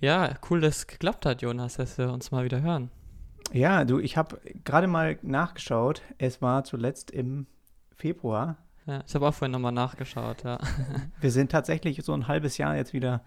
Ja, 0.00 0.34
cool, 0.50 0.60
dass 0.60 0.78
es 0.78 0.86
geklappt 0.86 1.24
hat, 1.26 1.42
Jonas, 1.42 1.76
dass 1.76 1.96
wir 1.98 2.12
uns 2.12 2.30
mal 2.30 2.44
wieder 2.44 2.60
hören. 2.60 2.90
Ja, 3.52 3.84
du, 3.84 3.98
ich 3.98 4.16
habe 4.16 4.40
gerade 4.64 4.86
mal 4.86 5.18
nachgeschaut. 5.22 6.02
Es 6.18 6.42
war 6.42 6.64
zuletzt 6.64 7.10
im 7.10 7.46
Februar. 7.94 8.56
Ja, 8.86 9.02
ich 9.06 9.14
habe 9.14 9.26
auch 9.26 9.34
vorhin 9.34 9.52
nochmal 9.52 9.72
nachgeschaut, 9.72 10.44
ja. 10.44 10.58
Wir 11.20 11.30
sind 11.30 11.50
tatsächlich 11.50 12.02
so 12.04 12.12
ein 12.12 12.28
halbes 12.28 12.58
Jahr 12.58 12.76
jetzt 12.76 12.92
wieder 12.92 13.22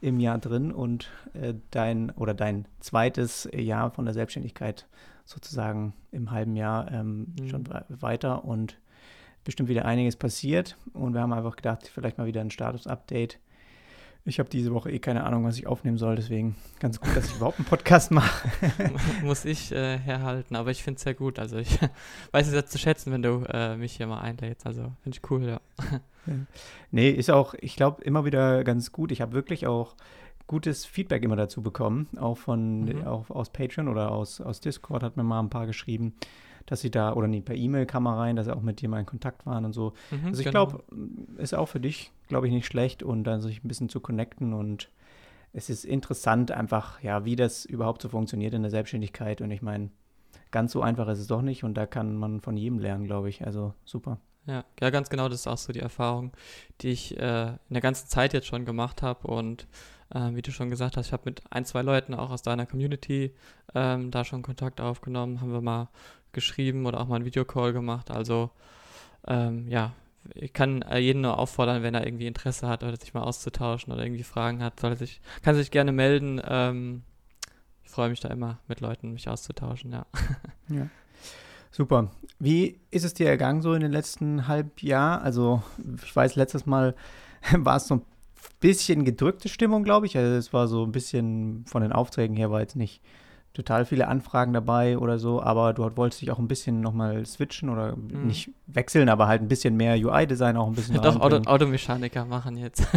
im 0.00 0.18
Jahr 0.18 0.38
drin 0.38 0.72
und 0.72 1.10
äh, 1.34 1.54
dein 1.70 2.10
oder 2.10 2.34
dein 2.34 2.66
zweites 2.80 3.48
Jahr 3.54 3.90
von 3.90 4.04
der 4.04 4.14
Selbstständigkeit 4.14 4.86
sozusagen 5.24 5.94
im 6.10 6.30
halben 6.30 6.56
Jahr 6.56 6.90
ähm, 6.90 7.34
mhm. 7.38 7.48
schon 7.48 7.68
weiter 7.88 8.44
und 8.44 8.78
bestimmt 9.44 9.68
wieder 9.68 9.84
einiges 9.84 10.16
passiert. 10.16 10.76
Und 10.92 11.14
wir 11.14 11.20
haben 11.20 11.32
einfach 11.32 11.56
gedacht, 11.56 11.88
vielleicht 11.92 12.18
mal 12.18 12.26
wieder 12.26 12.40
ein 12.40 12.50
Status-Update 12.50 13.38
ich 14.26 14.38
habe 14.38 14.48
diese 14.48 14.72
Woche 14.72 14.90
eh 14.90 14.98
keine 14.98 15.24
Ahnung, 15.24 15.44
was 15.44 15.58
ich 15.58 15.66
aufnehmen 15.66 15.98
soll, 15.98 16.16
deswegen 16.16 16.56
ganz 16.80 16.98
gut, 16.98 17.14
dass 17.14 17.26
ich 17.26 17.36
überhaupt 17.36 17.58
einen 17.58 17.66
Podcast 17.66 18.10
mache. 18.10 18.48
Muss 19.22 19.44
ich 19.44 19.70
äh, 19.72 19.98
herhalten, 19.98 20.56
aber 20.56 20.70
ich 20.70 20.82
finde 20.82 20.96
es 20.96 21.02
sehr 21.02 21.14
gut. 21.14 21.38
Also 21.38 21.58
ich 21.58 21.78
weiß 22.32 22.48
es 22.48 22.54
ja 22.54 22.64
zu 22.64 22.78
schätzen, 22.78 23.12
wenn 23.12 23.22
du 23.22 23.44
äh, 23.48 23.76
mich 23.76 23.96
hier 23.96 24.06
mal 24.06 24.20
einlädst. 24.20 24.66
Also 24.66 24.92
finde 25.02 25.18
ich 25.18 25.30
cool, 25.30 25.46
ja. 25.48 25.60
Nee, 26.90 27.10
ist 27.10 27.30
auch, 27.30 27.54
ich 27.60 27.76
glaube, 27.76 28.02
immer 28.02 28.24
wieder 28.24 28.64
ganz 28.64 28.92
gut. 28.92 29.12
Ich 29.12 29.20
habe 29.20 29.34
wirklich 29.34 29.66
auch 29.66 29.94
gutes 30.46 30.86
Feedback 30.86 31.22
immer 31.22 31.36
dazu 31.36 31.62
bekommen, 31.62 32.08
auch 32.16 32.38
von 32.38 32.84
mhm. 32.84 33.06
auch 33.06 33.28
aus 33.30 33.50
Patreon 33.50 33.88
oder 33.88 34.10
aus, 34.10 34.40
aus 34.40 34.60
Discord 34.60 35.02
hat 35.02 35.16
mir 35.16 35.22
mal 35.22 35.40
ein 35.40 35.50
paar 35.50 35.66
geschrieben 35.66 36.14
dass 36.66 36.80
sie 36.80 36.90
da, 36.90 37.12
oder 37.12 37.26
nee, 37.26 37.40
per 37.40 37.56
E-Mail 37.56 37.86
kam 37.86 38.06
er 38.06 38.16
rein, 38.16 38.36
dass 38.36 38.46
sie 38.46 38.56
auch 38.56 38.62
mit 38.62 38.80
dir 38.80 38.88
mal 38.88 39.00
in 39.00 39.06
Kontakt 39.06 39.46
waren 39.46 39.64
und 39.64 39.72
so. 39.72 39.92
Mhm, 40.10 40.26
also 40.26 40.40
ich 40.40 40.46
genau. 40.46 40.66
glaube, 40.66 40.84
ist 41.38 41.54
auch 41.54 41.66
für 41.66 41.80
dich, 41.80 42.12
glaube 42.28 42.46
ich, 42.46 42.52
nicht 42.52 42.66
schlecht 42.66 43.02
und 43.02 43.24
dann 43.24 43.40
sich 43.40 43.62
ein 43.62 43.68
bisschen 43.68 43.88
zu 43.88 44.00
connecten 44.00 44.52
und 44.52 44.90
es 45.52 45.70
ist 45.70 45.84
interessant 45.84 46.50
einfach, 46.50 47.00
ja, 47.02 47.24
wie 47.24 47.36
das 47.36 47.64
überhaupt 47.64 48.02
so 48.02 48.08
funktioniert 48.08 48.54
in 48.54 48.62
der 48.62 48.70
Selbstständigkeit 48.70 49.40
und 49.40 49.50
ich 49.50 49.62
meine, 49.62 49.90
ganz 50.50 50.72
so 50.72 50.82
einfach 50.82 51.08
ist 51.08 51.20
es 51.20 51.26
doch 51.26 51.42
nicht 51.42 51.64
und 51.64 51.74
da 51.74 51.86
kann 51.86 52.16
man 52.16 52.40
von 52.40 52.56
jedem 52.56 52.78
lernen, 52.78 53.04
glaube 53.04 53.28
ich. 53.28 53.46
Also 53.46 53.74
super. 53.84 54.18
Ja, 54.46 54.64
ja, 54.80 54.90
ganz 54.90 55.08
genau, 55.08 55.28
das 55.28 55.40
ist 55.40 55.46
auch 55.46 55.58
so 55.58 55.72
die 55.72 55.80
Erfahrung, 55.80 56.32
die 56.80 56.90
ich 56.90 57.16
äh, 57.18 57.48
in 57.48 57.72
der 57.72 57.80
ganzen 57.80 58.08
Zeit 58.08 58.34
jetzt 58.34 58.46
schon 58.46 58.64
gemacht 58.64 59.00
habe 59.00 59.26
und 59.26 59.66
äh, 60.14 60.34
wie 60.34 60.42
du 60.42 60.50
schon 60.50 60.70
gesagt 60.70 60.96
hast, 60.96 61.06
ich 61.06 61.12
habe 61.12 61.22
mit 61.26 61.42
ein, 61.50 61.64
zwei 61.64 61.82
Leuten 61.82 62.14
auch 62.14 62.30
aus 62.30 62.42
deiner 62.42 62.66
Community 62.66 63.34
ähm, 63.74 64.10
da 64.10 64.24
schon 64.24 64.42
Kontakt 64.42 64.80
aufgenommen, 64.80 65.40
haben 65.40 65.52
wir 65.52 65.62
mal 65.62 65.88
geschrieben 66.34 66.86
oder 66.86 67.00
auch 67.00 67.08
mal 67.08 67.16
einen 67.16 67.24
Videocall 67.24 67.72
gemacht. 67.72 68.10
Also 68.10 68.50
ähm, 69.26 69.68
ja, 69.68 69.92
ich 70.34 70.52
kann 70.52 70.82
äh, 70.82 70.98
jeden 70.98 71.22
nur 71.22 71.38
auffordern, 71.38 71.82
wenn 71.82 71.94
er 71.94 72.06
irgendwie 72.06 72.26
Interesse 72.26 72.68
hat 72.68 72.82
oder 72.82 72.96
sich 72.96 73.14
mal 73.14 73.22
auszutauschen 73.22 73.92
oder 73.92 74.04
irgendwie 74.04 74.22
Fragen 74.22 74.62
hat, 74.62 74.80
soll 74.80 74.96
sich, 74.96 75.20
kann 75.42 75.54
sich 75.54 75.70
gerne 75.70 75.92
melden. 75.92 76.40
Ähm, 76.46 77.02
ich 77.82 77.90
freue 77.90 78.08
mich 78.08 78.20
da 78.20 78.28
immer, 78.28 78.58
mit 78.68 78.80
Leuten 78.80 79.12
mich 79.12 79.28
auszutauschen, 79.28 79.92
ja. 79.92 80.06
ja. 80.68 80.88
Super. 81.70 82.10
Wie 82.38 82.80
ist 82.90 83.04
es 83.04 83.14
dir 83.14 83.28
ergangen 83.28 83.60
so 83.60 83.74
in 83.74 83.80
den 83.80 83.92
letzten 83.92 84.46
halb 84.46 84.82
Jahr? 84.82 85.22
Also 85.22 85.62
ich 86.04 86.14
weiß, 86.14 86.36
letztes 86.36 86.66
Mal 86.66 86.94
war 87.52 87.76
es 87.76 87.88
so 87.88 87.96
ein 87.96 88.02
bisschen 88.60 89.04
gedrückte 89.04 89.48
Stimmung, 89.48 89.82
glaube 89.82 90.06
ich. 90.06 90.16
Also 90.16 90.34
es 90.34 90.52
war 90.52 90.68
so 90.68 90.84
ein 90.84 90.92
bisschen 90.92 91.64
von 91.66 91.82
den 91.82 91.92
Aufträgen 91.92 92.36
her 92.36 92.50
war 92.50 92.60
jetzt 92.60 92.76
nicht 92.76 93.02
total 93.54 93.86
viele 93.86 94.08
Anfragen 94.08 94.52
dabei 94.52 94.98
oder 94.98 95.18
so, 95.18 95.40
aber 95.40 95.72
du 95.72 95.88
wolltest 95.96 96.20
dich 96.20 96.32
auch 96.32 96.40
ein 96.40 96.48
bisschen 96.48 96.80
nochmal 96.80 97.24
switchen 97.24 97.70
oder 97.70 97.96
mhm. 97.96 98.26
nicht 98.26 98.50
wechseln, 98.66 99.08
aber 99.08 99.28
halt 99.28 99.42
ein 99.42 99.48
bisschen 99.48 99.76
mehr 99.76 99.96
UI-Design 99.96 100.56
auch 100.56 100.66
ein 100.66 100.74
bisschen. 100.74 101.00
Doch, 101.00 101.20
Auto, 101.20 101.36
Automechaniker 101.46 102.24
machen 102.24 102.56
jetzt. 102.56 102.84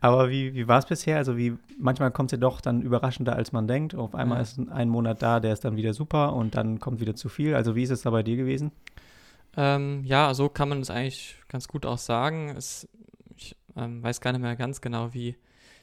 aber 0.00 0.30
wie, 0.30 0.54
wie 0.54 0.66
war 0.66 0.78
es 0.78 0.86
bisher? 0.86 1.18
Also 1.18 1.36
wie 1.36 1.54
manchmal 1.78 2.10
kommt 2.10 2.32
es 2.32 2.32
ja 2.32 2.38
doch 2.38 2.62
dann 2.62 2.80
überraschender, 2.80 3.36
als 3.36 3.52
man 3.52 3.68
denkt. 3.68 3.94
Auf 3.94 4.14
einmal 4.14 4.38
ja. 4.38 4.42
ist 4.42 4.58
ein 4.58 4.88
Monat 4.88 5.20
da, 5.20 5.38
der 5.38 5.52
ist 5.52 5.66
dann 5.66 5.76
wieder 5.76 5.92
super 5.92 6.32
und 6.32 6.54
dann 6.54 6.80
kommt 6.80 6.98
wieder 6.98 7.14
zu 7.14 7.28
viel. 7.28 7.54
Also 7.54 7.76
wie 7.76 7.82
ist 7.82 7.90
es 7.90 8.02
da 8.02 8.10
bei 8.10 8.22
dir 8.22 8.36
gewesen? 8.36 8.72
Ähm, 9.54 10.02
ja, 10.04 10.32
so 10.32 10.48
kann 10.48 10.70
man 10.70 10.80
es 10.80 10.88
eigentlich 10.88 11.36
ganz 11.48 11.68
gut 11.68 11.84
auch 11.84 11.98
sagen. 11.98 12.54
Es, 12.56 12.88
ich 13.36 13.54
ähm, 13.76 14.02
weiß 14.02 14.22
gar 14.22 14.32
nicht 14.32 14.40
mehr 14.40 14.56
ganz 14.56 14.80
genau, 14.80 15.12
wie 15.12 15.36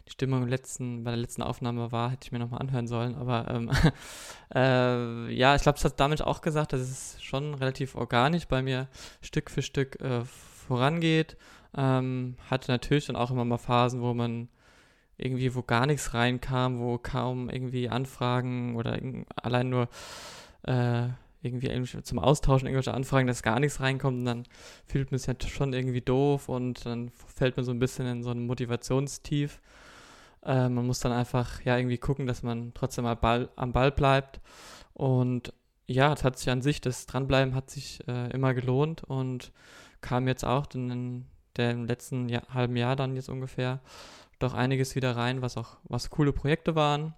die 0.07 0.11
Stimmung 0.11 0.47
letzten, 0.47 1.03
bei 1.03 1.11
der 1.11 1.19
letzten 1.19 1.41
Aufnahme 1.41 1.91
war, 1.91 2.11
hätte 2.11 2.25
ich 2.25 2.31
mir 2.31 2.39
nochmal 2.39 2.61
anhören 2.61 2.87
sollen. 2.87 3.15
Aber 3.15 3.49
ähm, 3.49 3.71
äh, 4.55 5.33
ja, 5.33 5.55
ich 5.55 5.61
glaube, 5.63 5.77
es 5.77 5.85
hat 5.85 5.99
damit 5.99 6.21
auch 6.21 6.41
gesagt, 6.41 6.73
dass 6.73 6.81
es 6.81 7.21
schon 7.23 7.55
relativ 7.55 7.95
organisch 7.95 8.47
bei 8.47 8.61
mir 8.61 8.87
Stück 9.21 9.49
für 9.49 9.61
Stück 9.61 9.99
äh, 10.01 10.21
vorangeht. 10.23 11.37
Ähm, 11.75 12.37
hatte 12.49 12.71
natürlich 12.71 13.07
dann 13.07 13.15
auch 13.15 13.31
immer 13.31 13.45
mal 13.45 13.57
Phasen, 13.57 14.01
wo 14.01 14.13
man 14.13 14.49
irgendwie, 15.17 15.55
wo 15.55 15.61
gar 15.61 15.85
nichts 15.85 16.13
reinkam, 16.13 16.79
wo 16.79 16.97
kaum 16.97 17.49
irgendwie 17.49 17.89
Anfragen 17.89 18.75
oder 18.75 18.99
allein 19.35 19.69
nur 19.69 19.89
äh, 20.63 21.09
irgendwie 21.41 22.01
zum 22.03 22.19
Austauschen 22.19 22.67
irgendwelche 22.67 22.93
Anfragen, 22.93 23.27
dass 23.27 23.43
gar 23.43 23.59
nichts 23.59 23.79
reinkommt 23.79 24.19
und 24.19 24.25
dann 24.25 24.43
fühlt 24.85 25.11
man 25.11 25.19
sich 25.19 25.27
halt 25.27 25.43
schon 25.43 25.73
irgendwie 25.73 26.01
doof 26.01 26.49
und 26.49 26.85
dann 26.85 27.11
fällt 27.11 27.55
man 27.55 27.65
so 27.65 27.71
ein 27.71 27.79
bisschen 27.79 28.07
in 28.07 28.23
so 28.23 28.31
ein 28.31 28.45
Motivationstief. 28.45 29.61
Äh, 30.45 30.69
man 30.69 30.85
muss 30.85 30.99
dann 30.99 31.11
einfach 31.11 31.61
ja 31.61 31.77
irgendwie 31.77 31.97
gucken, 31.97 32.27
dass 32.27 32.43
man 32.43 32.73
trotzdem 32.73 33.05
am 33.05 33.19
Ball, 33.19 33.49
am 33.55 33.73
Ball 33.73 33.91
bleibt. 33.91 34.39
Und 34.93 35.53
ja, 35.87 36.13
es 36.13 36.23
hat 36.23 36.37
sich 36.37 36.49
an 36.49 36.61
sich, 36.61 36.81
das 36.81 37.05
Dranbleiben 37.05 37.55
hat 37.55 37.69
sich 37.69 38.07
äh, 38.07 38.29
immer 38.31 38.53
gelohnt 38.53 39.03
und 39.03 39.51
kam 40.01 40.27
jetzt 40.27 40.45
auch 40.45 40.67
in 40.73 41.25
dem 41.57 41.85
letzten 41.85 42.29
Jahr, 42.29 42.43
halben 42.53 42.75
Jahr 42.75 42.95
dann 42.95 43.15
jetzt 43.15 43.29
ungefähr 43.29 43.81
doch 44.39 44.53
einiges 44.53 44.95
wieder 44.95 45.15
rein, 45.15 45.41
was 45.41 45.57
auch, 45.57 45.77
was 45.83 46.09
coole 46.09 46.33
Projekte 46.33 46.75
waren. 46.75 47.13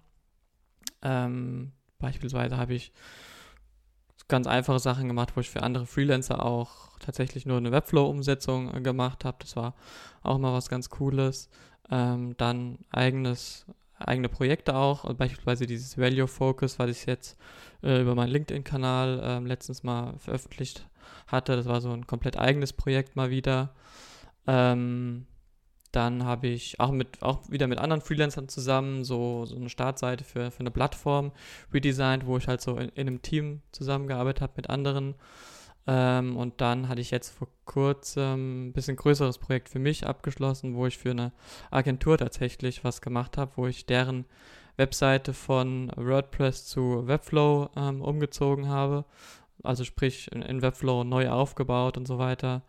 Ähm, 1.02 1.72
beispielsweise 1.98 2.56
habe 2.56 2.74
ich 2.74 2.92
ganz 4.28 4.46
einfache 4.46 4.78
Sachen 4.78 5.08
gemacht, 5.08 5.32
wo 5.34 5.40
ich 5.40 5.50
für 5.50 5.62
andere 5.62 5.86
Freelancer 5.86 6.44
auch 6.44 6.98
tatsächlich 6.98 7.46
nur 7.46 7.56
eine 7.56 7.72
Webflow-Umsetzung 7.72 8.74
äh, 8.74 8.80
gemacht 8.80 9.24
habe. 9.24 9.38
Das 9.40 9.56
war 9.56 9.74
auch 10.22 10.38
mal 10.38 10.52
was 10.52 10.68
ganz 10.68 10.90
Cooles 10.90 11.48
ähm, 11.90 12.36
dann 12.36 12.78
eigenes, 12.90 13.66
eigene 13.98 14.28
Projekte 14.28 14.74
auch, 14.74 15.04
also 15.04 15.16
beispielsweise 15.16 15.66
dieses 15.66 15.98
Value 15.98 16.28
Focus, 16.28 16.78
was 16.78 16.90
ich 16.90 17.06
jetzt 17.06 17.36
äh, 17.82 18.00
über 18.00 18.14
meinen 18.14 18.30
LinkedIn-Kanal 18.30 19.20
äh, 19.22 19.38
letztens 19.46 19.82
mal 19.82 20.14
veröffentlicht 20.18 20.86
hatte. 21.26 21.56
Das 21.56 21.66
war 21.66 21.80
so 21.80 21.90
ein 21.90 22.06
komplett 22.06 22.36
eigenes 22.38 22.72
Projekt 22.72 23.16
mal 23.16 23.30
wieder. 23.30 23.70
Ähm, 24.46 25.26
dann 25.92 26.24
habe 26.24 26.48
ich 26.48 26.80
auch 26.80 26.90
mit 26.90 27.22
auch 27.22 27.48
wieder 27.50 27.66
mit 27.66 27.78
anderen 27.78 28.02
Freelancern 28.02 28.48
zusammen 28.48 29.04
so, 29.04 29.46
so 29.46 29.56
eine 29.56 29.70
Startseite 29.70 30.22
für, 30.22 30.50
für 30.50 30.60
eine 30.60 30.70
Plattform 30.70 31.32
redesigned, 31.72 32.26
wo 32.26 32.36
ich 32.36 32.46
halt 32.46 32.60
so 32.60 32.76
in, 32.76 32.90
in 32.90 33.06
einem 33.08 33.22
Team 33.22 33.62
zusammengearbeitet 33.72 34.42
habe 34.42 34.52
mit 34.56 34.70
anderen. 34.70 35.14
Ähm, 35.90 36.36
und 36.36 36.60
dann 36.60 36.88
hatte 36.88 37.00
ich 37.00 37.10
jetzt 37.10 37.30
vor 37.30 37.48
kurzem 37.64 38.68
ein 38.68 38.72
bisschen 38.74 38.96
größeres 38.96 39.38
Projekt 39.38 39.70
für 39.70 39.78
mich 39.78 40.06
abgeschlossen, 40.06 40.74
wo 40.74 40.86
ich 40.86 40.98
für 40.98 41.12
eine 41.12 41.32
Agentur 41.70 42.18
tatsächlich 42.18 42.84
was 42.84 43.00
gemacht 43.00 43.38
habe, 43.38 43.52
wo 43.56 43.66
ich 43.66 43.86
deren 43.86 44.26
Webseite 44.76 45.32
von 45.32 45.90
WordPress 45.96 46.66
zu 46.66 47.06
Webflow 47.06 47.70
ähm, 47.74 48.02
umgezogen 48.02 48.68
habe. 48.68 49.06
Also 49.62 49.82
sprich 49.84 50.30
in, 50.30 50.42
in, 50.42 50.60
Webflow 50.60 51.04
neu 51.04 51.30
aufgebaut 51.30 51.96
und 51.96 52.06
so 52.06 52.18
weiter. 52.18 52.62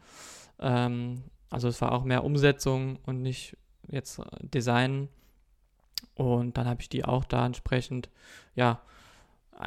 Ähm, 0.57 1.23
also 1.49 1.67
es 1.67 1.81
war 1.81 1.91
auch 1.91 2.05
mehr 2.05 2.23
Umsetzung 2.23 2.99
und 3.05 3.21
nicht 3.21 3.57
jetzt 3.89 4.21
Design. 4.39 5.09
Und 6.15 6.57
dann 6.57 6.67
habe 6.67 6.81
ich 6.81 6.87
die 6.87 7.03
auch 7.03 7.25
da 7.25 7.45
entsprechend, 7.45 8.09
ja, 8.55 8.81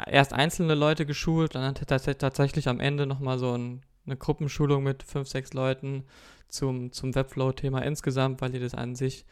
erst 0.06 0.32
einzelne 0.32 0.74
Leute 0.74 1.06
geschult, 1.06 1.54
dann 1.54 1.74
tatsächlich 1.74 2.68
am 2.68 2.80
Ende 2.80 3.06
nochmal 3.06 3.38
so 3.38 3.56
ein, 3.56 3.82
eine 4.06 4.16
Gruppenschulung 4.16 4.82
mit 4.82 5.02
fünf, 5.02 5.28
sechs 5.28 5.52
Leuten 5.52 6.04
zum, 6.48 6.92
zum 6.92 7.14
Webflow-Thema 7.14 7.80
insgesamt, 7.82 8.40
weil 8.40 8.50
die 8.50 8.60
das 8.60 8.74
an 8.74 8.94
sich 8.94 9.24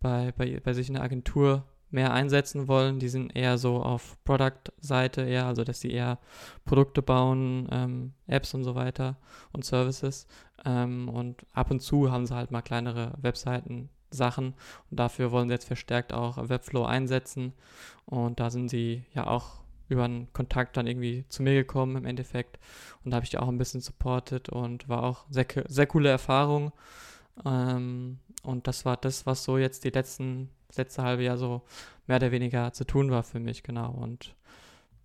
bei, 0.00 0.32
bei, 0.36 0.60
bei 0.60 0.72
sich 0.72 0.88
in 0.88 0.94
der 0.94 1.02
Agentur 1.02 1.64
mehr 1.90 2.12
einsetzen 2.12 2.68
wollen. 2.68 2.98
Die 2.98 3.08
sind 3.08 3.34
eher 3.34 3.58
so 3.58 3.82
auf 3.82 4.16
Product-Seite 4.24 5.22
eher, 5.22 5.46
also 5.46 5.64
dass 5.64 5.80
sie 5.80 5.90
eher 5.90 6.18
Produkte 6.64 7.02
bauen, 7.02 7.68
ähm, 7.70 8.12
Apps 8.26 8.54
und 8.54 8.64
so 8.64 8.74
weiter 8.74 9.16
und 9.52 9.64
Services. 9.64 10.26
Ähm, 10.64 11.08
und 11.08 11.46
ab 11.52 11.70
und 11.70 11.80
zu 11.80 12.10
haben 12.10 12.26
sie 12.26 12.34
halt 12.34 12.50
mal 12.50 12.62
kleinere 12.62 13.12
Webseiten 13.20 13.90
Sachen 14.10 14.54
und 14.90 14.98
dafür 14.98 15.32
wollen 15.32 15.48
sie 15.48 15.54
jetzt 15.54 15.66
verstärkt 15.66 16.14
auch 16.14 16.48
Webflow 16.48 16.84
einsetzen 16.84 17.52
und 18.06 18.40
da 18.40 18.48
sind 18.48 18.70
sie 18.70 19.04
ja 19.12 19.26
auch 19.26 19.60
über 19.88 20.04
einen 20.04 20.32
Kontakt 20.32 20.76
dann 20.76 20.86
irgendwie 20.86 21.24
zu 21.28 21.42
mir 21.42 21.54
gekommen 21.54 21.96
im 21.96 22.04
Endeffekt. 22.04 22.58
Und 23.04 23.10
da 23.10 23.16
habe 23.16 23.24
ich 23.24 23.30
die 23.30 23.38
auch 23.38 23.48
ein 23.48 23.58
bisschen 23.58 23.80
supportet 23.80 24.48
und 24.48 24.88
war 24.88 25.02
auch 25.02 25.24
sehr, 25.30 25.46
sehr 25.66 25.86
coole 25.86 26.08
Erfahrung. 26.08 26.72
Ähm, 27.44 28.18
und 28.42 28.66
das 28.66 28.84
war 28.84 28.96
das, 28.96 29.26
was 29.26 29.44
so 29.44 29.58
jetzt 29.58 29.84
die 29.84 29.90
letzten, 29.90 30.50
letzte 30.76 31.02
halbe 31.02 31.24
Jahr 31.24 31.38
so 31.38 31.62
mehr 32.06 32.16
oder 32.16 32.30
weniger 32.30 32.72
zu 32.72 32.84
tun 32.84 33.10
war 33.10 33.22
für 33.22 33.40
mich, 33.40 33.62
genau. 33.62 33.90
Und 33.90 34.34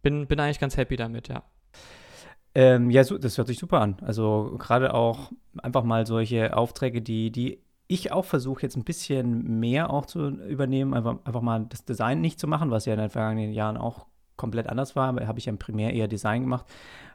bin, 0.01 0.27
bin 0.27 0.39
eigentlich 0.39 0.59
ganz 0.59 0.77
happy 0.77 0.95
damit, 0.95 1.27
ja. 1.27 1.43
Ähm, 2.55 2.91
ja, 2.91 3.03
so, 3.03 3.17
das 3.17 3.37
hört 3.37 3.47
sich 3.47 3.57
super 3.57 3.81
an. 3.81 3.97
Also 4.01 4.55
gerade 4.59 4.93
auch 4.93 5.31
einfach 5.57 5.83
mal 5.83 6.05
solche 6.05 6.55
Aufträge, 6.55 7.01
die, 7.01 7.31
die 7.31 7.59
ich 7.87 8.11
auch 8.11 8.25
versuche 8.25 8.61
jetzt 8.61 8.75
ein 8.75 8.83
bisschen 8.83 9.59
mehr 9.59 9.89
auch 9.89 10.05
zu 10.05 10.27
übernehmen, 10.27 10.93
einfach, 10.93 11.17
einfach 11.25 11.41
mal 11.41 11.65
das 11.67 11.85
Design 11.85 12.21
nicht 12.21 12.39
zu 12.39 12.47
machen, 12.47 12.71
was 12.71 12.85
ja 12.85 12.93
in 12.93 12.99
den 12.99 13.09
vergangenen 13.09 13.53
Jahren 13.53 13.77
auch 13.77 14.05
komplett 14.35 14.67
anders 14.67 14.95
war, 14.95 15.07
habe 15.07 15.39
ich 15.39 15.45
ja 15.45 15.53
primär 15.53 15.93
eher 15.93 16.07
Design 16.07 16.41
gemacht, 16.41 16.65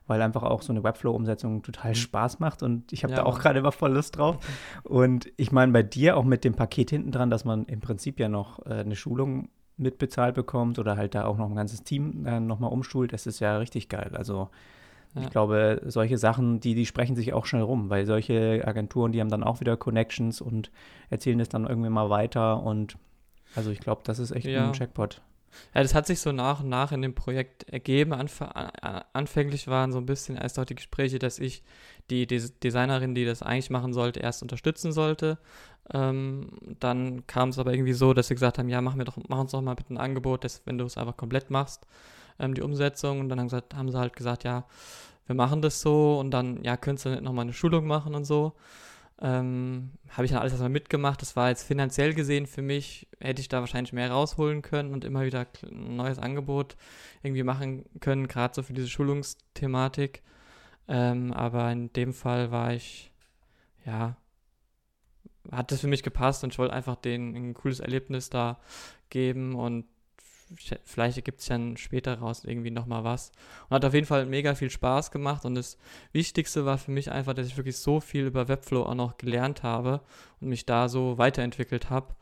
weil 0.06 0.22
einfach 0.22 0.42
auch 0.42 0.62
so 0.62 0.72
eine 0.72 0.84
Webflow-Umsetzung 0.84 1.62
total 1.62 1.90
mhm. 1.90 1.96
Spaß 1.96 2.38
macht 2.40 2.62
und 2.62 2.92
ich 2.92 3.04
habe 3.04 3.12
ja, 3.12 3.18
da 3.18 3.24
auch 3.24 3.38
gerade 3.38 3.58
immer 3.58 3.72
voll 3.72 3.92
Lust 3.92 4.16
drauf. 4.16 4.38
Und 4.84 5.28
ich 5.36 5.52
meine, 5.52 5.72
bei 5.72 5.82
dir 5.82 6.16
auch 6.16 6.24
mit 6.24 6.44
dem 6.44 6.54
Paket 6.54 6.90
hinten 6.90 7.12
dran, 7.12 7.30
dass 7.30 7.44
man 7.44 7.64
im 7.66 7.80
Prinzip 7.80 8.20
ja 8.20 8.28
noch 8.28 8.64
äh, 8.66 8.74
eine 8.74 8.96
Schulung 8.96 9.48
mitbezahlt 9.76 10.34
bekommt 10.34 10.78
oder 10.78 10.96
halt 10.96 11.14
da 11.14 11.24
auch 11.24 11.38
noch 11.38 11.48
ein 11.48 11.56
ganzes 11.56 11.84
Team 11.84 12.26
äh, 12.26 12.40
nochmal 12.40 12.72
umschult, 12.72 13.12
das 13.12 13.26
ist 13.26 13.40
ja 13.40 13.58
richtig 13.58 13.88
geil. 13.88 14.10
Also 14.14 14.48
ja. 15.14 15.22
ich 15.22 15.30
glaube, 15.30 15.82
solche 15.86 16.18
Sachen, 16.18 16.60
die, 16.60 16.74
die 16.74 16.86
sprechen 16.86 17.16
sich 17.16 17.32
auch 17.32 17.46
schnell 17.46 17.62
rum, 17.62 17.90
weil 17.90 18.06
solche 18.06 18.62
Agenturen, 18.66 19.12
die 19.12 19.20
haben 19.20 19.30
dann 19.30 19.44
auch 19.44 19.60
wieder 19.60 19.76
Connections 19.76 20.40
und 20.40 20.70
erzählen 21.10 21.40
es 21.40 21.48
dann 21.48 21.66
irgendwie 21.66 21.90
mal 21.90 22.10
weiter 22.10 22.62
und 22.62 22.96
also 23.54 23.70
ich 23.70 23.80
glaube, 23.80 24.02
das 24.04 24.18
ist 24.18 24.30
echt 24.30 24.46
ja. 24.46 24.66
ein 24.66 24.72
Checkpot. 24.72 25.22
Ja, 25.74 25.82
das 25.82 25.94
hat 25.94 26.06
sich 26.06 26.20
so 26.20 26.32
nach 26.32 26.60
und 26.60 26.68
nach 26.68 26.92
in 26.92 27.02
dem 27.02 27.14
Projekt 27.14 27.68
ergeben. 27.68 28.12
Anf 28.12 28.42
anfänglich 29.12 29.68
waren 29.68 29.92
so 29.92 29.98
ein 29.98 30.06
bisschen 30.06 30.36
erst 30.36 30.58
auch 30.58 30.64
die 30.64 30.74
Gespräche, 30.74 31.18
dass 31.18 31.38
ich 31.38 31.62
die 32.10 32.26
Des 32.26 32.58
Designerin, 32.58 33.14
die 33.14 33.24
das 33.24 33.42
eigentlich 33.42 33.70
machen 33.70 33.92
sollte, 33.92 34.20
erst 34.20 34.42
unterstützen 34.42 34.92
sollte. 34.92 35.38
Ähm, 35.92 36.50
dann 36.80 37.26
kam 37.26 37.48
es 37.50 37.58
aber 37.58 37.72
irgendwie 37.72 37.92
so, 37.92 38.14
dass 38.14 38.28
sie 38.28 38.34
gesagt 38.34 38.58
haben, 38.58 38.68
ja, 38.68 38.80
mach, 38.80 38.94
mir 38.94 39.04
doch, 39.04 39.18
mach 39.28 39.38
uns 39.38 39.52
doch 39.52 39.62
mal 39.62 39.74
bitte 39.74 39.94
ein 39.94 39.98
Angebot, 39.98 40.44
dass, 40.44 40.62
wenn 40.66 40.78
du 40.78 40.84
es 40.84 40.98
einfach 40.98 41.16
komplett 41.16 41.50
machst, 41.50 41.86
ähm, 42.38 42.54
die 42.54 42.62
Umsetzung. 42.62 43.20
Und 43.20 43.28
dann 43.28 43.38
haben, 43.40 43.48
gesagt, 43.48 43.74
haben 43.74 43.90
sie 43.90 43.98
halt 43.98 44.14
gesagt, 44.16 44.44
ja, 44.44 44.64
wir 45.26 45.34
machen 45.34 45.62
das 45.62 45.80
so 45.80 46.18
und 46.18 46.30
dann, 46.30 46.62
ja, 46.64 46.76
könntest 46.76 47.06
du 47.06 47.20
nochmal 47.20 47.44
eine 47.44 47.52
Schulung 47.52 47.86
machen 47.86 48.14
und 48.14 48.24
so. 48.24 48.54
Ähm, 49.20 49.90
habe 50.10 50.26
ich 50.26 50.30
dann 50.30 50.40
alles 50.40 50.52
erstmal 50.52 50.70
mitgemacht. 50.70 51.20
Das 51.22 51.34
war 51.34 51.48
jetzt 51.48 51.64
finanziell 51.64 52.14
gesehen 52.14 52.46
für 52.46 52.62
mich, 52.62 53.08
hätte 53.18 53.40
ich 53.40 53.48
da 53.48 53.60
wahrscheinlich 53.60 53.92
mehr 53.92 54.10
rausholen 54.10 54.62
können 54.62 54.92
und 54.92 55.04
immer 55.04 55.24
wieder 55.24 55.46
ein 55.62 55.96
neues 55.96 56.18
Angebot 56.18 56.76
irgendwie 57.22 57.42
machen 57.42 57.84
können, 58.00 58.28
gerade 58.28 58.54
so 58.54 58.62
für 58.62 58.72
diese 58.72 58.88
Schulungsthematik. 58.88 60.22
Ähm, 60.86 61.32
aber 61.32 61.70
in 61.72 61.92
dem 61.92 62.12
Fall 62.12 62.50
war 62.52 62.72
ich, 62.72 63.10
ja, 63.84 64.16
hat 65.50 65.72
das 65.72 65.80
für 65.80 65.88
mich 65.88 66.02
gepasst 66.02 66.44
und 66.44 66.52
ich 66.52 66.58
wollte 66.58 66.74
einfach 66.74 66.96
denen 66.96 67.34
ein 67.34 67.54
cooles 67.54 67.80
Erlebnis 67.80 68.30
da 68.30 68.60
geben 69.10 69.54
und 69.54 69.84
vielleicht 70.84 71.16
ergibt 71.16 71.40
es 71.40 71.48
ja 71.48 71.58
später 71.76 72.18
raus 72.18 72.44
irgendwie 72.44 72.70
nochmal 72.70 73.04
was. 73.04 73.32
Und 73.68 73.76
hat 73.76 73.84
auf 73.84 73.94
jeden 73.94 74.06
Fall 74.06 74.26
mega 74.26 74.54
viel 74.54 74.70
Spaß 74.70 75.10
gemacht. 75.10 75.44
Und 75.44 75.54
das 75.54 75.78
Wichtigste 76.12 76.64
war 76.64 76.78
für 76.78 76.90
mich 76.90 77.10
einfach, 77.10 77.34
dass 77.34 77.46
ich 77.46 77.56
wirklich 77.56 77.76
so 77.76 78.00
viel 78.00 78.26
über 78.26 78.48
Webflow 78.48 78.84
auch 78.84 78.94
noch 78.94 79.16
gelernt 79.16 79.62
habe 79.62 80.00
und 80.40 80.48
mich 80.48 80.66
da 80.66 80.88
so 80.88 81.18
weiterentwickelt 81.18 81.90
habe. 81.90 82.14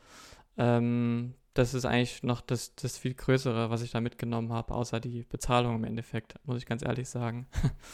Ähm, 0.57 1.33
das 1.53 1.73
ist 1.73 1.85
eigentlich 1.85 2.23
noch 2.23 2.41
das, 2.41 2.75
das 2.75 2.97
viel 2.97 3.15
Größere, 3.15 3.69
was 3.69 3.81
ich 3.81 3.91
da 3.91 4.01
mitgenommen 4.01 4.53
habe, 4.53 4.73
außer 4.73 4.99
die 4.99 5.23
Bezahlung 5.23 5.75
im 5.75 5.83
Endeffekt, 5.85 6.35
muss 6.45 6.57
ich 6.57 6.65
ganz 6.65 6.83
ehrlich 6.83 7.09
sagen. 7.09 7.47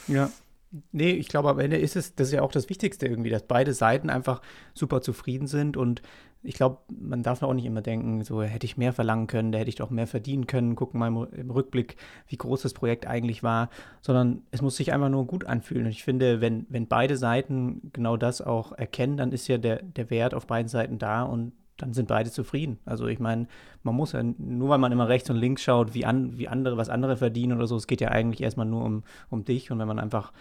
Ja, 0.07 0.29
Nee, 0.91 1.11
ich 1.11 1.27
glaube, 1.27 1.49
am 1.49 1.59
Ende 1.59 1.77
ist 1.77 1.95
es, 1.95 2.15
das 2.15 2.27
ist 2.27 2.33
ja 2.33 2.41
auch 2.41 2.51
das 2.51 2.69
Wichtigste 2.69 3.05
irgendwie, 3.05 3.29
dass 3.29 3.43
beide 3.43 3.73
Seiten 3.73 4.09
einfach 4.09 4.41
super 4.73 5.01
zufrieden 5.01 5.45
sind 5.45 5.77
und 5.77 6.01
ich 6.43 6.55
glaube, 6.55 6.79
man 6.91 7.23
darf 7.23 7.41
auch 7.41 7.53
nicht 7.53 7.65
immer 7.65 7.81
denken, 7.81 8.21
so 8.23 8.41
hätte 8.41 8.65
ich 8.65 8.75
mehr 8.75 8.91
verlangen 8.91 9.27
können, 9.27 9.51
da 9.51 9.59
hätte 9.59 9.69
ich 9.69 9.75
doch 9.75 9.89
mehr 9.89 10.07
verdienen 10.07 10.45
können, 10.45 10.75
gucken 10.75 10.99
mal 10.99 11.07
im, 11.07 11.51
Rückblick, 11.51 11.95
wie 12.27 12.35
groß 12.35 12.63
das 12.63 12.73
Projekt 12.73 13.07
eigentlich 13.07 13.43
war, 13.43 13.69
sondern 14.01 14.41
es 14.51 14.61
muss 14.61 14.75
sich 14.75 14.91
einfach 14.91 15.09
nur 15.09 15.25
gut 15.25 15.45
anfühlen. 15.45 15.85
Und 15.85 15.91
ich 15.91 16.03
finde, 16.03 16.41
wenn, 16.41 16.65
wenn 16.69 16.87
beide 16.87 17.15
Seiten 17.15 17.89
genau 17.93 18.17
das 18.17 18.41
auch 18.41 18.73
erkennen, 18.73 19.15
dann 19.15 19.31
ist 19.31 19.47
ja 19.47 19.57
der, 19.57 19.81
der 19.83 20.09
Wert 20.09 20.33
auf 20.33 20.45
beiden 20.45 20.67
Seiten 20.67 20.99
da 20.99 21.23
und 21.23 21.53
dann 21.77 21.93
sind 21.93 22.07
beide 22.09 22.29
zufrieden. 22.29 22.77
Also 22.85 23.07
ich 23.07 23.19
meine, 23.19 23.47
man 23.83 23.95
muss 23.95 24.11
ja, 24.11 24.21
nur 24.23 24.69
weil 24.69 24.77
man 24.77 24.91
immer 24.91 25.07
rechts 25.07 25.29
und 25.29 25.37
links 25.37 25.63
schaut, 25.63 25.93
wie, 25.93 26.05
an, 26.05 26.37
wie 26.37 26.49
andere, 26.49 26.77
was 26.77 26.89
andere 26.89 27.15
verdienen 27.15 27.53
oder 27.53 27.67
so, 27.67 27.77
es 27.77 27.87
geht 27.87 28.01
ja 28.01 28.09
eigentlich 28.09 28.43
erstmal 28.43 28.65
nur 28.65 28.83
um, 28.83 29.03
um 29.29 29.45
dich 29.45 29.71
und 29.71 29.79
wenn 29.79 29.87
man 29.87 29.99
einfach 29.99 30.33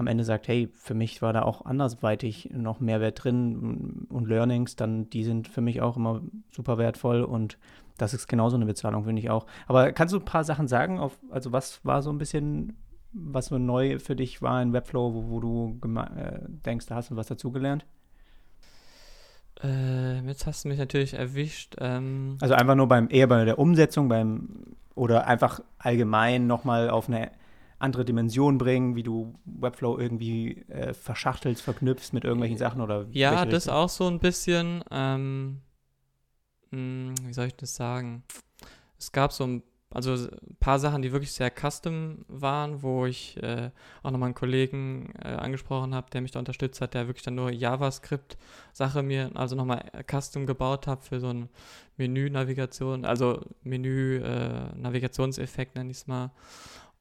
am 0.00 0.06
Ende 0.06 0.24
sagt, 0.24 0.48
hey, 0.48 0.68
für 0.72 0.94
mich 0.94 1.20
war 1.20 1.34
da 1.34 1.42
auch 1.42 1.66
andersweitig 1.66 2.50
noch 2.54 2.80
Mehrwert 2.80 3.22
drin 3.22 4.06
und 4.08 4.28
Learnings, 4.28 4.74
dann 4.74 5.10
die 5.10 5.24
sind 5.24 5.46
für 5.46 5.60
mich 5.60 5.82
auch 5.82 5.96
immer 5.96 6.22
super 6.50 6.78
wertvoll 6.78 7.22
und 7.22 7.58
das 7.98 8.14
ist 8.14 8.26
genauso 8.26 8.56
eine 8.56 8.64
Bezahlung, 8.64 9.04
finde 9.04 9.20
ich 9.20 9.28
auch. 9.28 9.46
Aber 9.66 9.92
kannst 9.92 10.14
du 10.14 10.18
ein 10.18 10.24
paar 10.24 10.42
Sachen 10.42 10.68
sagen, 10.68 10.98
auf, 10.98 11.18
also 11.30 11.52
was 11.52 11.84
war 11.84 12.00
so 12.00 12.10
ein 12.10 12.16
bisschen, 12.16 12.78
was 13.12 13.46
so 13.46 13.58
neu 13.58 13.98
für 13.98 14.16
dich 14.16 14.40
war 14.40 14.62
in 14.62 14.72
Webflow, 14.72 15.12
wo, 15.12 15.28
wo 15.28 15.40
du 15.40 15.78
äh, 16.16 16.38
denkst, 16.64 16.86
da 16.86 16.94
hast 16.94 17.10
du 17.10 17.16
was 17.16 17.26
dazugelernt? 17.26 17.84
Äh, 19.62 20.20
jetzt 20.26 20.46
hast 20.46 20.64
du 20.64 20.70
mich 20.70 20.78
natürlich 20.78 21.12
erwischt. 21.12 21.76
Ähm 21.78 22.38
also 22.40 22.54
einfach 22.54 22.74
nur 22.74 22.88
beim 22.88 23.08
eher 23.10 23.26
bei 23.26 23.44
der 23.44 23.58
Umsetzung, 23.58 24.08
beim 24.08 24.48
oder 24.94 25.26
einfach 25.26 25.60
allgemein 25.78 26.46
nochmal 26.46 26.88
auf 26.88 27.08
eine 27.08 27.30
andere 27.80 28.04
Dimensionen 28.04 28.58
bringen, 28.58 28.94
wie 28.94 29.02
du 29.02 29.34
Webflow 29.46 29.98
irgendwie 29.98 30.58
äh, 30.68 30.92
verschachtelst, 30.92 31.62
verknüpfst 31.62 32.12
mit 32.12 32.24
irgendwelchen 32.24 32.58
Sachen 32.58 32.82
oder 32.82 33.06
Ja, 33.10 33.46
das 33.46 33.68
auch 33.68 33.88
so 33.88 34.06
ein 34.06 34.20
bisschen, 34.20 34.84
ähm, 34.90 35.62
mh, 36.70 36.78
hm, 36.78 37.14
wie 37.26 37.32
soll 37.32 37.46
ich 37.46 37.56
das 37.56 37.74
sagen? 37.74 38.22
Es 38.98 39.12
gab 39.12 39.32
so 39.32 39.44
ein, 39.44 39.62
also 39.92 40.12
ein 40.12 40.56
paar 40.60 40.78
Sachen, 40.78 41.00
die 41.00 41.10
wirklich 41.10 41.32
sehr 41.32 41.50
custom 41.50 42.26
waren, 42.28 42.82
wo 42.82 43.06
ich 43.06 43.42
äh, 43.42 43.70
auch 44.02 44.10
nochmal 44.10 44.26
einen 44.26 44.34
Kollegen 44.34 45.14
äh, 45.18 45.28
angesprochen 45.28 45.94
habe, 45.94 46.10
der 46.10 46.20
mich 46.20 46.32
da 46.32 46.38
unterstützt 46.38 46.82
hat, 46.82 46.92
der 46.92 47.06
wirklich 47.06 47.24
dann 47.24 47.34
nur 47.34 47.50
JavaScript-Sache 47.50 49.02
mir, 49.02 49.30
also 49.34 49.56
nochmal 49.56 49.90
custom 50.08 50.44
gebaut 50.44 50.86
hat 50.86 51.02
für 51.02 51.18
so 51.18 51.28
ein 51.28 51.48
Menü-Navigation, 51.96 53.06
also 53.06 53.40
Menü-Navigationseffekt 53.62 55.76
nenne 55.76 55.90
ich 55.90 55.96
es 55.96 56.06
mal 56.06 56.30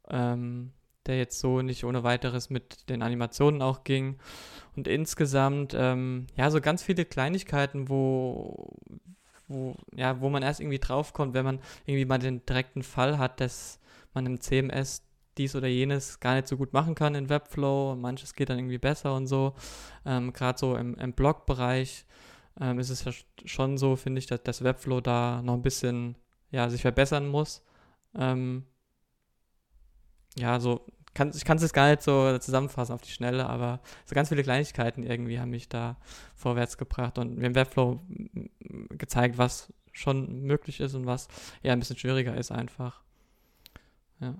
ähm, 0.10 0.72
der 1.06 1.18
jetzt 1.18 1.40
so 1.40 1.62
nicht 1.62 1.84
ohne 1.84 2.04
weiteres 2.04 2.50
mit 2.50 2.90
den 2.90 3.02
Animationen 3.02 3.62
auch 3.62 3.84
ging. 3.84 4.18
Und 4.76 4.88
insgesamt, 4.88 5.74
ähm, 5.78 6.28
ja, 6.36 6.52
so 6.52 6.62
ganz 6.62 6.84
viele 6.84 7.06
Kleinigkeiten, 7.06 7.90
wo, 7.90 8.78
wo, 9.48 9.76
ja, 9.96 10.22
wo 10.22 10.30
man 10.30 10.44
erst 10.44 10.60
irgendwie 10.60 10.80
draufkommt, 10.80 11.34
wenn 11.34 11.46
man 11.46 11.60
irgendwie 11.86 12.06
mal 12.06 12.20
den 12.20 12.46
direkten 12.46 12.84
Fall 12.84 13.18
hat, 13.18 13.42
dass 13.42 13.80
man 14.14 14.26
im 14.26 14.40
CMS 14.40 15.04
dies 15.38 15.56
oder 15.56 15.68
jenes 15.68 16.20
gar 16.20 16.36
nicht 16.36 16.48
so 16.48 16.58
gut 16.58 16.74
machen 16.74 16.96
kann 16.96 17.16
in 17.16 17.30
Webflow. 17.30 17.96
Manches 17.96 18.34
geht 18.34 18.50
dann 18.50 18.60
irgendwie 18.60 18.78
besser 18.78 19.16
und 19.16 19.28
so. 19.28 19.54
Ähm, 20.06 20.34
Gerade 20.34 20.60
so 20.60 20.76
im, 20.76 20.96
im 20.96 21.14
Blog-Bereich 21.14 22.06
ähm, 22.60 22.78
ist 22.78 22.90
es 22.90 23.06
ja 23.06 23.12
schon 23.46 23.78
so, 23.78 23.96
finde 23.96 24.20
ich, 24.20 24.28
dass 24.28 24.44
das 24.44 24.64
Webflow 24.64 25.02
da 25.02 25.42
noch 25.42 25.54
ein 25.54 25.62
bisschen 25.62 26.18
ja, 26.52 26.70
sich 26.70 26.82
verbessern 26.82 27.28
muss. 27.28 27.64
Ähm, 28.16 28.66
ja, 30.40 30.60
so, 30.60 30.86
kann, 31.14 31.32
ich 31.36 31.44
kann 31.44 31.58
es 31.58 31.64
jetzt 31.64 31.74
gar 31.74 31.90
nicht 31.90 32.02
so 32.02 32.38
zusammenfassen 32.38 32.94
auf 32.94 33.02
die 33.02 33.12
Schnelle, 33.12 33.48
aber 33.48 33.80
so 34.06 34.16
ganz 34.16 34.30
viele 34.30 34.44
Kleinigkeiten 34.44 35.04
irgendwie 35.04 35.40
haben 35.40 35.50
mich 35.50 35.68
da 35.68 35.98
vorwärts 36.36 36.78
gebracht 36.78 37.18
und 37.18 37.38
mir 37.38 37.48
im 37.48 37.56
Webflow 37.56 38.02
gezeigt, 38.90 39.38
was 39.38 39.74
schon 39.92 40.44
möglich 40.44 40.80
ist 40.80 40.94
und 40.94 41.06
was 41.06 41.28
eher 41.62 41.74
ein 41.74 41.80
bisschen 41.80 41.98
schwieriger 41.98 42.36
ist 42.36 42.52
einfach. 42.52 43.02
Ja. 44.20 44.36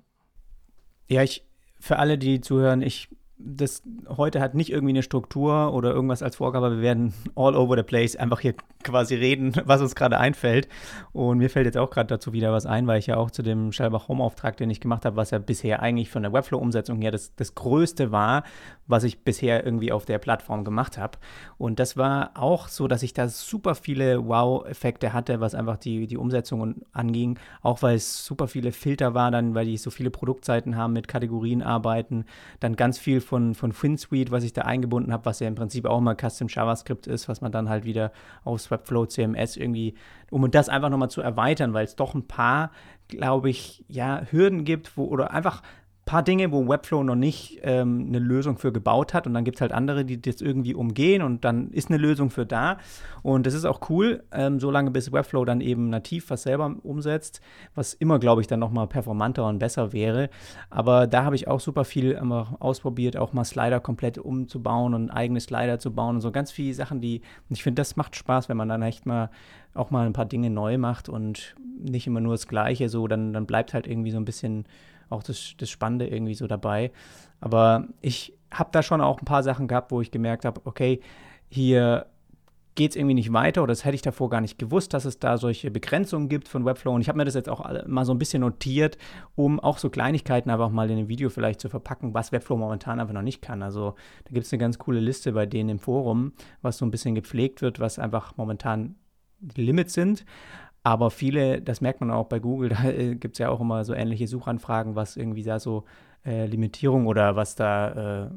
Ja, 1.08 1.22
ich, 1.22 1.44
für 1.80 1.98
alle, 1.98 2.18
die 2.18 2.40
zuhören, 2.40 2.82
ich 2.82 3.08
das 3.42 3.82
heute 4.08 4.40
hat 4.40 4.54
nicht 4.54 4.70
irgendwie 4.70 4.92
eine 4.92 5.02
Struktur 5.02 5.72
oder 5.72 5.92
irgendwas 5.92 6.22
als 6.22 6.36
Vorgabe. 6.36 6.76
Wir 6.76 6.82
werden 6.82 7.14
all 7.34 7.56
over 7.56 7.76
the 7.76 7.82
place 7.82 8.16
einfach 8.16 8.40
hier 8.40 8.54
quasi 8.82 9.14
reden, 9.14 9.52
was 9.64 9.80
uns 9.80 9.94
gerade 9.94 10.18
einfällt. 10.18 10.68
Und 11.12 11.38
mir 11.38 11.50
fällt 11.50 11.66
jetzt 11.66 11.78
auch 11.78 11.90
gerade 11.90 12.08
dazu 12.08 12.32
wieder 12.32 12.52
was 12.52 12.66
ein, 12.66 12.86
weil 12.86 12.98
ich 12.98 13.06
ja 13.06 13.16
auch 13.16 13.30
zu 13.30 13.42
dem 13.42 13.72
Schellbach 13.72 14.08
Home-Auftrag, 14.08 14.56
den 14.56 14.70
ich 14.70 14.80
gemacht 14.80 15.04
habe, 15.04 15.16
was 15.16 15.30
ja 15.30 15.38
bisher 15.38 15.80
eigentlich 15.80 16.10
von 16.10 16.22
der 16.22 16.32
Webflow-Umsetzung 16.32 17.00
her 17.00 17.10
das, 17.10 17.34
das 17.34 17.54
Größte 17.54 18.12
war, 18.12 18.44
was 18.86 19.04
ich 19.04 19.22
bisher 19.24 19.64
irgendwie 19.64 19.92
auf 19.92 20.04
der 20.04 20.18
Plattform 20.18 20.64
gemacht 20.64 20.98
habe. 20.98 21.18
Und 21.58 21.78
das 21.78 21.96
war 21.96 22.32
auch 22.34 22.68
so, 22.68 22.88
dass 22.88 23.02
ich 23.02 23.14
da 23.14 23.28
super 23.28 23.74
viele 23.74 24.26
Wow-Effekte 24.26 25.12
hatte, 25.12 25.40
was 25.40 25.54
einfach 25.54 25.76
die, 25.76 26.06
die 26.06 26.16
Umsetzung 26.16 26.82
anging. 26.92 27.38
Auch 27.62 27.82
weil 27.82 27.96
es 27.96 28.24
super 28.24 28.48
viele 28.48 28.72
Filter 28.72 29.14
war, 29.14 29.30
dann, 29.30 29.54
weil 29.54 29.66
die 29.66 29.76
so 29.76 29.90
viele 29.90 30.10
Produktseiten 30.10 30.76
haben, 30.76 30.92
mit 30.92 31.08
Kategorien 31.08 31.62
arbeiten, 31.62 32.24
dann 32.58 32.76
ganz 32.76 32.98
viel 32.98 33.20
von, 33.30 33.54
von 33.54 33.72
FinSuite, 33.72 34.32
was 34.32 34.42
ich 34.42 34.52
da 34.52 34.62
eingebunden 34.62 35.12
habe, 35.12 35.24
was 35.24 35.38
ja 35.38 35.46
im 35.46 35.54
Prinzip 35.54 35.86
auch 35.86 36.00
mal 36.00 36.16
Custom 36.16 36.48
JavaScript 36.48 37.06
ist, 37.06 37.28
was 37.28 37.40
man 37.40 37.52
dann 37.52 37.68
halt 37.68 37.84
wieder 37.84 38.10
aufs 38.42 38.72
Webflow 38.72 39.06
CMS 39.06 39.56
irgendwie, 39.56 39.94
um 40.30 40.50
das 40.50 40.68
einfach 40.68 40.90
nochmal 40.90 41.10
zu 41.10 41.20
erweitern, 41.20 41.72
weil 41.72 41.84
es 41.84 41.94
doch 41.94 42.14
ein 42.14 42.26
paar, 42.26 42.72
glaube 43.06 43.48
ich, 43.48 43.84
ja, 43.86 44.22
Hürden 44.32 44.64
gibt, 44.64 44.96
wo, 44.96 45.04
oder 45.04 45.30
einfach 45.30 45.62
paar 46.10 46.24
Dinge, 46.24 46.50
wo 46.50 46.66
Webflow 46.66 47.04
noch 47.04 47.14
nicht 47.14 47.60
ähm, 47.62 48.06
eine 48.08 48.18
Lösung 48.18 48.58
für 48.58 48.72
gebaut 48.72 49.14
hat 49.14 49.28
und 49.28 49.34
dann 49.34 49.44
gibt 49.44 49.58
es 49.58 49.60
halt 49.60 49.70
andere, 49.70 50.04
die 50.04 50.20
das 50.20 50.40
irgendwie 50.40 50.74
umgehen 50.74 51.22
und 51.22 51.44
dann 51.44 51.70
ist 51.70 51.88
eine 51.88 51.98
Lösung 51.98 52.30
für 52.30 52.44
da. 52.44 52.78
Und 53.22 53.46
das 53.46 53.54
ist 53.54 53.64
auch 53.64 53.88
cool, 53.90 54.24
ähm, 54.32 54.58
solange 54.58 54.90
bis 54.90 55.12
Webflow 55.12 55.44
dann 55.44 55.60
eben 55.60 55.88
nativ 55.88 56.28
was 56.30 56.42
selber 56.42 56.74
umsetzt, 56.82 57.40
was 57.76 57.94
immer, 57.94 58.18
glaube 58.18 58.40
ich, 58.40 58.48
dann 58.48 58.58
nochmal 58.58 58.88
performanter 58.88 59.46
und 59.46 59.60
besser 59.60 59.92
wäre. 59.92 60.30
Aber 60.68 61.06
da 61.06 61.22
habe 61.22 61.36
ich 61.36 61.46
auch 61.46 61.60
super 61.60 61.84
viel 61.84 62.18
ausprobiert, 62.18 63.16
auch 63.16 63.32
mal 63.32 63.44
Slider 63.44 63.78
komplett 63.78 64.18
umzubauen 64.18 64.94
und 64.94 65.10
eigene 65.12 65.38
Slider 65.38 65.78
zu 65.78 65.94
bauen 65.94 66.16
und 66.16 66.22
so 66.22 66.32
ganz 66.32 66.50
viele 66.50 66.74
Sachen, 66.74 67.00
die, 67.00 67.20
ich 67.50 67.62
finde, 67.62 67.80
das 67.80 67.94
macht 67.94 68.16
Spaß, 68.16 68.48
wenn 68.48 68.56
man 68.56 68.68
dann 68.68 68.82
echt 68.82 69.06
mal 69.06 69.30
auch 69.74 69.92
mal 69.92 70.06
ein 70.06 70.12
paar 70.12 70.26
Dinge 70.26 70.50
neu 70.50 70.76
macht 70.76 71.08
und 71.08 71.54
nicht 71.78 72.08
immer 72.08 72.20
nur 72.20 72.34
das 72.34 72.48
Gleiche, 72.48 72.88
so, 72.88 73.06
dann, 73.06 73.32
dann 73.32 73.46
bleibt 73.46 73.74
halt 73.74 73.86
irgendwie 73.86 74.10
so 74.10 74.16
ein 74.16 74.24
bisschen 74.24 74.64
auch 75.10 75.22
das, 75.22 75.54
das 75.58 75.68
Spannende 75.70 76.06
irgendwie 76.06 76.34
so 76.34 76.46
dabei. 76.46 76.92
Aber 77.40 77.86
ich 78.00 78.34
habe 78.52 78.70
da 78.72 78.82
schon 78.82 79.00
auch 79.00 79.20
ein 79.20 79.24
paar 79.24 79.42
Sachen 79.42 79.68
gehabt, 79.68 79.92
wo 79.92 80.00
ich 80.00 80.10
gemerkt 80.10 80.44
habe, 80.44 80.60
okay, 80.64 81.00
hier 81.48 82.06
geht 82.76 82.92
es 82.92 82.96
irgendwie 82.96 83.14
nicht 83.14 83.32
weiter 83.32 83.62
oder 83.62 83.72
das 83.72 83.84
hätte 83.84 83.96
ich 83.96 84.02
davor 84.02 84.30
gar 84.30 84.40
nicht 84.40 84.58
gewusst, 84.58 84.94
dass 84.94 85.04
es 85.04 85.18
da 85.18 85.36
solche 85.38 85.70
Begrenzungen 85.70 86.28
gibt 86.28 86.48
von 86.48 86.64
Webflow. 86.64 86.94
Und 86.94 87.00
ich 87.00 87.08
habe 87.08 87.18
mir 87.18 87.24
das 87.24 87.34
jetzt 87.34 87.48
auch 87.48 87.68
mal 87.86 88.04
so 88.04 88.14
ein 88.14 88.18
bisschen 88.18 88.40
notiert, 88.40 88.96
um 89.34 89.60
auch 89.60 89.78
so 89.78 89.90
Kleinigkeiten 89.90 90.50
einfach 90.50 90.70
mal 90.70 90.88
in 90.90 90.96
einem 90.96 91.08
Video 91.08 91.28
vielleicht 91.30 91.60
zu 91.60 91.68
verpacken, 91.68 92.14
was 92.14 92.32
Webflow 92.32 92.56
momentan 92.56 93.00
einfach 93.00 93.12
noch 93.12 93.22
nicht 93.22 93.42
kann. 93.42 93.62
Also 93.62 93.96
da 94.24 94.30
gibt 94.32 94.46
es 94.46 94.52
eine 94.52 94.60
ganz 94.60 94.78
coole 94.78 95.00
Liste 95.00 95.32
bei 95.32 95.46
denen 95.46 95.68
im 95.68 95.78
Forum, 95.78 96.32
was 96.62 96.78
so 96.78 96.86
ein 96.86 96.90
bisschen 96.90 97.14
gepflegt 97.14 97.60
wird, 97.60 97.80
was 97.80 97.98
einfach 97.98 98.36
momentan 98.36 98.94
die 99.40 99.62
Limits 99.62 99.94
sind. 99.94 100.24
Aber 100.82 101.10
viele, 101.10 101.60
das 101.60 101.80
merkt 101.80 102.00
man 102.00 102.10
auch 102.10 102.26
bei 102.26 102.38
Google, 102.38 102.68
da 102.82 102.84
äh, 102.84 103.14
gibt 103.14 103.34
es 103.34 103.38
ja 103.38 103.50
auch 103.50 103.60
immer 103.60 103.84
so 103.84 103.94
ähnliche 103.94 104.26
Suchanfragen, 104.26 104.94
was 104.94 105.16
irgendwie 105.16 105.42
da 105.42 105.58
so 105.60 105.84
äh, 106.24 106.46
Limitierung 106.46 107.06
oder 107.06 107.36
was 107.36 107.54
da 107.54 108.24
äh, 108.26 108.30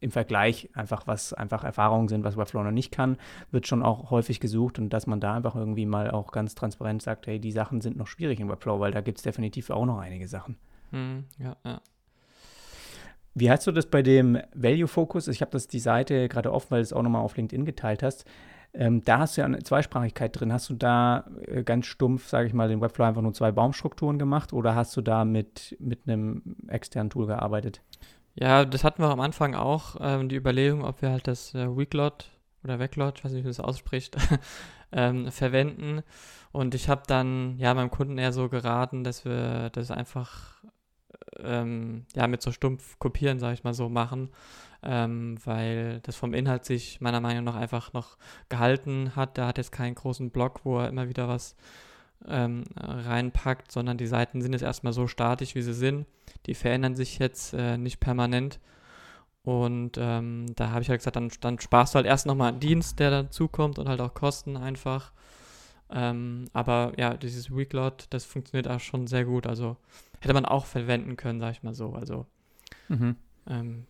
im 0.00 0.10
Vergleich 0.10 0.68
einfach, 0.74 1.06
was 1.06 1.32
einfach 1.32 1.62
Erfahrungen 1.62 2.08
sind, 2.08 2.24
was 2.24 2.36
Webflow 2.36 2.64
noch 2.64 2.72
nicht 2.72 2.90
kann, 2.90 3.16
wird 3.52 3.68
schon 3.68 3.82
auch 3.84 4.10
häufig 4.10 4.40
gesucht 4.40 4.78
und 4.80 4.90
dass 4.90 5.06
man 5.06 5.20
da 5.20 5.34
einfach 5.34 5.54
irgendwie 5.54 5.86
mal 5.86 6.10
auch 6.10 6.32
ganz 6.32 6.56
transparent 6.56 7.02
sagt, 7.02 7.28
hey, 7.28 7.38
die 7.38 7.52
Sachen 7.52 7.80
sind 7.80 7.96
noch 7.96 8.08
schwierig 8.08 8.40
in 8.40 8.48
Webflow, 8.48 8.80
weil 8.80 8.90
da 8.90 9.00
gibt 9.00 9.18
es 9.18 9.22
definitiv 9.22 9.70
auch 9.70 9.86
noch 9.86 9.98
einige 9.98 10.26
Sachen. 10.26 10.56
Hm, 10.90 11.24
ja, 11.38 11.56
ja. 11.64 11.80
Wie 13.34 13.50
hast 13.50 13.66
du 13.66 13.72
das 13.72 13.86
bei 13.86 14.02
dem 14.02 14.38
Value 14.54 14.88
Focus? 14.88 15.28
Ich 15.28 15.40
habe 15.40 15.52
das 15.52 15.68
die 15.68 15.78
Seite 15.78 16.28
gerade 16.28 16.52
offen, 16.52 16.72
weil 16.72 16.80
du 16.80 16.82
es 16.82 16.92
auch 16.92 17.02
nochmal 17.02 17.22
auf 17.22 17.36
LinkedIn 17.36 17.64
geteilt 17.64 18.02
hast. 18.02 18.26
Ähm, 18.74 19.04
da 19.04 19.18
hast 19.18 19.36
du 19.36 19.42
ja 19.42 19.46
eine 19.46 19.62
Zweisprachigkeit 19.62 20.38
drin. 20.38 20.52
Hast 20.52 20.70
du 20.70 20.74
da 20.74 21.26
äh, 21.46 21.62
ganz 21.62 21.86
stumpf, 21.86 22.28
sage 22.28 22.46
ich 22.46 22.54
mal, 22.54 22.68
den 22.68 22.80
Webflow 22.80 23.04
einfach 23.04 23.22
nur 23.22 23.34
zwei 23.34 23.52
Baumstrukturen 23.52 24.18
gemacht 24.18 24.52
oder 24.52 24.74
hast 24.74 24.96
du 24.96 25.02
da 25.02 25.24
mit, 25.24 25.76
mit 25.78 26.00
einem 26.06 26.56
externen 26.68 27.10
Tool 27.10 27.26
gearbeitet? 27.26 27.82
Ja, 28.34 28.64
das 28.64 28.82
hatten 28.82 29.02
wir 29.02 29.10
am 29.10 29.20
Anfang 29.20 29.54
auch, 29.54 29.96
ähm, 30.00 30.30
die 30.30 30.36
Überlegung, 30.36 30.84
ob 30.84 31.02
wir 31.02 31.10
halt 31.10 31.28
das 31.28 31.54
äh, 31.54 31.76
Weeklot 31.76 32.30
oder 32.64 32.78
Backlot, 32.78 33.18
ich 33.18 33.24
weiß 33.24 33.32
nicht, 33.32 33.40
wie 33.40 33.48
man 33.48 33.50
das 33.50 33.60
ausspricht, 33.60 34.16
ähm, 34.92 35.30
verwenden. 35.30 36.02
Und 36.50 36.74
ich 36.74 36.88
habe 36.88 37.02
dann 37.06 37.58
ja 37.58 37.74
meinem 37.74 37.90
Kunden 37.90 38.16
eher 38.16 38.32
so 38.32 38.48
geraten, 38.48 39.04
dass 39.04 39.26
wir 39.26 39.68
das 39.70 39.90
einfach 39.90 40.62
ähm, 41.40 42.06
ja 42.14 42.26
mit 42.26 42.40
so 42.40 42.52
stumpf 42.52 42.98
kopieren, 42.98 43.38
sage 43.38 43.54
ich 43.54 43.64
mal 43.64 43.74
so, 43.74 43.90
machen 43.90 44.30
ähm, 44.82 45.38
weil 45.44 46.00
das 46.00 46.16
vom 46.16 46.34
Inhalt 46.34 46.64
sich 46.64 47.00
meiner 47.00 47.20
Meinung 47.20 47.44
nach 47.44 47.54
einfach 47.54 47.92
noch 47.92 48.16
gehalten 48.48 49.14
hat. 49.14 49.36
Der 49.36 49.46
hat 49.46 49.58
jetzt 49.58 49.72
keinen 49.72 49.94
großen 49.94 50.30
Block, 50.30 50.60
wo 50.64 50.78
er 50.78 50.88
immer 50.88 51.08
wieder 51.08 51.28
was 51.28 51.56
ähm, 52.26 52.64
reinpackt, 52.76 53.70
sondern 53.70 53.98
die 53.98 54.06
Seiten 54.06 54.42
sind 54.42 54.52
jetzt 54.52 54.62
erstmal 54.62 54.92
so 54.92 55.06
statisch, 55.06 55.54
wie 55.54 55.62
sie 55.62 55.74
sind. 55.74 56.06
Die 56.46 56.54
verändern 56.54 56.94
sich 56.94 57.18
jetzt 57.18 57.52
äh, 57.54 57.76
nicht 57.78 58.00
permanent. 58.00 58.60
Und 59.44 59.98
ähm, 59.98 60.46
da 60.54 60.70
habe 60.70 60.82
ich 60.82 60.88
halt 60.88 61.00
gesagt, 61.00 61.16
dann, 61.16 61.30
dann 61.40 61.58
sparst 61.58 61.94
du 61.94 61.96
halt 61.96 62.06
erst 62.06 62.26
nochmal 62.26 62.50
einen 62.50 62.60
Dienst, 62.60 63.00
der 63.00 63.10
dazukommt 63.10 63.78
und 63.78 63.88
halt 63.88 64.00
auch 64.00 64.14
Kosten 64.14 64.56
einfach. 64.56 65.12
Ähm, 65.90 66.46
aber 66.52 66.92
ja, 66.96 67.14
dieses 67.14 67.54
Weeklot, 67.54 68.06
das 68.10 68.24
funktioniert 68.24 68.68
auch 68.68 68.80
schon 68.80 69.06
sehr 69.06 69.24
gut. 69.24 69.46
Also 69.46 69.76
hätte 70.20 70.34
man 70.34 70.44
auch 70.44 70.64
verwenden 70.64 71.16
können, 71.16 71.40
sag 71.40 71.52
ich 71.52 71.62
mal 71.62 71.74
so. 71.74 71.92
Also 71.92 72.26
mhm. 72.88 73.16
ähm, 73.48 73.86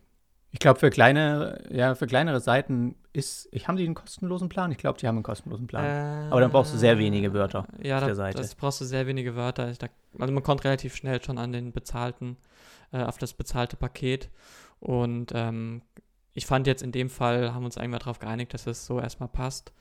ich 0.53 0.59
glaube, 0.59 0.79
für 0.79 0.91
kleine, 0.91 1.63
ja, 1.71 1.95
für 1.95 2.05
kleinere 2.05 2.39
Seiten 2.39 2.93
ist, 3.11 3.49
ich 3.51 3.67
haben 3.67 3.75
die 3.75 3.85
einen 3.85 3.95
kostenlosen 3.95 4.49
Plan? 4.49 4.71
Ich 4.71 4.77
glaube, 4.77 4.99
die 4.99 5.07
haben 5.07 5.15
einen 5.15 5.23
kostenlosen 5.23 5.65
Plan. 5.65 5.83
Äh, 5.83 6.29
Aber 6.29 6.41
dann 6.41 6.51
brauchst 6.51 6.71
du 6.71 6.77
sehr 6.77 6.99
wenige 6.99 7.33
Wörter 7.33 7.65
ja, 7.81 7.97
auf 7.97 8.05
der 8.05 8.13
Seite. 8.13 8.37
das 8.37 8.53
brauchst 8.53 8.79
du 8.79 8.85
sehr 8.85 9.07
wenige 9.07 9.35
Wörter. 9.35 9.73
Da, 9.73 9.87
also 10.19 10.31
man 10.31 10.43
kommt 10.43 10.63
relativ 10.63 10.95
schnell 10.95 11.23
schon 11.23 11.39
an 11.39 11.53
den 11.53 11.71
bezahlten, 11.71 12.37
äh, 12.91 13.01
auf 13.01 13.17
das 13.17 13.33
bezahlte 13.33 13.77
Paket. 13.77 14.29
Und 14.79 15.31
ähm, 15.33 15.81
ich 16.33 16.45
fand 16.45 16.67
jetzt 16.67 16.83
in 16.83 16.91
dem 16.91 17.09
Fall, 17.09 17.51
haben 17.51 17.63
wir 17.63 17.65
uns 17.65 17.79
eigentlich 17.79 18.01
darauf 18.01 18.19
geeinigt, 18.19 18.53
dass 18.53 18.67
es 18.67 18.85
so 18.85 18.99
erstmal 18.99 19.29
passt. 19.29 19.73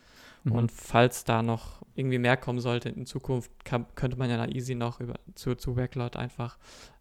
Mhm. 0.45 0.53
Und 0.53 0.73
falls 0.73 1.25
da 1.25 1.43
noch 1.43 1.83
irgendwie 1.95 2.19
mehr 2.19 2.39
kommen 2.39 2.61
sollte 2.61 2.89
in 2.89 3.05
Zukunft, 3.05 3.51
kann, 3.67 3.85
könnte 3.95 4.17
man 4.17 4.31
ja 4.31 4.39
da 4.39 4.47
easy 4.47 4.75
noch 4.75 5.01
über, 5.01 5.17
zu, 5.35 5.55
zu 5.55 5.75
Backlot 5.75 6.17
einfach 6.17 6.57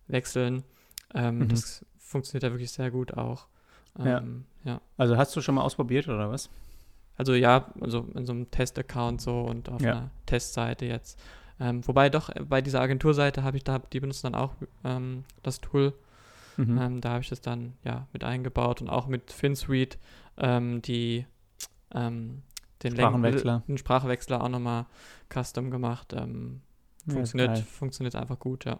wechseln. 0.07 0.63
Ähm, 1.13 1.39
mhm. 1.39 1.47
Das 1.47 1.85
funktioniert 1.97 2.43
ja 2.43 2.51
wirklich 2.51 2.71
sehr 2.71 2.91
gut 2.91 3.13
auch. 3.13 3.47
Ähm, 3.99 4.45
ja. 4.63 4.73
ja. 4.73 4.81
Also 4.97 5.17
hast 5.17 5.35
du 5.35 5.41
schon 5.41 5.55
mal 5.55 5.61
ausprobiert 5.61 6.07
oder 6.07 6.29
was? 6.29 6.49
Also 7.17 7.33
ja, 7.33 7.71
also 7.79 8.07
in 8.15 8.25
so 8.25 8.33
einem 8.33 8.49
Test-Account 8.49 9.21
so 9.21 9.41
und 9.41 9.69
auf 9.69 9.81
ja. 9.81 9.91
einer 9.91 10.11
Testseite 10.25 10.85
jetzt. 10.85 11.19
Ähm, 11.59 11.85
wobei 11.87 12.09
doch 12.09 12.29
äh, 12.29 12.43
bei 12.43 12.61
dieser 12.61 12.81
Agenturseite 12.81 13.43
habe 13.43 13.57
ich 13.57 13.63
da, 13.63 13.79
die 13.79 13.99
benutzen 13.99 14.31
dann 14.31 14.35
auch 14.35 14.55
ähm, 14.83 15.25
das 15.43 15.61
Tool. 15.61 15.93
Mhm. 16.57 16.77
Ähm, 16.77 17.01
da 17.01 17.11
habe 17.11 17.21
ich 17.21 17.29
das 17.29 17.41
dann 17.41 17.73
ja 17.83 18.07
mit 18.13 18.23
eingebaut 18.23 18.81
und 18.81 18.89
auch 18.89 19.07
mit 19.07 19.31
FinSuite 19.31 19.97
ähm, 20.37 20.81
die 20.81 21.25
ähm, 21.93 22.41
den 22.81 22.93
Sprachenwechsler. 22.93 23.63
den 23.67 23.77
Sprachwechsler 23.77 24.43
auch 24.43 24.49
nochmal 24.49 24.87
custom 25.31 25.69
gemacht. 25.69 26.15
Funktioniert, 27.07 27.57
ja, 27.57 27.63
funktioniert 27.63 28.15
einfach 28.15 28.39
gut, 28.39 28.65
ja. 28.65 28.79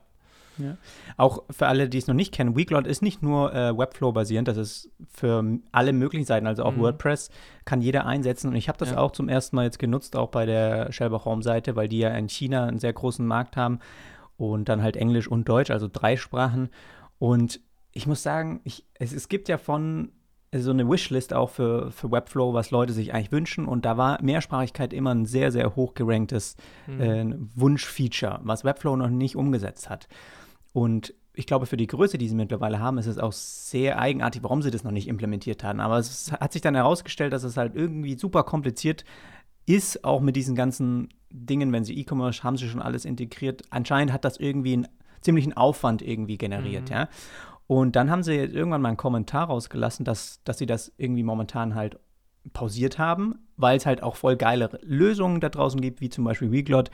Ja. 0.58 0.78
Auch 1.18 1.44
für 1.50 1.68
alle, 1.68 1.90
die 1.90 1.98
es 1.98 2.08
noch 2.08 2.16
nicht 2.16 2.34
kennen, 2.34 2.56
Weeklot 2.56 2.88
ist 2.88 3.02
nicht 3.02 3.22
nur 3.22 3.54
äh, 3.54 3.78
Webflow-basierend, 3.78 4.48
das 4.48 4.58
ist 4.58 4.92
für 5.10 5.44
alle 5.72 5.94
möglichen 5.94 6.26
Seiten, 6.26 6.48
also 6.48 6.64
auch 6.64 6.76
mhm. 6.76 6.82
WordPress 6.82 7.30
kann 7.66 7.82
jeder 7.82 8.06
einsetzen. 8.06 8.50
Und 8.50 8.56
ich 8.56 8.68
habe 8.68 8.78
das 8.78 8.92
ja. 8.92 8.98
auch 8.98 9.12
zum 9.12 9.30
ersten 9.30 9.56
Mal 9.56 9.66
jetzt 9.66 9.80
genutzt, 9.80 10.16
auch 10.16 10.30
bei 10.30 10.46
der 10.46 10.92
Shellbach 10.92 11.26
Home-Seite, 11.26 11.76
weil 11.76 11.88
die 11.88 12.00
ja 12.00 12.10
in 12.10 12.30
China 12.30 12.66
einen 12.66 12.80
sehr 12.80 12.94
großen 12.94 13.26
Markt 13.26 13.58
haben 13.58 13.80
und 14.38 14.70
dann 14.70 14.82
halt 14.82 14.98
Englisch 14.98 15.28
und 15.28 15.48
Deutsch, 15.48 15.72
also 15.72 15.88
drei 15.92 16.18
Sprachen. 16.18 16.70
Und 17.20 17.62
ich 17.94 18.08
muss 18.08 18.24
sagen, 18.24 18.62
ich, 18.64 18.86
es, 18.96 19.14
es 19.14 19.30
gibt 19.30 19.50
ja 19.50 19.58
von 19.58 20.12
so 20.54 20.72
eine 20.72 20.90
Wishlist 20.90 21.34
auch 21.34 21.50
für, 21.50 21.92
für 21.92 22.12
Webflow, 22.12 22.54
was 22.54 22.72
Leute 22.72 22.92
sich 22.92 23.14
eigentlich 23.14 23.32
wünschen. 23.32 23.66
Und 23.66 23.86
da 23.86 23.98
war 23.98 24.22
Mehrsprachigkeit 24.22 24.92
immer 24.92 25.14
ein 25.14 25.26
sehr, 25.26 25.52
sehr 25.52 25.76
hoch 25.76 25.94
geranktes 25.94 26.58
mhm. 26.88 27.02
äh, 27.02 27.36
Wunschfeature, 27.56 28.40
was 28.44 28.66
Webflow 28.66 28.98
noch 28.98 29.10
nicht 29.10 29.36
umgesetzt 29.36 29.90
hat. 29.90 30.08
Und 30.74 31.14
ich 31.34 31.46
glaube, 31.46 31.66
für 31.66 31.78
die 31.78 31.88
Größe, 31.88 32.18
die 32.18 32.28
sie 32.28 32.36
mittlerweile 32.36 32.80
haben, 32.80 32.98
ist 32.98 33.08
es 33.08 33.18
auch 33.18 33.32
sehr 33.32 34.00
eigenartig, 34.00 34.44
warum 34.44 34.62
sie 34.62 34.72
das 34.72 34.84
noch 34.84 34.92
nicht 34.92 35.08
implementiert 35.08 35.64
haben. 35.64 35.80
Aber 35.80 35.98
es 35.98 36.32
hat 36.32 36.54
sich 36.54 36.62
dann 36.62 36.76
herausgestellt, 36.76 37.34
dass 37.34 37.44
es 37.44 37.58
halt 37.58 37.76
irgendwie 37.76 38.18
super 38.18 38.44
kompliziert 38.44 39.06
ist, 39.66 40.04
auch 40.04 40.22
mit 40.22 40.36
diesen 40.36 40.56
ganzen 40.56 41.10
Dingen, 41.30 41.72
wenn 41.72 41.86
sie 41.86 41.98
E-Commerce 41.98 42.44
haben 42.44 42.58
sie 42.58 42.68
schon 42.68 42.82
alles 42.82 43.06
integriert. 43.06 43.64
Anscheinend 43.70 44.12
hat 44.12 44.26
das 44.26 44.38
irgendwie 44.38 44.74
einen 44.74 44.88
ziemlichen 45.22 45.54
Aufwand 45.54 46.02
irgendwie 46.02 46.38
generiert, 46.38 46.90
mhm. 46.90 46.96
ja. 46.96 47.10
Und 47.68 47.96
dann 47.96 48.12
haben 48.12 48.24
sie 48.24 48.36
irgendwann 48.36 48.82
mal 48.82 48.90
einen 48.90 48.98
Kommentar 48.98 49.48
rausgelassen, 49.48 50.04
dass, 50.04 50.44
dass 50.44 50.58
sie 50.58 50.66
das 50.66 50.92
irgendwie 50.98 51.24
momentan 51.24 51.74
halt 51.74 51.98
pausiert 52.52 53.00
haben, 53.00 53.48
weil 53.56 53.78
es 53.78 53.86
halt 53.86 54.04
auch 54.04 54.18
voll 54.18 54.36
geile 54.36 54.78
Lösungen 54.82 55.40
da 55.40 55.48
draußen 55.48 55.80
gibt, 55.80 56.02
wie 56.02 56.10
zum 56.10 56.26
Beispiel 56.26 56.52
Weglot, 56.52 56.92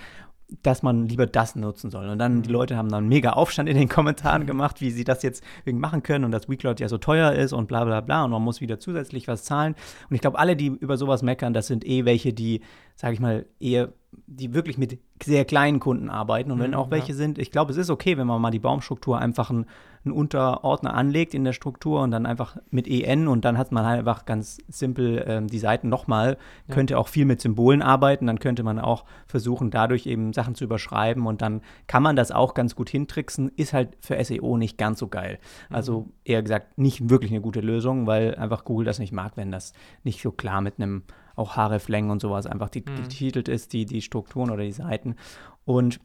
dass 0.64 0.82
man 0.82 1.08
lieber 1.08 1.26
das 1.26 1.56
nutzen 1.56 1.92
soll. 1.92 2.08
Und 2.08 2.20
dann, 2.20 2.42
die 2.42 2.50
mhm. 2.50 2.54
Leute 2.54 2.78
haben 2.78 2.90
dann 2.90 3.08
mega 3.08 3.32
Aufstand 3.32 3.68
in 3.68 3.78
den 3.78 3.90
Kommentaren 3.90 4.46
gemacht, 4.46 4.80
wie 4.80 4.92
sie 4.92 5.04
das 5.04 5.22
jetzt 5.24 5.44
irgendwie 5.66 5.82
machen 5.82 6.04
können 6.04 6.24
und 6.26 6.32
dass 6.32 6.48
Weekload 6.48 6.82
ja 6.82 6.88
so 6.88 6.98
teuer 6.98 7.34
ist 7.34 7.52
und 7.54 7.68
bla 7.68 7.84
bla 7.84 8.02
bla 8.02 8.24
und 8.24 8.32
man 8.32 8.42
muss 8.42 8.62
wieder 8.62 8.80
zusätzlich 8.80 9.28
was 9.28 9.44
zahlen. 9.44 9.76
Und 10.10 10.16
ich 10.16 10.22
glaube, 10.22 10.40
alle, 10.40 10.56
die 10.56 10.68
über 10.68 10.98
sowas 10.98 11.22
meckern, 11.22 11.54
das 11.54 11.68
sind 11.68 11.86
eh 11.86 12.06
welche, 12.06 12.34
die, 12.34 12.62
sage 12.98 13.14
ich 13.14 13.22
mal, 13.22 13.46
eher, 13.62 13.94
die 14.26 14.54
wirklich 14.54 14.78
mit 14.78 15.00
sehr 15.24 15.46
kleinen 15.46 15.80
Kunden 15.80 16.10
arbeiten. 16.10 16.52
Und 16.52 16.60
wenn 16.60 16.72
mhm, 16.72 16.78
auch 16.78 16.92
welche 16.92 17.14
ja. 17.14 17.18
sind, 17.18 17.38
ich 17.38 17.52
glaube, 17.52 17.72
es 17.72 17.78
ist 17.78 17.90
okay, 17.90 18.18
wenn 18.18 18.28
man 18.28 18.42
mal 18.42 18.52
die 18.52 18.60
Baumstruktur 18.60 19.18
einfach 19.18 19.50
ein 19.50 19.66
einen 20.08 20.18
Unterordner 20.18 20.94
anlegt 20.94 21.34
in 21.34 21.44
der 21.44 21.54
Struktur 21.54 22.02
und 22.02 22.12
dann 22.12 22.26
einfach 22.26 22.58
mit 22.70 22.88
EN 22.88 23.28
und 23.28 23.46
dann 23.46 23.58
hat 23.58 23.72
man 23.72 23.86
halt 23.86 24.00
einfach 24.00 24.26
ganz 24.26 24.58
simpel 24.68 25.24
ähm, 25.28 25.48
die 25.48 25.60
Seiten 25.60 25.90
nochmal. 25.90 26.38
Ja. 26.68 26.74
Könnte 26.74 26.98
auch 26.98 27.08
viel 27.08 27.26
mit 27.26 27.42
Symbolen 27.42 27.82
arbeiten, 27.82 28.28
dann 28.28 28.40
könnte 28.40 28.64
man 28.64 28.80
auch 28.80 29.06
versuchen, 29.28 29.70
dadurch 29.70 30.06
eben 30.08 30.34
Sachen 30.34 30.56
zu 30.56 30.64
überschreiben 30.64 31.26
und 31.26 31.42
dann 31.42 31.62
kann 31.88 32.04
man 32.04 32.16
das 32.16 32.32
auch 32.32 32.54
ganz 32.54 32.76
gut 32.76 32.90
hintricksen. 32.90 33.52
Ist 33.56 33.74
halt 33.74 33.98
für 34.00 34.22
SEO 34.24 34.58
nicht 34.58 34.78
ganz 34.78 35.00
so 35.00 35.08
geil. 35.08 35.40
Also 35.70 36.02
mhm. 36.02 36.14
eher 36.24 36.42
gesagt, 36.42 36.78
nicht 36.78 37.10
wirklich 37.10 37.32
eine 37.32 37.42
gute 37.42 37.62
Lösung, 37.62 38.08
weil 38.08 38.36
einfach 38.36 38.66
Google 38.66 38.86
das 38.86 39.00
nicht 39.00 39.12
mag, 39.12 39.34
wenn 39.36 39.52
das 39.52 39.74
nicht 40.04 40.22
so 40.22 40.32
klar 40.32 40.62
mit 40.62 40.76
einem 40.80 41.04
auch 41.38 41.56
Hreflang 41.56 42.10
und 42.10 42.22
sowas 42.22 42.46
einfach 42.46 42.70
die, 42.70 42.82
mhm. 42.82 42.96
getitelt 43.04 43.48
ist, 43.48 43.72
die, 43.72 43.86
die 43.86 44.02
Strukturen 44.02 44.52
oder 44.52 44.64
die 44.64 44.72
Seiten. 44.74 45.16
Und 45.64 46.02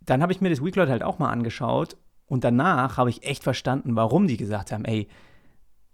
dann 0.00 0.20
habe 0.20 0.32
ich 0.32 0.40
mir 0.40 0.50
das 0.50 0.62
Weekload 0.62 0.90
halt 0.90 1.02
auch 1.02 1.18
mal 1.18 1.30
angeschaut 1.30 1.96
Und 2.28 2.44
danach 2.44 2.98
habe 2.98 3.10
ich 3.10 3.24
echt 3.24 3.42
verstanden, 3.42 3.96
warum 3.96 4.26
die 4.26 4.36
gesagt 4.36 4.70
haben, 4.70 4.84
ey, 4.84 5.08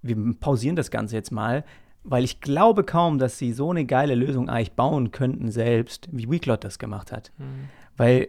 wir 0.02 0.16
pausieren 0.38 0.76
das 0.76 0.90
Ganze 0.90 1.14
jetzt 1.14 1.30
mal, 1.30 1.64
weil 2.02 2.25
ich 2.25 2.40
glaube 2.40 2.85
kaum, 2.85 3.18
dass 3.18 3.38
sie 3.38 3.52
so 3.52 3.71
eine 3.71 3.87
geile 3.87 4.14
Lösung 4.14 4.50
eigentlich 4.50 4.73
bauen 4.73 5.12
könnten 5.12 5.50
selbst, 5.50 6.09
wie 6.12 6.30
Weeklot 6.30 6.64
das 6.64 6.78
gemacht 6.78 7.12
hat. 7.12 7.33
Mhm. 7.38 7.68
Weil, 7.97 8.28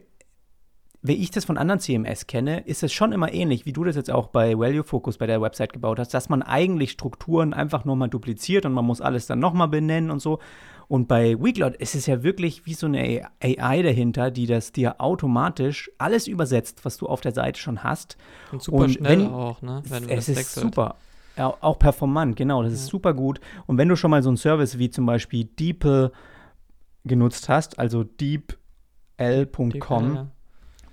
wenn 1.07 1.21
ich 1.21 1.31
das 1.31 1.45
von 1.45 1.57
anderen 1.57 1.79
CMS 1.79 2.27
kenne, 2.27 2.61
ist 2.61 2.83
es 2.83 2.91
schon 2.91 3.11
immer 3.11 3.33
ähnlich, 3.33 3.65
wie 3.65 3.73
du 3.73 3.83
das 3.83 3.95
jetzt 3.95 4.09
auch 4.09 4.27
bei 4.27 4.57
Value 4.57 4.83
Focus 4.83 5.17
bei 5.17 5.27
der 5.27 5.41
Website 5.41 5.73
gebaut 5.73 5.99
hast, 5.99 6.13
dass 6.13 6.29
man 6.29 6.41
eigentlich 6.41 6.91
Strukturen 6.91 7.53
einfach 7.53 7.85
nur 7.85 7.95
mal 7.95 8.07
dupliziert 8.07 8.65
und 8.65 8.73
man 8.73 8.85
muss 8.85 9.01
alles 9.01 9.27
dann 9.27 9.39
nochmal 9.39 9.67
benennen 9.67 10.09
und 10.09 10.19
so. 10.19 10.39
Und 10.87 11.07
bei 11.07 11.35
Weeklot 11.39 11.75
ist 11.75 11.95
es 11.95 12.05
ja 12.05 12.23
wirklich 12.23 12.65
wie 12.65 12.73
so 12.73 12.85
eine 12.85 13.27
AI 13.41 13.81
dahinter, 13.81 14.31
die 14.31 14.45
das 14.45 14.71
dir 14.71 15.01
automatisch 15.01 15.91
alles 15.97 16.27
übersetzt, 16.27 16.85
was 16.85 16.97
du 16.97 17.07
auf 17.07 17.21
der 17.21 17.31
Seite 17.31 17.59
schon 17.59 17.83
hast. 17.83 18.17
Und 18.51 18.61
super 18.61 18.77
und 18.77 18.91
schnell 18.91 19.19
wenn, 19.19 19.27
auch, 19.27 19.61
ne? 19.61 19.81
Wenn 19.87 20.09
es 20.09 20.29
ist 20.29 20.55
super. 20.55 20.95
Ja, 21.37 21.53
auch 21.59 21.79
performant, 21.79 22.35
genau, 22.37 22.63
das 22.63 22.73
ist 22.73 22.87
super 22.87 23.13
gut. 23.13 23.41
Und 23.67 23.77
wenn 23.77 23.89
du 23.89 23.95
schon 23.95 24.11
mal 24.11 24.23
so 24.23 24.29
einen 24.29 24.37
Service 24.37 24.77
wie 24.79 24.89
zum 24.89 25.05
Beispiel 25.05 25.45
DeepL 25.45 26.11
genutzt 27.03 27.49
hast, 27.49 27.77
also 27.77 28.03
deepl.com, 28.03 28.55
ja. 30.15 30.27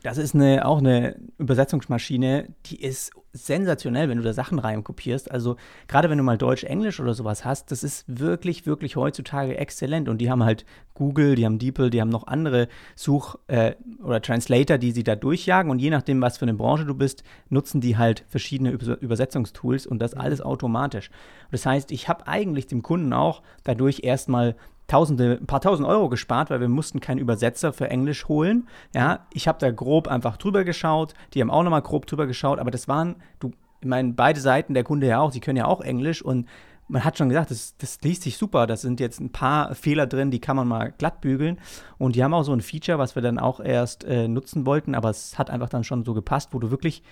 Das 0.02 0.18
ist 0.18 0.34
eine, 0.34 0.66
auch 0.66 0.78
eine 0.78 1.16
Übersetzungsmaschine, 1.38 2.48
die 2.66 2.80
ist 2.82 3.12
sensationell, 3.32 4.08
wenn 4.08 4.18
du 4.18 4.24
da 4.24 4.32
Sachen 4.32 4.58
reinkopierst. 4.58 5.30
Also 5.30 5.56
gerade 5.88 6.10
wenn 6.10 6.18
du 6.18 6.24
mal 6.24 6.36
Deutsch, 6.36 6.64
Englisch 6.64 7.00
oder 7.00 7.14
sowas 7.14 7.44
hast, 7.44 7.70
das 7.70 7.82
ist 7.82 8.04
wirklich, 8.06 8.66
wirklich 8.66 8.96
heutzutage 8.96 9.56
exzellent. 9.56 10.08
Und 10.08 10.18
die 10.18 10.30
haben 10.30 10.44
halt 10.44 10.66
Google, 10.94 11.34
die 11.34 11.46
haben 11.46 11.58
DeepL, 11.58 11.90
die 11.90 12.00
haben 12.00 12.10
noch 12.10 12.26
andere 12.26 12.68
Such- 12.94 13.38
äh, 13.46 13.74
oder 14.02 14.20
Translator, 14.20 14.76
die 14.76 14.92
sie 14.92 15.04
da 15.04 15.16
durchjagen. 15.16 15.70
Und 15.70 15.78
je 15.78 15.90
nachdem, 15.90 16.20
was 16.20 16.36
für 16.38 16.44
eine 16.44 16.54
Branche 16.54 16.84
du 16.84 16.94
bist, 16.94 17.22
nutzen 17.48 17.80
die 17.80 17.96
halt 17.96 18.24
verschiedene 18.28 18.70
Übersetzungstools 18.70 19.86
und 19.86 19.98
das 20.00 20.14
mhm. 20.14 20.20
alles 20.20 20.40
automatisch. 20.40 21.10
Das 21.50 21.64
heißt, 21.64 21.92
ich 21.92 22.08
habe 22.08 22.26
eigentlich 22.26 22.66
dem 22.66 22.82
Kunden 22.82 23.12
auch 23.12 23.42
dadurch 23.64 24.00
erstmal 24.02 24.56
Tausende, 24.92 25.38
ein 25.40 25.46
paar 25.46 25.62
tausend 25.62 25.88
Euro 25.88 26.10
gespart, 26.10 26.50
weil 26.50 26.60
wir 26.60 26.68
mussten 26.68 27.00
keinen 27.00 27.16
Übersetzer 27.16 27.72
für 27.72 27.88
Englisch 27.88 28.28
holen. 28.28 28.68
Ja, 28.94 29.26
ich 29.32 29.48
habe 29.48 29.58
da 29.58 29.70
grob 29.70 30.06
einfach 30.06 30.36
drüber 30.36 30.64
geschaut, 30.64 31.14
die 31.32 31.40
haben 31.40 31.50
auch 31.50 31.62
nochmal 31.62 31.80
grob 31.80 32.04
drüber 32.04 32.26
geschaut, 32.26 32.58
aber 32.58 32.70
das 32.70 32.88
waren, 32.88 33.16
du, 33.40 33.52
ich 33.80 33.88
meine, 33.88 34.12
beide 34.12 34.38
Seiten, 34.38 34.74
der 34.74 34.84
Kunde 34.84 35.06
ja 35.06 35.20
auch, 35.20 35.32
sie 35.32 35.40
können 35.40 35.56
ja 35.56 35.64
auch 35.64 35.80
Englisch 35.80 36.20
und 36.20 36.46
man 36.88 37.04
hat 37.04 37.16
schon 37.16 37.30
gesagt, 37.30 37.50
das, 37.50 37.74
das 37.78 38.02
liest 38.02 38.22
sich 38.22 38.36
super. 38.36 38.66
Da 38.66 38.76
sind 38.76 39.00
jetzt 39.00 39.18
ein 39.18 39.32
paar 39.32 39.74
Fehler 39.74 40.06
drin, 40.06 40.30
die 40.30 40.40
kann 40.40 40.56
man 40.56 40.68
mal 40.68 40.92
glatt 40.92 41.22
bügeln. 41.22 41.58
Und 41.96 42.14
die 42.14 42.22
haben 42.22 42.34
auch 42.34 42.42
so 42.42 42.52
ein 42.52 42.60
Feature, 42.60 42.98
was 42.98 43.14
wir 43.14 43.22
dann 43.22 43.38
auch 43.38 43.60
erst 43.60 44.04
äh, 44.04 44.28
nutzen 44.28 44.66
wollten, 44.66 44.94
aber 44.94 45.08
es 45.08 45.38
hat 45.38 45.48
einfach 45.48 45.70
dann 45.70 45.84
schon 45.84 46.04
so 46.04 46.12
gepasst, 46.12 46.50
wo 46.52 46.58
du 46.58 46.70
wirklich 46.70 47.02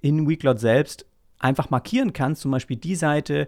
in 0.00 0.28
Weeklot 0.28 0.58
selbst 0.58 1.06
einfach 1.38 1.70
markieren 1.70 2.12
kannst, 2.12 2.42
zum 2.42 2.50
Beispiel 2.50 2.76
die 2.76 2.96
Seite 2.96 3.46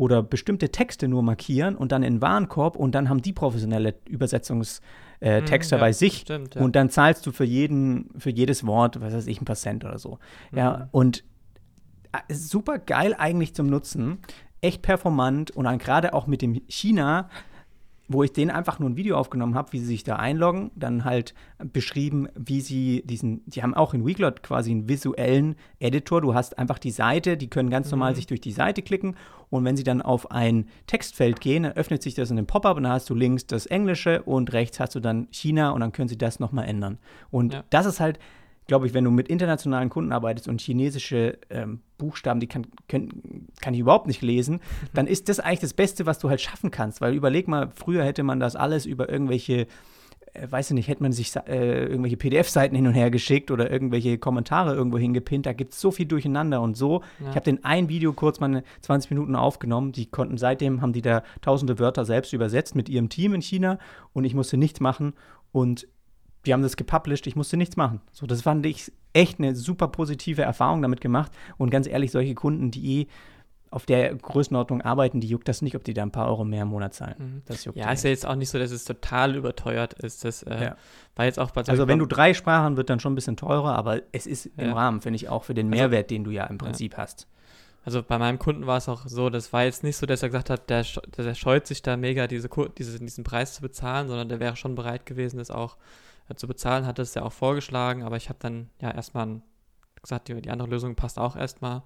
oder 0.00 0.22
bestimmte 0.22 0.70
Texte 0.70 1.08
nur 1.08 1.22
markieren 1.22 1.76
und 1.76 1.92
dann 1.92 2.02
in 2.02 2.14
den 2.14 2.22
Warenkorb 2.22 2.74
und 2.76 2.94
dann 2.94 3.10
haben 3.10 3.20
die 3.20 3.34
professionelle 3.34 3.94
Übersetzungstexter 4.08 4.80
äh, 5.20 5.42
hm, 5.42 5.62
ja, 5.70 5.76
bei 5.76 5.92
sich 5.92 6.20
stimmt, 6.20 6.54
ja. 6.54 6.62
und 6.62 6.74
dann 6.74 6.88
zahlst 6.88 7.26
du 7.26 7.32
für 7.32 7.44
jeden, 7.44 8.08
für 8.16 8.30
jedes 8.30 8.66
Wort, 8.66 8.98
was 9.02 9.12
weiß 9.12 9.26
ich, 9.26 9.42
ein 9.42 9.44
Prozent 9.44 9.84
oder 9.84 9.98
so. 9.98 10.18
Mhm. 10.52 10.58
Ja, 10.58 10.88
und 10.90 11.22
äh, 12.12 12.34
super 12.34 12.78
geil 12.78 13.14
eigentlich 13.18 13.54
zum 13.54 13.66
Nutzen, 13.66 14.20
echt 14.62 14.80
performant 14.80 15.50
und 15.50 15.64
dann 15.64 15.76
gerade 15.76 16.14
auch 16.14 16.26
mit 16.26 16.40
dem 16.40 16.62
China 16.66 17.28
wo 18.12 18.24
ich 18.24 18.32
denen 18.32 18.50
einfach 18.50 18.80
nur 18.80 18.90
ein 18.90 18.96
Video 18.96 19.16
aufgenommen 19.16 19.54
habe, 19.54 19.72
wie 19.72 19.78
sie 19.78 19.86
sich 19.86 20.02
da 20.02 20.16
einloggen, 20.16 20.72
dann 20.74 21.04
halt 21.04 21.32
beschrieben, 21.72 22.26
wie 22.34 22.60
sie 22.60 23.04
diesen, 23.06 23.42
die 23.46 23.62
haben 23.62 23.72
auch 23.72 23.94
in 23.94 24.04
Weeklot 24.04 24.42
quasi 24.42 24.72
einen 24.72 24.88
visuellen 24.88 25.54
Editor. 25.78 26.20
Du 26.20 26.34
hast 26.34 26.58
einfach 26.58 26.80
die 26.80 26.90
Seite, 26.90 27.36
die 27.36 27.48
können 27.48 27.70
ganz 27.70 27.88
normal 27.88 28.10
mhm. 28.10 28.16
sich 28.16 28.26
durch 28.26 28.40
die 28.40 28.50
Seite 28.50 28.82
klicken 28.82 29.14
und 29.48 29.64
wenn 29.64 29.76
sie 29.76 29.84
dann 29.84 30.02
auf 30.02 30.32
ein 30.32 30.66
Textfeld 30.88 31.40
gehen, 31.40 31.62
dann 31.62 31.72
öffnet 31.72 32.02
sich 32.02 32.14
das 32.14 32.32
in 32.32 32.38
einem 32.38 32.48
Pop-up 32.48 32.76
und 32.76 32.82
dann 32.82 32.92
hast 32.92 33.08
du 33.08 33.14
links 33.14 33.46
das 33.46 33.66
Englische 33.66 34.22
und 34.22 34.52
rechts 34.52 34.80
hast 34.80 34.96
du 34.96 35.00
dann 35.00 35.28
China 35.30 35.70
und 35.70 35.80
dann 35.80 35.92
können 35.92 36.08
sie 36.08 36.18
das 36.18 36.40
nochmal 36.40 36.66
ändern. 36.66 36.98
Und 37.30 37.52
ja. 37.52 37.64
das 37.70 37.86
ist 37.86 38.00
halt 38.00 38.18
glaube 38.70 38.86
ich, 38.86 38.94
wenn 38.94 39.02
du 39.02 39.10
mit 39.10 39.26
internationalen 39.26 39.88
Kunden 39.88 40.12
arbeitest 40.12 40.46
und 40.46 40.60
chinesische 40.60 41.38
ähm, 41.50 41.80
Buchstaben, 41.98 42.38
die 42.38 42.46
kann, 42.46 42.68
können, 42.86 43.48
kann 43.60 43.74
ich 43.74 43.80
überhaupt 43.80 44.06
nicht 44.06 44.22
lesen, 44.22 44.54
mhm. 44.54 44.88
dann 44.94 45.06
ist 45.08 45.28
das 45.28 45.40
eigentlich 45.40 45.58
das 45.58 45.74
Beste, 45.74 46.06
was 46.06 46.20
du 46.20 46.30
halt 46.30 46.40
schaffen 46.40 46.70
kannst. 46.70 47.00
Weil 47.00 47.12
überleg 47.12 47.48
mal, 47.48 47.72
früher 47.74 48.04
hätte 48.04 48.22
man 48.22 48.38
das 48.38 48.54
alles 48.54 48.86
über 48.86 49.08
irgendwelche 49.08 49.66
äh, 50.34 50.46
weiß 50.48 50.70
ich 50.70 50.74
nicht, 50.76 50.86
hätte 50.86 51.02
man 51.02 51.10
sich 51.10 51.34
äh, 51.34 51.86
irgendwelche 51.86 52.16
PDF-Seiten 52.16 52.76
hin 52.76 52.86
und 52.86 52.94
her 52.94 53.10
geschickt 53.10 53.50
oder 53.50 53.72
irgendwelche 53.72 54.18
Kommentare 54.18 54.72
irgendwo 54.72 54.98
hingepinnt. 54.98 55.46
Da 55.46 55.52
gibt 55.52 55.72
es 55.72 55.80
so 55.80 55.90
viel 55.90 56.06
durcheinander 56.06 56.62
und 56.62 56.76
so. 56.76 57.02
Ja. 57.18 57.30
Ich 57.30 57.34
habe 57.34 57.44
den 57.46 57.64
ein 57.64 57.88
Video 57.88 58.12
kurz 58.12 58.38
mal 58.38 58.62
20 58.82 59.10
Minuten 59.10 59.34
aufgenommen. 59.34 59.90
Die 59.90 60.06
konnten 60.06 60.38
seitdem, 60.38 60.80
haben 60.80 60.92
die 60.92 61.02
da 61.02 61.24
tausende 61.40 61.80
Wörter 61.80 62.04
selbst 62.04 62.32
übersetzt 62.32 62.76
mit 62.76 62.88
ihrem 62.88 63.08
Team 63.08 63.34
in 63.34 63.42
China 63.42 63.80
und 64.12 64.22
ich 64.22 64.34
musste 64.34 64.56
nichts 64.56 64.78
machen. 64.78 65.14
Und 65.50 65.88
wir 66.42 66.54
haben 66.54 66.62
das 66.62 66.76
gepublished, 66.76 67.26
ich 67.26 67.36
musste 67.36 67.56
nichts 67.56 67.76
machen. 67.76 68.00
So, 68.12 68.26
das 68.26 68.42
fand 68.42 68.64
ich 68.66 68.92
echt 69.12 69.38
eine 69.38 69.54
super 69.54 69.88
positive 69.88 70.42
Erfahrung 70.42 70.82
damit 70.82 71.00
gemacht. 71.00 71.32
Und 71.58 71.70
ganz 71.70 71.86
ehrlich, 71.86 72.10
solche 72.10 72.34
Kunden, 72.34 72.70
die 72.70 73.02
eh 73.02 73.06
auf 73.72 73.86
der 73.86 74.14
Größenordnung 74.14 74.82
arbeiten, 74.82 75.20
die 75.20 75.28
juckt 75.28 75.46
das 75.46 75.62
nicht, 75.62 75.76
ob 75.76 75.84
die 75.84 75.94
da 75.94 76.02
ein 76.02 76.10
paar 76.10 76.26
Euro 76.26 76.44
mehr 76.44 76.62
im 76.62 76.68
Monat 76.68 76.92
zahlen. 76.92 77.14
Mhm. 77.18 77.42
Das 77.46 77.64
juckt 77.64 77.78
ja, 77.78 77.90
ist 77.92 78.02
ja 78.02 78.10
jetzt 78.10 78.26
auch 78.26 78.34
nicht 78.34 78.50
so, 78.50 78.58
dass 78.58 78.72
es 78.72 78.84
total 78.84 79.36
überteuert 79.36 79.94
ist. 79.94 80.24
Das 80.24 80.42
äh, 80.42 80.64
ja. 80.64 80.76
war 81.14 81.24
jetzt 81.26 81.38
auch 81.38 81.52
bei 81.52 81.62
Also 81.62 81.86
wenn 81.86 82.00
du 82.00 82.06
drei 82.06 82.34
Sprachen, 82.34 82.76
wird 82.76 82.90
dann 82.90 82.98
schon 82.98 83.12
ein 83.12 83.14
bisschen 83.14 83.36
teurer, 83.36 83.76
aber 83.76 84.02
es 84.10 84.26
ist 84.26 84.46
ja. 84.56 84.64
im 84.64 84.72
Rahmen, 84.72 85.00
finde 85.00 85.16
ich, 85.16 85.28
auch 85.28 85.44
für 85.44 85.54
den 85.54 85.66
also 85.66 85.78
Mehrwert, 85.78 86.06
also, 86.06 86.14
den 86.14 86.24
du 86.24 86.30
ja 86.32 86.46
im 86.46 86.58
Prinzip 86.58 86.94
ja. 86.94 86.98
hast. 86.98 87.28
Also 87.84 88.02
bei 88.02 88.18
meinem 88.18 88.38
Kunden 88.38 88.66
war 88.66 88.76
es 88.76 88.88
auch 88.88 89.06
so, 89.06 89.30
das 89.30 89.52
war 89.52 89.64
jetzt 89.64 89.84
nicht 89.84 89.96
so, 89.96 90.04
dass 90.04 90.22
er 90.22 90.30
gesagt 90.30 90.50
hat, 90.50 90.68
der, 90.68 90.84
der 91.16 91.34
scheut 91.34 91.66
sich 91.66 91.80
da 91.80 91.96
mega, 91.96 92.26
diese, 92.26 92.50
diese, 92.76 92.98
diesen 92.98 93.24
Preis 93.24 93.54
zu 93.54 93.62
bezahlen, 93.62 94.08
sondern 94.08 94.28
der 94.28 94.40
wäre 94.40 94.56
schon 94.56 94.74
bereit 94.74 95.06
gewesen, 95.06 95.38
das 95.38 95.50
auch 95.50 95.76
zu 96.36 96.46
bezahlen, 96.46 96.86
hat 96.86 96.98
es 96.98 97.14
ja 97.14 97.22
auch 97.22 97.32
vorgeschlagen, 97.32 98.02
aber 98.02 98.16
ich 98.16 98.28
habe 98.28 98.38
dann 98.40 98.70
ja 98.80 98.90
erstmal 98.90 99.40
gesagt, 100.02 100.28
die, 100.28 100.40
die 100.40 100.50
andere 100.50 100.68
Lösung 100.68 100.94
passt 100.94 101.18
auch 101.18 101.36
erstmal. 101.36 101.82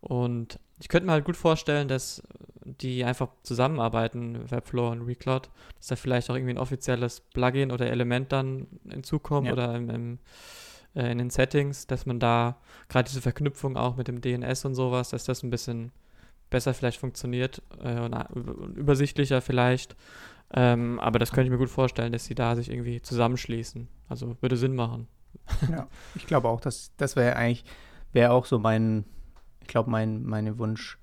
Und 0.00 0.60
ich 0.78 0.88
könnte 0.88 1.06
mir 1.06 1.12
halt 1.12 1.24
gut 1.24 1.36
vorstellen, 1.36 1.88
dass 1.88 2.22
die 2.64 3.04
einfach 3.04 3.28
zusammenarbeiten, 3.42 4.50
Webflow 4.50 4.90
und 4.90 5.02
Recloud, 5.02 5.50
dass 5.76 5.86
da 5.86 5.96
vielleicht 5.96 6.30
auch 6.30 6.34
irgendwie 6.34 6.54
ein 6.54 6.58
offizielles 6.58 7.20
Plugin 7.20 7.72
oder 7.72 7.86
Element 7.90 8.32
dann 8.32 8.66
hinzukommt 8.88 9.46
ja. 9.46 9.52
oder 9.52 9.74
im, 9.74 9.90
im, 9.90 10.18
äh, 10.94 11.10
in 11.10 11.18
den 11.18 11.30
Settings, 11.30 11.86
dass 11.86 12.06
man 12.06 12.20
da 12.20 12.56
gerade 12.88 13.08
diese 13.08 13.20
Verknüpfung 13.20 13.76
auch 13.76 13.96
mit 13.96 14.08
dem 14.08 14.20
DNS 14.20 14.64
und 14.64 14.74
sowas, 14.74 15.10
dass 15.10 15.24
das 15.24 15.42
ein 15.42 15.50
bisschen 15.50 15.92
besser 16.50 16.74
vielleicht 16.74 17.00
funktioniert 17.00 17.62
äh, 17.82 17.98
und 18.00 18.14
übersichtlicher 18.76 19.40
vielleicht 19.40 19.96
ähm, 20.52 21.00
aber 21.00 21.18
das 21.18 21.32
könnte 21.32 21.46
ich 21.46 21.50
mir 21.50 21.58
gut 21.58 21.70
vorstellen, 21.70 22.12
dass 22.12 22.24
sie 22.24 22.34
da 22.34 22.54
sich 22.54 22.70
irgendwie 22.70 23.02
zusammenschließen. 23.02 23.88
Also 24.08 24.36
würde 24.40 24.56
Sinn 24.56 24.74
machen. 24.74 25.08
Ja, 25.70 25.86
ich 26.14 26.26
glaube 26.26 26.48
auch, 26.48 26.60
dass 26.60 26.92
das 26.96 27.14
wäre 27.14 27.36
eigentlich, 27.36 27.64
wäre 28.12 28.32
auch 28.32 28.46
so 28.46 28.58
mein, 28.58 29.04
ich 29.60 29.68
glaube, 29.68 29.90
mein 29.90 30.24
meine 30.24 30.58
Wunsch, 30.58 30.98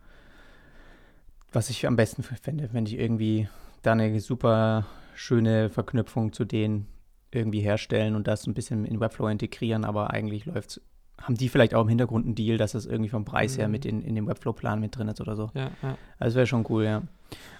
was 1.51 1.69
ich 1.69 1.86
am 1.88 1.95
besten 1.95 2.23
fände, 2.23 2.69
wenn 2.73 2.86
ich 2.86 2.97
irgendwie 2.97 3.47
da 3.84 3.93
eine 3.93 4.19
super 4.19 4.86
schöne 5.15 5.69
Verknüpfung 5.69 6.34
zu 6.34 6.45
denen 6.45 6.88
irgendwie 7.32 7.62
herstellen 7.62 8.15
und 8.15 8.27
das 8.27 8.47
ein 8.47 8.53
bisschen 8.53 8.86
in 8.86 8.99
Webflow 8.99 9.27
integrieren, 9.27 9.86
aber 9.86 10.12
eigentlich 10.12 10.45
läuft 10.45 10.71
es 10.71 10.82
haben 11.21 11.36
die 11.36 11.49
vielleicht 11.49 11.73
auch 11.73 11.82
im 11.82 11.89
Hintergrund 11.89 12.26
einen 12.26 12.36
Deal, 12.36 12.58
dass 12.58 12.73
das 12.73 12.86
irgendwie 12.86 13.10
vom 13.10 13.26
Preis 13.26 13.56
mhm. 13.56 13.60
her 13.60 13.67
mit 13.69 13.86
in, 13.86 14.02
in 14.02 14.15
dem 14.15 14.28
Webflow-Plan 14.28 14.80
mit 14.80 14.97
drin 14.97 15.08
ist 15.08 15.21
oder 15.21 15.36
so. 15.36 15.52
Ja, 15.54 15.71
ja. 15.82 15.97
Also 16.19 16.36
wäre 16.36 16.47
schon 16.47 16.65
cool, 16.69 16.84
ja. 16.84 17.04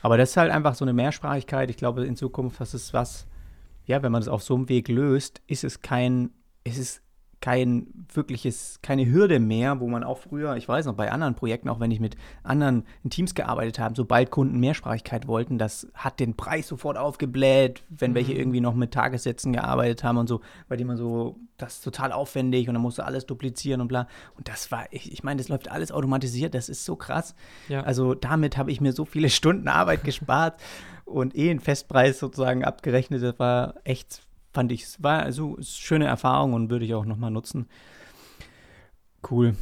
Aber 0.02 0.18
das 0.18 0.32
ist 0.32 0.38
halt 0.38 0.52
einfach 0.52 0.76
so 0.76 0.86
eine 0.86 0.94
Mehrsprachigkeit. 0.94 1.70
Ich 1.70 1.78
glaube, 1.78 2.06
in 2.06 2.16
Zukunft, 2.16 2.60
das 2.60 2.74
ist 2.74 2.94
was, 2.94 3.28
ja, 3.86 4.04
wenn 4.04 4.12
man 4.12 4.22
das 4.22 4.28
auf 4.28 4.44
so 4.44 4.56
einem 4.56 4.70
Weg 4.70 4.88
löst, 4.88 5.42
ist 5.48 5.64
es 5.64 5.82
kein, 5.82 6.32
es 6.64 6.78
ist 6.78 7.03
kein 7.44 7.88
wirkliches, 8.14 8.80
keine 8.82 9.06
Hürde 9.06 9.42
mehr, 9.42 9.82
wo 9.82 9.90
man 9.90 10.06
auch 10.06 10.20
früher, 10.20 10.56
ich 10.56 10.66
weiß 10.66 10.86
noch, 10.86 10.94
bei 10.94 11.12
anderen 11.12 11.36
Projekten, 11.36 11.68
auch 11.68 11.82
wenn 11.82 11.92
ich 11.92 12.00
mit 12.00 12.16
anderen 12.42 12.86
Teams 13.10 13.36
gearbeitet 13.36 13.80
habe, 13.80 13.96
sobald 13.98 14.32
Kunden 14.32 14.62
Mehrsprachigkeit 14.62 15.28
wollten, 15.28 15.58
das 15.58 15.92
hat 15.94 16.22
den 16.22 16.38
Preis 16.38 16.70
sofort 16.70 16.98
aufgebläht, 16.98 17.84
wenn 17.90 18.12
mhm. 18.12 18.16
welche 18.16 18.32
irgendwie 18.32 18.62
noch 18.62 18.76
mit 18.76 18.92
Tagessätzen 18.92 19.52
gearbeitet 19.52 20.06
haben 20.06 20.20
und 20.20 20.28
so, 20.30 20.40
weil 20.70 20.78
die 20.78 20.84
immer 20.84 20.96
so, 20.96 21.36
das 21.58 21.74
ist 21.74 21.84
total 21.84 22.14
aufwendig 22.14 22.70
und 22.70 22.76
dann 22.76 22.82
musst 22.82 23.00
du 23.00 23.04
alles 23.04 23.26
duplizieren 23.26 23.82
und 23.82 23.90
bla. 23.90 24.08
Und 24.38 24.48
das 24.48 24.72
war, 24.72 24.86
ich, 24.92 25.12
ich 25.12 25.26
meine, 25.26 25.40
das 25.40 25.50
läuft 25.50 25.70
alles 25.70 25.92
automatisiert, 25.92 26.56
das 26.56 26.70
ist 26.70 26.86
so 26.86 26.96
krass. 26.96 27.36
Ja. 27.68 27.82
Also 27.82 28.14
damit 28.14 28.56
habe 28.56 28.72
ich 28.72 28.80
mir 28.80 28.94
so 28.94 29.04
viele 29.04 29.30
Stunden 29.44 29.68
Arbeit 29.68 30.06
gespart 30.06 30.62
und 31.04 31.36
eh 31.36 31.50
einen 31.50 31.60
Festpreis 31.60 32.20
sozusagen 32.20 32.64
abgerechnet. 32.64 33.22
Das 33.22 33.38
war 33.38 33.74
echt 33.84 34.22
fand 34.54 34.72
ich, 34.72 34.84
es 34.84 35.04
war 35.04 35.24
also 35.24 35.58
schöne 35.62 36.06
Erfahrung 36.06 36.54
und 36.54 36.70
würde 36.70 36.86
ich 36.86 36.94
auch 36.94 37.06
nochmal 37.06 37.32
nutzen. 37.32 37.68
Cool. 39.30 39.56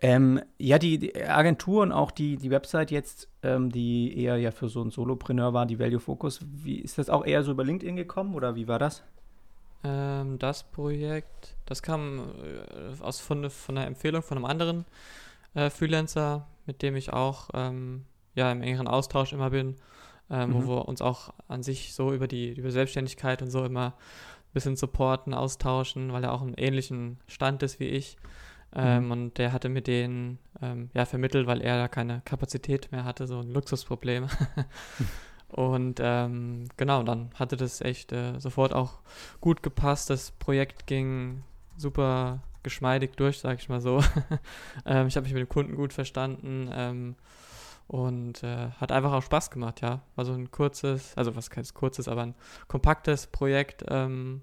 Ähm, 0.00 0.40
ja, 0.58 0.78
die, 0.78 0.98
die, 0.98 1.22
Agentur 1.22 1.82
und 1.82 1.92
auch 1.92 2.10
die, 2.10 2.36
die 2.36 2.50
Website 2.50 2.90
jetzt, 2.90 3.28
ähm, 3.42 3.70
die 3.70 4.16
eher 4.18 4.36
ja 4.36 4.50
für 4.50 4.68
so 4.68 4.80
einen 4.80 4.90
Solopreneur 4.90 5.52
war, 5.52 5.66
die 5.66 5.78
Value 5.78 6.00
Focus, 6.00 6.40
wie 6.42 6.78
ist 6.78 6.98
das 6.98 7.08
auch 7.08 7.24
eher 7.24 7.42
so 7.42 7.52
über 7.52 7.64
LinkedIn 7.64 7.96
gekommen 7.96 8.34
oder 8.34 8.54
wie 8.56 8.68
war 8.68 8.78
das? 8.78 9.02
Ähm, 9.82 10.38
das 10.38 10.64
Projekt, 10.64 11.56
das 11.66 11.82
kam 11.82 12.20
äh, 12.42 13.02
aus 13.02 13.20
von, 13.20 13.48
von 13.48 13.78
einer 13.78 13.86
Empfehlung 13.86 14.22
von 14.22 14.36
einem 14.36 14.44
anderen 14.44 14.84
äh, 15.54 15.70
Freelancer, 15.70 16.46
mit 16.66 16.82
dem 16.82 16.96
ich 16.96 17.12
auch 17.12 17.48
ähm, 17.54 18.04
ja, 18.34 18.52
im 18.52 18.62
engeren 18.62 18.88
Austausch 18.88 19.32
immer 19.32 19.50
bin, 19.50 19.76
ähm, 20.30 20.50
mhm. 20.50 20.54
wo 20.54 20.76
wir 20.76 20.88
uns 20.88 21.02
auch 21.02 21.32
an 21.48 21.62
sich 21.62 21.94
so 21.94 22.12
über 22.12 22.28
die 22.28 22.52
über 22.52 22.70
Selbstständigkeit 22.70 23.42
und 23.42 23.50
so 23.50 23.64
immer 23.64 23.86
ein 23.86 24.54
bisschen 24.54 24.76
supporten, 24.76 25.34
austauschen, 25.34 26.12
weil 26.12 26.24
er 26.24 26.32
auch 26.32 26.42
einen 26.42 26.54
ähnlichen 26.54 27.18
Stand 27.26 27.62
ist 27.62 27.80
wie 27.80 27.88
ich. 27.88 28.16
Ähm, 28.74 29.06
mhm. 29.06 29.10
Und 29.10 29.38
der 29.38 29.52
hatte 29.52 29.68
mir 29.68 29.82
den 29.82 30.38
ähm, 30.62 30.90
ja 30.94 31.04
vermittelt, 31.04 31.46
weil 31.46 31.60
er 31.60 31.76
da 31.76 31.88
keine 31.88 32.22
Kapazität 32.24 32.92
mehr 32.92 33.04
hatte, 33.04 33.26
so 33.26 33.40
ein 33.40 33.50
Luxusproblem. 33.50 34.28
und 35.48 36.00
ähm, 36.00 36.68
genau, 36.76 37.02
dann 37.02 37.30
hatte 37.34 37.56
das 37.56 37.80
echt 37.80 38.12
äh, 38.12 38.38
sofort 38.38 38.72
auch 38.72 39.00
gut 39.40 39.62
gepasst. 39.62 40.10
Das 40.10 40.30
Projekt 40.32 40.86
ging 40.86 41.42
super 41.76 42.42
geschmeidig 42.62 43.16
durch, 43.16 43.38
sag 43.40 43.58
ich 43.58 43.68
mal 43.68 43.80
so. 43.80 44.02
Ähm, 44.86 45.08
ich 45.08 45.16
habe 45.16 45.24
mich 45.24 45.34
mit 45.34 45.40
dem 45.40 45.48
Kunden 45.48 45.74
gut 45.74 45.92
verstanden 45.92 46.70
ähm, 46.72 47.16
und 47.90 48.44
äh, 48.44 48.70
hat 48.78 48.92
einfach 48.92 49.12
auch 49.12 49.22
Spaß 49.22 49.50
gemacht, 49.50 49.80
ja. 49.80 50.00
War 50.14 50.24
so 50.24 50.32
ein 50.32 50.52
kurzes, 50.52 51.16
also 51.16 51.34
was 51.34 51.50
kein 51.50 51.64
kurzes, 51.74 52.06
aber 52.06 52.22
ein 52.22 52.36
kompaktes 52.68 53.26
Projekt, 53.26 53.84
ähm, 53.88 54.42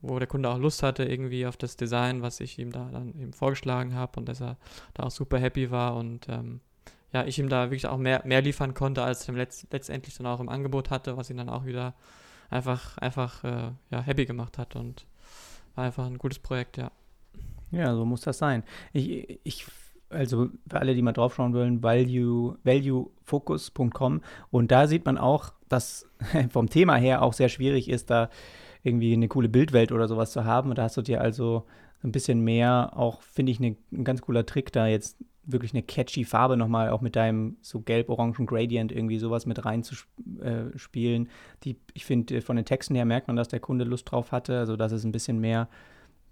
wo 0.00 0.16
der 0.20 0.28
Kunde 0.28 0.48
auch 0.48 0.58
Lust 0.58 0.84
hatte 0.84 1.02
irgendwie 1.04 1.44
auf 1.44 1.56
das 1.56 1.76
Design, 1.76 2.22
was 2.22 2.38
ich 2.38 2.56
ihm 2.56 2.70
da 2.70 2.88
dann 2.92 3.20
eben 3.20 3.32
vorgeschlagen 3.32 3.96
habe 3.96 4.20
und 4.20 4.28
dass 4.28 4.40
er 4.40 4.58
da 4.94 5.02
auch 5.02 5.10
super 5.10 5.40
happy 5.40 5.72
war 5.72 5.96
und 5.96 6.28
ähm, 6.28 6.60
ja, 7.12 7.24
ich 7.24 7.40
ihm 7.40 7.48
da 7.48 7.64
wirklich 7.64 7.88
auch 7.88 7.96
mehr, 7.96 8.22
mehr 8.24 8.42
liefern 8.42 8.74
konnte, 8.74 9.02
als 9.02 9.28
ich 9.28 9.34
letzt, 9.34 9.66
letztendlich 9.72 10.16
dann 10.16 10.26
auch 10.28 10.38
im 10.38 10.48
Angebot 10.48 10.90
hatte, 10.90 11.16
was 11.16 11.30
ihn 11.30 11.38
dann 11.38 11.48
auch 11.48 11.64
wieder 11.64 11.94
einfach, 12.48 12.96
einfach 12.98 13.42
äh, 13.42 13.72
ja, 13.90 14.00
happy 14.02 14.24
gemacht 14.24 14.56
hat 14.56 14.76
und 14.76 15.04
war 15.74 15.82
einfach 15.82 16.06
ein 16.06 16.18
gutes 16.18 16.38
Projekt, 16.38 16.76
ja. 16.76 16.92
Ja, 17.72 17.92
so 17.96 18.04
muss 18.04 18.20
das 18.20 18.38
sein. 18.38 18.62
Ich, 18.92 19.40
ich 19.42 19.66
also 20.10 20.48
für 20.68 20.80
alle, 20.80 20.94
die 20.94 21.02
mal 21.02 21.12
draufschauen 21.12 21.54
wollen, 21.54 21.82
value, 21.82 22.56
valuefocus.com 22.64 24.22
und 24.50 24.70
da 24.70 24.86
sieht 24.86 25.04
man 25.04 25.18
auch, 25.18 25.52
dass 25.68 26.06
vom 26.50 26.68
Thema 26.68 26.96
her 26.96 27.22
auch 27.22 27.32
sehr 27.32 27.48
schwierig 27.48 27.88
ist, 27.88 28.10
da 28.10 28.30
irgendwie 28.82 29.12
eine 29.12 29.28
coole 29.28 29.48
Bildwelt 29.48 29.92
oder 29.92 30.08
sowas 30.08 30.32
zu 30.32 30.44
haben. 30.44 30.70
Und 30.70 30.78
da 30.78 30.84
hast 30.84 30.96
du 30.96 31.02
dir 31.02 31.20
also 31.20 31.64
ein 32.02 32.12
bisschen 32.12 32.40
mehr, 32.40 32.92
auch 32.96 33.22
finde 33.22 33.52
ich 33.52 33.60
ne, 33.60 33.76
ein 33.92 34.04
ganz 34.04 34.22
cooler 34.22 34.46
Trick, 34.46 34.72
da 34.72 34.86
jetzt 34.86 35.16
wirklich 35.44 35.72
eine 35.72 35.82
catchy 35.82 36.24
Farbe 36.24 36.56
nochmal 36.56 36.90
auch 36.90 37.00
mit 37.00 37.16
deinem 37.16 37.56
so 37.62 37.80
gelb-orangen 37.80 38.46
Gradient 38.46 38.92
irgendwie 38.92 39.18
sowas 39.18 39.46
mit 39.46 39.64
reinzuspielen. 39.64 41.26
Äh, 41.26 41.28
die, 41.64 41.76
ich 41.94 42.04
finde, 42.04 42.42
von 42.42 42.56
den 42.56 42.66
Texten 42.66 42.94
her 42.94 43.06
merkt 43.06 43.28
man, 43.28 43.36
dass 43.36 43.48
der 43.48 43.60
Kunde 43.60 43.84
Lust 43.84 44.10
drauf 44.10 44.30
hatte, 44.30 44.58
also 44.58 44.76
dass 44.76 44.92
es 44.92 45.04
ein 45.04 45.12
bisschen 45.12 45.40
mehr, 45.40 45.68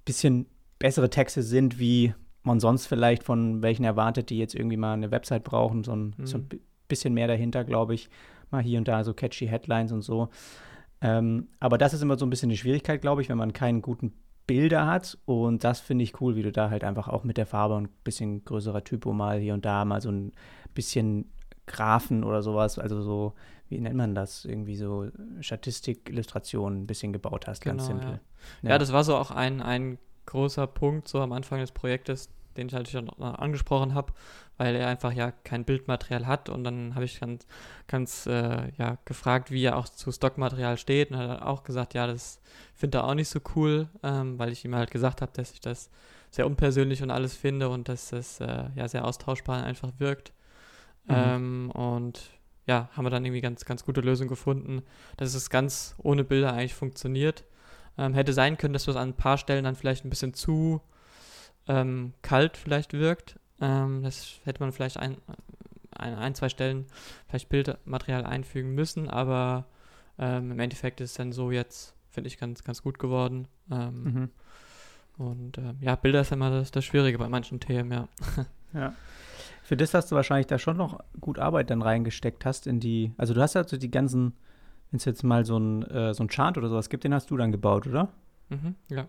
bisschen 0.05 0.47
bessere 0.79 1.09
Texte 1.09 1.43
sind, 1.43 1.79
wie 1.79 2.15
man 2.47 2.61
sonst 2.61 2.87
vielleicht 2.87 3.23
von 3.23 3.63
welchen 3.63 3.85
erwartet, 3.85 4.31
die 4.31 4.39
jetzt 4.39 4.55
irgendwie 4.55 4.77
mal 4.77 4.95
eine 4.95 5.11
Website 5.11 5.45
brauchen, 5.45 5.85
so 5.85 5.93
ein, 5.93 6.15
mhm. 6.17 6.27
so 6.27 6.39
ein 6.39 6.49
bisschen 6.89 7.15
mehr 7.15 7.29
dahinter, 7.29 7.65
glaube 7.65 7.95
ich. 7.95 8.09
Mal 8.51 8.63
hier 8.63 8.79
und 8.79 8.89
da 8.89 9.03
so 9.03 9.13
catchy 9.13 9.49
Headlines 9.49 9.93
und 9.93 10.03
so. 10.03 10.29
Ähm, 11.01 11.49
aber 11.61 11.79
das 11.79 11.93
ist 11.93 12.03
immer 12.03 12.17
so 12.17 12.25
ein 12.25 12.31
bisschen 12.31 12.49
die 12.49 12.57
Schwierigkeit, 12.57 13.01
glaube 13.03 13.21
ich, 13.21 13.29
wenn 13.29 13.39
man 13.39 13.53
keinen 13.53 13.83
guten 13.83 14.13
Bilder 14.47 14.87
hat. 14.87 15.19
Und 15.25 15.65
das 15.65 15.81
finde 15.81 16.05
ich 16.05 16.21
cool, 16.21 16.37
wie 16.37 16.43
du 16.43 16.53
da 16.53 16.71
halt 16.71 16.85
einfach 16.85 17.09
auch 17.09 17.25
mit 17.25 17.37
der 17.37 17.47
Farbe 17.47 17.75
und 17.75 17.85
ein 17.85 17.95
bisschen 18.05 18.45
größerer 18.45 18.85
Typo 18.85 19.13
mal 19.13 19.39
hier 19.39 19.55
und 19.55 19.65
da 19.65 19.85
mal 19.85 20.01
so 20.01 20.11
ein 20.11 20.33
bisschen 20.75 21.31
Graphen 21.67 22.23
oder 22.23 22.43
sowas, 22.43 22.79
also 22.79 23.03
so, 23.03 23.35
wie 23.69 23.81
nennt 23.81 23.97
man 23.97 24.15
das? 24.15 24.45
Irgendwie 24.45 24.77
so 24.77 25.09
Statistik-Illustrationen 25.41 26.83
ein 26.83 26.87
bisschen 26.87 27.13
gebaut 27.13 27.49
hast, 27.49 27.65
ganz 27.65 27.89
genau, 27.89 28.01
simpel. 28.01 28.11
Ja. 28.11 28.21
Ja. 28.63 28.71
ja. 28.71 28.79
das 28.79 28.93
war 28.93 29.03
so 29.03 29.17
auch 29.17 29.33
ein, 29.33 29.61
ein 29.61 29.99
großer 30.27 30.67
Punkt 30.67 31.09
so 31.09 31.21
am 31.21 31.33
Anfang 31.33 31.61
des 31.61 31.73
Projektes, 31.73 32.31
den 32.57 32.69
ich 32.69 32.75
halt 32.75 32.89
schon 32.89 33.11
angesprochen 33.11 33.95
habe, 33.95 34.13
weil 34.57 34.75
er 34.75 34.89
einfach 34.89 35.13
ja 35.13 35.33
kein 35.45 35.65
Bildmaterial 35.65 36.27
hat 36.27 36.49
und 36.49 36.65
dann 36.65 36.95
habe 36.95 37.05
ich 37.05 37.21
ganz, 37.21 37.47
ganz 37.87 38.27
äh, 38.27 38.71
ja, 38.79 38.99
gefragt, 39.05 39.51
wie 39.51 39.63
er 39.63 39.77
auch 39.77 39.89
zu 39.89 40.11
Stockmaterial 40.11 40.79
steht 40.79 41.11
und 41.11 41.19
er 41.19 41.29
hat 41.29 41.43
auch 41.43 41.65
gesagt, 41.65 41.95
ja, 41.95 42.07
das 42.07 42.41
findet 42.75 43.01
er 43.01 43.05
auch 43.05 43.15
nicht 43.15 43.29
so 43.29 43.41
cool, 43.55 43.89
ähm, 44.03 44.39
weil 44.39 44.53
ich 44.53 44.65
ihm 44.65 44.75
halt 44.75 44.91
gesagt 44.91 45.23
habe, 45.23 45.33
dass 45.35 45.53
ich 45.53 45.61
das 45.61 45.91
sehr 46.31 46.47
unpersönlich 46.47 47.03
und 47.03 47.11
alles 47.11 47.35
finde 47.35 47.69
und 47.69 47.89
dass 47.89 48.11
das 48.11 48.41
äh, 48.41 48.65
ja 48.75 48.89
sehr 48.89 49.05
austauschbar 49.05 49.65
einfach 49.65 49.93
wirkt. 49.99 50.33
Mhm. 51.05 51.15
Ähm, 51.15 51.71
und 51.71 52.21
ja, 52.67 52.89
haben 52.93 53.05
wir 53.05 53.11
dann 53.11 53.25
irgendwie 53.25 53.41
ganz, 53.41 53.65
ganz 53.65 53.85
gute 53.85 54.01
Lösung 54.01 54.29
gefunden, 54.29 54.83
dass 55.17 55.35
es 55.35 55.51
ganz 55.51 55.95
ohne 55.99 56.25
Bilder 56.25 56.53
eigentlich 56.53 56.75
funktioniert. 56.75 57.45
Ähm, 57.99 58.15
hätte 58.15 58.33
sein 58.33 58.59
können, 58.59 58.75
dass 58.75 58.85
das 58.85 58.97
an 58.97 59.11
ein 59.11 59.17
paar 59.17 59.39
Stellen 59.39 59.65
dann 59.65 59.77
vielleicht 59.77 60.05
ein 60.05 60.11
bisschen 60.11 60.35
zu 60.35 60.83
ähm, 61.69 62.13
kalt 62.23 62.57
vielleicht 62.57 62.93
wirkt. 62.93 63.39
Ähm, 63.61 64.03
das 64.03 64.41
hätte 64.45 64.63
man 64.63 64.73
vielleicht 64.73 64.99
ein, 64.99 65.17
ein, 65.91 66.15
ein, 66.15 66.35
zwei 66.35 66.49
Stellen 66.49 66.87
vielleicht 67.29 67.49
Bildmaterial 67.49 68.25
einfügen 68.25 68.75
müssen, 68.75 69.09
aber 69.09 69.67
ähm, 70.19 70.53
im 70.53 70.59
Endeffekt 70.59 71.01
ist 71.01 71.11
es 71.13 71.17
dann 71.17 71.33
so 71.33 71.51
jetzt, 71.51 71.95
finde 72.11 72.29
ich, 72.29 72.39
ganz, 72.39 72.65
ganz 72.65 72.83
gut 72.83 72.99
geworden. 72.99 73.49
Ähm, 73.71 74.03
mhm. 74.03 74.31
Und 75.19 75.59
ähm, 75.59 75.79
ja, 75.81 75.97
Bilder 75.97 76.21
ist 76.21 76.33
immer 76.33 76.51
das, 76.51 76.71
das 76.71 76.85
Schwierige 76.85 77.19
bei 77.19 77.29
manchen 77.29 77.61
Themen, 77.61 77.91
ja. 77.91 78.09
ja. 78.75 78.95
Für 79.63 79.77
das 79.77 79.95
hast 79.95 80.13
du 80.13 80.17
wahrscheinlich 80.17 80.47
da 80.47 80.59
schon 80.59 80.77
noch 80.77 81.01
gut 81.21 81.39
Arbeit 81.39 81.71
dann 81.71 81.83
reingesteckt 81.83 82.45
hast 82.45 82.67
in 82.67 82.79
die, 82.79 83.13
also 83.17 83.35
du 83.35 83.41
hast 83.41 83.57
also 83.57 83.77
die 83.77 83.91
ganzen 83.91 84.35
wenn 84.91 84.99
es 84.99 85.05
jetzt 85.05 85.25
mal 85.25 85.45
so 85.45 85.59
ein, 85.59 85.83
äh, 85.85 86.15
so 86.15 86.25
ein 86.25 86.29
Chart 86.29 86.57
oder 86.59 86.69
sowas 86.69 86.89
gibt, 86.89 87.05
den 87.05 87.15
hast 87.15 87.31
du 87.31 87.37
dann 87.37 87.53
gebaut, 87.53 87.87
oder? 87.87 88.09
Mhm, 88.49 88.75
ja. 88.89 89.07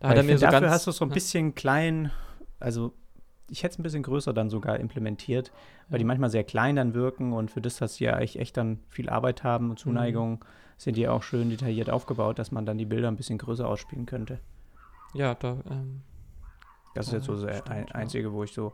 Da 0.00 0.12
er 0.12 0.22
mir 0.22 0.38
so 0.38 0.46
dafür 0.46 0.70
hast 0.70 0.86
du 0.86 0.92
so 0.92 1.04
ein 1.04 1.10
bisschen 1.10 1.54
klein, 1.54 2.12
also 2.60 2.92
ich 3.50 3.62
hätte 3.62 3.72
es 3.72 3.78
ein 3.78 3.82
bisschen 3.82 4.02
größer 4.02 4.32
dann 4.32 4.50
sogar 4.50 4.78
implementiert, 4.78 5.52
weil 5.88 5.94
ja. 5.94 5.98
die 5.98 6.04
manchmal 6.04 6.30
sehr 6.30 6.44
klein 6.44 6.76
dann 6.76 6.94
wirken 6.94 7.32
und 7.32 7.50
für 7.50 7.60
das, 7.60 7.78
dass 7.78 7.96
sie 7.96 8.04
ja 8.04 8.18
echt, 8.18 8.36
echt 8.36 8.56
dann 8.56 8.80
viel 8.88 9.08
Arbeit 9.08 9.42
haben 9.42 9.70
und 9.70 9.78
Zuneigung, 9.78 10.32
mhm. 10.32 10.44
sind 10.76 10.96
die 10.96 11.08
auch 11.08 11.22
schön 11.22 11.50
detailliert 11.50 11.90
aufgebaut, 11.90 12.38
dass 12.38 12.52
man 12.52 12.66
dann 12.66 12.78
die 12.78 12.84
Bilder 12.84 13.08
ein 13.08 13.16
bisschen 13.16 13.38
größer 13.38 13.66
ausspielen 13.66 14.06
könnte. 14.06 14.38
Ja, 15.14 15.34
da. 15.34 15.58
Ähm, 15.70 16.02
das 16.94 17.06
ist 17.06 17.12
jetzt 17.12 17.24
so 17.26 17.40
das 17.40 17.58
stimmt, 17.58 17.94
Einzige, 17.94 18.32
wo 18.32 18.44
ich 18.44 18.52
so 18.52 18.72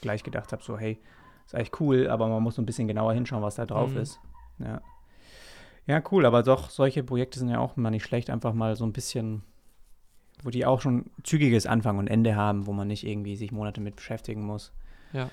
gleich 0.00 0.22
gedacht 0.22 0.52
habe, 0.52 0.62
so 0.62 0.78
hey, 0.78 1.00
ist 1.44 1.54
eigentlich 1.54 1.80
cool, 1.80 2.08
aber 2.08 2.28
man 2.28 2.42
muss 2.42 2.54
so 2.54 2.62
ein 2.62 2.66
bisschen 2.66 2.88
genauer 2.88 3.14
hinschauen, 3.14 3.42
was 3.42 3.56
da 3.56 3.66
drauf 3.66 3.90
mhm. 3.90 3.98
ist. 3.98 4.20
Ja. 4.58 4.80
Ja, 5.88 6.02
cool, 6.12 6.26
aber 6.26 6.42
doch, 6.42 6.68
solche 6.68 7.02
Projekte 7.02 7.38
sind 7.38 7.48
ja 7.48 7.58
auch 7.58 7.76
mal 7.76 7.90
nicht 7.90 8.04
schlecht, 8.04 8.28
einfach 8.28 8.52
mal 8.52 8.76
so 8.76 8.84
ein 8.84 8.92
bisschen, 8.92 9.42
wo 10.42 10.50
die 10.50 10.66
auch 10.66 10.82
schon 10.82 11.06
zügiges 11.24 11.64
Anfang 11.64 11.96
und 11.96 12.08
Ende 12.08 12.36
haben, 12.36 12.66
wo 12.66 12.74
man 12.74 12.88
nicht 12.88 13.06
irgendwie 13.06 13.36
sich 13.36 13.52
Monate 13.52 13.80
mit 13.80 13.96
beschäftigen 13.96 14.42
muss. 14.42 14.70
Ja. 15.14 15.30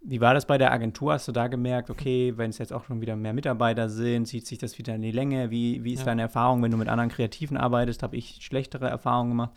Wie 0.00 0.22
war 0.22 0.32
das 0.32 0.46
bei 0.46 0.56
der 0.56 0.72
Agentur? 0.72 1.12
Hast 1.12 1.28
du 1.28 1.32
da 1.32 1.48
gemerkt, 1.48 1.90
okay, 1.90 2.32
wenn 2.36 2.48
es 2.48 2.56
jetzt 2.56 2.72
auch 2.72 2.84
schon 2.84 3.02
wieder 3.02 3.16
mehr 3.16 3.34
Mitarbeiter 3.34 3.90
sind, 3.90 4.26
zieht 4.26 4.46
sich 4.46 4.56
das 4.56 4.78
wieder 4.78 4.94
in 4.94 5.02
die 5.02 5.12
Länge? 5.12 5.50
Wie, 5.50 5.84
wie 5.84 5.92
ist 5.92 6.00
ja. 6.00 6.06
deine 6.06 6.22
Erfahrung, 6.22 6.62
wenn 6.62 6.70
du 6.70 6.78
mit 6.78 6.88
anderen 6.88 7.10
Kreativen 7.10 7.58
arbeitest? 7.58 8.02
Habe 8.02 8.16
ich 8.16 8.38
schlechtere 8.40 8.88
Erfahrungen 8.88 9.32
gemacht? 9.32 9.50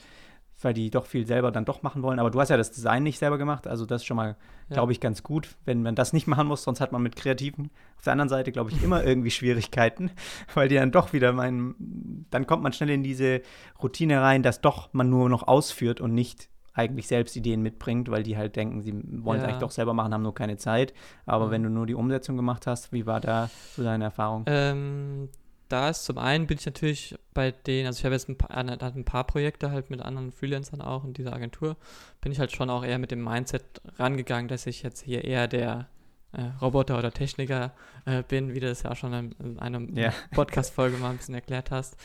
Weil 0.65 0.73
die 0.73 0.89
doch 0.89 1.05
viel 1.05 1.25
selber 1.25 1.51
dann 1.51 1.65
doch 1.65 1.83
machen 1.83 2.03
wollen. 2.03 2.19
Aber 2.19 2.31
du 2.31 2.39
hast 2.39 2.49
ja 2.49 2.57
das 2.57 2.71
Design 2.71 3.03
nicht 3.03 3.19
selber 3.19 3.37
gemacht, 3.37 3.67
also 3.67 3.85
das 3.85 4.01
ist 4.01 4.05
schon 4.05 4.17
mal, 4.17 4.35
ja. 4.69 4.73
glaube 4.73 4.91
ich, 4.91 4.99
ganz 4.99 5.23
gut, 5.23 5.55
wenn 5.65 5.81
man 5.81 5.95
das 5.95 6.13
nicht 6.13 6.27
machen 6.27 6.47
muss, 6.47 6.63
sonst 6.63 6.81
hat 6.81 6.91
man 6.91 7.01
mit 7.01 7.15
Kreativen 7.15 7.71
auf 7.97 8.03
der 8.03 8.13
anderen 8.13 8.29
Seite, 8.29 8.51
glaube 8.51 8.71
ich, 8.71 8.83
immer 8.83 9.03
irgendwie 9.05 9.31
Schwierigkeiten, 9.31 10.11
weil 10.53 10.67
die 10.67 10.75
dann 10.75 10.91
doch 10.91 11.13
wieder 11.13 11.33
meinen, 11.33 12.25
dann 12.29 12.47
kommt 12.47 12.63
man 12.63 12.73
schnell 12.73 12.89
in 12.89 13.03
diese 13.03 13.41
Routine 13.81 14.21
rein, 14.21 14.43
dass 14.43 14.61
doch 14.61 14.93
man 14.93 15.09
nur 15.09 15.29
noch 15.29 15.47
ausführt 15.47 16.01
und 16.01 16.13
nicht 16.13 16.49
eigentlich 16.73 17.07
selbst 17.07 17.35
Ideen 17.35 17.61
mitbringt, 17.61 18.09
weil 18.09 18.23
die 18.23 18.37
halt 18.37 18.55
denken, 18.55 18.81
sie 18.81 18.93
wollen 18.93 19.39
es 19.39 19.43
ja. 19.43 19.49
eigentlich 19.49 19.59
doch 19.59 19.71
selber 19.71 19.93
machen, 19.93 20.13
haben 20.13 20.21
nur 20.21 20.33
keine 20.33 20.57
Zeit. 20.57 20.93
Aber 21.25 21.47
mhm. 21.47 21.51
wenn 21.51 21.63
du 21.63 21.69
nur 21.69 21.85
die 21.85 21.95
Umsetzung 21.95 22.37
gemacht 22.37 22.67
hast, 22.67 22.93
wie 22.93 23.05
war 23.05 23.19
da 23.19 23.49
so 23.75 23.83
deine 23.83 24.05
Erfahrung? 24.05 24.45
Ähm, 24.47 25.29
da 25.71 25.89
ist 25.89 26.05
zum 26.05 26.17
einen 26.17 26.47
bin 26.47 26.57
ich 26.57 26.65
natürlich 26.65 27.15
bei 27.33 27.51
denen, 27.51 27.87
also 27.87 27.99
ich 27.99 28.05
habe 28.05 28.15
jetzt 28.15 28.29
ein 28.29 28.37
paar, 28.37 28.55
ein 28.55 29.05
paar 29.05 29.25
Projekte 29.25 29.71
halt 29.71 29.89
mit 29.89 30.01
anderen 30.01 30.31
Freelancern 30.31 30.81
auch 30.81 31.03
in 31.03 31.13
dieser 31.13 31.33
Agentur, 31.33 31.77
bin 32.19 32.31
ich 32.31 32.39
halt 32.39 32.51
schon 32.51 32.69
auch 32.69 32.83
eher 32.83 32.99
mit 32.99 33.11
dem 33.11 33.23
Mindset 33.23 33.63
rangegangen, 33.97 34.47
dass 34.47 34.67
ich 34.67 34.83
jetzt 34.83 35.01
hier 35.03 35.23
eher 35.23 35.47
der 35.47 35.87
äh, 36.33 36.43
Roboter 36.61 36.97
oder 36.97 37.11
Techniker 37.11 37.73
äh, 38.05 38.23
bin, 38.23 38.53
wie 38.53 38.59
du 38.59 38.67
das 38.67 38.83
ja 38.83 38.91
auch 38.91 38.95
schon 38.95 39.13
in, 39.13 39.31
in 39.39 39.59
einer 39.59 39.81
ja. 39.93 40.13
Podcast-Folge 40.31 40.97
mal 40.97 41.11
ein 41.11 41.17
bisschen 41.17 41.35
erklärt 41.35 41.71
hast. 41.71 41.97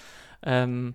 Ähm, 0.43 0.95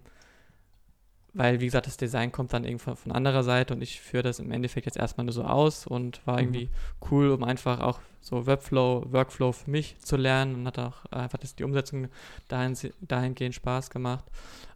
weil, 1.34 1.62
wie 1.62 1.66
gesagt, 1.66 1.88
das 1.88 1.98
Design 1.98 2.32
kommt 2.32 2.52
dann 2.52 2.66
irgendwann 2.66 2.98
von 2.98 3.12
anderer 3.12 3.44
Seite 3.44 3.74
und 3.74 3.82
ich 3.82 4.02
führe 4.02 4.24
das 4.24 4.40
im 4.40 4.52
Endeffekt 4.52 4.86
jetzt 4.86 4.98
erstmal 4.98 5.26
nur 5.26 5.34
so 5.34 5.44
aus 5.44 5.88
und 5.88 6.26
war 6.28 6.36
mhm. 6.36 6.40
irgendwie 6.40 6.70
cool, 7.10 7.30
um 7.32 7.44
einfach 7.44 7.80
auch 7.80 8.00
so 8.20 8.46
Webflow, 8.46 9.06
Workflow 9.12 9.52
für 9.54 9.70
mich 9.70 9.98
zu 10.00 10.18
lernen 10.18 10.56
und 10.56 10.68
hat 10.68 10.78
auch 10.78 11.06
einfach 11.06 11.38
das, 11.38 11.56
die 11.56 11.64
Umsetzung 11.64 12.10
dahin, 12.50 12.78
dahingehend 13.02 13.56
Spaß 13.56 13.90
gemacht. 13.90 14.26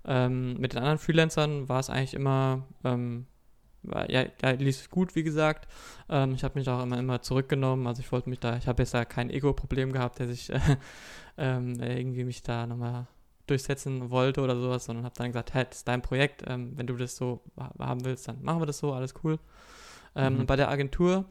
Ähm, 0.06 0.58
mit 0.58 0.74
den 0.74 0.80
anderen 0.80 0.98
Freelancern 0.98 1.68
war 1.68 1.80
es 1.80 1.90
eigentlich 1.90 2.14
immer, 2.14 2.64
ähm, 2.84 3.26
war, 3.84 4.10
ja, 4.10 4.26
ja, 4.42 4.52
lief 4.52 4.90
gut, 4.90 5.16
wie 5.16 5.24
gesagt. 5.24 5.68
Ähm, 6.10 6.36
ich 6.36 6.44
habe 6.44 6.58
mich 6.58 6.70
auch 6.70 6.82
immer, 6.82 6.98
immer 6.98 7.22
zurückgenommen, 7.22 7.86
also 7.86 8.00
ich 8.00 8.12
wollte 8.12 8.30
mich 8.30 8.40
da, 8.40 8.56
ich 8.56 8.68
habe 8.68 8.82
jetzt 8.82 8.94
da 8.94 9.04
kein 9.04 9.30
Ego-Problem 9.30 9.92
gehabt, 9.92 10.22
dass 10.22 10.30
ich 10.30 10.52
äh, 10.52 10.60
irgendwie 11.38 12.24
mich 12.24 12.44
da 12.44 12.66
nochmal 12.66 13.08
durchsetzen 13.48 14.10
wollte 14.10 14.42
oder 14.42 14.56
sowas, 14.60 14.86
sondern 14.86 15.06
habe 15.06 15.16
dann 15.18 15.28
gesagt, 15.28 15.54
hey, 15.54 15.66
das 15.70 15.80
ist 15.80 15.88
dein 15.88 16.02
Projekt, 16.02 16.44
ähm, 16.48 16.74
wenn 16.76 16.88
du 16.88 16.96
das 16.96 17.16
so 17.16 17.42
haben 17.80 18.06
willst, 18.06 18.28
dann 18.28 18.42
machen 18.42 18.62
wir 18.62 18.66
das 18.66 18.80
so, 18.80 18.94
alles 18.94 19.14
cool. 19.24 19.40
Ähm, 20.16 20.40
mhm. 20.40 20.46
Bei 20.46 20.56
der 20.56 20.70
Agentur, 20.70 21.26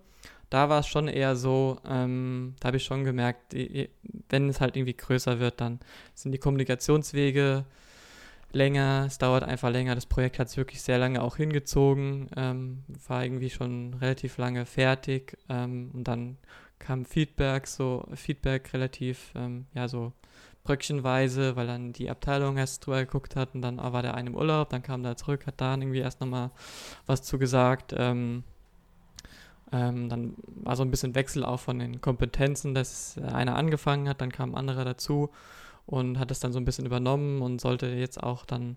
da 0.50 0.68
war 0.68 0.80
es 0.80 0.86
schon 0.86 1.08
eher 1.08 1.36
so, 1.36 1.78
ähm, 1.88 2.54
da 2.60 2.68
habe 2.68 2.76
ich 2.76 2.84
schon 2.84 3.04
gemerkt, 3.04 3.52
die, 3.52 3.88
wenn 4.28 4.48
es 4.48 4.60
halt 4.60 4.76
irgendwie 4.76 4.96
größer 4.96 5.40
wird, 5.40 5.60
dann 5.60 5.80
sind 6.14 6.32
die 6.32 6.38
Kommunikationswege 6.38 7.64
länger, 8.52 9.04
es 9.06 9.18
dauert 9.18 9.42
einfach 9.42 9.70
länger. 9.70 9.94
Das 9.94 10.06
Projekt 10.06 10.38
hat 10.38 10.48
es 10.48 10.56
wirklich 10.56 10.80
sehr 10.82 10.98
lange 10.98 11.22
auch 11.22 11.36
hingezogen, 11.36 12.28
ähm, 12.36 12.84
war 13.08 13.24
irgendwie 13.24 13.50
schon 13.50 13.94
relativ 13.94 14.38
lange 14.38 14.64
fertig 14.64 15.36
ähm, 15.48 15.90
und 15.92 16.04
dann 16.04 16.38
kam 16.78 17.04
Feedback, 17.04 17.66
so 17.66 18.06
Feedback 18.14 18.72
relativ, 18.72 19.32
ähm, 19.34 19.66
ja, 19.74 19.88
so 19.88 20.12
bröckchenweise, 20.64 21.56
weil 21.56 21.66
dann 21.66 21.92
die 21.92 22.10
Abteilung 22.10 22.56
erst 22.56 22.84
drüber 22.84 23.04
geguckt 23.04 23.36
hat 23.36 23.54
und 23.54 23.62
dann 23.62 23.76
war 23.78 24.02
der 24.02 24.14
eine 24.14 24.30
im 24.30 24.36
Urlaub, 24.36 24.70
dann 24.70 24.82
kam 24.82 25.02
der 25.02 25.16
zurück, 25.16 25.46
hat 25.46 25.60
da 25.60 25.74
irgendwie 25.74 25.98
erst 25.98 26.20
nochmal 26.20 26.50
was 27.06 27.22
zu 27.22 27.38
gesagt. 27.38 27.94
Ähm, 27.96 28.42
ähm, 29.72 30.08
dann 30.08 30.34
war 30.46 30.76
so 30.76 30.82
ein 30.82 30.90
bisschen 30.90 31.14
Wechsel 31.14 31.44
auch 31.44 31.60
von 31.60 31.78
den 31.78 32.00
Kompetenzen, 32.00 32.74
dass 32.74 33.18
einer 33.18 33.56
angefangen 33.56 34.08
hat, 34.08 34.20
dann 34.20 34.32
kam 34.32 34.50
ein 34.52 34.56
anderer 34.56 34.84
dazu 34.84 35.30
und 35.86 36.18
hat 36.18 36.30
es 36.30 36.40
dann 36.40 36.52
so 36.52 36.58
ein 36.58 36.64
bisschen 36.64 36.86
übernommen 36.86 37.42
und 37.42 37.60
sollte 37.60 37.86
jetzt 37.86 38.22
auch 38.22 38.46
dann 38.46 38.76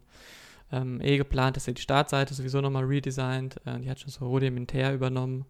ähm, 0.72 1.00
eh 1.02 1.18
geplant, 1.18 1.56
dass 1.56 1.68
er 1.68 1.74
die 1.74 1.82
Startseite 1.82 2.34
sowieso 2.34 2.62
nochmal 2.62 2.84
redesigned. 2.84 3.58
Äh, 3.66 3.80
die 3.80 3.90
hat 3.90 4.00
schon 4.00 4.12
so 4.12 4.28
rudimentär 4.28 4.94
übernommen. 4.94 5.46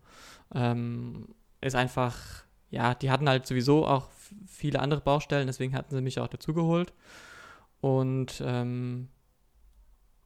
Ähm, 0.53 1.29
ist 1.61 1.75
einfach, 1.75 2.43
ja, 2.69 2.93
die 2.95 3.11
hatten 3.11 3.29
halt 3.29 3.45
sowieso 3.45 3.85
auch 3.85 4.09
viele 4.45 4.79
andere 4.79 5.01
Baustellen, 5.01 5.47
deswegen 5.47 5.75
hatten 5.75 5.95
sie 5.95 6.01
mich 6.01 6.19
auch 6.19 6.27
dazugeholt. 6.27 6.93
Und 7.81 8.41
ähm, 8.45 9.09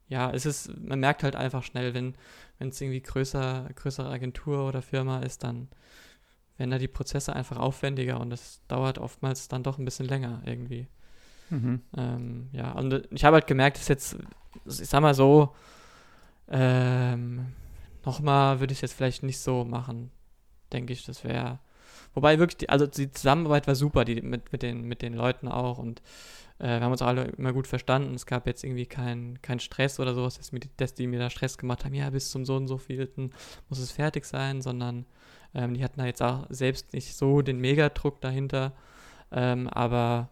ja, 0.08 0.32
es 0.32 0.46
ist, 0.46 0.78
man 0.78 1.00
merkt 1.00 1.24
halt 1.24 1.36
einfach 1.36 1.64
schnell, 1.64 1.94
wenn 1.94 2.16
es 2.60 2.82
irgendwie 2.82 3.02
größer, 3.02 3.70
größere 3.76 4.10
Agentur 4.10 4.68
oder 4.68 4.82
Firma 4.82 5.20
ist, 5.20 5.44
dann 5.44 5.70
werden 6.58 6.72
da 6.72 6.78
die 6.78 6.88
Prozesse 6.88 7.36
einfach 7.36 7.58
aufwendiger 7.58 8.20
und 8.20 8.30
das 8.30 8.62
dauert 8.68 8.98
oftmals 8.98 9.48
dann 9.48 9.64
doch 9.64 9.78
ein 9.78 9.86
bisschen 9.86 10.08
länger 10.08 10.42
irgendwie. 10.46 10.88
Mhm. 11.50 11.82
Ähm, 11.98 12.50
ja, 12.52 12.72
und 12.74 13.08
ich 13.12 13.26
habe 13.26 13.36
halt 13.36 13.48
gemerkt, 13.48 13.78
dass 13.78 13.88
jetzt, 13.88 14.18
ich 14.66 14.90
sag 14.90 15.02
mal 15.02 15.14
so, 15.14 15.56
ähm, 16.50 17.48
nochmal 18.06 18.60
würde 18.60 18.74
ich 18.74 18.78
es 18.78 18.82
jetzt 18.82 18.94
vielleicht 18.94 19.24
nicht 19.24 19.40
so 19.40 19.64
machen, 19.66 20.12
denke 20.72 20.94
ich. 20.94 21.06
Das 21.06 21.24
wäre 21.24 21.60
Wobei 22.14 22.40
wirklich, 22.40 22.58
die, 22.58 22.70
also 22.70 22.88
die 22.88 23.12
Zusammenarbeit 23.12 23.68
war 23.68 23.76
super, 23.76 24.06
die 24.06 24.22
mit, 24.22 24.52
mit, 24.52 24.64
den, 24.64 24.84
mit 24.84 25.02
den 25.02 25.14
Leuten 25.14 25.48
auch 25.48 25.78
und 25.78 26.02
äh, 26.60 26.68
wir 26.68 26.82
haben 26.82 26.92
uns 26.92 27.02
alle 27.02 27.24
immer 27.24 27.54
gut 27.54 27.68
verstanden. 27.68 28.14
Es 28.14 28.26
gab 28.26 28.46
jetzt 28.48 28.64
irgendwie 28.64 28.86
keinen 28.86 29.42
kein 29.42 29.60
Stress 29.60 30.00
oder 30.00 30.14
sowas, 30.14 30.38
dass, 30.38 30.52
mir, 30.52 30.60
dass 30.78 30.94
die 30.94 31.08
mir 31.08 31.20
da 31.20 31.30
Stress 31.30 31.58
gemacht 31.58 31.86
haben, 31.86 31.94
ja, 31.94 32.10
bis 32.10 32.30
zum 32.30 32.46
so 32.46 32.56
und 32.56 32.68
so 32.68 32.78
vielten 32.78 33.32
muss 33.70 33.80
es 33.80 33.92
fertig 33.92 34.26
sein, 34.26 34.62
sondern 34.62 35.06
ähm, 35.54 35.74
die 35.74 35.84
hatten 35.84 36.00
da 36.00 36.06
jetzt 36.06 36.22
auch 36.22 36.46
selbst 36.50 36.94
nicht 36.94 37.16
so 37.16 37.42
den 37.42 37.60
Megadruck 37.60 38.22
dahinter. 38.22 38.74
Ähm, 39.32 39.68
aber 39.70 40.30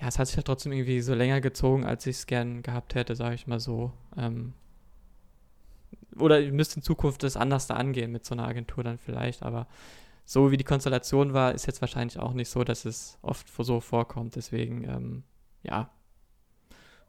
ja, 0.00 0.08
es 0.08 0.18
hat 0.18 0.26
sich 0.26 0.36
halt 0.36 0.46
trotzdem 0.46 0.72
irgendwie 0.72 1.00
so 1.00 1.14
länger 1.14 1.40
gezogen, 1.40 1.84
als 1.84 2.06
ich 2.06 2.16
es 2.16 2.26
gern 2.26 2.62
gehabt 2.62 2.94
hätte, 2.94 3.14
sage 3.14 3.34
ich 3.34 3.46
mal 3.46 3.60
so. 3.60 3.92
Ähm, 4.16 4.52
oder 6.18 6.40
ihr 6.40 6.52
müsst 6.52 6.76
in 6.76 6.82
Zukunft 6.82 7.22
das 7.22 7.36
anders 7.36 7.66
da 7.66 7.74
angehen 7.74 8.10
mit 8.10 8.24
so 8.24 8.34
einer 8.34 8.46
Agentur 8.46 8.82
dann 8.82 8.98
vielleicht, 8.98 9.42
aber 9.42 9.66
so 10.28 10.50
wie 10.50 10.56
die 10.56 10.64
Konstellation 10.64 11.32
war, 11.32 11.54
ist 11.54 11.66
jetzt 11.66 11.80
wahrscheinlich 11.80 12.18
auch 12.18 12.32
nicht 12.32 12.50
so, 12.50 12.64
dass 12.64 12.84
es 12.84 13.16
oft 13.22 13.48
so 13.48 13.80
vorkommt. 13.80 14.34
Deswegen, 14.34 14.82
ähm, 14.82 15.22
ja. 15.62 15.88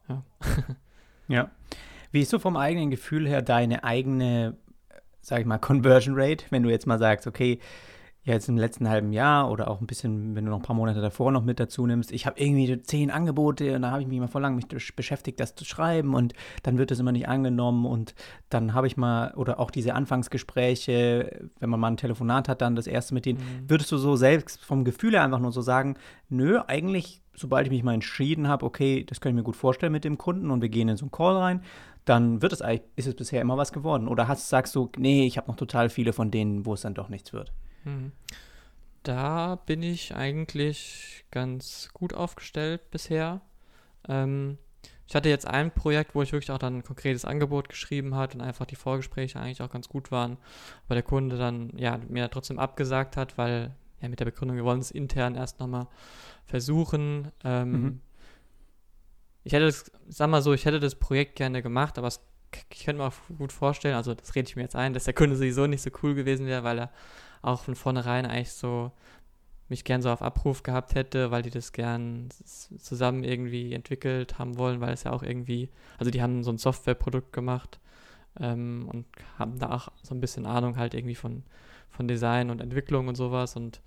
Ja. 0.08 0.24
ja. 1.28 1.52
Wie 2.12 2.22
ist 2.22 2.30
so 2.30 2.38
vom 2.38 2.56
eigenen 2.56 2.92
Gefühl 2.92 3.28
her 3.28 3.42
deine 3.42 3.84
eigene, 3.84 4.56
sag 5.20 5.42
ich 5.42 5.48
mal, 5.48 5.58
Conversion 5.58 6.14
Rate, 6.16 6.46
wenn 6.52 6.62
du 6.62 6.70
jetzt 6.70 6.86
mal 6.86 7.00
sagst, 7.00 7.26
okay, 7.26 7.60
ja, 8.28 8.34
jetzt 8.34 8.50
im 8.50 8.58
letzten 8.58 8.90
halben 8.90 9.14
Jahr 9.14 9.50
oder 9.50 9.72
auch 9.72 9.80
ein 9.80 9.88
bisschen, 9.88 10.36
wenn 10.36 10.44
du 10.44 10.52
noch 10.52 10.58
ein 10.58 10.64
paar 10.64 10.76
Monate 10.76 11.00
davor 11.00 11.32
noch 11.32 11.46
mit 11.46 11.62
dazu 11.62 11.88
nimmst, 11.88 12.12
ich 12.12 12.26
habe 12.26 12.38
irgendwie 12.38 12.82
zehn 12.82 13.10
Angebote 13.10 13.74
und 13.74 13.84
da 13.84 13.92
habe 13.92 14.02
ich 14.02 14.08
mich 14.10 14.20
mal 14.20 14.28
vor 14.28 14.42
langem 14.42 14.62
beschäftigt, 14.98 15.40
das 15.40 15.56
zu 15.56 15.64
schreiben 15.64 16.14
und 16.14 16.34
dann 16.64 16.78
wird 16.78 16.92
das 16.92 17.00
immer 17.00 17.14
nicht 17.14 17.30
angenommen 17.30 17.86
und 17.86 18.16
dann 18.50 18.74
habe 18.74 18.86
ich 18.86 18.98
mal, 18.98 19.34
oder 19.36 19.62
auch 19.62 19.72
diese 19.72 19.94
Anfangsgespräche, 19.94 21.50
wenn 21.62 21.70
man 21.70 21.80
mal 21.80 21.88
ein 21.88 21.96
Telefonat 21.96 22.50
hat, 22.50 22.62
dann 22.62 22.76
das 22.76 22.86
erste 22.86 23.14
mit 23.14 23.26
denen, 23.26 23.40
mhm. 23.40 23.70
würdest 23.70 23.94
du 23.94 23.98
so 23.98 24.18
selbst 24.18 24.60
vom 24.60 24.84
Gefühl 24.84 25.14
her 25.14 25.24
einfach 25.24 25.40
nur 25.40 25.54
so 25.54 25.62
sagen, 25.62 25.96
nö, 26.28 26.60
eigentlich, 26.68 27.22
sobald 27.34 27.68
ich 27.68 27.72
mich 27.72 27.84
mal 27.84 27.94
entschieden 27.94 28.50
habe, 28.50 28.66
okay, 28.66 29.06
das 29.06 29.22
kann 29.22 29.30
ich 29.30 29.36
mir 29.38 29.44
gut 29.44 29.56
vorstellen 29.56 29.94
mit 29.94 30.04
dem 30.04 30.18
Kunden 30.18 30.52
und 30.52 30.62
wir 30.62 30.68
gehen 30.68 30.90
in 30.90 30.98
so 30.98 31.06
einen 31.06 31.12
Call 31.12 31.38
rein, 31.38 31.62
dann 32.04 32.42
wird 32.42 32.52
es 32.52 32.62
eigentlich, 32.62 32.90
ist 32.98 33.08
es 33.08 33.16
bisher 33.16 33.40
immer 33.40 33.56
was 33.56 33.72
geworden. 33.72 34.10
Oder 34.10 34.28
hast, 34.28 34.50
sagst 34.50 34.76
du, 34.76 34.92
nee, 34.98 35.26
ich 35.26 35.38
habe 35.38 35.48
noch 35.48 35.56
total 35.56 35.88
viele 35.88 36.12
von 36.12 36.30
denen, 36.30 36.66
wo 36.66 36.74
es 36.74 36.82
dann 36.82 36.94
doch 36.94 37.08
nichts 37.08 37.32
wird? 37.32 37.54
Hm. 37.88 38.12
Da 39.04 39.56
bin 39.66 39.82
ich 39.82 40.14
eigentlich 40.14 41.26
ganz 41.32 41.90
gut 41.94 42.14
aufgestellt 42.14 42.92
bisher. 42.92 43.42
Ähm, 44.08 44.58
ich 45.08 45.16
hatte 45.16 45.30
jetzt 45.30 45.48
ein 45.48 45.72
Projekt, 45.72 46.14
wo 46.14 46.22
ich 46.22 46.34
wirklich 46.34 46.52
auch 46.52 46.58
dann 46.58 46.80
ein 46.80 46.84
konkretes 46.84 47.24
Angebot 47.24 47.70
geschrieben 47.70 48.14
habe 48.14 48.34
und 48.34 48.42
einfach 48.42 48.66
die 48.66 48.76
Vorgespräche 48.76 49.40
eigentlich 49.40 49.62
auch 49.62 49.72
ganz 49.72 49.88
gut 49.88 50.12
waren, 50.12 50.38
aber 50.86 50.96
der 50.96 51.04
Kunde 51.04 51.38
dann 51.38 51.72
ja 51.78 51.98
mir 52.10 52.30
trotzdem 52.30 52.60
abgesagt 52.60 53.16
hat, 53.16 53.38
weil 53.38 53.74
ja 54.02 54.10
mit 54.10 54.20
der 54.20 54.26
Begründung, 54.26 54.58
wir 54.58 54.66
wollen 54.66 54.82
es 54.82 54.92
intern 54.92 55.36
erst 55.36 55.62
nochmal 55.62 55.88
versuchen. 56.46 57.32
Ähm, 57.46 57.72
mhm. 57.72 58.02
Ich 59.46 59.54
hätte 59.54 59.66
das, 59.66 59.90
sag 60.10 60.30
mal 60.30 60.42
so, 60.42 60.54
ich 60.54 60.66
hätte 60.66 60.82
das 60.82 60.96
Projekt 60.96 61.38
gerne 61.38 61.62
gemacht, 61.62 61.98
aber 61.98 62.08
es, 62.08 62.20
ich 62.74 62.84
könnte 62.84 63.02
mir 63.02 63.08
auch 63.08 63.38
gut 63.38 63.54
vorstellen, 63.54 63.96
also 63.96 64.14
das 64.14 64.36
rede 64.36 64.50
ich 64.50 64.58
mir 64.58 64.64
jetzt 64.64 64.76
ein, 64.76 64.94
dass 64.94 65.06
der 65.06 65.14
Kunde 65.14 65.38
sowieso 65.38 65.68
nicht 65.68 65.82
so 65.82 65.90
cool 66.04 66.16
gewesen 66.16 66.48
wäre, 66.48 66.66
weil 66.66 66.80
er 66.80 66.92
auch 67.48 67.62
von 67.62 67.76
vornherein 67.76 68.26
eigentlich 68.26 68.52
so 68.52 68.92
mich 69.70 69.84
gern 69.84 70.02
so 70.02 70.10
auf 70.10 70.22
Abruf 70.22 70.64
gehabt 70.64 70.96
hätte, 70.96 71.32
weil 71.32 71.42
die 71.42 71.50
das 71.50 71.74
gern 71.74 72.30
zusammen 72.46 73.24
irgendwie 73.24 73.74
entwickelt 73.74 74.40
haben 74.40 74.58
wollen, 74.58 74.80
weil 74.80 74.94
es 74.94 75.04
ja 75.04 75.12
auch 75.12 75.24
irgendwie, 75.24 75.70
also 75.98 76.10
die 76.10 76.22
haben 76.22 76.44
so 76.44 76.52
ein 76.52 76.58
Softwareprodukt 76.58 77.34
gemacht 77.34 77.80
ähm, 78.40 78.88
und 78.92 79.06
haben 79.38 79.60
da 79.60 79.72
auch 79.72 79.90
so 80.04 80.16
ein 80.16 80.22
bisschen 80.22 80.46
Ahnung 80.46 80.78
halt 80.78 80.94
irgendwie 80.94 81.16
von, 81.16 81.44
von 81.90 82.08
Design 82.08 82.50
und 82.50 82.62
Entwicklung 82.62 83.08
und 83.08 83.16
sowas 83.16 83.56
und 83.56 83.82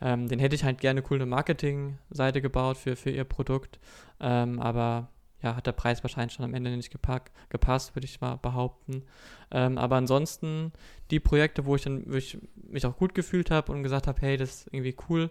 ähm, 0.00 0.28
den 0.28 0.38
hätte 0.38 0.54
ich 0.54 0.64
halt 0.64 0.80
gerne 0.80 1.02
cool 1.10 1.18
eine 1.18 1.26
Marketingseite 1.26 2.40
gebaut 2.40 2.78
für, 2.78 2.96
für 2.96 3.10
ihr 3.10 3.24
Produkt, 3.24 3.78
ähm, 4.20 4.60
aber 4.60 5.08
ja, 5.42 5.54
hat 5.54 5.66
der 5.66 5.72
Preis 5.72 6.02
wahrscheinlich 6.02 6.34
schon 6.34 6.44
am 6.44 6.54
Ende 6.54 6.76
nicht 6.76 6.90
gepack, 6.90 7.30
gepasst, 7.48 7.94
würde 7.94 8.06
ich 8.06 8.20
mal 8.20 8.36
behaupten. 8.36 9.04
Ähm, 9.50 9.78
aber 9.78 9.96
ansonsten 9.96 10.72
die 11.10 11.20
Projekte, 11.20 11.64
wo 11.64 11.76
ich 11.76 11.82
dann 11.82 12.04
wo 12.06 12.16
ich 12.16 12.38
mich 12.54 12.84
auch 12.86 12.96
gut 12.96 13.14
gefühlt 13.14 13.50
habe 13.50 13.72
und 13.72 13.82
gesagt 13.82 14.06
habe, 14.06 14.20
hey, 14.20 14.36
das 14.36 14.50
ist 14.50 14.66
irgendwie 14.72 14.96
cool, 15.08 15.30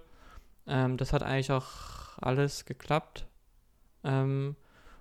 ähm, 0.65 0.97
das 0.97 1.13
hat 1.13 1.23
eigentlich 1.23 1.51
auch 1.51 2.17
alles 2.19 2.65
geklappt. 2.65 3.27
Ähm, 4.03 4.55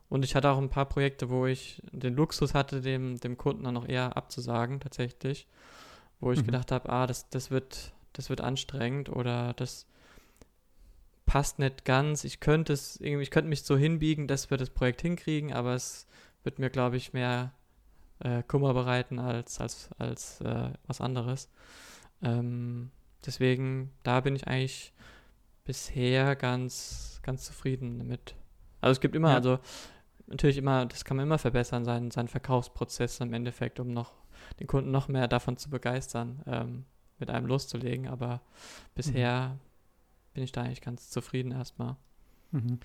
und 0.09 0.25
ich 0.25 0.35
hatte 0.35 0.51
auch 0.51 0.59
ein 0.59 0.71
paar 0.71 0.87
Projekte, 0.87 1.31
wo 1.31 1.47
ich 1.47 1.83
den 1.93 2.15
Luxus 2.15 2.55
hatte, 2.55 2.81
dem, 2.81 3.19
dem 3.19 3.37
Kunden 3.37 3.65
dann 3.65 3.75
noch 3.75 3.89
eher 3.89 4.17
abzusagen, 4.17 4.81
tatsächlich. 4.81 5.47
Wo 6.21 6.33
ich 6.33 6.41
mhm. 6.41 6.47
gedacht 6.47 6.73
habe, 6.73 6.89
ah, 6.89 7.07
das, 7.07 7.29
das, 7.29 7.51
wird, 7.51 7.93
das 8.13 8.31
wird 8.31 8.41
anstrengend 8.41 9.09
oder 9.09 9.53
das 9.55 9.87
passt 11.27 11.59
nicht 11.59 11.85
ganz. 11.85 12.25
Ich 12.25 12.41
könnte 12.41 12.73
es 12.73 12.99
irgendwie, 13.01 13.25
ich 13.25 13.31
könnte 13.31 13.49
mich 13.49 13.65
so 13.65 13.77
hinbiegen, 13.77 14.29
dass 14.29 14.51
wir 14.51 14.57
das 14.57 14.71
Projekt 14.71 15.03
hinkriegen, 15.03 15.53
aber 15.53 15.75
es 15.75 16.07
wird 16.45 16.59
mir, 16.59 16.71
glaube 16.71 16.97
ich, 16.97 17.13
mehr 17.13 17.53
äh, 18.21 18.43
Kummer 18.45 18.73
bereiten 18.73 19.19
als, 19.19 19.61
als, 19.61 19.91
als 19.99 20.41
äh, 20.41 20.71
was 20.87 21.01
anderes. 21.01 21.51
Ähm, 22.23 22.91
deswegen, 23.27 23.93
da 24.05 24.21
bin 24.21 24.37
ich 24.37 24.47
eigentlich 24.47 24.95
bisher 25.65 26.37
ganz, 26.37 27.21
ganz 27.23 27.45
zufrieden 27.45 27.99
damit. 27.99 28.37
Also 28.81 28.93
es 28.93 29.01
gibt 29.01 29.17
immer, 29.17 29.31
ja. 29.31 29.35
also 29.37 29.59
natürlich 30.29 30.57
immer, 30.59 30.87
das 30.87 31.05
kann 31.05 31.17
man 31.17 31.27
immer 31.27 31.39
verbessern, 31.39 31.85
seinen, 31.85 32.11
seinen 32.11 32.29
Verkaufsprozess 32.29 33.21
im 33.21 33.33
Endeffekt, 33.33 33.81
um 33.81 33.89
noch 33.89 34.15
den 34.61 34.67
Kunden 34.67 34.91
noch 34.91 35.09
mehr 35.09 35.29
davon 35.29 35.57
zu 35.57 35.71
begeistern, 35.71 36.43
ähm, 36.47 36.85
mit 37.19 37.31
einem 37.31 37.47
loszulegen. 37.47 38.07
Aber 38.07 38.41
bisher 38.95 39.59
bin 40.37 40.45
ich 40.45 40.53
da 40.53 40.63
eigentlich 40.63 40.83
ganz 40.83 41.09
zufrieden 41.09 41.51
erstmal. 41.51 41.97
Mhm. 42.51 42.79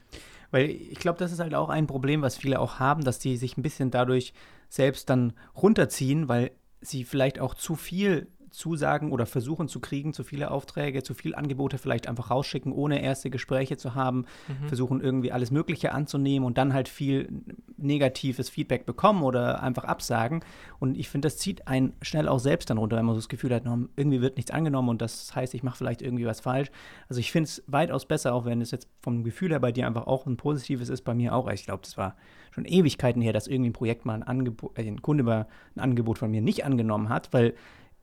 Weil 0.52 0.70
ich 0.70 1.00
glaube, 1.00 1.20
das 1.20 1.34
ist 1.34 1.42
halt 1.42 1.54
auch 1.54 1.68
ein 1.68 1.86
Problem, 1.86 2.22
was 2.22 2.38
viele 2.38 2.62
auch 2.62 2.80
haben, 2.80 3.04
dass 3.04 3.20
die 3.20 3.36
sich 3.36 3.58
ein 3.58 3.62
bisschen 3.62 3.92
dadurch 3.92 4.34
selbst 4.70 5.10
dann 5.10 5.34
runterziehen, 5.54 6.30
weil 6.30 6.52
sie 6.80 7.04
vielleicht 7.04 7.40
auch 7.40 7.54
zu 7.54 7.76
viel 7.76 8.30
Zusagen 8.52 9.12
oder 9.12 9.26
versuchen 9.26 9.68
zu 9.68 9.80
kriegen, 9.80 10.14
zu 10.14 10.24
viele 10.24 10.52
Aufträge, 10.52 11.04
zu 11.04 11.14
viele 11.14 11.38
Angebote 11.38 11.78
vielleicht 11.78 12.08
einfach 12.08 12.30
rausschicken, 12.30 12.72
ohne 12.72 13.02
erste 13.02 13.30
Gespräche 13.30 13.78
zu 13.78 13.96
haben, 13.96 14.26
mhm. 14.48 14.68
versuchen 14.68 15.02
irgendwie 15.02 15.32
alles 15.32 15.52
Mögliche 15.52 15.94
anzunehmen 15.94 16.46
und 16.46 16.58
dann 16.58 16.74
halt 16.74 16.90
viel 16.90 17.30
negatives 17.78 18.50
Feedback 18.50 18.86
bekommen 18.86 19.24
oder 19.24 19.64
einfach 19.64 19.86
absagen. 19.86 20.44
Und 20.80 20.98
ich 20.98 21.10
finde, 21.10 21.28
das 21.28 21.38
zieht 21.38 21.68
einen 21.68 21.94
schnell 22.02 22.28
auch 22.28 22.40
selbst 22.40 22.70
dann 22.70 22.78
runter, 22.78 22.98
wenn 22.98 23.06
man 23.06 23.16
so 23.16 23.22
das 23.22 23.30
Gefühl 23.30 23.54
hat, 23.56 23.64
irgendwie 23.96 24.22
wird 24.22 24.36
nichts 24.36 24.52
angenommen 24.52 24.90
und 24.90 25.02
das 25.02 25.34
heißt, 25.36 25.54
ich 25.54 25.64
mache 25.64 25.78
vielleicht 25.78 26.02
irgendwie 26.02 26.26
was 26.26 26.42
falsch. 26.42 26.70
Also 27.10 27.20
ich 27.20 27.32
finde 27.32 27.48
es 27.48 27.64
weitaus 27.68 28.06
besser, 28.06 28.34
auch 28.34 28.46
wenn 28.46 28.62
es 28.62 28.72
jetzt 28.72 28.90
vom 29.02 29.24
Gefühl 29.24 29.52
her 29.52 29.60
bei 29.60 29.72
dir 29.72 29.88
einfach 29.88 30.08
auch 30.08 30.26
ein 30.26 30.38
positives 30.38 30.90
ist, 30.90 31.02
bei 31.04 31.14
mir 31.14 31.34
auch. 31.34 31.50
Ich 31.50 31.66
glaube, 31.66 31.82
das 31.84 31.98
war 31.98 32.16
schon 32.52 32.66
Ewigkeiten 32.66 33.22
her, 33.22 33.34
dass 33.34 33.48
irgendwie 33.48 33.70
ein 33.70 33.74
Projekt 33.74 34.06
mal 34.06 34.16
ein 34.16 34.24
Angebot, 34.24 34.78
äh, 34.78 34.86
ein 34.86 35.02
Kunde 35.02 35.24
mal 35.24 35.48
ein 35.76 35.80
Angebot 35.80 36.20
von 36.20 36.30
mir 36.30 36.42
nicht 36.42 36.66
angenommen 36.66 37.10
hat, 37.10 37.32
weil 37.32 37.54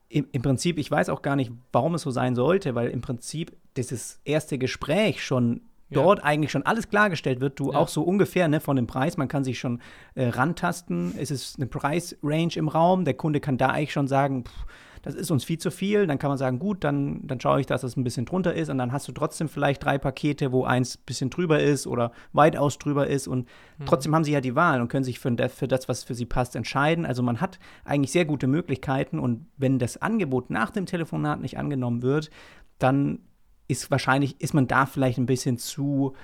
im, 0.08 0.26
im, 0.32 0.42
Prinzip, 0.42 0.78
ich 0.78 0.90
weiß 0.90 1.08
auch 1.08 1.22
gar 1.22 1.36
nicht, 1.36 1.52
warum 1.72 1.94
es 1.94 2.02
so 2.02 2.10
sein 2.10 2.34
sollte, 2.34 2.74
weil 2.74 2.88
im 2.88 3.00
Prinzip 3.00 3.52
dieses 3.76 4.20
erste 4.24 4.58
Gespräch 4.58 5.24
schon 5.24 5.62
ja. 5.90 6.02
dort 6.02 6.22
eigentlich 6.24 6.50
schon 6.50 6.64
alles 6.64 6.88
klargestellt 6.88 7.40
wird, 7.40 7.60
du 7.60 7.72
ja. 7.72 7.78
auch 7.78 7.88
so 7.88 8.02
ungefähr 8.02 8.48
ne, 8.48 8.60
von 8.60 8.76
dem 8.76 8.86
Preis, 8.86 9.16
man 9.16 9.28
kann 9.28 9.44
sich 9.44 9.58
schon 9.58 9.80
äh, 10.14 10.28
rantasten, 10.28 11.14
es 11.18 11.30
ist 11.30 11.56
eine 11.56 11.66
Preisrange 11.66 12.56
im 12.56 12.68
Raum, 12.68 13.04
der 13.04 13.14
Kunde 13.14 13.40
kann 13.40 13.58
da 13.58 13.68
eigentlich 13.68 13.92
schon 13.92 14.08
sagen, 14.08 14.44
pff, 14.44 14.66
das 15.02 15.14
ist 15.14 15.30
uns 15.30 15.44
viel 15.44 15.58
zu 15.58 15.70
viel, 15.70 16.06
dann 16.06 16.18
kann 16.18 16.30
man 16.30 16.38
sagen, 16.38 16.58
gut, 16.58 16.84
dann, 16.84 17.26
dann 17.26 17.40
schaue 17.40 17.60
ich, 17.60 17.66
dass 17.66 17.82
das 17.82 17.96
ein 17.96 18.04
bisschen 18.04 18.24
drunter 18.24 18.54
ist 18.54 18.68
und 18.68 18.78
dann 18.78 18.92
hast 18.92 19.08
du 19.08 19.12
trotzdem 19.12 19.48
vielleicht 19.48 19.84
drei 19.84 19.98
Pakete, 19.98 20.52
wo 20.52 20.64
eins 20.64 20.96
ein 20.96 21.02
bisschen 21.06 21.30
drüber 21.30 21.60
ist 21.60 21.86
oder 21.86 22.12
weitaus 22.32 22.78
drüber 22.78 23.06
ist 23.06 23.28
und 23.28 23.48
mhm. 23.78 23.86
trotzdem 23.86 24.14
haben 24.14 24.24
sie 24.24 24.32
ja 24.32 24.40
die 24.40 24.54
Wahl 24.54 24.80
und 24.80 24.88
können 24.88 25.04
sich 25.04 25.18
für, 25.18 25.34
für 25.48 25.68
das, 25.68 25.88
was 25.88 26.04
für 26.04 26.14
sie 26.14 26.26
passt, 26.26 26.56
entscheiden. 26.56 27.06
Also 27.06 27.22
man 27.22 27.40
hat 27.40 27.58
eigentlich 27.84 28.12
sehr 28.12 28.24
gute 28.24 28.46
Möglichkeiten 28.46 29.18
und 29.18 29.46
wenn 29.56 29.78
das 29.78 30.00
Angebot 30.00 30.50
nach 30.50 30.70
dem 30.70 30.86
Telefonat 30.86 31.40
nicht 31.40 31.58
angenommen 31.58 32.02
wird, 32.02 32.30
dann 32.78 33.20
ist 33.68 33.90
wahrscheinlich, 33.90 34.40
ist 34.40 34.54
man 34.54 34.66
da 34.66 34.86
vielleicht 34.86 35.18
ein 35.18 35.26
bisschen 35.26 35.58
zu, 35.58 36.14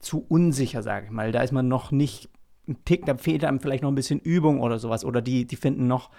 zu 0.00 0.24
unsicher, 0.28 0.82
sage 0.82 1.06
ich 1.06 1.12
mal. 1.12 1.32
Da 1.32 1.42
ist 1.42 1.52
man 1.52 1.68
noch 1.68 1.92
nicht 1.92 2.28
ein 2.68 2.84
Tick, 2.84 3.06
da 3.06 3.16
fehlt 3.16 3.44
einem 3.44 3.60
vielleicht 3.60 3.82
noch 3.82 3.90
ein 3.90 3.94
bisschen 3.94 4.20
Übung 4.20 4.60
oder 4.60 4.78
sowas. 4.78 5.04
Oder 5.04 5.22
die, 5.22 5.46
die 5.46 5.56
finden 5.56 5.86
noch, 5.86 6.10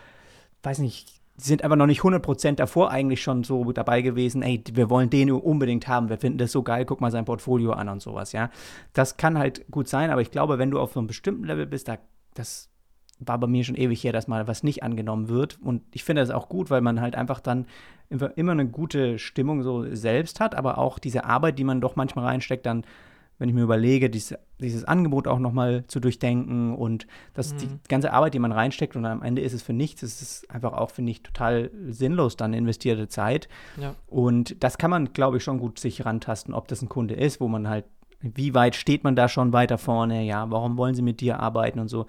weiß 0.64 0.80
nicht, 0.80 1.19
sind 1.40 1.64
aber 1.64 1.76
noch 1.76 1.86
nicht 1.88 2.02
100% 2.02 2.56
davor 2.56 2.92
eigentlich 2.92 3.22
schon 3.22 3.44
so 3.44 3.72
dabei 3.72 4.02
gewesen, 4.02 4.42
ey, 4.42 4.64
wir 4.74 4.90
wollen 4.90 5.10
den 5.10 5.32
unbedingt 5.32 5.88
haben, 5.88 6.10
wir 6.10 6.18
finden 6.18 6.38
das 6.38 6.52
so 6.52 6.64
geil, 6.64 6.86
guck 6.86 7.02
mal 7.02 7.12
sein 7.12 7.26
Portfolio 7.26 7.72
an 7.72 7.90
und 7.90 8.02
sowas, 8.02 8.32
ja. 8.32 8.50
Das 8.94 9.18
kann 9.18 9.38
halt 9.38 9.70
gut 9.72 9.88
sein, 9.88 10.12
aber 10.12 10.22
ich 10.22 10.32
glaube, 10.32 10.60
wenn 10.60 10.72
du 10.72 10.80
auf 10.80 10.94
so 10.94 11.00
einem 11.00 11.08
bestimmten 11.08 11.46
Level 11.46 11.66
bist, 11.66 11.88
da, 11.88 11.98
das 12.34 12.70
war 13.20 13.38
bei 13.38 13.48
mir 13.48 13.64
schon 13.64 13.76
ewig 13.76 14.04
her, 14.04 14.14
dass 14.14 14.28
mal 14.28 14.48
was 14.48 14.64
nicht 14.64 14.82
angenommen 14.82 15.28
wird. 15.28 15.60
Und 15.62 15.84
ich 15.92 16.04
finde 16.04 16.22
das 16.22 16.32
auch 16.32 16.48
gut, 16.48 16.70
weil 16.70 16.82
man 16.82 17.02
halt 17.02 17.16
einfach 17.16 17.42
dann 17.42 17.66
immer 18.10 18.52
eine 18.52 18.68
gute 18.68 19.20
Stimmung 19.20 19.62
so 19.62 19.94
selbst 19.94 20.40
hat, 20.40 20.56
aber 20.56 20.78
auch 20.78 21.00
diese 21.00 21.26
Arbeit, 21.26 21.60
die 21.60 21.64
man 21.64 21.82
doch 21.82 21.96
manchmal 21.96 22.26
reinsteckt, 22.26 22.66
dann 22.66 22.86
wenn 23.40 23.50
ich 23.50 23.56
mir 23.56 23.64
überlege, 23.64 24.10
dieses, 24.10 24.38
dieses 24.60 24.84
Angebot 24.84 25.28
auch 25.28 25.40
nochmal 25.40 25.86
zu 25.88 26.00
durchdenken 26.00 26.76
und 26.76 27.08
dass 27.34 27.54
mhm. 27.54 27.58
die 27.58 27.70
ganze 27.88 28.14
Arbeit, 28.14 28.34
die 28.34 28.40
man 28.40 28.52
reinsteckt 28.52 28.96
und 28.96 29.06
am 29.06 29.24
Ende 29.24 29.42
ist 29.42 29.54
es 29.54 29.64
für 29.64 29.74
nichts, 29.74 30.04
es 30.04 30.22
ist 30.22 30.52
einfach 30.52 30.74
auch, 30.74 30.92
finde 30.92 31.12
ich, 31.12 31.24
total 31.24 31.72
sinnlos 31.88 32.36
dann 32.36 32.54
investierte 32.54 33.08
Zeit. 33.08 33.48
Ja. 33.82 33.96
Und 34.08 34.62
das 34.62 34.78
kann 34.78 34.92
man, 34.92 35.14
glaube 35.14 35.38
ich, 35.38 35.44
schon 35.44 35.58
gut 35.58 35.80
sich 35.80 36.06
rantasten, 36.06 36.54
ob 36.54 36.68
das 36.68 36.82
ein 36.82 36.90
Kunde 36.90 37.16
ist, 37.16 37.40
wo 37.40 37.48
man 37.48 37.70
halt, 37.70 37.86
wie 38.20 38.54
weit 38.54 38.76
steht 38.76 39.06
man 39.06 39.16
da 39.16 39.30
schon 39.30 39.54
weiter 39.54 39.78
vorne, 39.78 40.24
ja, 40.26 40.52
warum 40.52 40.78
wollen 40.78 40.94
sie 40.94 41.02
mit 41.02 41.22
dir 41.22 41.40
arbeiten 41.40 41.80
und 41.80 41.88
so. 41.88 42.06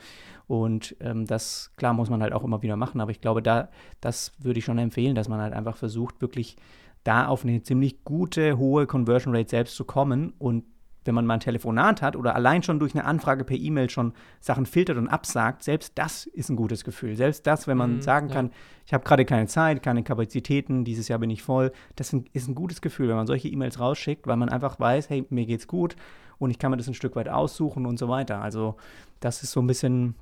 Und 0.49 0.97
ähm, 0.99 1.27
das, 1.27 1.71
klar, 1.77 1.95
muss 1.95 2.11
man 2.11 2.23
halt 2.23 2.33
auch 2.33 2.43
immer 2.43 2.63
wieder 2.63 2.75
machen, 2.75 3.01
aber 3.01 3.13
ich 3.13 3.21
glaube, 3.21 3.41
da, 3.41 3.69
das 4.01 4.33
würde 4.41 4.59
ich 4.59 4.65
schon 4.65 4.79
empfehlen, 4.79 5.15
dass 5.15 5.29
man 5.29 5.41
halt 5.41 5.53
einfach 5.53 5.77
versucht, 5.77 6.21
wirklich 6.21 6.57
da 7.05 7.29
auf 7.29 7.45
eine 7.45 7.63
ziemlich 7.63 8.03
gute, 8.03 8.59
hohe 8.59 8.89
Conversion 8.89 9.35
Rate 9.35 9.49
selbst 9.49 9.77
zu 9.77 9.85
kommen 9.85 10.33
und 10.39 10.65
wenn 11.05 11.15
man 11.15 11.27
mal 11.27 11.35
ein 11.35 11.41
Telefonat 11.41 12.03
hat 12.03 12.17
oder 12.17 12.35
allein 12.35 12.63
schon 12.63 12.79
durch 12.79 12.95
eine 12.95 13.05
Anfrage 13.05 13.45
per 13.45 13.57
E-Mail 13.57 13.91
schon 13.91 14.13
Sachen 14.41 14.67
filtert 14.67 14.97
und 14.97 15.09
absagt, 15.09 15.63
selbst 15.63 15.93
das 15.97 16.27
ist 16.27 16.51
ein 16.51 16.57
gutes 16.57 16.85
Gefühl. 16.85 17.17
Selbst 17.17 17.47
das, 17.47 17.67
wenn 17.67 17.77
man 17.77 17.97
mhm, 17.97 18.03
sagen 18.03 18.29
ja. 18.29 18.35
kann, 18.35 18.51
ich 18.87 18.93
habe 18.93 19.05
gerade 19.05 19.25
keine 19.25 19.47
Zeit, 19.47 19.83
keine 19.83 20.03
Kapazitäten, 20.03 20.85
dieses 20.85 21.09
Jahr 21.09 21.19
bin 21.19 21.31
ich 21.31 21.43
voll, 21.43 21.73
das 21.97 22.13
ist 22.33 22.49
ein 22.49 22.55
gutes 22.55 22.81
Gefühl, 22.81 23.09
wenn 23.09 23.17
man 23.17 23.27
solche 23.27 23.49
E-Mails 23.49 23.81
rausschickt, 23.81 24.27
weil 24.27 24.37
man 24.37 24.49
einfach 24.49 24.79
weiß, 24.79 25.11
hey, 25.11 25.25
mir 25.31 25.47
geht's 25.47 25.67
gut 25.67 25.97
und 26.39 26.51
ich 26.51 26.59
kann 26.59 26.71
mir 26.71 26.77
das 26.77 26.89
ein 26.89 26.95
Stück 26.95 27.17
weit 27.17 27.29
aussuchen 27.29 27.87
und 27.87 27.99
so 27.99 28.09
weiter. 28.09 28.41
Also 28.41 28.77
das 29.21 29.43
ist 29.43 29.53
so 29.53 29.61
ein 29.61 29.67
bisschen 29.67 30.15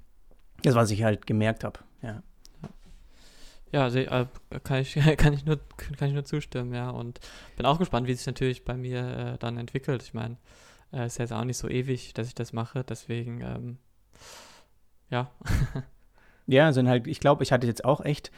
das, 0.63 0.75
was 0.75 0.91
ich 0.91 1.03
halt 1.03 1.27
gemerkt 1.27 1.65
habe. 1.65 1.81
Ja. 2.03 2.23
Ja, 3.71 3.83
also, 3.85 3.99
äh, 3.99 4.27
kann, 4.65 4.81
ich, 4.81 4.95
kann, 5.17 5.33
ich 5.33 5.45
nur, 5.45 5.59
kann 5.97 6.09
ich 6.09 6.15
nur 6.15 6.25
zustimmen, 6.25 6.73
ja. 6.75 6.91
Und 6.91 7.21
bin 7.57 7.67
auch 7.67 7.79
gespannt, 7.79 8.07
wie 8.07 8.15
sich 8.15 8.27
natürlich 8.27 8.65
bei 8.65 8.77
mir 8.77 9.35
äh, 9.35 9.39
dann 9.39 9.59
entwickelt. 9.59 10.03
Ich 10.03 10.15
meine, 10.15 10.37
äh, 10.93 11.07
ist 11.07 11.19
jetzt 11.19 11.33
auch 11.33 11.45
nicht 11.45 11.57
so 11.57 11.69
ewig, 11.69 12.15
dass 12.15 12.29
ich 12.29 12.35
das 12.35 12.53
mache, 12.53 12.85
deswegen, 12.85 13.41
ähm, 13.41 13.77
ja. 15.11 15.31
ja, 16.47 16.73
sind 16.73 16.89
halt, 16.89 17.07
ich 17.07 17.21
glaube, 17.21 17.43
ich 17.43 17.53
hatte 17.53 17.67
jetzt 17.67 17.85
auch 17.85 18.05
echt, 18.05 18.31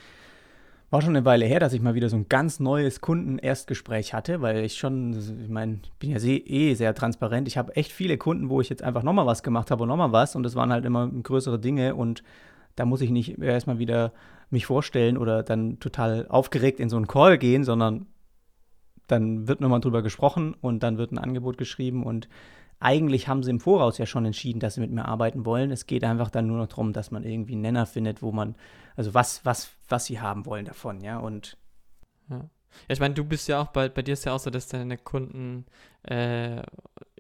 war 0.91 1.01
schon 1.01 1.17
eine 1.17 1.25
Weile 1.25 1.47
her, 1.47 1.61
dass 1.61 1.73
ich 1.73 1.81
mal 1.81 1.95
wieder 1.95 2.09
so 2.09 2.17
ein 2.17 2.29
ganz 2.29 2.59
neues 2.59 3.01
Kunden-Erstgespräch 3.01 4.13
hatte, 4.13 4.41
weil 4.41 4.65
ich 4.65 4.77
schon, 4.77 5.13
ich 5.43 5.49
meine, 5.49 5.81
bin 6.01 6.11
ja 6.11 6.19
eh 6.19 6.75
sehr 6.75 6.95
transparent. 6.95 7.47
Ich 7.47 7.57
habe 7.57 7.77
echt 7.77 7.93
viele 7.93 8.19
Kunden, 8.19 8.49
wo 8.49 8.61
ich 8.61 8.69
jetzt 8.69 8.83
einfach 8.83 9.05
nochmal 9.05 9.27
was 9.27 9.45
gemacht 9.45 9.71
habe 9.71 9.85
und 9.85 9.89
nochmal 9.89 10.13
was 10.13 10.35
und 10.35 10.43
das 10.43 10.57
waren 10.57 10.73
halt 10.73 10.85
immer 10.85 11.09
größere 11.09 11.61
Dinge 11.61 11.95
und 11.95 12.25
da 12.75 12.85
muss 12.85 13.01
ich 13.01 13.11
nicht 13.11 13.39
erstmal 13.39 13.79
wieder 13.79 14.13
mich 14.51 14.67
vorstellen 14.67 15.17
oder 15.17 15.43
dann 15.43 15.79
total 15.79 16.27
aufgeregt 16.29 16.81
in 16.81 16.89
so 16.89 16.97
einen 16.97 17.07
Call 17.07 17.39
gehen, 17.39 17.63
sondern 17.63 18.07
dann 19.11 19.49
wird 19.49 19.61
nochmal 19.61 19.81
drüber 19.81 20.03
gesprochen 20.03 20.55
und 20.61 20.83
dann 20.83 20.99
wird 20.99 21.13
ein 21.13 21.19
Angebot 21.19 21.59
geschrieben 21.59 22.05
und 22.05 22.29
eigentlich 22.81 23.29
haben 23.29 23.43
sie 23.43 23.51
im 23.51 23.61
Voraus 23.61 23.99
ja 23.99 24.07
schon 24.07 24.25
entschieden, 24.25 24.59
dass 24.59 24.75
sie 24.75 24.81
mit 24.81 24.91
mir 24.91 25.05
arbeiten 25.05 25.45
wollen. 25.45 25.71
Es 25.71 25.87
geht 25.87 26.03
einfach 26.03 26.31
dann 26.31 26.47
nur 26.47 26.57
noch 26.57 26.67
darum, 26.67 26.95
dass 26.95 27.11
man 27.11 27.25
irgendwie 27.25 27.53
einen 27.53 27.61
Nenner 27.61 27.85
findet, 27.85 28.23
wo 28.23 28.33
man, 28.33 28.57
also 28.97 29.13
was, 29.13 29.45
was, 29.45 29.73
was 29.89 30.07
sie 30.07 30.21
haben 30.21 30.47
wollen 30.47 30.65
davon, 30.65 31.03
ja. 31.03 31.19
Und 31.19 31.59
ja. 32.31 32.39
ja 32.39 32.49
ich 32.89 32.99
meine, 32.99 33.15
du 33.15 33.25
bist 33.25 33.49
ja 33.49 33.61
auch, 33.61 33.69
bei, 33.69 33.91
bei 33.91 34.01
dir 34.01 34.15
ist 34.15 34.25
ja 34.25 34.33
auch 34.33 34.41
so, 34.41 34.49
dass 34.49 34.69
deine 34.69 34.97
Kunden 34.97 35.67
äh, 36.05 36.63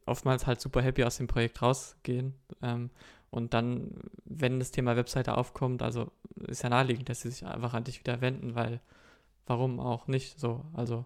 oftmals 0.06 0.46
halt 0.46 0.62
super 0.62 0.80
happy 0.80 1.04
aus 1.04 1.18
dem 1.18 1.26
Projekt 1.26 1.60
rausgehen. 1.60 2.34
Ähm, 2.62 2.90
und 3.30 3.52
dann, 3.52 3.92
wenn 4.24 4.58
das 4.58 4.70
Thema 4.70 4.96
Webseite 4.96 5.36
aufkommt, 5.36 5.82
also 5.82 6.10
ist 6.48 6.62
ja 6.62 6.70
naheliegend, 6.70 7.10
dass 7.10 7.20
sie 7.20 7.30
sich 7.30 7.46
einfach 7.46 7.74
an 7.74 7.84
dich 7.84 8.00
wieder 8.00 8.22
wenden, 8.22 8.54
weil 8.54 8.80
warum 9.46 9.78
auch 9.78 10.06
nicht 10.06 10.40
so? 10.40 10.64
Also. 10.72 11.04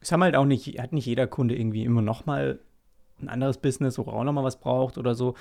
Es 0.00 0.12
haben 0.12 0.22
halt 0.22 0.36
auch 0.36 0.44
nicht, 0.44 0.80
hat 0.80 0.92
nicht 0.92 1.06
jeder 1.06 1.26
Kunde 1.26 1.56
irgendwie 1.56 1.84
immer 1.84 2.02
nochmal 2.02 2.60
ein 3.20 3.28
anderes 3.28 3.58
Business, 3.58 3.98
wo 3.98 4.02
er 4.02 4.12
auch 4.12 4.24
nochmal 4.24 4.44
was 4.44 4.60
braucht 4.60 4.98
oder 4.98 5.14
so. 5.14 5.34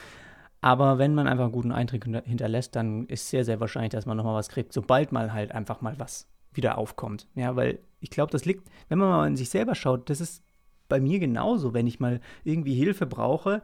Aber 0.61 0.97
wenn 0.97 1.13
man 1.13 1.27
einfach 1.27 1.43
einen 1.43 1.53
guten 1.53 1.71
Eindruck 1.71 2.03
hinterlässt, 2.25 2.75
dann 2.75 3.05
ist 3.05 3.29
sehr, 3.29 3.45
sehr 3.45 3.59
wahrscheinlich, 3.59 3.91
dass 3.91 4.05
man 4.05 4.17
nochmal 4.17 4.35
was 4.35 4.49
kriegt, 4.49 4.73
sobald 4.73 5.11
mal 5.11 5.31
halt 5.33 5.51
einfach 5.51 5.81
mal 5.81 5.99
was 5.99 6.27
wieder 6.53 6.77
aufkommt. 6.77 7.27
Ja, 7.35 7.55
weil 7.55 7.79
ich 7.99 8.09
glaube, 8.09 8.31
das 8.31 8.45
liegt, 8.45 8.67
wenn 8.89 8.97
man 8.97 9.09
mal 9.09 9.27
in 9.27 9.35
sich 9.35 9.49
selber 9.49 9.75
schaut, 9.75 10.09
das 10.09 10.19
ist 10.19 10.43
bei 10.89 10.99
mir 10.99 11.19
genauso, 11.19 11.73
wenn 11.73 11.85
ich 11.85 11.99
mal 11.99 12.21
irgendwie 12.43 12.73
Hilfe 12.73 13.05
brauche, 13.05 13.61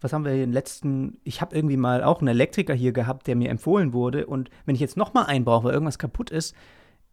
was 0.00 0.12
haben 0.12 0.24
wir 0.24 0.32
in 0.32 0.40
den 0.40 0.52
letzten, 0.52 1.18
ich 1.24 1.40
habe 1.40 1.56
irgendwie 1.56 1.78
mal 1.78 2.04
auch 2.04 2.18
einen 2.18 2.28
Elektriker 2.28 2.74
hier 2.74 2.92
gehabt, 2.92 3.26
der 3.26 3.36
mir 3.36 3.48
empfohlen 3.48 3.92
wurde 3.92 4.26
und 4.26 4.50
wenn 4.66 4.74
ich 4.74 4.80
jetzt 4.80 4.96
nochmal 4.96 5.26
einen 5.26 5.44
brauche, 5.44 5.64
weil 5.64 5.72
irgendwas 5.72 5.98
kaputt 5.98 6.30
ist, 6.30 6.54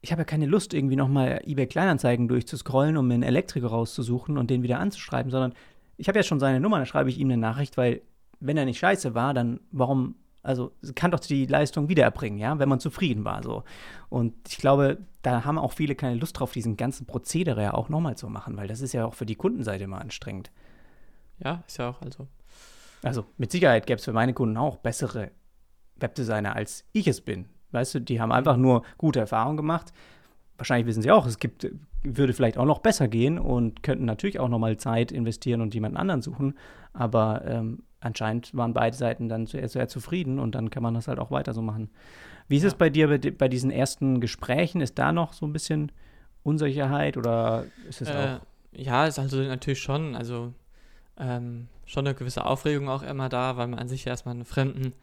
ich 0.02 0.12
habe 0.12 0.22
ja 0.22 0.26
keine 0.26 0.46
Lust, 0.46 0.74
irgendwie 0.74 0.96
nochmal 0.96 1.42
eBay 1.46 1.68
Kleinanzeigen 1.68 2.28
durchzuscrollen, 2.28 2.98
um 2.98 3.08
mir 3.08 3.16
einen 3.16 3.24
Elektriker 3.24 3.68
rauszusuchen 3.68 4.38
und 4.38 4.50
den 4.50 4.64
wieder 4.64 4.80
anzuschreiben, 4.80 5.32
sondern 5.32 5.54
ich 5.98 6.08
habe 6.08 6.20
ja 6.20 6.24
schon 6.24 6.40
seine 6.40 6.60
Nummer, 6.60 6.78
dann 6.78 6.86
schreibe 6.86 7.10
ich 7.10 7.20
ihm 7.20 7.28
eine 7.28 7.38
Nachricht, 7.38 7.78
weil 7.78 8.02
wenn 8.40 8.58
er 8.58 8.66
nicht 8.66 8.80
scheiße 8.80 9.14
war, 9.14 9.34
dann 9.36 9.60
warum, 9.72 10.16
also 10.42 10.72
kann 10.96 11.12
doch 11.12 11.20
die 11.20 11.46
Leistung 11.46 11.90
wieder 11.90 12.04
erbringen, 12.04 12.40
ja, 12.40 12.58
wenn 12.58 12.70
man 12.70 12.80
zufrieden 12.80 13.24
war, 13.24 13.44
so. 13.44 13.64
Und 14.10 14.34
ich 14.50 14.58
glaube, 14.58 14.98
da 15.22 15.46
haben 15.46 15.60
auch 15.60 15.74
viele 15.74 15.94
keine 15.94 16.16
Lust 16.16 16.40
drauf, 16.40 16.52
diesen 16.52 16.78
ganzen 16.78 17.06
Prozedere 17.06 17.62
ja 17.62 17.74
auch 17.76 17.90
nochmal 17.90 18.18
zu 18.18 18.28
machen, 18.28 18.58
weil 18.58 18.68
das 18.68 18.82
ist 18.82 18.94
ja 18.94 19.06
auch 19.06 19.14
für 19.14 19.28
die 19.28 19.36
Kundenseite 19.36 19.84
immer 19.84 20.02
anstrengend. 20.02 20.52
Ja, 21.44 21.64
ist 21.68 21.78
ja 21.78 21.90
auch, 21.90 22.02
also 22.02 22.28
also 23.04 23.26
mit 23.38 23.52
Sicherheit 23.52 23.88
gäbe 23.88 23.98
es 23.98 24.06
für 24.06 24.14
meine 24.14 24.34
Kunden 24.34 24.58
auch 24.58 24.78
bessere 24.78 25.32
Webdesigner, 25.96 26.56
als 26.56 26.86
ich 26.94 27.08
es 27.08 27.22
bin. 27.22 27.50
Weißt 27.72 27.96
du, 27.96 28.00
die 28.00 28.20
haben 28.20 28.32
einfach 28.32 28.58
nur 28.58 28.84
gute 28.98 29.20
Erfahrungen 29.20 29.58
gemacht. 29.58 29.94
Wahrscheinlich 30.58 30.88
wissen 30.88 31.02
sie 31.02 31.12
auch, 31.12 31.26
es 31.26 31.40
gibt, 31.40 31.68
würde 32.04 32.34
vielleicht 32.34 32.58
auch 32.58 32.66
noch 32.66 32.80
besser 32.80 33.08
gehen 33.08 33.40
und 33.40 33.84
könnten 33.84 34.06
natürlich 34.06 34.40
auch 34.40 34.50
nochmal 34.50 34.78
Zeit 34.78 35.12
investieren 35.12 35.62
und 35.62 35.74
jemanden 35.74 35.98
anderen 35.98 36.22
suchen. 36.22 36.56
Aber 36.94 37.44
ähm, 37.46 37.84
anscheinend 38.00 38.56
waren 38.56 38.74
beide 38.74 38.96
Seiten 38.96 39.30
dann 39.30 39.48
sehr, 39.48 39.68
sehr 39.70 39.88
zufrieden 39.88 40.40
und 40.40 40.56
dann 40.56 40.70
kann 40.70 40.84
man 40.84 40.94
das 40.94 41.08
halt 41.08 41.20
auch 41.20 41.32
weiter 41.32 41.54
so 41.54 41.62
machen. 41.62 41.90
Wie 42.48 42.58
ist 42.58 42.64
ja. 42.64 42.70
es 42.70 42.76
bei 42.76 42.90
dir 42.90 43.08
bei, 43.08 43.32
bei, 43.32 43.48
diesen 43.48 43.72
ersten 43.72 44.20
Gesprächen? 44.20 44.82
Ist 44.82 45.00
da 45.00 45.12
noch 45.12 45.34
so 45.34 45.46
ein 45.46 45.54
bisschen 45.54 45.92
Unsicherheit 46.44 47.18
oder 47.18 47.66
ist 47.88 48.02
es 48.02 48.10
äh, 48.10 48.12
auch? 48.12 48.46
Ja, 48.74 49.06
ist 49.06 49.20
also 49.20 49.38
natürlich 49.42 49.80
schon. 49.80 50.16
Also 50.16 50.54
ähm, 51.18 51.68
schon 51.86 52.06
eine 52.06 52.16
gewisse 52.16 52.46
Aufregung 52.46 52.90
auch 52.90 53.04
immer 53.04 53.30
da, 53.30 53.58
weil 53.58 53.68
man 53.68 53.80
an 53.80 53.88
sich 53.88 54.06
erstmal 54.08 54.36
einen 54.36 54.46
fremden 54.46 54.94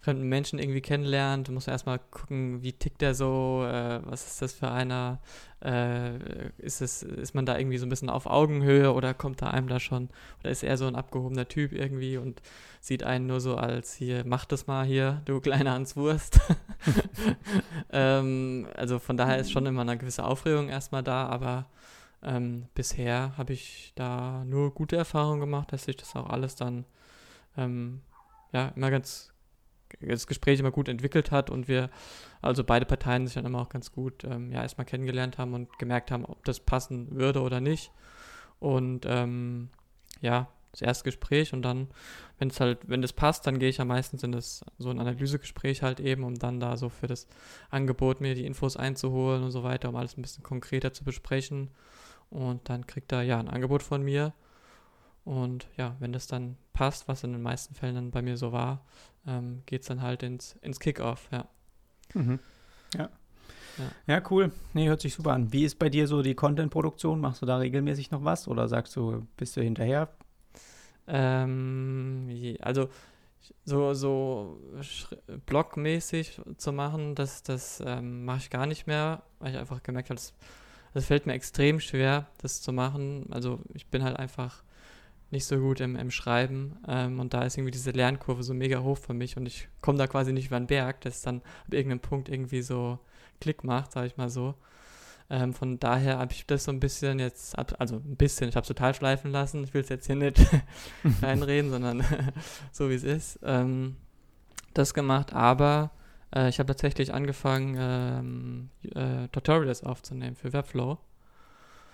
fremden 0.00 0.28
Menschen 0.28 0.58
irgendwie 0.58 0.80
kennenlernt, 0.80 1.50
muss 1.50 1.66
man 1.66 1.74
erstmal 1.74 1.98
gucken, 1.98 2.62
wie 2.62 2.72
tickt 2.72 3.02
der 3.02 3.14
so, 3.14 3.64
äh, 3.66 4.00
was 4.04 4.26
ist 4.26 4.40
das 4.40 4.54
für 4.54 4.70
einer, 4.70 5.20
äh, 5.62 6.48
ist, 6.56 6.80
es, 6.80 7.02
ist 7.02 7.34
man 7.34 7.44
da 7.44 7.58
irgendwie 7.58 7.76
so 7.76 7.84
ein 7.84 7.90
bisschen 7.90 8.08
auf 8.08 8.24
Augenhöhe 8.24 8.94
oder 8.94 9.12
kommt 9.12 9.42
da 9.42 9.50
einem 9.50 9.68
da 9.68 9.78
schon, 9.78 10.08
oder 10.40 10.50
ist 10.50 10.62
er 10.62 10.78
so 10.78 10.86
ein 10.86 10.96
abgehobener 10.96 11.48
Typ 11.48 11.72
irgendwie 11.72 12.16
und 12.16 12.40
sieht 12.80 13.02
einen 13.02 13.26
nur 13.26 13.40
so 13.40 13.56
als 13.56 13.92
hier, 13.94 14.24
mach 14.24 14.46
das 14.46 14.66
mal 14.66 14.86
hier, 14.86 15.20
du 15.26 15.38
kleiner 15.40 15.72
Hanswurst. 15.72 16.40
ähm, 17.92 18.68
also 18.74 18.98
von 18.98 19.18
daher 19.18 19.38
ist 19.38 19.52
schon 19.52 19.66
immer 19.66 19.82
eine 19.82 19.98
gewisse 19.98 20.24
Aufregung 20.24 20.70
erstmal 20.70 21.02
da, 21.02 21.26
aber 21.26 21.66
ähm, 22.22 22.68
bisher 22.74 23.36
habe 23.36 23.52
ich 23.52 23.92
da 23.96 24.44
nur 24.46 24.72
gute 24.72 24.96
Erfahrungen 24.96 25.40
gemacht, 25.40 25.72
dass 25.72 25.84
sich 25.84 25.96
das 25.96 26.16
auch 26.16 26.30
alles 26.30 26.56
dann 26.56 26.86
ähm, 27.58 28.00
ja 28.52 28.72
immer 28.76 28.90
ganz 28.90 29.30
das 30.00 30.26
Gespräch 30.26 30.60
immer 30.60 30.70
gut 30.70 30.88
entwickelt 30.88 31.30
hat 31.30 31.50
und 31.50 31.68
wir, 31.68 31.90
also 32.42 32.64
beide 32.64 32.86
Parteien 32.86 33.26
sich 33.26 33.34
dann 33.34 33.46
immer 33.46 33.60
auch 33.60 33.68
ganz 33.68 33.92
gut 33.92 34.24
ähm, 34.24 34.50
ja 34.52 34.62
erstmal 34.62 34.84
kennengelernt 34.84 35.38
haben 35.38 35.54
und 35.54 35.78
gemerkt 35.78 36.10
haben, 36.10 36.24
ob 36.24 36.44
das 36.44 36.60
passen 36.60 37.14
würde 37.16 37.42
oder 37.42 37.60
nicht. 37.60 37.92
Und 38.58 39.06
ähm, 39.06 39.70
ja, 40.20 40.48
das 40.72 40.82
erste 40.82 41.04
Gespräch 41.04 41.52
und 41.52 41.62
dann, 41.62 41.88
wenn 42.38 42.48
es 42.48 42.60
halt, 42.60 42.78
wenn 42.88 43.02
das 43.02 43.12
passt, 43.12 43.46
dann 43.46 43.58
gehe 43.58 43.68
ich 43.68 43.78
ja 43.78 43.84
meistens 43.84 44.22
in 44.22 44.32
das 44.32 44.64
so 44.78 44.90
ein 44.90 45.00
Analysegespräch 45.00 45.82
halt 45.82 46.00
eben, 46.00 46.24
um 46.24 46.36
dann 46.36 46.60
da 46.60 46.76
so 46.76 46.88
für 46.88 47.06
das 47.06 47.26
Angebot 47.70 48.20
mir 48.20 48.34
die 48.34 48.46
Infos 48.46 48.76
einzuholen 48.76 49.42
und 49.42 49.50
so 49.50 49.62
weiter, 49.62 49.88
um 49.88 49.96
alles 49.96 50.16
ein 50.16 50.22
bisschen 50.22 50.44
konkreter 50.44 50.92
zu 50.92 51.04
besprechen. 51.04 51.70
Und 52.30 52.68
dann 52.68 52.86
kriegt 52.86 53.10
er 53.12 53.22
ja 53.22 53.40
ein 53.40 53.48
Angebot 53.48 53.82
von 53.82 54.02
mir. 54.02 54.32
Und 55.24 55.68
ja, 55.76 55.96
wenn 55.98 56.12
das 56.12 56.26
dann 56.26 56.56
passt, 56.72 57.08
was 57.08 57.24
in 57.24 57.32
den 57.32 57.42
meisten 57.42 57.74
Fällen 57.74 57.94
dann 57.94 58.10
bei 58.10 58.22
mir 58.22 58.36
so 58.36 58.52
war, 58.52 58.84
ähm, 59.26 59.62
geht 59.66 59.82
es 59.82 59.88
dann 59.88 60.02
halt 60.02 60.22
ins, 60.22 60.56
ins 60.62 60.80
Kickoff, 60.80 61.28
ja. 61.30 61.46
Mhm. 62.14 62.38
Ja. 62.94 63.08
ja. 63.78 63.90
Ja, 64.06 64.22
cool. 64.30 64.50
Nee, 64.72 64.88
hört 64.88 65.00
sich 65.00 65.14
super 65.14 65.32
an. 65.32 65.52
Wie 65.52 65.64
ist 65.64 65.78
bei 65.78 65.88
dir 65.88 66.06
so 66.06 66.22
die 66.22 66.34
Content-Produktion? 66.34 67.20
Machst 67.20 67.42
du 67.42 67.46
da 67.46 67.58
regelmäßig 67.58 68.10
noch 68.10 68.24
was 68.24 68.48
oder 68.48 68.66
sagst 68.68 68.96
du, 68.96 69.26
bist 69.36 69.56
du 69.56 69.62
hinterher? 69.62 70.08
Ähm, 71.06 72.56
also 72.60 72.88
so, 73.64 73.94
so 73.94 74.60
blogmäßig 75.46 76.40
zu 76.56 76.72
machen, 76.72 77.14
das, 77.14 77.42
das 77.42 77.82
ähm, 77.84 78.24
mache 78.24 78.38
ich 78.38 78.50
gar 78.50 78.66
nicht 78.66 78.86
mehr, 78.86 79.22
weil 79.38 79.52
ich 79.52 79.58
einfach 79.58 79.82
gemerkt 79.82 80.10
habe, 80.10 80.16
das, 80.16 80.34
das 80.94 81.06
fällt 81.06 81.26
mir 81.26 81.34
extrem 81.34 81.80
schwer, 81.80 82.26
das 82.38 82.60
zu 82.62 82.72
machen. 82.72 83.26
Also 83.30 83.60
ich 83.74 83.86
bin 83.86 84.02
halt 84.02 84.16
einfach 84.18 84.62
nicht 85.30 85.44
so 85.44 85.58
gut 85.58 85.80
im, 85.80 85.96
im 85.96 86.10
Schreiben 86.10 86.76
ähm, 86.88 87.20
und 87.20 87.34
da 87.34 87.44
ist 87.44 87.56
irgendwie 87.56 87.70
diese 87.70 87.92
Lernkurve 87.92 88.42
so 88.42 88.52
mega 88.54 88.80
hoch 88.80 88.98
für 88.98 89.14
mich 89.14 89.36
und 89.36 89.46
ich 89.46 89.68
komme 89.80 89.98
da 89.98 90.06
quasi 90.06 90.32
nicht 90.32 90.46
über 90.46 90.58
den 90.58 90.66
Berg, 90.66 91.00
dass 91.02 91.22
dann 91.22 91.42
ab 91.66 91.72
irgendeinem 91.72 92.00
Punkt 92.00 92.28
irgendwie 92.28 92.62
so 92.62 92.98
Klick 93.40 93.64
macht, 93.64 93.92
sage 93.92 94.08
ich 94.08 94.16
mal 94.16 94.28
so. 94.28 94.54
Ähm, 95.32 95.54
von 95.54 95.78
daher 95.78 96.18
habe 96.18 96.32
ich 96.32 96.44
das 96.46 96.64
so 96.64 96.72
ein 96.72 96.80
bisschen 96.80 97.20
jetzt, 97.20 97.56
also 97.56 97.96
ein 97.96 98.16
bisschen, 98.16 98.48
ich 98.48 98.56
habe 98.56 98.62
es 98.62 98.68
total 98.68 98.94
schleifen 98.94 99.30
lassen. 99.30 99.62
Ich 99.62 99.72
will 99.72 99.82
es 99.82 99.88
jetzt 99.88 100.06
hier 100.06 100.16
nicht 100.16 100.40
reinreden, 101.22 101.70
sondern 101.70 102.04
so 102.72 102.90
wie 102.90 102.94
es 102.94 103.04
ist. 103.04 103.38
Ähm, 103.44 103.96
das 104.74 104.92
gemacht, 104.92 105.32
aber 105.32 105.92
äh, 106.34 106.48
ich 106.48 106.58
habe 106.58 106.66
tatsächlich 106.66 107.14
angefangen, 107.14 107.76
ähm, 107.78 108.70
äh, 108.94 109.28
Tutorials 109.28 109.84
aufzunehmen 109.84 110.34
für 110.34 110.52
Webflow. 110.52 110.98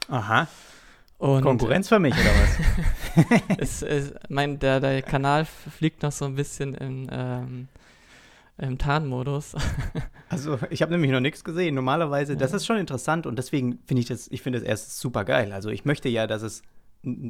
Aha. 0.09 0.49
Und 1.19 1.43
Konkurrenz 1.43 1.89
für 1.89 1.99
mich, 1.99 2.15
oder 2.15 2.31
was? 2.31 3.43
es, 3.59 3.83
es, 3.83 4.15
mein, 4.29 4.59
der, 4.59 4.81
der 4.81 5.01
Kanal 5.03 5.47
fliegt 5.47 6.03
noch 6.03 6.13
so 6.13 6.27
ein 6.27 6.35
bisschen 6.35 6.75
in, 6.75 7.09
ähm, 7.11 7.69
im 8.59 8.77
Tarnmodus. 8.77 9.55
also 10.29 10.59
ich 10.71 10.83
habe 10.83 10.93
nämlich 10.93 11.11
noch 11.11 11.21
nichts 11.21 11.43
gesehen. 11.43 11.75
Normalerweise, 11.75 12.35
ja. 12.35 12.39
das 12.39 12.53
ist 12.53 12.67
schon 12.67 12.77
interessant 12.77 13.27
und 13.27 13.37
deswegen 13.39 13.79
finde 13.87 14.03
ich 14.03 14.09
das, 14.09 14.29
ich 14.29 14.43
finde 14.43 14.59
es 14.59 14.65
erst 14.65 14.99
super 14.99 15.25
geil. 15.25 15.53
Also 15.53 15.71
ich 15.71 15.85
möchte 15.87 16.09
ja, 16.11 16.27
dass 16.27 16.43
es 16.43 16.63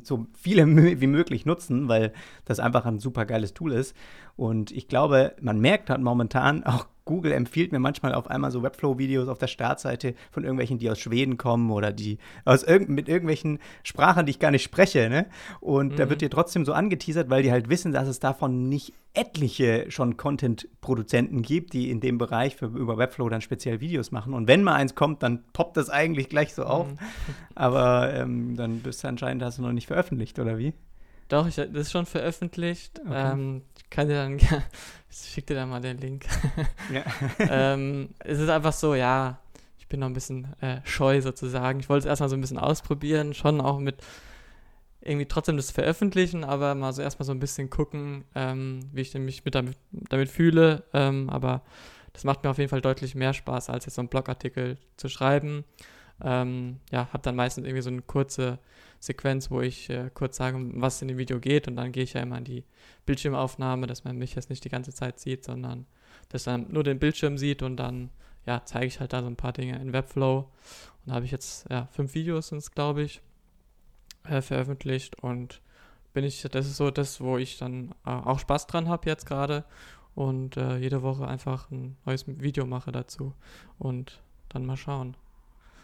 so 0.02 0.26
viele 0.36 0.66
wie 1.00 1.06
möglich 1.06 1.46
nutzen, 1.46 1.88
weil 1.88 2.12
das 2.44 2.58
einfach 2.58 2.86
ein 2.86 2.98
super 2.98 3.24
geiles 3.24 3.54
Tool 3.54 3.72
ist. 3.72 3.94
Und 4.36 4.72
ich 4.72 4.88
glaube, 4.88 5.34
man 5.40 5.60
merkt 5.60 5.90
halt 5.90 6.00
momentan 6.00 6.64
auch 6.64 6.86
Google 7.06 7.32
empfiehlt 7.32 7.72
mir 7.72 7.78
manchmal 7.78 8.12
auf 8.14 8.28
einmal 8.28 8.50
so 8.50 8.62
Webflow-Videos 8.62 9.28
auf 9.28 9.38
der 9.38 9.46
Startseite 9.46 10.14
von 10.30 10.42
irgendwelchen, 10.42 10.78
die 10.78 10.90
aus 10.90 10.98
Schweden 10.98 11.38
kommen 11.38 11.70
oder 11.70 11.92
die 11.92 12.18
aus 12.44 12.64
irg 12.64 12.88
mit 12.88 13.08
irgendwelchen 13.08 13.60
Sprachen, 13.82 14.26
die 14.26 14.30
ich 14.30 14.38
gar 14.38 14.50
nicht 14.50 14.64
spreche. 14.64 15.08
Ne? 15.08 15.26
Und 15.60 15.92
mhm. 15.92 15.96
da 15.96 16.10
wird 16.10 16.20
dir 16.20 16.28
trotzdem 16.30 16.66
so 16.66 16.74
angeteasert, 16.74 17.30
weil 17.30 17.42
die 17.42 17.52
halt 17.52 17.70
wissen, 17.70 17.92
dass 17.92 18.08
es 18.08 18.20
davon 18.20 18.68
nicht 18.68 18.92
etliche 19.14 19.90
schon 19.90 20.16
Content-Produzenten 20.16 21.42
gibt, 21.42 21.72
die 21.72 21.90
in 21.90 22.00
dem 22.00 22.18
Bereich 22.18 22.56
für, 22.56 22.66
über 22.66 22.98
Webflow 22.98 23.28
dann 23.28 23.40
speziell 23.40 23.80
Videos 23.80 24.10
machen. 24.10 24.34
Und 24.34 24.48
wenn 24.48 24.62
mal 24.62 24.74
eins 24.74 24.94
kommt, 24.94 25.22
dann 25.22 25.44
poppt 25.52 25.76
das 25.76 25.88
eigentlich 25.88 26.28
gleich 26.28 26.52
so 26.54 26.64
auf. 26.64 26.88
Mhm. 26.88 26.98
Aber 27.54 28.12
ähm, 28.12 28.56
dann 28.56 28.80
bist 28.80 29.02
du 29.04 29.08
anscheinend, 29.08 29.42
hast 29.42 29.58
du 29.58 29.62
noch 29.62 29.72
nicht 29.72 29.86
veröffentlicht, 29.86 30.38
oder 30.38 30.58
wie? 30.58 30.74
Doch, 31.28 31.46
ich, 31.46 31.56
das 31.56 31.68
ist 31.72 31.92
schon 31.92 32.06
veröffentlicht. 32.06 33.00
Okay. 33.00 33.32
Ähm, 33.32 33.62
ich 33.76 33.90
kann 33.90 34.08
dir 34.08 34.14
dann, 34.14 34.38
ich 35.10 35.30
schick 35.32 35.46
dir 35.46 35.54
dann 35.54 35.70
mal 35.70 35.80
den 35.80 35.98
Link. 35.98 36.26
Ja. 36.92 37.04
ähm, 37.74 38.10
es 38.20 38.38
ist 38.38 38.48
einfach 38.48 38.72
so, 38.72 38.94
ja, 38.94 39.38
ich 39.78 39.88
bin 39.88 40.00
noch 40.00 40.08
ein 40.08 40.14
bisschen 40.14 40.52
äh, 40.60 40.80
scheu 40.84 41.20
sozusagen. 41.20 41.80
Ich 41.80 41.88
wollte 41.88 42.06
es 42.06 42.10
erstmal 42.10 42.28
so 42.28 42.36
ein 42.36 42.40
bisschen 42.40 42.58
ausprobieren, 42.58 43.34
schon 43.34 43.60
auch 43.60 43.78
mit 43.78 44.02
irgendwie 45.00 45.26
trotzdem 45.26 45.56
das 45.56 45.70
veröffentlichen, 45.70 46.44
aber 46.44 46.74
mal 46.74 46.92
so 46.92 47.02
erstmal 47.02 47.26
so 47.26 47.32
ein 47.32 47.38
bisschen 47.38 47.70
gucken, 47.70 48.24
ähm, 48.34 48.80
wie 48.92 49.02
ich 49.02 49.14
mich 49.14 49.44
mit 49.44 49.54
damit, 49.54 49.76
damit 49.90 50.28
fühle. 50.28 50.82
Ähm, 50.92 51.30
aber 51.30 51.62
das 52.12 52.24
macht 52.24 52.42
mir 52.42 52.50
auf 52.50 52.58
jeden 52.58 52.70
Fall 52.70 52.80
deutlich 52.80 53.14
mehr 53.14 53.32
Spaß, 53.32 53.70
als 53.70 53.84
jetzt 53.84 53.94
so 53.94 54.00
einen 54.00 54.08
Blogartikel 54.08 54.78
zu 54.96 55.08
schreiben. 55.08 55.64
Ähm, 56.22 56.80
ja, 56.90 57.08
habe 57.12 57.22
dann 57.22 57.36
meistens 57.36 57.64
irgendwie 57.64 57.82
so 57.82 57.90
eine 57.90 58.02
kurze 58.02 58.58
Sequenz, 59.00 59.50
wo 59.50 59.60
ich 59.60 59.90
äh, 59.90 60.10
kurz 60.12 60.36
sage, 60.36 60.58
was 60.74 61.02
in 61.02 61.08
dem 61.08 61.18
Video 61.18 61.40
geht 61.40 61.68
und 61.68 61.76
dann 61.76 61.92
gehe 61.92 62.04
ich 62.04 62.14
ja 62.14 62.22
immer 62.22 62.36
an 62.36 62.44
die 62.44 62.64
Bildschirmaufnahme, 63.04 63.86
dass 63.86 64.04
man 64.04 64.16
mich 64.16 64.34
jetzt 64.34 64.50
nicht 64.50 64.64
die 64.64 64.68
ganze 64.68 64.92
Zeit 64.92 65.20
sieht, 65.20 65.44
sondern 65.44 65.86
dass 66.28 66.46
man 66.46 66.66
nur 66.70 66.84
den 66.84 66.98
Bildschirm 66.98 67.38
sieht 67.38 67.62
und 67.62 67.76
dann 67.76 68.10
ja, 68.46 68.62
zeige 68.64 68.86
ich 68.86 69.00
halt 69.00 69.12
da 69.12 69.20
so 69.20 69.26
ein 69.26 69.36
paar 69.36 69.52
Dinge 69.52 69.80
in 69.80 69.92
Webflow. 69.92 70.38
Und 70.38 70.46
da 71.06 71.14
habe 71.14 71.24
ich 71.24 71.32
jetzt 71.32 71.68
ja, 71.68 71.88
fünf 71.92 72.14
Videos 72.14 72.48
sind 72.48 72.72
glaube 72.72 73.02
ich, 73.02 73.20
äh, 74.24 74.40
veröffentlicht 74.40 75.22
und 75.22 75.60
bin 76.12 76.24
ich, 76.24 76.42
das 76.42 76.66
ist 76.66 76.76
so 76.76 76.90
das, 76.90 77.20
wo 77.20 77.36
ich 77.36 77.58
dann 77.58 77.94
äh, 78.06 78.10
auch 78.10 78.38
Spaß 78.38 78.66
dran 78.66 78.88
habe 78.88 79.08
jetzt 79.08 79.26
gerade 79.26 79.64
und 80.14 80.56
äh, 80.56 80.78
jede 80.78 81.02
Woche 81.02 81.28
einfach 81.28 81.70
ein 81.70 81.96
neues 82.06 82.24
Video 82.26 82.64
mache 82.64 82.90
dazu 82.90 83.34
und 83.78 84.22
dann 84.48 84.64
mal 84.64 84.76
schauen. 84.76 85.16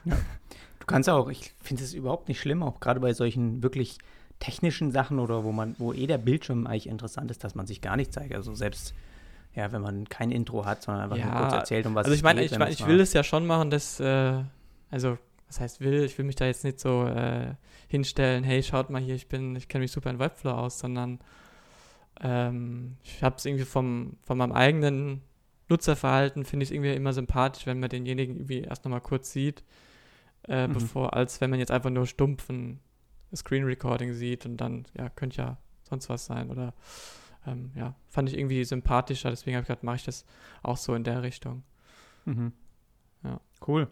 Ja. 0.04 0.16
Du 0.82 0.86
kannst 0.86 1.08
auch, 1.08 1.28
ich 1.28 1.52
finde 1.62 1.84
es 1.84 1.94
überhaupt 1.94 2.26
nicht 2.26 2.40
schlimm, 2.40 2.60
auch 2.64 2.80
gerade 2.80 2.98
bei 2.98 3.12
solchen 3.12 3.62
wirklich 3.62 3.98
technischen 4.40 4.90
Sachen 4.90 5.20
oder 5.20 5.44
wo 5.44 5.52
man, 5.52 5.76
wo 5.78 5.92
eh 5.92 6.08
der 6.08 6.18
Bildschirm 6.18 6.66
eigentlich 6.66 6.88
interessant 6.88 7.30
ist, 7.30 7.44
dass 7.44 7.54
man 7.54 7.68
sich 7.68 7.80
gar 7.80 7.96
nicht 7.96 8.12
zeigt. 8.12 8.34
Also 8.34 8.52
selbst 8.56 8.92
ja, 9.54 9.70
wenn 9.70 9.80
man 9.80 10.08
kein 10.08 10.32
Intro 10.32 10.64
hat, 10.64 10.82
sondern 10.82 11.04
einfach 11.04 11.18
ja, 11.18 11.26
nur 11.26 11.34
kurz 11.42 11.52
erzählt, 11.52 11.86
um 11.86 11.94
was 11.94 12.06
Also 12.06 12.16
ich 12.16 12.24
meine, 12.24 12.42
ich, 12.42 12.50
ich 12.50 12.84
will 12.88 12.98
es 12.98 13.12
ja 13.12 13.22
schon 13.22 13.46
machen, 13.46 13.70
dass, 13.70 14.00
äh, 14.00 14.42
also 14.90 15.18
was 15.46 15.60
heißt 15.60 15.80
will, 15.82 16.02
ich 16.02 16.18
will 16.18 16.24
mich 16.24 16.34
da 16.34 16.46
jetzt 16.46 16.64
nicht 16.64 16.80
so 16.80 17.06
äh, 17.06 17.54
hinstellen, 17.86 18.42
hey, 18.42 18.60
schaut 18.64 18.90
mal 18.90 19.00
hier, 19.00 19.14
ich 19.14 19.28
bin, 19.28 19.54
ich 19.54 19.68
kenne 19.68 19.82
mich 19.82 19.92
super 19.92 20.10
in 20.10 20.18
Webflow 20.18 20.50
aus, 20.50 20.80
sondern 20.80 21.20
ähm, 22.20 22.96
ich 23.04 23.22
habe 23.22 23.36
es 23.36 23.44
irgendwie 23.44 23.66
vom, 23.66 24.16
von 24.24 24.36
meinem 24.36 24.52
eigenen 24.52 25.22
Nutzerverhalten, 25.68 26.44
finde 26.44 26.64
ich 26.64 26.70
es 26.70 26.74
irgendwie 26.74 26.94
immer 26.94 27.12
sympathisch, 27.12 27.66
wenn 27.66 27.78
man 27.78 27.88
denjenigen 27.88 28.34
irgendwie 28.34 28.62
erst 28.62 28.84
nochmal 28.84 29.00
kurz 29.00 29.30
sieht 29.30 29.62
äh, 30.48 30.66
mhm. 30.66 30.72
bevor, 30.74 31.14
als 31.14 31.40
wenn 31.40 31.50
man 31.50 31.58
jetzt 31.58 31.70
einfach 31.70 31.90
nur 31.90 32.06
stumpfen 32.06 32.80
Screen 33.34 33.64
Recording 33.64 34.12
sieht 34.12 34.44
und 34.46 34.56
dann, 34.56 34.84
ja, 34.96 35.08
könnte 35.08 35.38
ja 35.38 35.56
sonst 35.88 36.08
was 36.08 36.26
sein 36.26 36.50
oder 36.50 36.74
ähm, 37.46 37.72
ja, 37.74 37.94
fand 38.08 38.28
ich 38.28 38.38
irgendwie 38.38 38.64
sympathischer, 38.64 39.30
deswegen 39.30 39.56
habe 39.56 39.62
ich 39.62 39.68
gedacht, 39.68 39.82
mache 39.82 39.96
ich 39.96 40.04
das 40.04 40.24
auch 40.62 40.76
so 40.76 40.94
in 40.94 41.04
der 41.04 41.22
Richtung. 41.22 41.62
Mhm. 42.24 42.52
Ja. 43.24 43.40
Cool. 43.66 43.88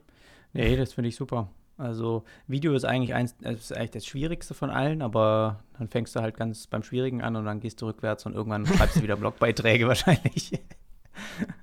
Nee, 0.52 0.76
das 0.76 0.92
finde 0.92 1.08
ich 1.08 1.16
super. 1.16 1.50
Also 1.76 2.24
Video 2.46 2.74
ist 2.74 2.84
eigentlich 2.84 3.14
eins, 3.14 3.34
ist 3.40 3.74
eigentlich 3.74 3.90
das 3.92 4.06
Schwierigste 4.06 4.52
von 4.52 4.68
allen, 4.68 5.00
aber 5.00 5.60
dann 5.78 5.88
fängst 5.88 6.14
du 6.14 6.20
halt 6.20 6.36
ganz 6.36 6.66
beim 6.66 6.82
Schwierigen 6.82 7.22
an 7.22 7.36
und 7.36 7.46
dann 7.46 7.60
gehst 7.60 7.80
du 7.80 7.86
rückwärts 7.86 8.26
und 8.26 8.34
irgendwann 8.34 8.66
schreibst 8.66 8.96
du 8.96 9.02
wieder 9.02 9.16
Blogbeiträge 9.16 9.88
wahrscheinlich 9.88 10.52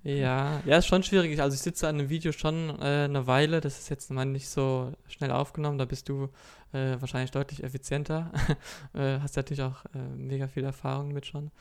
ja, 0.04 0.62
ja, 0.66 0.78
ist 0.78 0.88
schon 0.88 1.04
schwierig. 1.04 1.40
Also 1.42 1.56
ich 1.56 1.62
sitze 1.62 1.88
an 1.88 2.00
einem 2.00 2.10
Video 2.10 2.32
schon 2.32 2.70
äh, 2.80 3.06
eine 3.06 3.28
Weile. 3.28 3.62
Das 3.62 3.80
ist 3.80 3.90
jetzt 3.90 4.12
mal 4.12 4.26
nicht 4.26 4.50
so 4.50 4.92
schnell 5.08 5.32
aufgenommen. 5.32 5.78
Da 5.78 5.86
bist 5.86 6.10
du 6.10 6.30
äh, 6.74 6.96
wahrscheinlich 7.00 7.32
deutlich 7.32 7.64
effizienter. 7.64 8.32
äh, 8.94 9.20
hast 9.20 9.36
natürlich 9.36 9.64
auch 9.64 9.86
äh, 9.94 10.16
mega 10.16 10.48
viel 10.48 10.64
Erfahrung 10.64 11.10
mit 11.10 11.26
schon. 11.26 11.52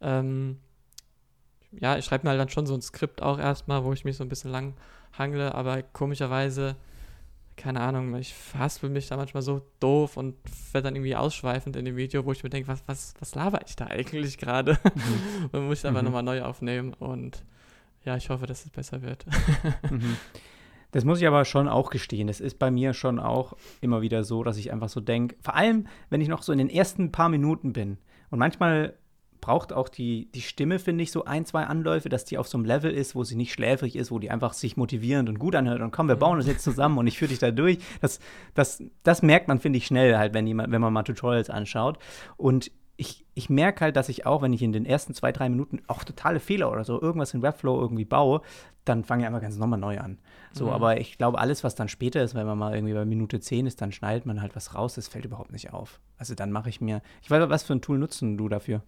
Ähm, 0.00 0.58
ja, 1.72 1.98
ich 1.98 2.04
schreibe 2.04 2.24
mir 2.24 2.30
halt 2.30 2.40
dann 2.40 2.48
schon 2.48 2.66
so 2.66 2.74
ein 2.74 2.82
Skript 2.82 3.22
auch 3.22 3.38
erstmal, 3.38 3.84
wo 3.84 3.92
ich 3.92 4.04
mich 4.04 4.16
so 4.16 4.24
ein 4.24 4.28
bisschen 4.28 4.50
lang 4.50 4.74
hangle, 5.12 5.54
aber 5.54 5.82
komischerweise 5.82 6.76
keine 7.56 7.80
Ahnung, 7.80 8.14
ich 8.16 8.34
haspel 8.58 8.90
mich 8.90 9.08
da 9.08 9.16
manchmal 9.16 9.42
so 9.42 9.62
doof 9.80 10.16
und 10.16 10.34
werde 10.72 10.86
dann 10.86 10.96
irgendwie 10.96 11.16
ausschweifend 11.16 11.76
in 11.76 11.84
dem 11.84 11.96
Video, 11.96 12.24
wo 12.24 12.32
ich 12.32 12.42
mir 12.42 12.50
denke, 12.50 12.68
was, 12.68 12.82
was, 12.86 13.14
was 13.20 13.34
laber 13.34 13.60
ich 13.66 13.76
da 13.76 13.86
eigentlich 13.86 14.38
gerade? 14.38 14.78
Mhm. 14.82 15.50
und 15.52 15.66
muss 15.66 15.78
ich 15.78 15.86
einfach 15.86 16.02
mhm. 16.02 16.06
nochmal 16.06 16.22
neu 16.22 16.42
aufnehmen 16.42 16.94
und 16.94 17.44
ja, 18.04 18.16
ich 18.16 18.28
hoffe, 18.28 18.46
dass 18.46 18.64
es 18.64 18.70
besser 18.70 19.02
wird. 19.02 19.24
mhm. 19.90 20.16
Das 20.90 21.04
muss 21.04 21.20
ich 21.20 21.26
aber 21.26 21.44
schon 21.44 21.68
auch 21.68 21.90
gestehen. 21.90 22.28
Das 22.28 22.40
ist 22.40 22.58
bei 22.58 22.70
mir 22.70 22.94
schon 22.94 23.18
auch 23.18 23.56
immer 23.80 24.00
wieder 24.00 24.22
so, 24.22 24.44
dass 24.44 24.56
ich 24.58 24.72
einfach 24.72 24.88
so 24.88 25.00
denke, 25.00 25.34
vor 25.40 25.56
allem, 25.56 25.88
wenn 26.08 26.20
ich 26.20 26.28
noch 26.28 26.42
so 26.42 26.52
in 26.52 26.58
den 26.58 26.70
ersten 26.70 27.10
paar 27.10 27.28
Minuten 27.28 27.72
bin. 27.72 27.98
Und 28.30 28.38
manchmal 28.38 28.94
braucht 29.44 29.74
auch 29.74 29.90
die, 29.90 30.32
die 30.32 30.40
Stimme, 30.40 30.78
finde 30.78 31.04
ich, 31.04 31.12
so 31.12 31.26
ein, 31.26 31.44
zwei 31.44 31.64
Anläufe, 31.64 32.08
dass 32.08 32.24
die 32.24 32.38
auf 32.38 32.48
so 32.48 32.56
einem 32.56 32.64
Level 32.64 32.90
ist, 32.90 33.14
wo 33.14 33.24
sie 33.24 33.36
nicht 33.36 33.52
schläfrig 33.52 33.94
ist, 33.94 34.10
wo 34.10 34.18
die 34.18 34.30
einfach 34.30 34.54
sich 34.54 34.78
motivierend 34.78 35.28
und 35.28 35.38
gut 35.38 35.54
anhört 35.54 35.82
und 35.82 35.90
komm, 35.90 36.08
wir 36.08 36.16
bauen 36.16 36.38
das 36.38 36.46
jetzt 36.46 36.64
zusammen 36.64 36.96
und 36.96 37.06
ich 37.06 37.18
führe 37.18 37.28
dich 37.28 37.40
da 37.40 37.50
durch. 37.50 37.76
Das, 38.00 38.20
das, 38.54 38.82
das 39.02 39.20
merkt 39.20 39.48
man, 39.48 39.60
finde 39.60 39.76
ich, 39.76 39.84
schnell 39.84 40.16
halt, 40.16 40.32
wenn, 40.32 40.46
jemand, 40.46 40.72
wenn 40.72 40.80
man 40.80 40.94
mal 40.94 41.02
Tutorials 41.02 41.50
anschaut. 41.50 41.98
Und 42.38 42.70
ich, 42.96 43.26
ich 43.34 43.50
merke 43.50 43.84
halt, 43.84 43.96
dass 43.96 44.08
ich 44.08 44.24
auch, 44.24 44.40
wenn 44.40 44.54
ich 44.54 44.62
in 44.62 44.72
den 44.72 44.86
ersten 44.86 45.12
zwei, 45.12 45.30
drei 45.30 45.50
Minuten 45.50 45.82
auch 45.88 46.04
totale 46.04 46.40
Fehler 46.40 46.72
oder 46.72 46.84
so 46.84 46.98
irgendwas 46.98 47.34
in 47.34 47.42
Webflow 47.42 47.78
irgendwie 47.78 48.06
baue, 48.06 48.40
dann 48.86 49.04
fange 49.04 49.24
ich 49.24 49.26
einfach 49.26 49.42
ganz 49.42 49.58
nochmal 49.58 49.78
neu 49.78 50.00
an. 50.00 50.20
So, 50.52 50.68
mhm. 50.68 50.72
aber 50.72 51.00
ich 51.00 51.18
glaube, 51.18 51.38
alles, 51.38 51.64
was 51.64 51.74
dann 51.74 51.88
später 51.88 52.22
ist, 52.22 52.34
wenn 52.34 52.46
man 52.46 52.56
mal 52.56 52.74
irgendwie 52.74 52.94
bei 52.94 53.04
Minute 53.04 53.40
10 53.40 53.66
ist, 53.66 53.82
dann 53.82 53.92
schneidet 53.92 54.24
man 54.24 54.40
halt 54.40 54.56
was 54.56 54.74
raus, 54.74 54.94
das 54.94 55.08
fällt 55.08 55.26
überhaupt 55.26 55.52
nicht 55.52 55.74
auf. 55.74 56.00
Also 56.16 56.34
dann 56.34 56.50
mache 56.50 56.70
ich 56.70 56.80
mir, 56.80 57.02
ich 57.20 57.30
weiß, 57.30 57.50
was 57.50 57.64
für 57.64 57.74
ein 57.74 57.82
Tool 57.82 57.98
nutzen 57.98 58.38
du 58.38 58.48
dafür? 58.48 58.82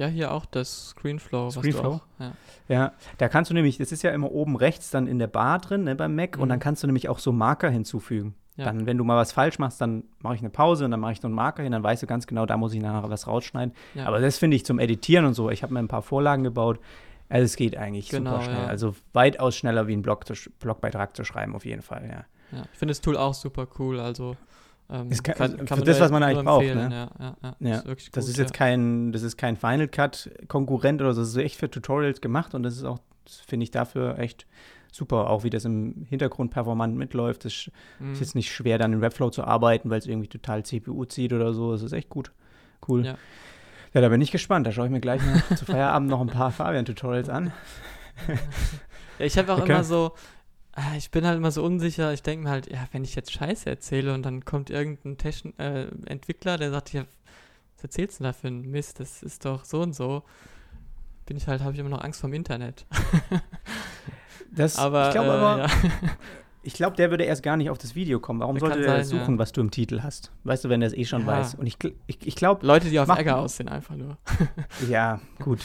Ja, 0.00 0.06
hier 0.06 0.32
auch 0.32 0.46
das 0.46 0.88
Screenflow. 0.88 1.50
Screenflow? 1.50 1.90
Auch, 1.90 2.00
ja. 2.18 2.32
ja. 2.68 2.92
da 3.18 3.28
kannst 3.28 3.50
du 3.50 3.54
nämlich, 3.54 3.76
das 3.76 3.92
ist 3.92 4.02
ja 4.02 4.12
immer 4.12 4.32
oben 4.32 4.56
rechts 4.56 4.88
dann 4.88 5.06
in 5.06 5.18
der 5.18 5.26
Bar 5.26 5.58
drin, 5.58 5.84
ne, 5.84 5.94
beim 5.94 6.16
Mac, 6.16 6.36
mhm. 6.36 6.42
und 6.42 6.48
dann 6.48 6.58
kannst 6.58 6.82
du 6.82 6.86
nämlich 6.86 7.10
auch 7.10 7.18
so 7.18 7.32
Marker 7.32 7.68
hinzufügen. 7.68 8.34
Ja. 8.56 8.64
Dann, 8.64 8.86
wenn 8.86 8.96
du 8.96 9.04
mal 9.04 9.18
was 9.18 9.32
falsch 9.32 9.58
machst, 9.58 9.78
dann 9.78 10.04
mache 10.20 10.36
ich 10.36 10.40
eine 10.40 10.48
Pause 10.48 10.86
und 10.86 10.90
dann 10.90 11.00
mache 11.00 11.12
ich 11.12 11.20
so 11.20 11.28
einen 11.28 11.34
Marker 11.34 11.62
hin, 11.62 11.72
dann 11.72 11.82
weißt 11.82 12.02
du 12.02 12.06
ganz 12.06 12.26
genau, 12.26 12.46
da 12.46 12.56
muss 12.56 12.72
ich 12.72 12.80
nachher 12.80 13.10
was 13.10 13.26
rausschneiden. 13.26 13.74
Ja. 13.94 14.06
Aber 14.06 14.20
das 14.20 14.38
finde 14.38 14.56
ich 14.56 14.64
zum 14.64 14.78
Editieren 14.78 15.26
und 15.26 15.34
so. 15.34 15.50
Ich 15.50 15.62
habe 15.62 15.74
mir 15.74 15.80
ein 15.80 15.88
paar 15.88 16.00
Vorlagen 16.00 16.44
gebaut. 16.44 16.80
Also 17.28 17.44
es 17.44 17.56
geht 17.56 17.76
eigentlich 17.76 18.08
genau, 18.08 18.32
super 18.32 18.44
schnell. 18.44 18.64
Also 18.68 18.94
weitaus 19.12 19.54
schneller 19.54 19.86
wie 19.86 19.92
ein 19.92 20.02
Blog 20.02 20.26
zu, 20.26 20.32
Blogbeitrag 20.60 21.14
zu 21.14 21.24
schreiben, 21.24 21.54
auf 21.54 21.66
jeden 21.66 21.82
Fall, 21.82 22.06
ja. 22.06 22.56
ja. 22.58 22.64
Ich 22.72 22.78
finde 22.78 22.92
das 22.92 23.02
Tool 23.02 23.18
auch 23.18 23.34
super 23.34 23.68
cool. 23.78 24.00
Also 24.00 24.36
ähm, 24.90 25.10
kann, 25.10 25.34
kann, 25.34 25.64
kann 25.66 25.78
für 25.78 25.84
das, 25.84 26.00
was 26.00 26.10
man 26.10 26.22
eigentlich 26.22 26.44
braucht. 26.44 26.64
Ne? 26.64 26.88
Ja, 26.90 27.36
ja, 27.42 27.56
ja. 27.60 27.82
Das, 27.82 28.02
ist, 28.02 28.16
das 28.16 28.24
gut, 28.24 28.30
ist 28.30 28.38
jetzt 28.38 28.54
kein, 28.54 29.12
das 29.12 29.22
ist 29.22 29.36
kein 29.36 29.56
Final 29.56 29.88
Cut 29.88 30.30
Konkurrent 30.48 31.00
oder 31.00 31.14
so. 31.14 31.20
Das 31.20 31.30
ist 31.30 31.36
echt 31.36 31.56
für 31.56 31.70
Tutorials 31.70 32.20
gemacht 32.20 32.54
und 32.54 32.62
das 32.62 32.76
ist 32.76 32.84
auch, 32.84 32.98
finde 33.46 33.64
ich, 33.64 33.70
dafür 33.70 34.18
echt 34.18 34.46
super, 34.92 35.30
auch 35.30 35.44
wie 35.44 35.50
das 35.50 35.64
im 35.64 36.06
Hintergrund 36.08 36.50
performant 36.50 36.96
mitläuft. 36.96 37.44
Es 37.44 37.70
mhm. 37.98 38.12
ist 38.12 38.20
jetzt 38.20 38.34
nicht 38.34 38.52
schwer, 38.52 38.78
dann 38.78 38.92
in 38.92 39.00
Webflow 39.00 39.30
zu 39.30 39.44
arbeiten, 39.44 39.90
weil 39.90 39.98
es 39.98 40.06
irgendwie 40.06 40.28
total 40.28 40.64
CPU 40.64 41.04
zieht 41.04 41.32
oder 41.32 41.52
so. 41.54 41.72
Das 41.72 41.82
ist 41.82 41.92
echt 41.92 42.08
gut. 42.08 42.32
Cool. 42.88 43.04
Ja, 43.92 44.00
da 44.00 44.08
bin 44.08 44.20
ich 44.20 44.30
gespannt. 44.30 44.66
Da 44.66 44.72
schaue 44.72 44.86
ich 44.86 44.92
mir 44.92 45.00
gleich 45.00 45.20
zu 45.56 45.64
Feierabend 45.64 46.10
noch 46.10 46.20
ein 46.20 46.28
paar 46.28 46.50
Fabian-Tutorials 46.50 47.28
an. 47.28 47.52
ja, 49.18 49.26
ich 49.26 49.36
habe 49.38 49.52
auch 49.52 49.60
okay. 49.60 49.72
immer 49.72 49.84
so, 49.84 50.12
ich 50.96 51.10
bin 51.10 51.26
halt 51.26 51.36
immer 51.36 51.50
so 51.50 51.64
unsicher. 51.64 52.12
Ich 52.12 52.22
denke 52.22 52.44
mir 52.44 52.50
halt, 52.50 52.70
ja, 52.70 52.86
wenn 52.92 53.04
ich 53.04 53.14
jetzt 53.14 53.32
Scheiße 53.32 53.68
erzähle 53.68 54.14
und 54.14 54.22
dann 54.22 54.44
kommt 54.44 54.70
irgendein 54.70 55.18
Techn 55.18 55.58
äh, 55.58 55.88
Entwickler, 56.06 56.58
der 56.58 56.70
sagt, 56.70 56.92
ja, 56.92 57.04
was 57.76 57.84
erzählst 57.84 58.20
du 58.20 58.24
da 58.24 58.32
für 58.32 58.48
ein 58.48 58.62
Mist? 58.70 59.00
Das 59.00 59.22
ist 59.22 59.44
doch 59.44 59.64
so 59.64 59.80
und 59.80 59.94
so. 59.94 60.22
Bin 61.26 61.36
ich 61.36 61.46
halt, 61.46 61.62
habe 61.62 61.72
ich 61.72 61.78
immer 61.78 61.88
noch 61.88 62.02
Angst 62.02 62.20
vom 62.20 62.32
Internet. 62.32 62.86
Das, 64.52 64.76
aber, 64.76 65.08
ich 65.08 65.12
glaube 65.12 65.28
äh, 65.28 65.32
aber, 65.32 65.58
ja. 65.58 65.66
ich 66.62 66.74
glaube, 66.74 66.96
der 66.96 67.10
würde 67.10 67.24
erst 67.24 67.42
gar 67.42 67.56
nicht 67.56 67.70
auf 67.70 67.78
das 67.78 67.94
Video 67.94 68.20
kommen. 68.20 68.40
Warum 68.40 68.58
sollte 68.58 68.84
er 68.84 69.04
suchen, 69.04 69.34
ja. 69.34 69.38
was 69.38 69.52
du 69.52 69.60
im 69.60 69.70
Titel 69.70 70.02
hast? 70.02 70.32
Weißt 70.44 70.64
du, 70.64 70.68
wenn 70.68 70.82
er 70.82 70.88
es 70.88 70.94
eh 70.94 71.04
schon 71.04 71.22
ja. 71.22 71.28
weiß. 71.28 71.54
Und 71.54 71.66
ich, 71.66 71.76
ich, 72.06 72.18
ich 72.26 72.34
glaube. 72.34 72.66
Leute, 72.66 72.90
die 72.90 72.98
auf 72.98 73.08
Ärger 73.08 73.38
aussehen, 73.38 73.68
einfach 73.68 73.94
nur. 73.94 74.18
ja, 74.88 75.20
gut. 75.38 75.60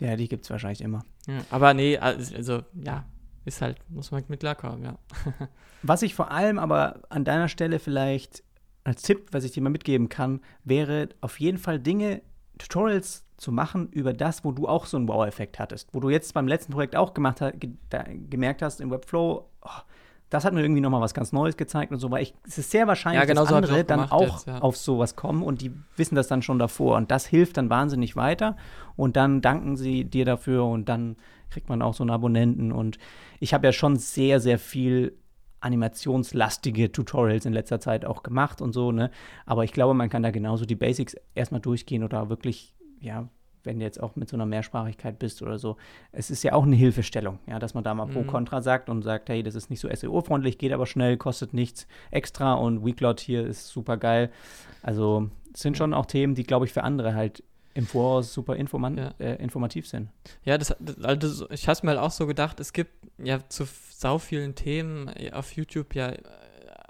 Ja, 0.00 0.16
die 0.16 0.28
gibt 0.28 0.44
es 0.44 0.50
wahrscheinlich 0.50 0.80
immer. 0.80 1.04
aber 1.50 1.74
nee, 1.74 1.98
also, 1.98 2.62
ja, 2.72 3.04
ist 3.44 3.62
halt, 3.62 3.78
muss 3.88 4.10
man 4.10 4.22
mit 4.28 4.40
klarkommen, 4.40 4.84
ja. 4.84 4.98
was 5.82 6.02
ich 6.02 6.14
vor 6.14 6.30
allem 6.30 6.58
aber 6.58 7.02
an 7.08 7.24
deiner 7.24 7.48
Stelle 7.48 7.78
vielleicht 7.78 8.42
als 8.84 9.02
Tipp, 9.02 9.28
was 9.32 9.44
ich 9.44 9.52
dir 9.52 9.62
mal 9.62 9.70
mitgeben 9.70 10.08
kann, 10.08 10.40
wäre 10.64 11.08
auf 11.20 11.38
jeden 11.40 11.58
Fall 11.58 11.78
Dinge, 11.78 12.22
Tutorials 12.58 13.24
zu 13.36 13.50
machen 13.50 13.88
über 13.90 14.12
das, 14.12 14.44
wo 14.44 14.52
du 14.52 14.68
auch 14.68 14.86
so 14.86 14.96
einen 14.96 15.08
Wow-Effekt 15.08 15.58
hattest. 15.58 15.88
Wo 15.92 16.00
du 16.00 16.10
jetzt 16.10 16.32
beim 16.34 16.46
letzten 16.46 16.72
Projekt 16.72 16.94
auch 16.94 17.14
gemacht 17.14 17.40
hast, 17.40 17.60
ge 17.60 17.70
gemerkt 18.30 18.62
hast 18.62 18.80
im 18.80 18.90
Webflow, 18.90 19.48
oh, 19.62 19.68
das 20.32 20.46
hat 20.46 20.54
mir 20.54 20.62
irgendwie 20.62 20.80
nochmal 20.80 21.02
was 21.02 21.12
ganz 21.12 21.32
Neues 21.32 21.58
gezeigt 21.58 21.92
und 21.92 21.98
so, 21.98 22.10
weil 22.10 22.22
ich, 22.22 22.34
es 22.46 22.56
ist 22.56 22.70
sehr 22.70 22.86
wahrscheinlich, 22.86 23.20
ja, 23.20 23.26
genau 23.26 23.42
dass 23.42 23.50
so 23.50 23.54
andere 23.56 23.80
auch 23.80 23.82
dann 23.82 24.10
auch 24.10 24.22
jetzt, 24.22 24.46
ja. 24.46 24.58
auf 24.60 24.78
sowas 24.78 25.14
kommen 25.14 25.42
und 25.42 25.60
die 25.60 25.72
wissen 25.96 26.14
das 26.14 26.26
dann 26.26 26.40
schon 26.40 26.58
davor 26.58 26.96
und 26.96 27.10
das 27.10 27.26
hilft 27.26 27.58
dann 27.58 27.68
wahnsinnig 27.68 28.16
weiter 28.16 28.56
und 28.96 29.16
dann 29.16 29.42
danken 29.42 29.76
sie 29.76 30.04
dir 30.04 30.24
dafür 30.24 30.64
und 30.64 30.88
dann 30.88 31.16
kriegt 31.50 31.68
man 31.68 31.82
auch 31.82 31.92
so 31.92 32.02
einen 32.02 32.10
Abonnenten 32.10 32.72
und 32.72 32.98
ich 33.40 33.52
habe 33.52 33.66
ja 33.66 33.72
schon 33.72 33.96
sehr, 33.96 34.40
sehr 34.40 34.58
viel 34.58 35.18
animationslastige 35.60 36.90
Tutorials 36.90 37.44
in 37.44 37.52
letzter 37.52 37.78
Zeit 37.78 38.06
auch 38.06 38.22
gemacht 38.22 38.62
und 38.62 38.72
so, 38.72 38.90
ne? 38.90 39.10
Aber 39.44 39.64
ich 39.64 39.72
glaube, 39.72 39.92
man 39.92 40.08
kann 40.08 40.22
da 40.22 40.30
genauso 40.30 40.64
die 40.64 40.74
Basics 40.74 41.14
erstmal 41.34 41.60
durchgehen 41.60 42.04
oder 42.04 42.30
wirklich 42.30 42.74
ja, 43.00 43.28
wenn 43.64 43.78
du 43.78 43.84
jetzt 43.84 44.02
auch 44.02 44.16
mit 44.16 44.28
so 44.28 44.36
einer 44.36 44.46
Mehrsprachigkeit 44.46 45.18
bist 45.18 45.42
oder 45.42 45.58
so, 45.58 45.76
es 46.12 46.30
ist 46.30 46.42
ja 46.42 46.52
auch 46.52 46.64
eine 46.64 46.76
Hilfestellung, 46.76 47.38
ja, 47.46 47.58
dass 47.58 47.74
man 47.74 47.84
da 47.84 47.94
mal 47.94 48.06
mhm. 48.06 48.12
pro 48.12 48.22
Contra 48.24 48.62
sagt 48.62 48.88
und 48.88 49.02
sagt, 49.02 49.28
hey, 49.28 49.42
das 49.42 49.54
ist 49.54 49.70
nicht 49.70 49.80
so 49.80 49.88
SEO-freundlich, 49.92 50.58
geht 50.58 50.72
aber 50.72 50.86
schnell, 50.86 51.16
kostet 51.16 51.54
nichts 51.54 51.86
extra 52.10 52.54
und 52.54 52.84
Weeklot 52.84 53.20
hier 53.20 53.46
ist 53.46 53.68
super 53.68 53.96
geil. 53.96 54.30
Also 54.82 55.30
es 55.54 55.60
sind 55.60 55.76
schon 55.76 55.94
auch 55.94 56.06
Themen, 56.06 56.34
die, 56.34 56.44
glaube 56.44 56.66
ich, 56.66 56.72
für 56.72 56.82
andere 56.82 57.14
halt 57.14 57.42
im 57.74 57.86
Voraus 57.86 58.32
super 58.32 58.56
ja. 58.56 59.14
äh, 59.18 59.42
informativ 59.42 59.88
sind. 59.88 60.08
Ja, 60.44 60.58
das, 60.58 60.74
das 60.78 61.02
also 61.02 61.50
ich 61.50 61.68
habe 61.68 61.80
mir 61.84 61.90
halt 61.92 62.00
auch 62.00 62.10
so 62.10 62.26
gedacht, 62.26 62.60
es 62.60 62.72
gibt 62.72 62.92
ja 63.18 63.40
zu 63.48 63.64
sau 63.90 64.18
vielen 64.18 64.54
Themen 64.54 65.10
auf 65.32 65.52
YouTube 65.52 65.94
ja 65.94 66.12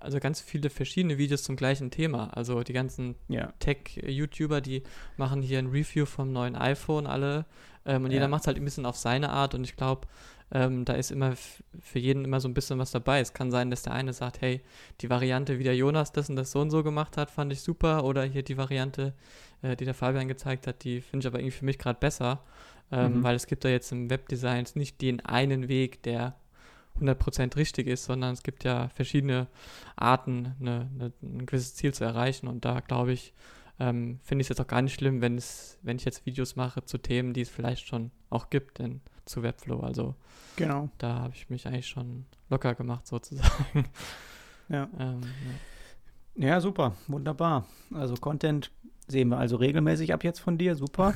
also 0.02 0.18
ganz 0.18 0.40
viele 0.40 0.70
verschiedene 0.70 1.18
Videos 1.18 1.42
zum 1.42 1.56
gleichen 1.56 1.90
Thema. 1.90 2.36
Also 2.36 2.62
die 2.62 2.72
ganzen 2.72 3.16
ja. 3.28 3.52
Tech-YouTuber, 3.58 4.60
die 4.60 4.82
machen 5.16 5.42
hier 5.42 5.58
ein 5.58 5.68
Review 5.68 6.06
vom 6.06 6.32
neuen 6.32 6.56
iPhone 6.56 7.06
alle. 7.06 7.46
Ähm, 7.84 8.04
und 8.04 8.10
ja. 8.10 8.16
jeder 8.16 8.28
macht 8.28 8.42
es 8.42 8.46
halt 8.46 8.56
ein 8.56 8.64
bisschen 8.64 8.86
auf 8.86 8.96
seine 8.96 9.30
Art. 9.30 9.54
Und 9.54 9.64
ich 9.64 9.76
glaube, 9.76 10.06
ähm, 10.52 10.84
da 10.84 10.94
ist 10.94 11.10
immer 11.10 11.34
für 11.34 11.98
jeden 11.98 12.24
immer 12.24 12.40
so 12.40 12.48
ein 12.48 12.54
bisschen 12.54 12.78
was 12.78 12.90
dabei. 12.90 13.20
Es 13.20 13.32
kann 13.32 13.50
sein, 13.50 13.70
dass 13.70 13.82
der 13.82 13.94
eine 13.94 14.12
sagt, 14.12 14.40
hey, 14.40 14.60
die 15.00 15.08
Variante, 15.08 15.58
wie 15.58 15.64
der 15.64 15.76
Jonas 15.76 16.12
das 16.12 16.28
und 16.28 16.36
das 16.36 16.52
so 16.52 16.60
und 16.60 16.70
so 16.70 16.82
gemacht 16.82 17.16
hat, 17.16 17.30
fand 17.30 17.52
ich 17.52 17.60
super. 17.60 18.04
Oder 18.04 18.24
hier 18.24 18.42
die 18.42 18.56
Variante, 18.56 19.14
äh, 19.62 19.76
die 19.76 19.84
der 19.84 19.94
Fabian 19.94 20.28
gezeigt 20.28 20.66
hat, 20.66 20.84
die 20.84 21.00
finde 21.00 21.24
ich 21.24 21.26
aber 21.26 21.38
irgendwie 21.38 21.56
für 21.56 21.64
mich 21.64 21.78
gerade 21.78 21.98
besser. 21.98 22.42
Ähm, 22.90 23.18
mhm. 23.18 23.22
Weil 23.22 23.36
es 23.36 23.46
gibt 23.46 23.64
da 23.64 23.68
jetzt 23.68 23.90
im 23.92 24.10
Webdesign 24.10 24.66
nicht 24.74 25.00
den 25.00 25.24
einen 25.24 25.68
Weg, 25.68 26.02
der 26.02 26.36
100% 27.00 27.56
richtig 27.56 27.86
ist, 27.86 28.04
sondern 28.04 28.32
es 28.32 28.42
gibt 28.42 28.64
ja 28.64 28.88
verschiedene 28.90 29.48
Arten, 29.96 30.54
eine, 30.60 30.90
eine, 30.94 31.12
ein 31.22 31.46
gewisses 31.46 31.74
Ziel 31.74 31.94
zu 31.94 32.04
erreichen. 32.04 32.48
Und 32.48 32.64
da 32.64 32.80
glaube 32.80 33.12
ich, 33.12 33.32
ähm, 33.78 34.20
finde 34.22 34.42
ich 34.42 34.46
es 34.46 34.48
jetzt 34.50 34.60
auch 34.60 34.66
gar 34.66 34.82
nicht 34.82 34.94
schlimm, 34.94 35.20
wenn 35.20 35.36
es, 35.36 35.78
wenn 35.82 35.96
ich 35.96 36.04
jetzt 36.04 36.26
Videos 36.26 36.56
mache 36.56 36.84
zu 36.84 36.98
Themen, 36.98 37.32
die 37.32 37.40
es 37.40 37.48
vielleicht 37.48 37.86
schon 37.86 38.10
auch 38.30 38.50
gibt 38.50 38.78
in, 38.78 39.00
zu 39.24 39.42
Webflow. 39.42 39.80
Also 39.80 40.14
genau. 40.56 40.90
da 40.98 41.20
habe 41.20 41.34
ich 41.34 41.50
mich 41.50 41.66
eigentlich 41.66 41.88
schon 41.88 42.26
locker 42.50 42.74
gemacht, 42.74 43.06
sozusagen. 43.06 43.50
Ja. 43.74 43.84
Ähm, 44.98 45.20
ja. 46.36 46.48
ja, 46.48 46.60
super, 46.60 46.94
wunderbar. 47.06 47.66
Also 47.92 48.14
Content 48.14 48.70
sehen 49.06 49.28
wir 49.28 49.36
also 49.36 49.56
regelmäßig 49.56 50.14
ab 50.14 50.24
jetzt 50.24 50.38
von 50.38 50.56
dir, 50.56 50.76
super. 50.76 51.14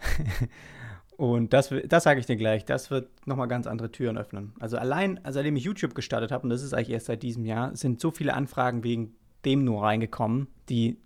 Und 1.16 1.52
das, 1.52 1.72
das 1.86 2.04
sage 2.04 2.20
ich 2.20 2.26
dir 2.26 2.36
gleich, 2.36 2.64
das 2.64 2.90
wird 2.90 3.08
nochmal 3.26 3.48
ganz 3.48 3.66
andere 3.66 3.90
Türen 3.90 4.18
öffnen. 4.18 4.52
Also 4.58 4.76
allein, 4.76 5.24
also 5.24 5.36
seitdem 5.38 5.56
ich 5.56 5.64
YouTube 5.64 5.94
gestartet 5.94 6.32
habe, 6.32 6.44
und 6.44 6.50
das 6.50 6.62
ist 6.62 6.74
eigentlich 6.74 6.90
erst 6.90 7.06
seit 7.06 7.22
diesem 7.22 7.44
Jahr, 7.44 7.74
sind 7.76 8.00
so 8.00 8.10
viele 8.10 8.34
Anfragen 8.34 8.82
wegen 8.82 9.14
dem 9.44 9.64
nur 9.64 9.82
reingekommen, 9.82 10.48
die 10.68 10.98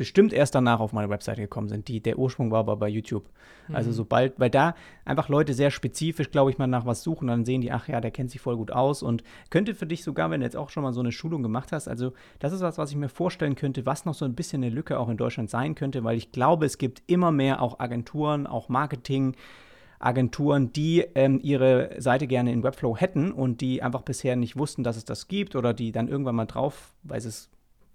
bestimmt 0.00 0.32
erst 0.32 0.54
danach 0.54 0.80
auf 0.80 0.94
meine 0.94 1.10
Webseite 1.10 1.42
gekommen 1.42 1.68
sind. 1.68 1.86
Die, 1.86 2.00
der 2.00 2.18
Ursprung 2.18 2.50
war 2.50 2.60
aber 2.60 2.74
bei 2.78 2.88
YouTube. 2.88 3.26
Also 3.26 3.68
mhm. 3.68 3.76
Also 3.76 3.92
sobald, 3.92 4.40
weil 4.40 4.48
da 4.48 4.74
einfach 5.04 5.28
Leute 5.28 5.52
sehr 5.52 5.70
spezifisch, 5.70 6.30
glaube 6.30 6.50
ich, 6.50 6.56
mal 6.56 6.66
nach 6.66 6.86
was 6.86 7.02
suchen, 7.02 7.28
dann 7.28 7.44
sehen 7.44 7.60
die, 7.60 7.70
ach 7.70 7.86
ja, 7.86 8.00
der 8.00 8.10
kennt 8.10 8.30
sich 8.30 8.40
voll 8.40 8.56
gut 8.56 8.70
aus 8.70 9.02
und 9.02 9.22
könnte 9.50 9.74
für 9.74 9.84
dich 9.84 10.02
sogar, 10.02 10.30
wenn 10.30 10.40
du 10.40 10.46
jetzt 10.46 10.56
auch 10.56 10.70
schon 10.70 10.84
mal 10.84 10.94
so 10.94 11.00
eine 11.00 11.12
Schulung 11.12 11.42
gemacht 11.42 11.70
hast, 11.70 11.86
also 11.86 12.14
das 12.38 12.54
ist 12.54 12.62
was, 12.62 12.78
was 12.78 12.90
ich 12.90 12.96
mir 12.96 13.10
vorstellen 13.10 13.56
könnte, 13.56 13.84
was 13.84 14.06
noch 14.06 14.14
so 14.14 14.24
ein 14.24 14.34
bisschen 14.34 14.64
eine 14.64 14.74
Lücke 14.74 14.98
auch 14.98 15.10
in 15.10 15.18
Deutschland 15.18 15.50
sein 15.50 15.74
könnte, 15.74 16.02
weil 16.02 16.16
ich 16.16 16.32
glaube, 16.32 16.64
es 16.64 16.78
gibt 16.78 17.02
immer 17.06 17.30
mehr 17.30 17.60
auch 17.60 17.78
Agenturen, 17.78 18.46
auch 18.46 18.70
Marketing, 18.70 19.36
Agenturen, 19.98 20.72
die 20.72 21.00
ähm, 21.14 21.40
ihre 21.42 21.90
Seite 21.98 22.26
gerne 22.26 22.52
in 22.52 22.62
Webflow 22.62 22.96
hätten 22.96 23.32
und 23.32 23.60
die 23.60 23.82
einfach 23.82 24.00
bisher 24.00 24.34
nicht 24.34 24.56
wussten, 24.56 24.82
dass 24.82 24.96
es 24.96 25.04
das 25.04 25.28
gibt 25.28 25.56
oder 25.56 25.74
die 25.74 25.92
dann 25.92 26.08
irgendwann 26.08 26.36
mal 26.36 26.46
drauf, 26.46 26.94
weil 27.02 27.20
sie 27.20 27.28
es 27.28 27.50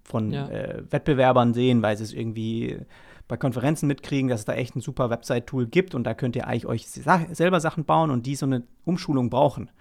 von 0.06 0.32
ja. 0.32 0.48
äh, 0.48 0.84
Wettbewerbern 0.90 1.54
sehen, 1.54 1.82
weil 1.82 1.98
sie 1.98 2.04
es 2.04 2.14
irgendwie 2.14 2.80
bei 3.28 3.38
Konferenzen 3.38 3.88
mitkriegen, 3.88 4.30
dass 4.30 4.42
es 4.42 4.46
da 4.46 4.54
echt 4.54 4.76
ein 4.76 4.82
super 4.82 5.10
Website-Tool 5.10 5.66
gibt 5.66 5.96
und 5.96 6.04
da 6.04 6.14
könnt 6.14 6.36
ihr 6.36 6.48
eigentlich 6.48 6.68
euch 6.68 6.88
selber 6.88 7.60
Sachen 7.60 7.84
bauen 7.84 8.12
und 8.12 8.26
die 8.28 8.36
so 8.36 8.46
eine 8.46 8.64
Umschulung 8.86 9.30
brauchen. 9.32 9.72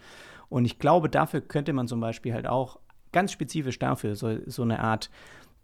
Und 0.48 0.64
ich 0.64 0.78
glaube, 0.78 1.08
dafür 1.10 1.42
könnte 1.42 1.72
man 1.74 1.86
zum 1.86 2.00
Beispiel 2.00 2.32
halt 2.32 2.46
auch 2.46 2.78
ganz 3.12 3.32
spezifisch 3.32 3.78
dafür 3.78 4.16
so, 4.16 4.34
so 4.46 4.62
eine 4.62 4.80
Art 4.80 5.10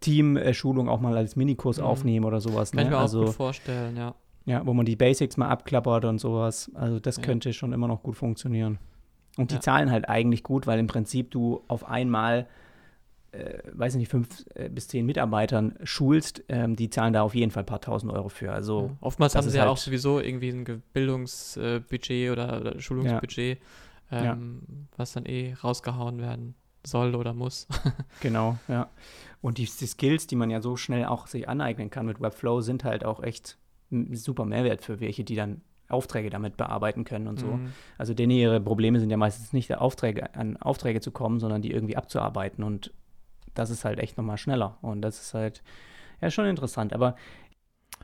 Team-Schulung 0.00 0.88
auch 0.88 1.00
mal 1.00 1.16
als 1.16 1.36
Minikurs 1.36 1.78
Mhm. 1.78 1.84
aufnehmen 1.84 2.24
oder 2.24 2.40
sowas. 2.40 2.72
Kann 2.72 2.78
ne? 2.78 2.84
ich 2.84 2.90
mir 2.90 2.96
auch 2.96 3.02
also, 3.02 3.24
gut 3.26 3.34
vorstellen, 3.34 3.96
ja. 3.96 4.14
ja, 4.46 4.64
wo 4.66 4.72
man 4.74 4.86
die 4.86 4.96
Basics 4.96 5.36
mal 5.36 5.48
abklappert 5.48 6.04
und 6.04 6.18
sowas. 6.18 6.70
Also 6.74 7.00
das 7.00 7.16
Ja. 7.16 7.22
könnte 7.22 7.52
schon 7.52 7.72
immer 7.72 7.88
noch 7.88 8.02
gut 8.02 8.16
funktionieren. 8.16 8.78
Und 9.36 9.50
die 9.50 9.56
Ja. 9.56 9.61
zahlen 9.61 9.90
halt 9.90 10.08
eigentlich 10.08 10.42
gut, 10.42 10.66
weil 10.66 10.78
im 10.78 10.86
Prinzip 10.86 11.30
du 11.30 11.62
auf 11.68 11.88
einmal, 11.88 12.46
weiß 13.72 13.95
nicht, 13.97 14.09
fünf 14.11 14.45
äh, 14.55 14.68
bis 14.68 14.89
zehn 14.89 15.07
Mitarbeitern 15.07 15.76
schulst. 15.85 16.43
Ähm, 16.49 16.76
die 16.76 16.91
zahlen 16.91 17.12
da 17.12 17.22
auf 17.22 17.35
jeden 17.35 17.51
Fall 17.51 17.62
ein 17.62 17.66
paar 17.66 17.81
tausend 17.81 18.12
Euro 18.12 18.28
für. 18.28 18.53
Also 18.53 18.89
Ja. 18.89 18.97
Oftmals 19.01 19.35
haben 19.35 19.49
sie 19.49 19.57
ja 19.57 19.62
halt- 19.62 19.70
auch 19.72 19.76
sowieso 19.76 20.18
irgendwie 20.20 20.49
ein 20.51 20.64
Ge- 20.64 20.81
Bildungsbudget 20.93 22.31
oder, 22.31 22.61
oder 22.61 22.81
Schulungsbudget, 22.81 23.59
Ja. 24.11 24.33
ähm, 24.33 24.89
was 24.97 25.12
dann 25.12 25.26
eh 25.26 25.55
rausgehauen 25.62 26.18
werden 26.20 26.55
soll 26.87 27.14
oder 27.14 27.33
muss. 27.35 27.66
Genau, 28.20 28.59
ja. 28.68 28.89
Und 29.43 29.59
die, 29.59 29.64
die 29.64 29.87
Skills, 29.87 30.26
die 30.26 30.37
man 30.37 30.51
ja 30.51 30.61
so 30.61 30.76
schnell 30.76 31.05
auch 31.07 31.26
sich 31.26 31.49
aneignen 31.49 31.91
kann 31.91 32.07
mit 32.07 32.20
Webflow, 32.20 32.61
sind 32.61 32.85
halt 32.85 33.05
auch 33.05 33.22
echt 33.22 33.57
ein 33.93 34.14
super 34.14 34.45
Mehrwert 34.45 34.83
für 34.83 35.01
welche, 35.01 35.24
die 35.24 35.35
dann 35.35 35.62
Aufträge 35.89 36.31
damit 36.31 36.57
bearbeiten 36.57 37.05
können 37.05 37.26
und 37.26 37.41
so. 37.41 37.47
Mhm. 37.49 37.72
Also 37.99 38.14
denen 38.14 38.31
ihre 38.31 38.61
Probleme 38.61 39.01
sind 39.01 39.11
ja 39.11 39.16
meistens 39.16 39.53
nicht 39.53 39.74
Aufträge, 39.76 40.35
an 40.35 40.57
Aufträge 40.59 41.01
zu 41.01 41.11
kommen, 41.11 41.41
sondern 41.41 41.62
die 41.62 41.72
irgendwie 41.72 41.97
abzuarbeiten. 41.97 42.62
Und 42.62 42.93
das 43.55 43.70
ist 43.70 43.84
halt 43.84 43.98
echt 43.98 44.16
nochmal 44.16 44.38
schneller. 44.38 44.78
Und 44.82 45.03
das 45.03 45.20
ist 45.20 45.34
halt 45.34 45.62
ja 46.20 46.30
schon 46.30 46.46
interessant. 46.46 46.92
Aber 46.92 47.16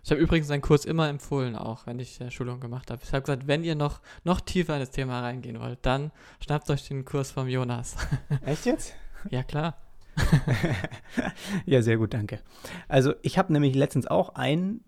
Ich 0.04 0.10
habe 0.10 0.20
übrigens 0.20 0.50
einen 0.50 0.62
Kurs 0.62 0.84
immer 0.84 1.08
empfohlen, 1.08 1.56
auch 1.56 1.86
wenn 1.86 1.98
ich 1.98 2.20
äh, 2.20 2.30
Schulung 2.30 2.60
gemacht 2.60 2.90
habe. 2.90 3.02
Ich 3.02 3.12
habe 3.12 3.22
gesagt, 3.22 3.46
wenn 3.46 3.64
ihr 3.64 3.74
noch, 3.74 4.00
noch 4.24 4.40
tiefer 4.40 4.74
in 4.74 4.80
das 4.80 4.90
Thema 4.90 5.20
reingehen 5.20 5.58
wollt, 5.60 5.80
dann 5.82 6.12
schnappt 6.40 6.70
euch 6.70 6.86
den 6.86 7.04
Kurs 7.04 7.30
vom 7.32 7.48
Jonas. 7.48 7.96
echt 8.44 8.66
jetzt? 8.66 8.94
ja, 9.30 9.42
klar. 9.42 9.76
ja, 11.66 11.82
sehr 11.82 11.98
gut, 11.98 12.14
danke. 12.14 12.40
Also 12.88 13.14
ich 13.22 13.36
habe 13.36 13.52
nämlich 13.52 13.74
letztens 13.74 14.06
auch 14.06 14.30
einen, 14.30 14.84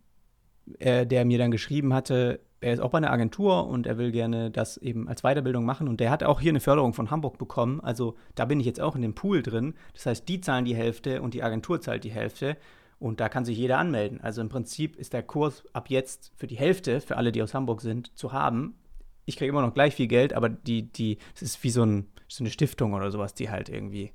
äh, 0.78 1.06
der 1.06 1.24
mir 1.24 1.38
dann 1.38 1.50
geschrieben 1.50 1.92
hatte, 1.92 2.40
er 2.60 2.72
ist 2.72 2.80
auch 2.80 2.90
bei 2.90 2.98
einer 2.98 3.12
Agentur 3.12 3.66
und 3.68 3.86
er 3.86 3.98
will 3.98 4.10
gerne 4.10 4.50
das 4.50 4.76
eben 4.76 5.08
als 5.08 5.22
Weiterbildung 5.22 5.64
machen 5.64 5.88
und 5.88 6.00
der 6.00 6.10
hat 6.10 6.24
auch 6.24 6.40
hier 6.40 6.50
eine 6.50 6.60
Förderung 6.60 6.92
von 6.92 7.10
Hamburg 7.10 7.38
bekommen. 7.38 7.80
Also 7.80 8.16
da 8.34 8.44
bin 8.44 8.58
ich 8.58 8.66
jetzt 8.66 8.80
auch 8.80 8.96
in 8.96 9.02
dem 9.02 9.14
Pool 9.14 9.42
drin. 9.42 9.74
Das 9.94 10.06
heißt, 10.06 10.28
die 10.28 10.40
zahlen 10.40 10.64
die 10.64 10.74
Hälfte 10.74 11.22
und 11.22 11.34
die 11.34 11.42
Agentur 11.42 11.80
zahlt 11.80 12.04
die 12.04 12.10
Hälfte 12.10 12.56
und 12.98 13.20
da 13.20 13.28
kann 13.28 13.44
sich 13.44 13.56
jeder 13.56 13.78
anmelden. 13.78 14.20
Also 14.20 14.40
im 14.40 14.48
Prinzip 14.48 14.96
ist 14.96 15.12
der 15.12 15.22
Kurs 15.22 15.62
ab 15.72 15.88
jetzt 15.88 16.32
für 16.36 16.48
die 16.48 16.56
Hälfte, 16.56 17.00
für 17.00 17.16
alle, 17.16 17.30
die 17.30 17.42
aus 17.42 17.54
Hamburg 17.54 17.80
sind, 17.80 18.16
zu 18.16 18.32
haben. 18.32 18.74
Ich 19.24 19.36
kriege 19.36 19.50
immer 19.50 19.62
noch 19.62 19.74
gleich 19.74 19.94
viel 19.94 20.08
Geld, 20.08 20.32
aber 20.32 20.48
die, 20.48 20.90
die, 20.90 21.18
es 21.34 21.42
ist 21.42 21.62
wie 21.62 21.70
so, 21.70 21.84
ein, 21.84 22.08
so 22.26 22.42
eine 22.42 22.50
Stiftung 22.50 22.94
oder 22.94 23.10
sowas, 23.10 23.34
die 23.34 23.50
halt 23.50 23.68
irgendwie 23.68 24.12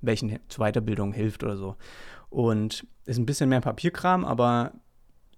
welchen 0.00 0.38
zur 0.48 0.64
Weiterbildung 0.64 1.12
hilft 1.12 1.44
oder 1.44 1.56
so. 1.56 1.76
Und 2.30 2.86
ist 3.04 3.18
ein 3.18 3.26
bisschen 3.26 3.48
mehr 3.48 3.60
Papierkram, 3.60 4.24
aber 4.24 4.72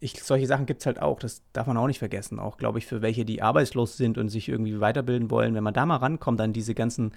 ich, 0.00 0.22
solche 0.22 0.46
Sachen 0.46 0.66
gibt 0.66 0.80
es 0.80 0.86
halt 0.86 1.00
auch. 1.00 1.18
Das 1.18 1.42
darf 1.52 1.66
man 1.66 1.76
auch 1.76 1.86
nicht 1.86 1.98
vergessen. 1.98 2.38
Auch, 2.38 2.56
glaube 2.56 2.78
ich, 2.78 2.86
für 2.86 3.02
welche, 3.02 3.24
die 3.24 3.42
arbeitslos 3.42 3.96
sind 3.96 4.18
und 4.18 4.28
sich 4.28 4.48
irgendwie 4.48 4.80
weiterbilden 4.80 5.30
wollen. 5.30 5.54
Wenn 5.54 5.64
man 5.64 5.74
da 5.74 5.86
mal 5.86 5.96
rankommt 5.96 6.40
an 6.40 6.52
diese 6.52 6.74
ganzen, 6.74 7.12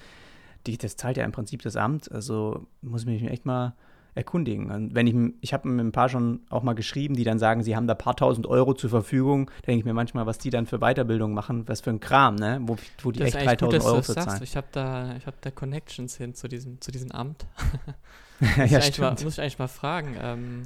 die, 0.66 0.78
das 0.78 0.96
zahlt 0.98 1.18
ja 1.18 1.26
im 1.26 1.32
Prinzip 1.32 1.62
das 1.62 1.76
Amt. 1.76 2.12
Also 2.12 2.66
muss 2.82 3.02
ich 3.02 3.08
mich 3.08 3.24
echt 3.24 3.46
mal 3.46 3.76
erkundigen. 4.14 4.72
Und 4.72 4.94
wenn 4.94 5.08
ich, 5.08 5.16
ich 5.42 5.54
habe 5.54 5.70
mit 5.70 5.86
ein 5.86 5.92
paar 5.92 6.10
schon 6.10 6.42
auch 6.50 6.64
mal 6.64 6.74
geschrieben, 6.74 7.16
die 7.16 7.24
dann 7.24 7.40
sagen, 7.40 7.64
sie 7.64 7.76
haben 7.76 7.88
da 7.88 7.94
ein 7.94 7.98
paar 7.98 8.16
tausend 8.16 8.46
Euro 8.46 8.74
zur 8.74 8.90
Verfügung, 8.90 9.50
denke 9.66 9.80
ich 9.80 9.86
mir 9.86 9.94
manchmal, 9.94 10.26
was 10.26 10.38
die 10.38 10.50
dann 10.50 10.66
für 10.66 10.80
Weiterbildung 10.80 11.34
machen, 11.34 11.68
was 11.68 11.82
für 11.82 11.92
ein 11.92 12.00
Kram, 12.00 12.36
ne? 12.36 12.60
Wo, 12.64 12.78
wo 13.04 13.12
die 13.12 13.20
das 13.20 13.30
echt 13.30 13.38
ist 13.38 13.48
eigentlich 13.48 13.60
gut, 13.60 13.74
3000 13.74 13.74
dass 13.74 13.84
du 13.84 13.90
Euro 13.90 14.02
für 14.02 14.14
zahlen. 14.16 14.44
Ich 14.44 14.58
habe 14.58 14.68
da, 14.72 15.16
ich 15.16 15.26
hab 15.26 15.42
da 15.42 15.52
Connections 15.52 16.18
hin 16.18 16.34
zu 16.34 16.50
diesem, 16.50 16.82
zu 16.82 16.92
diesem 16.92 17.12
Amt. 17.12 17.46
ja, 18.42 18.48
muss, 18.48 18.56
ich 18.58 18.62
eigentlich 18.62 18.72
mal, 18.72 18.82
stimmt. 18.82 19.24
muss 19.24 19.34
ich 19.34 19.42
eigentlich 19.42 19.60
mal 19.60 19.68
fragen, 19.68 20.18
ähm, 20.22 20.64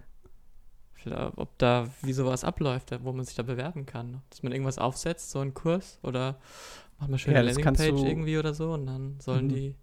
ob 1.07 1.57
da, 1.57 1.85
wie 2.01 2.13
sowas 2.13 2.43
abläuft, 2.43 2.91
wo 3.03 3.11
man 3.13 3.25
sich 3.25 3.35
da 3.35 3.43
bewerben 3.43 3.85
kann. 3.85 4.21
Dass 4.29 4.43
man 4.43 4.51
irgendwas 4.51 4.77
aufsetzt, 4.79 5.31
so 5.31 5.39
einen 5.39 5.53
Kurs, 5.53 5.99
oder 6.03 6.37
macht 6.99 7.09
man 7.09 7.19
schön 7.19 7.33
Ja, 7.33 7.39
eine 7.39 7.49
Landingpage 7.49 8.03
irgendwie 8.03 8.37
oder 8.37 8.53
so 8.53 8.73
und 8.73 8.85
dann 8.87 9.15
sollen 9.19 9.47
Mhm. 9.47 9.49
die 9.49 9.75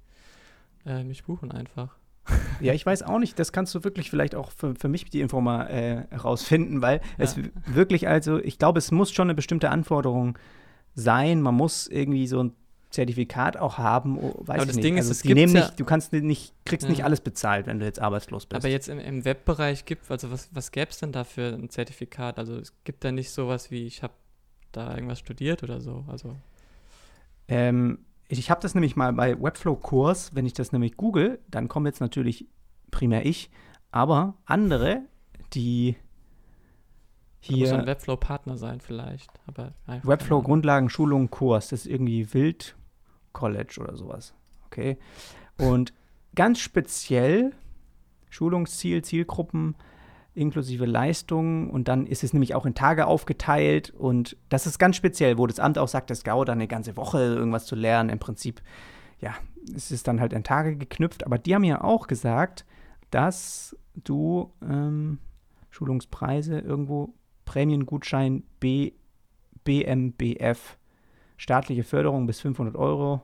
äh, 0.87 1.05
mich 1.05 1.25
buchen 1.25 1.51
einfach. 1.53 1.97
Ja, 2.61 2.73
ich 2.73 2.87
weiß 2.87 3.03
auch 3.03 3.19
nicht, 3.19 3.39
das 3.39 3.51
kannst 3.51 3.75
du 3.75 3.83
wirklich 3.83 4.09
vielleicht 4.09 4.35
auch 4.37 4.53
für, 4.53 4.75
für 4.77 4.89
mich 4.89 5.07
die 5.11 5.21
Info 5.21 5.41
mal 5.41 5.67
äh, 5.67 6.07
herausfinden, 6.11 6.81
weil 6.81 7.01
es 7.19 7.37
w- 7.37 7.51
wirklich, 7.67 8.07
also 8.07 8.39
ich 8.39 8.59
glaube, 8.59 8.79
es 8.79 8.93
muss 8.93 9.11
schon 9.11 9.27
eine 9.27 9.35
bestimmte 9.35 9.71
Anforderung 9.71 10.39
sein. 10.95 11.43
Man 11.43 11.55
muss 11.57 11.89
irgendwie 11.89 12.27
so 12.29 12.41
ein 12.45 12.53
Zertifikat 12.93 13.57
auch 13.57 13.79
haben, 13.79 14.19
oh, 14.19 14.35
weiß 14.41 14.49
Aber 14.49 14.57
ich 14.63 14.67
das 14.69 14.77
nicht. 14.77 14.85
Ding 14.85 14.95
ist, 14.97 15.01
also 15.07 15.11
es 15.13 15.23
die 15.23 15.29
gibt's 15.29 15.41
nehmen 15.41 15.55
ja- 15.57 15.61
nicht, 15.67 15.81
du 15.81 15.85
kannst 15.85 16.13
nicht, 16.13 16.55
kriegst 16.65 16.89
nicht 16.89 16.99
Ja. 16.99 17.05
alles 17.07 17.21
bezahlt, 17.21 17.67
wenn 17.67 17.79
du 17.81 17.85
jetzt 17.87 18.01
arbeitslos 18.01 18.47
bist. 18.47 18.57
Aber 18.63 18.69
jetzt 18.69 18.89
im, 18.89 18.99
im 19.01 19.25
Webbereich 19.25 19.85
gibt, 19.85 20.11
also 20.11 20.31
was, 20.31 20.49
was 20.53 20.71
gäbe 20.71 20.91
es 20.91 20.99
denn 20.99 21.11
da 21.13 21.25
für 21.25 21.55
ein 21.55 21.69
Zertifikat? 21.71 22.39
Also 22.39 22.57
es 22.57 22.73
gibt 22.85 23.03
da 23.05 23.11
nicht 23.11 23.31
sowas 23.31 23.71
wie, 23.71 23.87
ich 23.87 24.03
habe 24.03 24.13
da 24.73 24.95
irgendwas 24.95 25.19
studiert 25.19 25.63
oder 25.63 25.81
so. 25.81 26.05
Also 26.09 26.37
Ähm, 27.49 27.99
ich 28.29 28.51
habe 28.51 28.61
das 28.61 28.75
nämlich 28.75 28.97
mal 28.97 29.13
bei 29.13 29.41
Webflow-Kurs, 29.41 30.35
wenn 30.35 30.47
ich 30.47 30.53
das 30.55 30.73
nämlich 30.73 30.97
google, 30.97 31.39
dann 31.51 31.69
komme 31.69 31.89
jetzt 31.89 32.01
natürlich 32.01 32.47
primär 32.91 33.27
ich, 33.27 33.51
aber 33.91 34.35
andere, 34.47 35.03
die 35.55 35.97
da 37.49 37.57
muss 37.57 37.71
ein 37.71 37.79
hier 37.81 37.87
Webflow-Partner 37.87 38.57
sein 38.57 38.81
vielleicht. 38.81 39.31
Aber 39.47 39.73
einfach 39.87 40.09
Webflow 40.09 40.29
keine 40.29 40.35
Ahnung. 40.37 40.45
Grundlagen 40.45 40.89
Schulung 40.91 41.31
Kurs, 41.31 41.69
das 41.69 41.81
ist 41.81 41.87
irgendwie 41.87 42.33
Wild 42.33 42.77
College 43.33 43.79
oder 43.81 43.97
sowas. 43.97 44.35
Okay. 44.67 44.99
Und 45.59 45.93
ganz 46.35 46.61
speziell 46.61 47.53
Schulungsziel, 48.31 49.03
Zielgruppen 49.03 49.77
inklusive 50.35 50.87
Leistungen 50.87 51.69
und 51.69 51.89
dann 51.89 52.07
ist 52.07 52.25
es 52.25 52.33
nämlich 52.33 52.55
auch 52.55 52.65
in 52.65 52.75
Tage 52.75 53.07
aufgeteilt 53.07 53.91
und 53.91 54.37
das 54.49 54.67
ist 54.67 54.79
ganz 54.79 54.97
speziell, 54.97 55.37
wo 55.37 55.47
das 55.47 55.61
Amt 55.61 55.79
auch 55.79 55.89
sagt, 55.89 56.11
es 56.11 56.23
dauert 56.23 56.49
dann 56.49 56.59
eine 56.59 56.69
ganze 56.69 56.97
Woche 56.97 57.19
irgendwas 57.19 57.67
zu 57.67 57.75
lernen. 57.75 58.09
Im 58.09 58.19
Prinzip, 58.19 58.63
ja, 59.21 59.35
es 59.77 59.91
ist 59.91 60.09
dann 60.09 60.21
halt 60.21 60.33
in 60.33 60.43
Tage 60.43 60.77
geknüpft, 60.77 61.27
aber 61.27 61.37
die 61.37 61.55
haben 61.55 61.65
ja 61.65 61.83
auch 61.83 62.07
gesagt, 62.07 62.65
dass 63.11 63.77
du 63.95 64.53
ähm, 64.63 65.19
Schulungspreise 65.71 66.61
irgendwo 66.61 67.13
Prämiengutschein 67.45 68.45
B, 68.59 68.93
BMBF, 69.65 70.79
staatliche 71.43 71.83
Förderung 71.83 72.27
bis 72.27 72.41
500 72.41 72.77
Euro. 72.77 73.23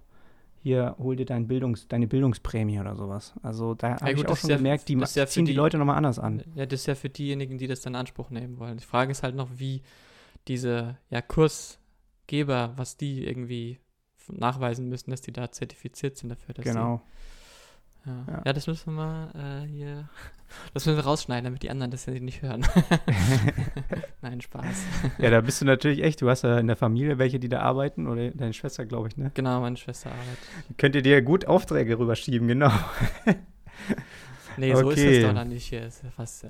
Hier 0.61 0.97
hol 0.99 1.15
dir 1.15 1.25
dein 1.25 1.47
Bildungs-, 1.47 1.87
deine 1.87 2.09
Bildungsprämie 2.09 2.81
oder 2.81 2.97
sowas. 2.97 3.33
Also 3.43 3.75
da 3.75 4.01
habe 4.01 4.13
ich 4.13 4.27
auch 4.27 4.37
schon 4.37 4.51
ja- 4.51 4.57
gemerkt, 4.57 4.89
die 4.89 4.95
ja 4.95 5.07
ziehen 5.27 5.45
die, 5.45 5.53
die- 5.53 5.57
Leute 5.57 5.79
nochmal 5.79 5.97
anders 5.97 6.19
an. 6.19 6.43
Ja, 6.57 6.67
das 6.67 6.81
ist 6.81 6.87
ja 6.87 6.97
für 6.97 7.09
diejenigen, 7.09 7.59
die 7.59 7.69
das 7.69 7.81
dann 7.81 7.93
in 7.95 8.01
Anspruch 8.01 8.31
nehmen 8.31 8.59
wollen. 8.59 8.77
Die 8.77 8.85
Frage 8.85 9.13
ist 9.13 9.23
halt 9.23 9.37
noch, 9.37 9.49
wie 9.55 9.83
diese 10.49 10.97
ja, 11.11 11.23
Kursgeber, 11.23 12.73
was 12.77 12.97
die 12.97 13.25
irgendwie 13.25 13.79
nachweisen 14.31 14.89
müssen, 14.89 15.11
dass 15.13 15.21
die 15.21 15.33
da 15.33 15.51
zertifiziert 15.53 16.17
sind 16.17 16.31
dafür. 16.31 16.55
Dass 16.55 16.65
Genau. 16.65 16.97
Die, 16.97 17.38
ja. 18.07 18.25
Ja. 18.27 18.43
ja, 18.47 18.53
das 18.53 18.67
müssen 18.67 18.95
wir 18.95 19.05
mal 19.05 19.63
äh, 19.65 19.67
hier, 19.67 20.09
das 20.75 20.87
müssen 20.87 20.97
wir 20.97 21.05
rausschneiden, 21.05 21.45
damit 21.45 21.63
die 21.63 21.71
anderen 21.71 21.91
das 21.91 22.07
ja 22.07 22.13
nicht 22.15 22.43
hören. 22.43 22.67
Nein, 24.23 24.41
Spaß. 24.41 24.85
ja, 25.19 25.31
da 25.31 25.41
bist 25.41 25.61
du 25.61 25.65
natürlich 25.65 26.03
echt, 26.03 26.21
du 26.23 26.29
hast 26.31 26.43
ja 26.43 26.59
in 26.59 26.67
der 26.67 26.77
Familie 26.77 27.19
welche, 27.19 27.39
die 27.39 27.49
da 27.49 27.61
arbeiten 27.61 28.07
oder 28.07 28.31
deine 28.31 28.53
Schwester, 28.53 28.87
glaube 28.87 29.09
ich, 29.09 29.17
ne? 29.17 29.31
Genau, 29.35 29.61
meine 29.61 29.77
Schwester 29.77 30.11
arbeitet. 30.11 30.79
Könnt 30.79 30.95
ihr 30.95 31.03
dir 31.03 31.23
gut 31.23 31.47
Aufträge 31.47 31.99
rüberschieben, 31.99 32.49
genau. 32.49 32.73
Nee, 34.57 34.75
so 34.75 34.91
ist 34.91 34.99
Okay. 34.99 35.19
es 35.19 35.25
doch 35.27 35.35
noch 35.35 35.45
nicht 35.45 35.67
hier. 35.67 35.87
Ist 35.87 36.03
fast, 36.17 36.45
äh, 36.45 36.49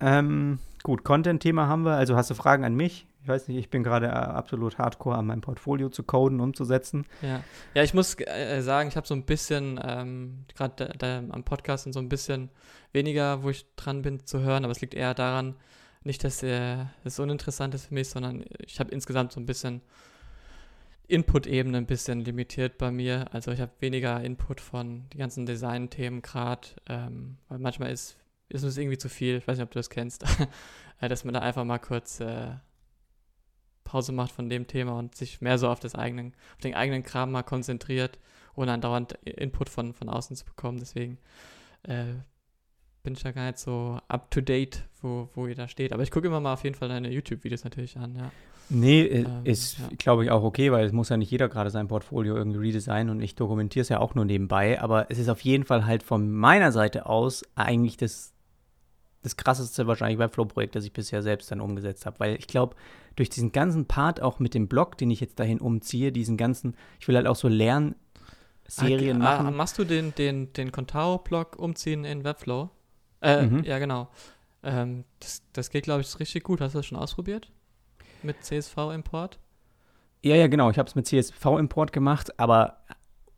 Ähm, 0.00 0.58
gut, 0.82 1.04
Content-Thema 1.04 1.68
haben 1.68 1.84
wir. 1.84 1.92
Also 1.94 2.16
hast 2.16 2.30
du 2.30 2.34
Fragen 2.34 2.64
an 2.64 2.74
mich? 2.74 3.06
Ich 3.22 3.28
weiß 3.28 3.48
nicht, 3.48 3.58
ich 3.58 3.70
bin 3.70 3.84
gerade 3.84 4.06
äh, 4.06 4.10
absolut 4.10 4.78
hardcore 4.78 5.16
an 5.16 5.26
meinem 5.26 5.42
Portfolio 5.42 5.88
zu 5.90 6.02
coden, 6.02 6.40
umzusetzen. 6.40 7.06
Ja, 7.22 7.44
ja 7.74 7.82
ich 7.82 7.94
muss 7.94 8.16
äh, 8.18 8.60
sagen, 8.62 8.88
ich 8.88 8.96
habe 8.96 9.06
so 9.06 9.14
ein 9.14 9.24
bisschen, 9.24 9.80
ähm, 9.82 10.44
gerade 10.54 11.28
am 11.30 11.44
Podcast 11.44 11.86
und 11.86 11.92
so 11.92 12.00
ein 12.00 12.08
bisschen 12.08 12.50
weniger, 12.92 13.42
wo 13.42 13.50
ich 13.50 13.66
dran 13.76 14.02
bin 14.02 14.26
zu 14.26 14.40
hören, 14.40 14.64
aber 14.64 14.72
es 14.72 14.80
liegt 14.80 14.94
eher 14.94 15.14
daran, 15.14 15.54
nicht, 16.04 16.24
dass 16.24 16.42
äh, 16.42 16.84
es 17.04 17.18
uninteressant 17.18 17.74
ist 17.74 17.86
für 17.86 17.94
mich, 17.94 18.08
sondern 18.08 18.44
ich 18.58 18.80
habe 18.80 18.90
insgesamt 18.90 19.32
so 19.32 19.40
ein 19.40 19.46
bisschen 19.46 19.82
Input-Ebene 21.06 21.78
ein 21.78 21.86
bisschen 21.86 22.20
limitiert 22.20 22.78
bei 22.78 22.90
mir. 22.90 23.32
Also 23.32 23.52
ich 23.52 23.60
habe 23.60 23.72
weniger 23.80 24.20
Input 24.22 24.60
von 24.60 25.08
die 25.12 25.18
ganzen 25.18 25.46
Design-Themen 25.46 26.22
gerade, 26.22 26.68
ähm, 26.88 27.36
weil 27.48 27.58
manchmal 27.58 27.92
ist, 27.92 28.16
ist 28.48 28.62
es 28.62 28.76
irgendwie 28.78 28.98
zu 28.98 29.08
viel, 29.08 29.36
ich 29.36 29.46
weiß 29.46 29.58
nicht, 29.58 29.64
ob 29.64 29.70
du 29.70 29.78
das 29.78 29.90
kennst, 29.90 30.24
äh, 31.00 31.08
dass 31.08 31.24
man 31.24 31.34
da 31.34 31.40
einfach 31.40 31.64
mal 31.64 31.78
kurz 31.78 32.20
äh, 32.20 32.52
Pause 33.84 34.12
macht 34.12 34.32
von 34.32 34.48
dem 34.48 34.66
Thema 34.66 34.98
und 34.98 35.14
sich 35.14 35.40
mehr 35.40 35.58
so 35.58 35.68
auf 35.68 35.80
das 35.80 35.94
eigenen, 35.94 36.34
auf 36.54 36.60
den 36.62 36.74
eigenen 36.74 37.02
Kram 37.02 37.32
mal 37.32 37.42
konzentriert, 37.42 38.18
ohne 38.54 38.72
andauernd 38.72 39.12
Input 39.24 39.68
von, 39.68 39.94
von 39.94 40.08
außen 40.08 40.36
zu 40.36 40.44
bekommen. 40.44 40.78
Deswegen 40.78 41.18
äh, 41.84 42.14
bin 43.02 43.14
ich 43.14 43.22
ja 43.22 43.32
gar 43.32 43.46
nicht 43.46 43.58
so 43.58 43.98
up 44.08 44.30
to 44.30 44.40
date, 44.40 44.84
wo, 45.00 45.28
wo 45.34 45.46
ihr 45.46 45.54
da 45.54 45.68
steht. 45.68 45.92
Aber 45.92 46.02
ich 46.02 46.10
gucke 46.10 46.26
immer 46.26 46.40
mal 46.40 46.54
auf 46.54 46.64
jeden 46.64 46.76
Fall 46.76 46.88
deine 46.88 47.10
YouTube-Videos 47.10 47.64
natürlich 47.64 47.96
an, 47.96 48.14
ja. 48.14 48.30
Nee, 48.68 49.02
äh, 49.02 49.22
ähm, 49.22 49.40
ist, 49.44 49.78
ja. 49.78 49.88
glaube 49.98 50.24
ich, 50.24 50.30
auch 50.30 50.42
okay, 50.42 50.72
weil 50.72 50.86
es 50.86 50.92
muss 50.92 51.08
ja 51.08 51.16
nicht 51.16 51.30
jeder 51.30 51.48
gerade 51.48 51.70
sein 51.70 51.88
Portfolio 51.88 52.36
irgendwie 52.36 52.60
redesignen 52.60 53.10
und 53.10 53.20
ich 53.20 53.34
dokumentiere 53.34 53.82
es 53.82 53.88
ja 53.88 53.98
auch 53.98 54.14
nur 54.14 54.24
nebenbei. 54.24 54.80
Aber 54.80 55.10
es 55.10 55.18
ist 55.18 55.28
auf 55.28 55.40
jeden 55.40 55.64
Fall 55.64 55.84
halt 55.84 56.02
von 56.02 56.30
meiner 56.30 56.72
Seite 56.72 57.06
aus 57.06 57.42
eigentlich 57.54 57.96
das, 57.96 58.31
das 59.22 59.36
krasseste 59.36 59.86
wahrscheinlich 59.86 60.18
Webflow-Projekt, 60.18 60.74
das 60.74 60.84
ich 60.84 60.92
bisher 60.92 61.22
selbst 61.22 61.50
dann 61.50 61.60
umgesetzt 61.60 62.06
habe. 62.06 62.20
Weil 62.20 62.36
ich 62.36 62.46
glaube, 62.46 62.76
durch 63.16 63.30
diesen 63.30 63.52
ganzen 63.52 63.86
Part 63.86 64.20
auch 64.20 64.38
mit 64.38 64.54
dem 64.54 64.68
Blog, 64.68 64.98
den 64.98 65.10
ich 65.10 65.20
jetzt 65.20 65.38
dahin 65.38 65.60
umziehe, 65.60 66.12
diesen 66.12 66.36
ganzen, 66.36 66.74
ich 66.98 67.08
will 67.08 67.16
halt 67.16 67.26
auch 67.26 67.36
so 67.36 67.48
Lernserien 67.48 69.22
ah, 69.22 69.24
machen. 69.24 69.46
Ah, 69.46 69.50
machst 69.50 69.78
du 69.78 69.84
den, 69.84 70.14
den, 70.14 70.52
den 70.52 70.72
Contao-Blog 70.72 71.58
umziehen 71.58 72.04
in 72.04 72.24
Webflow? 72.24 72.70
Äh, 73.20 73.42
mhm. 73.42 73.64
Ja, 73.64 73.78
genau. 73.78 74.08
Ähm, 74.64 75.04
das, 75.20 75.42
das 75.52 75.70
geht, 75.70 75.84
glaube 75.84 76.00
ich, 76.00 76.18
richtig 76.18 76.42
gut. 76.42 76.60
Hast 76.60 76.74
du 76.74 76.78
das 76.78 76.86
schon 76.86 76.98
ausprobiert? 76.98 77.50
Mit 78.22 78.42
CSV-Import? 78.44 79.38
Ja, 80.24 80.36
ja, 80.36 80.46
genau. 80.46 80.70
Ich 80.70 80.78
habe 80.78 80.88
es 80.88 80.94
mit 80.94 81.06
CSV-Import 81.06 81.92
gemacht, 81.92 82.38
aber 82.38 82.81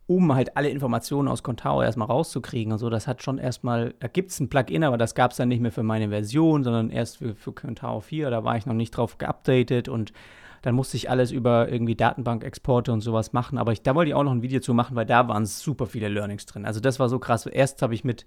um 0.07 0.33
halt 0.33 0.55
alle 0.55 0.69
Informationen 0.69 1.27
aus 1.27 1.41
Contao 1.41 1.81
erstmal 1.81 2.07
rauszukriegen 2.07 2.71
und 2.71 2.79
so, 2.79 2.89
das 2.89 3.07
hat 3.07 3.23
schon 3.23 3.37
erstmal, 3.37 3.95
da 3.99 4.07
gibt 4.07 4.31
es 4.31 4.39
ein 4.39 4.49
Plugin, 4.49 4.83
aber 4.83 4.97
das 4.97 5.15
gab 5.15 5.31
es 5.31 5.37
dann 5.37 5.49
nicht 5.49 5.61
mehr 5.61 5.71
für 5.71 5.83
meine 5.83 6.09
Version, 6.09 6.63
sondern 6.63 6.91
erst 6.91 7.17
für, 7.17 7.35
für 7.35 7.53
Contao 7.53 8.01
4. 8.01 8.29
Da 8.29 8.43
war 8.43 8.55
ich 8.57 8.65
noch 8.65 8.73
nicht 8.73 8.91
drauf 8.91 9.17
geupdatet 9.17 9.89
und 9.89 10.13
dann 10.61 10.75
musste 10.75 10.97
ich 10.97 11.09
alles 11.09 11.31
über 11.31 11.71
irgendwie 11.71 11.95
Datenbank-Exporte 11.95 12.91
und 12.91 13.01
sowas 13.01 13.33
machen. 13.33 13.57
Aber 13.57 13.71
ich, 13.71 13.81
da 13.83 13.93
wollte 13.93 14.09
ich 14.09 14.15
auch 14.15 14.23
noch 14.23 14.31
ein 14.31 14.41
Video 14.41 14.59
zu 14.59 14.73
machen, 14.73 14.95
weil 14.95 15.05
da 15.05 15.27
waren 15.27 15.45
super 15.45 15.85
viele 15.85 16.09
Learnings 16.09 16.45
drin. 16.47 16.65
Also 16.65 16.79
das 16.79 16.99
war 16.99 17.07
so 17.07 17.19
krass. 17.19 17.45
Erst 17.45 17.81
habe 17.81 17.93
ich 17.93 18.03
mit 18.03 18.25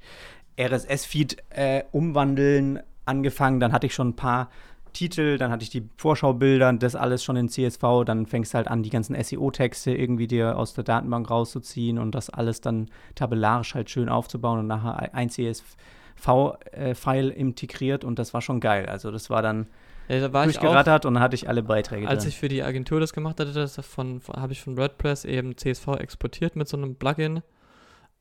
RSS-Feed 0.59 1.39
äh, 1.51 1.83
umwandeln 1.91 2.81
angefangen, 3.05 3.59
dann 3.59 3.72
hatte 3.72 3.87
ich 3.87 3.95
schon 3.95 4.11
ein 4.11 4.16
paar 4.16 4.51
Titel, 4.99 5.38
dann 5.38 5.53
hatte 5.53 5.62
ich 5.62 5.70
die 5.70 5.88
Vorschaubilder, 5.96 6.72
das 6.72 6.96
alles 6.96 7.22
schon 7.22 7.36
in 7.36 7.49
CSV, 7.49 8.05
dann 8.05 8.26
fängst 8.26 8.53
du 8.53 8.57
halt 8.57 8.66
an, 8.66 8.82
die 8.82 8.90
ganzen 8.90 9.14
SEO-Texte 9.22 9.92
irgendwie 9.92 10.26
dir 10.26 10.59
aus 10.59 10.74
der 10.74 10.82
Datenbank 10.82 11.30
rauszuziehen 11.30 11.99
und 11.99 12.16
das 12.16 12.30
alles 12.30 12.61
dann 12.61 12.90
tabellarisch 13.14 13.76
halt 13.76 13.90
schön 13.90 14.09
aufzubauen 14.09 14.59
und 14.59 14.66
nachher 14.66 15.14
ein 15.14 15.30
CSV-File 15.30 17.30
integriert 17.30 18.05
und 18.05 18.18
das 18.18 18.34
war 18.34 18.42
schon 18.42 18.59
geil. 18.59 18.86
Also 18.86 19.12
das 19.12 19.30
war 19.30 19.40
dann 19.40 19.68
ja, 20.09 20.18
da 20.18 20.32
war 20.32 20.44
durchgerattert 20.44 21.07
und 21.07 21.14
dann 21.14 21.22
hatte 21.22 21.36
ich 21.36 21.49
alle 21.49 21.62
Beiträge 21.62 22.09
Als 22.09 22.24
drin. 22.24 22.30
ich 22.30 22.38
für 22.38 22.49
die 22.49 22.64
Agentur 22.64 22.99
das 22.99 23.12
gemacht 23.12 23.38
hatte, 23.38 23.53
das 23.53 23.76
von, 23.86 24.20
habe 24.34 24.53
ich 24.53 24.61
von 24.61 24.76
WordPress 24.76 25.24
eben 25.26 25.57
CSV 25.57 25.86
exportiert 25.99 26.57
mit 26.57 26.66
so 26.66 26.76
einem 26.76 26.96
Plugin. 26.96 27.42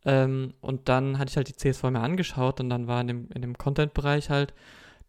Ähm, 0.05 0.53
und 0.61 0.89
dann 0.89 1.17
hatte 1.17 1.31
ich 1.31 1.37
halt 1.37 1.47
die 1.47 1.55
CSV 1.55 1.85
mir 1.85 2.01
angeschaut 2.01 2.59
und 2.59 2.69
dann 2.69 2.87
war 2.87 3.01
in 3.01 3.07
dem, 3.07 3.29
in 3.33 3.41
dem 3.41 3.57
Content-Bereich 3.57 4.29
halt 4.29 4.53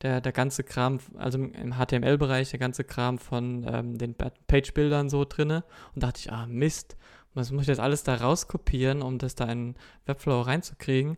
der, 0.03 0.21
der 0.21 0.33
ganze 0.33 0.63
Kram, 0.63 1.01
also 1.17 1.39
im 1.39 1.75
HTML-Bereich, 1.75 2.51
der 2.51 2.59
ganze 2.59 2.85
Kram 2.85 3.19
von 3.19 3.67
ähm, 3.69 3.99
den 3.99 4.15
Page-Bildern 4.15 5.11
so 5.11 5.25
drinne. 5.25 5.65
Und 5.95 6.03
dachte 6.03 6.21
ich, 6.21 6.33
ah, 6.33 6.47
Mist, 6.47 6.97
was 7.35 7.51
muss 7.51 7.63
ich 7.63 7.69
jetzt 7.69 7.81
alles 7.81 8.05
da 8.05 8.15
rauskopieren, 8.15 9.03
um 9.03 9.19
das 9.19 9.35
da 9.35 9.47
in 9.47 9.75
Webflow 10.07 10.41
reinzukriegen? 10.43 11.17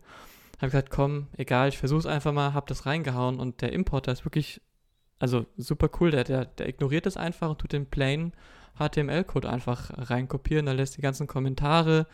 Habe 0.59 0.70
gesagt, 0.70 0.91
komm, 0.91 1.28
egal, 1.37 1.68
ich 1.68 1.78
versuche 1.78 2.01
es 2.01 2.07
einfach 2.07 2.33
mal, 2.33 2.53
habe 2.53 2.66
das 2.68 2.87
reingehauen 2.87 3.39
und 3.39 3.62
der 3.62 3.72
Importer 3.72 4.12
ist 4.12 4.24
wirklich, 4.24 4.61
also 5.18 5.47
super 5.57 5.89
cool, 6.01 6.11
der, 6.11 6.24
der, 6.24 6.45
der 6.45 6.68
ignoriert 6.68 7.07
das 7.07 7.16
einfach 7.16 7.51
und 7.51 7.59
tut 7.59 7.72
den 7.72 7.87
plain 7.87 8.33
HTML-Code 8.78 9.49
einfach 9.49 9.91
reinkopieren, 10.11 10.66
da 10.66 10.72
lässt 10.72 10.97
die 10.97 11.03
ganzen 11.03 11.26
Kommentare, 11.26 12.07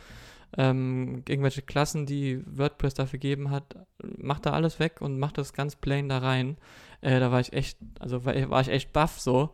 ähm, 0.56 1.22
irgendwelche 1.28 1.62
Klassen, 1.62 2.06
die 2.06 2.42
WordPress 2.46 2.94
dafür 2.94 3.18
gegeben 3.18 3.50
hat, 3.50 3.76
macht 4.02 4.46
da 4.46 4.52
alles 4.52 4.78
weg 4.78 5.00
und 5.00 5.18
macht 5.18 5.38
das 5.38 5.52
ganz 5.52 5.76
plain 5.76 6.08
da 6.08 6.18
rein. 6.18 6.56
Äh, 7.00 7.20
da 7.20 7.30
war 7.30 7.40
ich 7.40 7.52
echt, 7.52 7.78
also 8.00 8.24
war, 8.24 8.34
war 8.50 8.60
ich 8.60 8.68
echt 8.68 8.92
baff 8.92 9.20
so. 9.20 9.50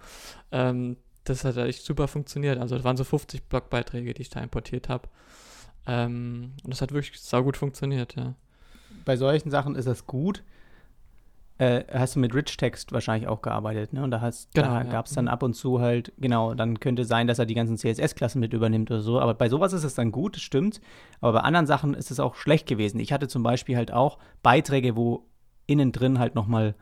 Ähm, 0.51 0.97
das 1.25 1.45
hat 1.45 1.57
echt 1.57 1.85
super 1.85 2.09
funktioniert. 2.09 2.59
Also 2.59 2.77
das 2.77 2.85
waren 2.85 2.97
so 2.97 3.05
50 3.05 3.45
Blogbeiträge, 3.45 4.15
die 4.15 4.23
ich 4.23 4.31
da 4.31 4.41
importiert 4.41 4.89
habe. 4.89 5.09
Ähm, 5.87 6.53
und 6.63 6.73
das 6.73 6.81
hat 6.83 6.93
wirklich 6.93 7.21
saugut 7.21 7.57
funktioniert, 7.57 8.15
ja. 8.17 8.35
Bei 9.05 9.17
solchen 9.17 9.51
Sachen 9.51 9.75
ist 9.75 9.87
das 9.87 10.07
gut, 10.07 10.45
äh, 11.63 11.85
hast 11.93 12.17
du 12.17 12.21
mit 12.21 12.35
Rich 12.35 12.57
Text 12.57 12.93
wahrscheinlich 12.93 13.29
auch 13.29 13.41
gearbeitet, 13.41 13.93
ne? 13.93 14.03
Und 14.03 14.11
da, 14.11 14.19
genau, 14.19 14.69
da 14.69 14.83
ja. 14.83 14.83
gab 14.83 15.07
es 15.07 15.13
dann 15.13 15.27
mhm. 15.27 15.31
ab 15.31 15.45
und 15.45 15.55
zu 15.55 15.81
halt, 15.81 16.13
genau, 16.19 16.55
dann 16.55 16.81
könnte 16.81 17.05
sein, 17.05 17.29
dass 17.29 17.39
er 17.39 17.47
die 17.47 17.55
ganzen 17.55 17.77
CSS-Klassen 17.77 18.41
mit 18.41 18.53
übernimmt 18.53 18.91
oder 18.91 19.01
so. 19.01 19.21
Aber 19.21 19.35
bei 19.35 19.49
sowas 19.49 19.73
ist 19.73 19.85
es 19.85 19.95
dann 19.95 20.11
gut, 20.11 20.35
das 20.35 20.43
stimmt. 20.43 20.81
Aber 21.21 21.35
bei 21.35 21.41
anderen 21.41 21.67
Sachen 21.67 21.95
ist 21.95 22.11
es 22.11 22.19
auch 22.19 22.35
schlecht 22.35 22.67
gewesen. 22.67 22.99
Ich 22.99 23.13
hatte 23.13 23.29
zum 23.29 23.45
Beispiel 23.45 23.77
halt 23.77 23.93
auch 23.93 24.19
Beiträge, 24.43 24.97
wo 24.97 25.29
innen 25.67 25.93
drin 25.93 26.19
halt 26.19 26.35
nochmal 26.35 26.75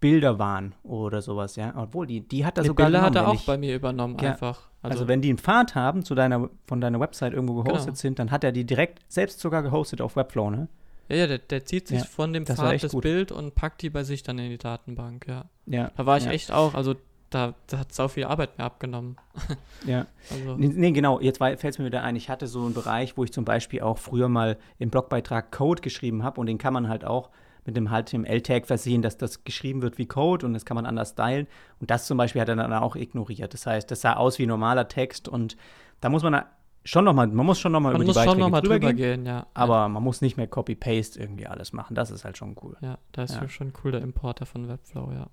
Bilder 0.00 0.38
waren 0.38 0.74
oder 0.82 1.22
sowas, 1.22 1.56
ja. 1.56 1.72
Obwohl, 1.74 2.06
die, 2.06 2.20
die 2.20 2.44
hat 2.44 2.58
er 2.58 2.64
sogar 2.64 2.88
Bilder 2.88 3.00
hat 3.00 3.14
er 3.14 3.28
auch 3.28 3.34
ich, 3.34 3.46
bei 3.46 3.56
mir 3.56 3.74
übernommen, 3.74 4.18
ja, 4.20 4.32
einfach. 4.32 4.68
Also, 4.82 4.98
also, 4.98 5.08
wenn 5.08 5.22
die 5.22 5.30
einen 5.30 5.38
Pfad 5.38 5.74
haben 5.74 6.02
zu 6.02 6.14
deiner, 6.14 6.50
von 6.66 6.82
deiner 6.82 7.00
Website 7.00 7.32
irgendwo 7.32 7.62
gehostet 7.62 7.86
genau. 7.86 7.96
sind, 7.96 8.18
dann 8.18 8.30
hat 8.30 8.44
er 8.44 8.52
die 8.52 8.66
direkt 8.66 9.00
selbst 9.08 9.40
sogar 9.40 9.62
gehostet 9.62 10.02
auf 10.02 10.14
Webflow, 10.14 10.50
ne? 10.50 10.68
Ja, 11.08 11.16
ja, 11.16 11.26
der, 11.26 11.38
der 11.38 11.64
zieht 11.64 11.88
sich 11.88 12.00
ja, 12.00 12.04
von 12.04 12.32
dem 12.32 12.46
Pfad 12.46 12.82
das 12.82 12.92
gut. 12.92 13.02
Bild 13.02 13.32
und 13.32 13.54
packt 13.54 13.82
die 13.82 13.90
bei 13.90 14.02
sich 14.04 14.22
dann 14.22 14.38
in 14.38 14.50
die 14.50 14.58
Datenbank, 14.58 15.26
ja. 15.28 15.44
Ja. 15.66 15.90
Da 15.96 16.06
war 16.06 16.18
ich 16.18 16.24
ja. 16.24 16.32
echt 16.32 16.50
auch, 16.52 16.74
also 16.74 16.94
da, 17.30 17.54
da 17.66 17.78
hat 17.78 17.92
sau 17.92 18.08
viel 18.08 18.24
Arbeit 18.24 18.58
mir 18.58 18.64
abgenommen. 18.64 19.16
ja. 19.86 20.06
Also. 20.30 20.56
Nee, 20.56 20.72
nee, 20.74 20.92
genau, 20.92 21.20
jetzt 21.20 21.38
fällt 21.38 21.64
es 21.64 21.78
mir 21.78 21.86
wieder 21.86 22.02
ein, 22.02 22.16
ich 22.16 22.28
hatte 22.28 22.46
so 22.46 22.64
einen 22.64 22.74
Bereich, 22.74 23.16
wo 23.16 23.24
ich 23.24 23.32
zum 23.32 23.44
Beispiel 23.44 23.80
auch 23.80 23.98
früher 23.98 24.28
mal 24.28 24.56
im 24.78 24.90
Blogbeitrag 24.90 25.52
Code 25.52 25.82
geschrieben 25.82 26.22
habe 26.22 26.40
und 26.40 26.46
den 26.46 26.58
kann 26.58 26.72
man 26.72 26.88
halt 26.88 27.04
auch 27.04 27.30
mit 27.64 27.76
dem 27.76 27.88
HTML-Tag 27.88 28.66
versehen, 28.66 29.02
dass 29.02 29.18
das 29.18 29.42
geschrieben 29.44 29.82
wird 29.82 29.98
wie 29.98 30.06
Code 30.06 30.46
und 30.46 30.54
das 30.54 30.64
kann 30.64 30.76
man 30.76 30.86
anders 30.86 31.10
stylen. 31.10 31.48
Und 31.80 31.90
das 31.90 32.06
zum 32.06 32.16
Beispiel 32.16 32.40
hat 32.40 32.48
er 32.48 32.56
dann 32.56 32.72
auch 32.72 32.94
ignoriert. 32.94 33.52
Das 33.52 33.66
heißt, 33.66 33.90
das 33.90 34.02
sah 34.02 34.14
aus 34.14 34.38
wie 34.38 34.46
normaler 34.46 34.86
Text 34.86 35.28
und 35.28 35.56
da 36.00 36.08
muss 36.08 36.22
man 36.22 36.44
schon 36.86 37.04
noch 37.04 37.12
mal, 37.12 37.26
man 37.26 37.44
muss 37.44 37.58
schon 37.58 37.72
nochmal 37.72 37.94
über 37.94 38.04
die 38.04 38.12
Beiträge 38.12 38.30
schon 38.30 38.38
noch 38.38 38.60
drüber, 38.60 38.78
drüber 38.78 38.92
gehen, 38.92 39.24
gehen, 39.24 39.26
ja. 39.26 39.46
Aber 39.54 39.76
ja. 39.76 39.88
man 39.88 40.02
muss 40.02 40.20
nicht 40.20 40.36
mehr 40.36 40.46
Copy-Paste 40.46 41.20
irgendwie 41.20 41.46
alles 41.46 41.72
machen. 41.72 41.94
Das 41.94 42.10
ist 42.10 42.24
halt 42.24 42.38
schon 42.38 42.56
cool. 42.62 42.76
Ja, 42.80 42.98
da 43.12 43.24
ist 43.24 43.34
ja. 43.34 43.48
schon 43.48 43.72
cool 43.82 43.92
der 43.92 44.02
Importer 44.02 44.46
von 44.46 44.68
Webflow, 44.68 45.12
ja. 45.12 45.26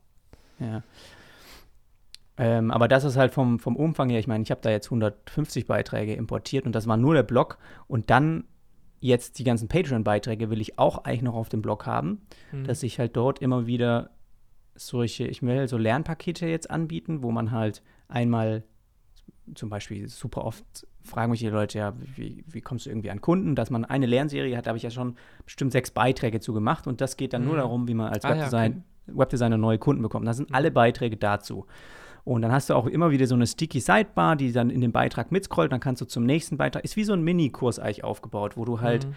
Ja. 0.59 0.83
Ähm, 2.37 2.71
aber 2.71 2.87
das 2.87 3.03
ist 3.03 3.15
halt 3.15 3.31
vom, 3.31 3.59
vom 3.59 3.75
Umfang 3.75 4.09
her, 4.09 4.19
ich 4.19 4.27
meine, 4.27 4.43
ich 4.43 4.49
habe 4.49 4.61
da 4.61 4.71
jetzt 4.71 4.87
150 4.87 5.67
Beiträge 5.67 6.15
importiert 6.15 6.65
und 6.65 6.73
das 6.73 6.87
war 6.87 6.97
nur 6.97 7.13
der 7.13 7.23
Blog 7.23 7.59
und 7.87 8.09
dann 8.09 8.45
jetzt 8.99 9.37
die 9.37 9.43
ganzen 9.43 9.67
Patreon-Beiträge 9.67 10.49
will 10.49 10.61
ich 10.61 10.79
auch 10.79 11.03
eigentlich 11.03 11.21
noch 11.21 11.35
auf 11.35 11.49
dem 11.49 11.61
Blog 11.61 11.85
haben, 11.85 12.21
mhm. 12.51 12.63
dass 12.63 12.81
ich 12.81 12.97
halt 12.97 13.15
dort 13.15 13.39
immer 13.39 13.67
wieder 13.67 14.09
solche, 14.73 15.27
ich 15.27 15.43
will 15.43 15.67
so 15.67 15.77
Lernpakete 15.77 16.47
jetzt 16.47 16.71
anbieten, 16.71 17.21
wo 17.21 17.29
man 17.29 17.51
halt 17.51 17.83
einmal 18.07 18.63
zum 19.53 19.69
Beispiel 19.69 20.07
super 20.07 20.45
oft 20.45 20.87
fragen 21.03 21.31
mich 21.31 21.41
die 21.41 21.49
Leute 21.49 21.77
ja, 21.77 21.93
wie, 22.15 22.43
wie 22.47 22.61
kommst 22.61 22.85
du 22.85 22.89
irgendwie 22.89 23.11
an 23.11 23.21
Kunden, 23.21 23.55
dass 23.55 23.69
man 23.69 23.85
eine 23.85 24.05
Lernserie 24.05 24.55
hat, 24.57 24.65
da 24.65 24.69
habe 24.69 24.77
ich 24.77 24.83
ja 24.83 24.89
schon 24.89 25.15
bestimmt 25.45 25.71
sechs 25.71 25.91
Beiträge 25.91 26.39
zu 26.39 26.53
gemacht 26.53 26.87
und 26.87 27.01
das 27.01 27.17
geht 27.17 27.33
dann 27.33 27.41
mhm. 27.41 27.47
nur 27.49 27.57
darum, 27.57 27.87
wie 27.87 27.93
man 27.93 28.11
als 28.11 28.25
ah, 28.25 28.29
Webdesign, 28.29 28.71
ja, 28.71 28.77
okay. 29.07 29.19
Webdesigner 29.19 29.57
neue 29.57 29.77
Kunden 29.77 30.01
bekommt. 30.01 30.27
Da 30.27 30.33
sind 30.33 30.49
mhm. 30.49 30.55
alle 30.55 30.71
Beiträge 30.71 31.17
dazu. 31.17 31.65
Und 32.25 32.41
dann 32.41 32.53
hast 32.53 32.69
du 32.69 32.75
auch 32.75 32.87
immer 32.87 33.11
wieder 33.11 33.27
so 33.27 33.35
eine 33.35 33.45
sticky 33.45 33.81
Sidebar, 33.81 34.37
die 34.37 34.53
dann 34.53 34.69
in 34.69 34.79
den 34.79 34.93
Beitrag 34.93 35.31
mitscrollt, 35.31 35.73
dann 35.73 35.81
kannst 35.81 36.01
du 36.01 36.05
zum 36.05 36.25
nächsten 36.25 36.55
Beitrag, 36.55 36.85
ist 36.85 36.95
wie 36.95 37.03
so 37.03 37.11
ein 37.11 37.21
Mini-Kurs 37.21 37.79
eigentlich 37.79 38.05
aufgebaut, 38.05 38.55
wo 38.55 38.63
du 38.63 38.79
halt 38.79 39.05
mhm. 39.05 39.15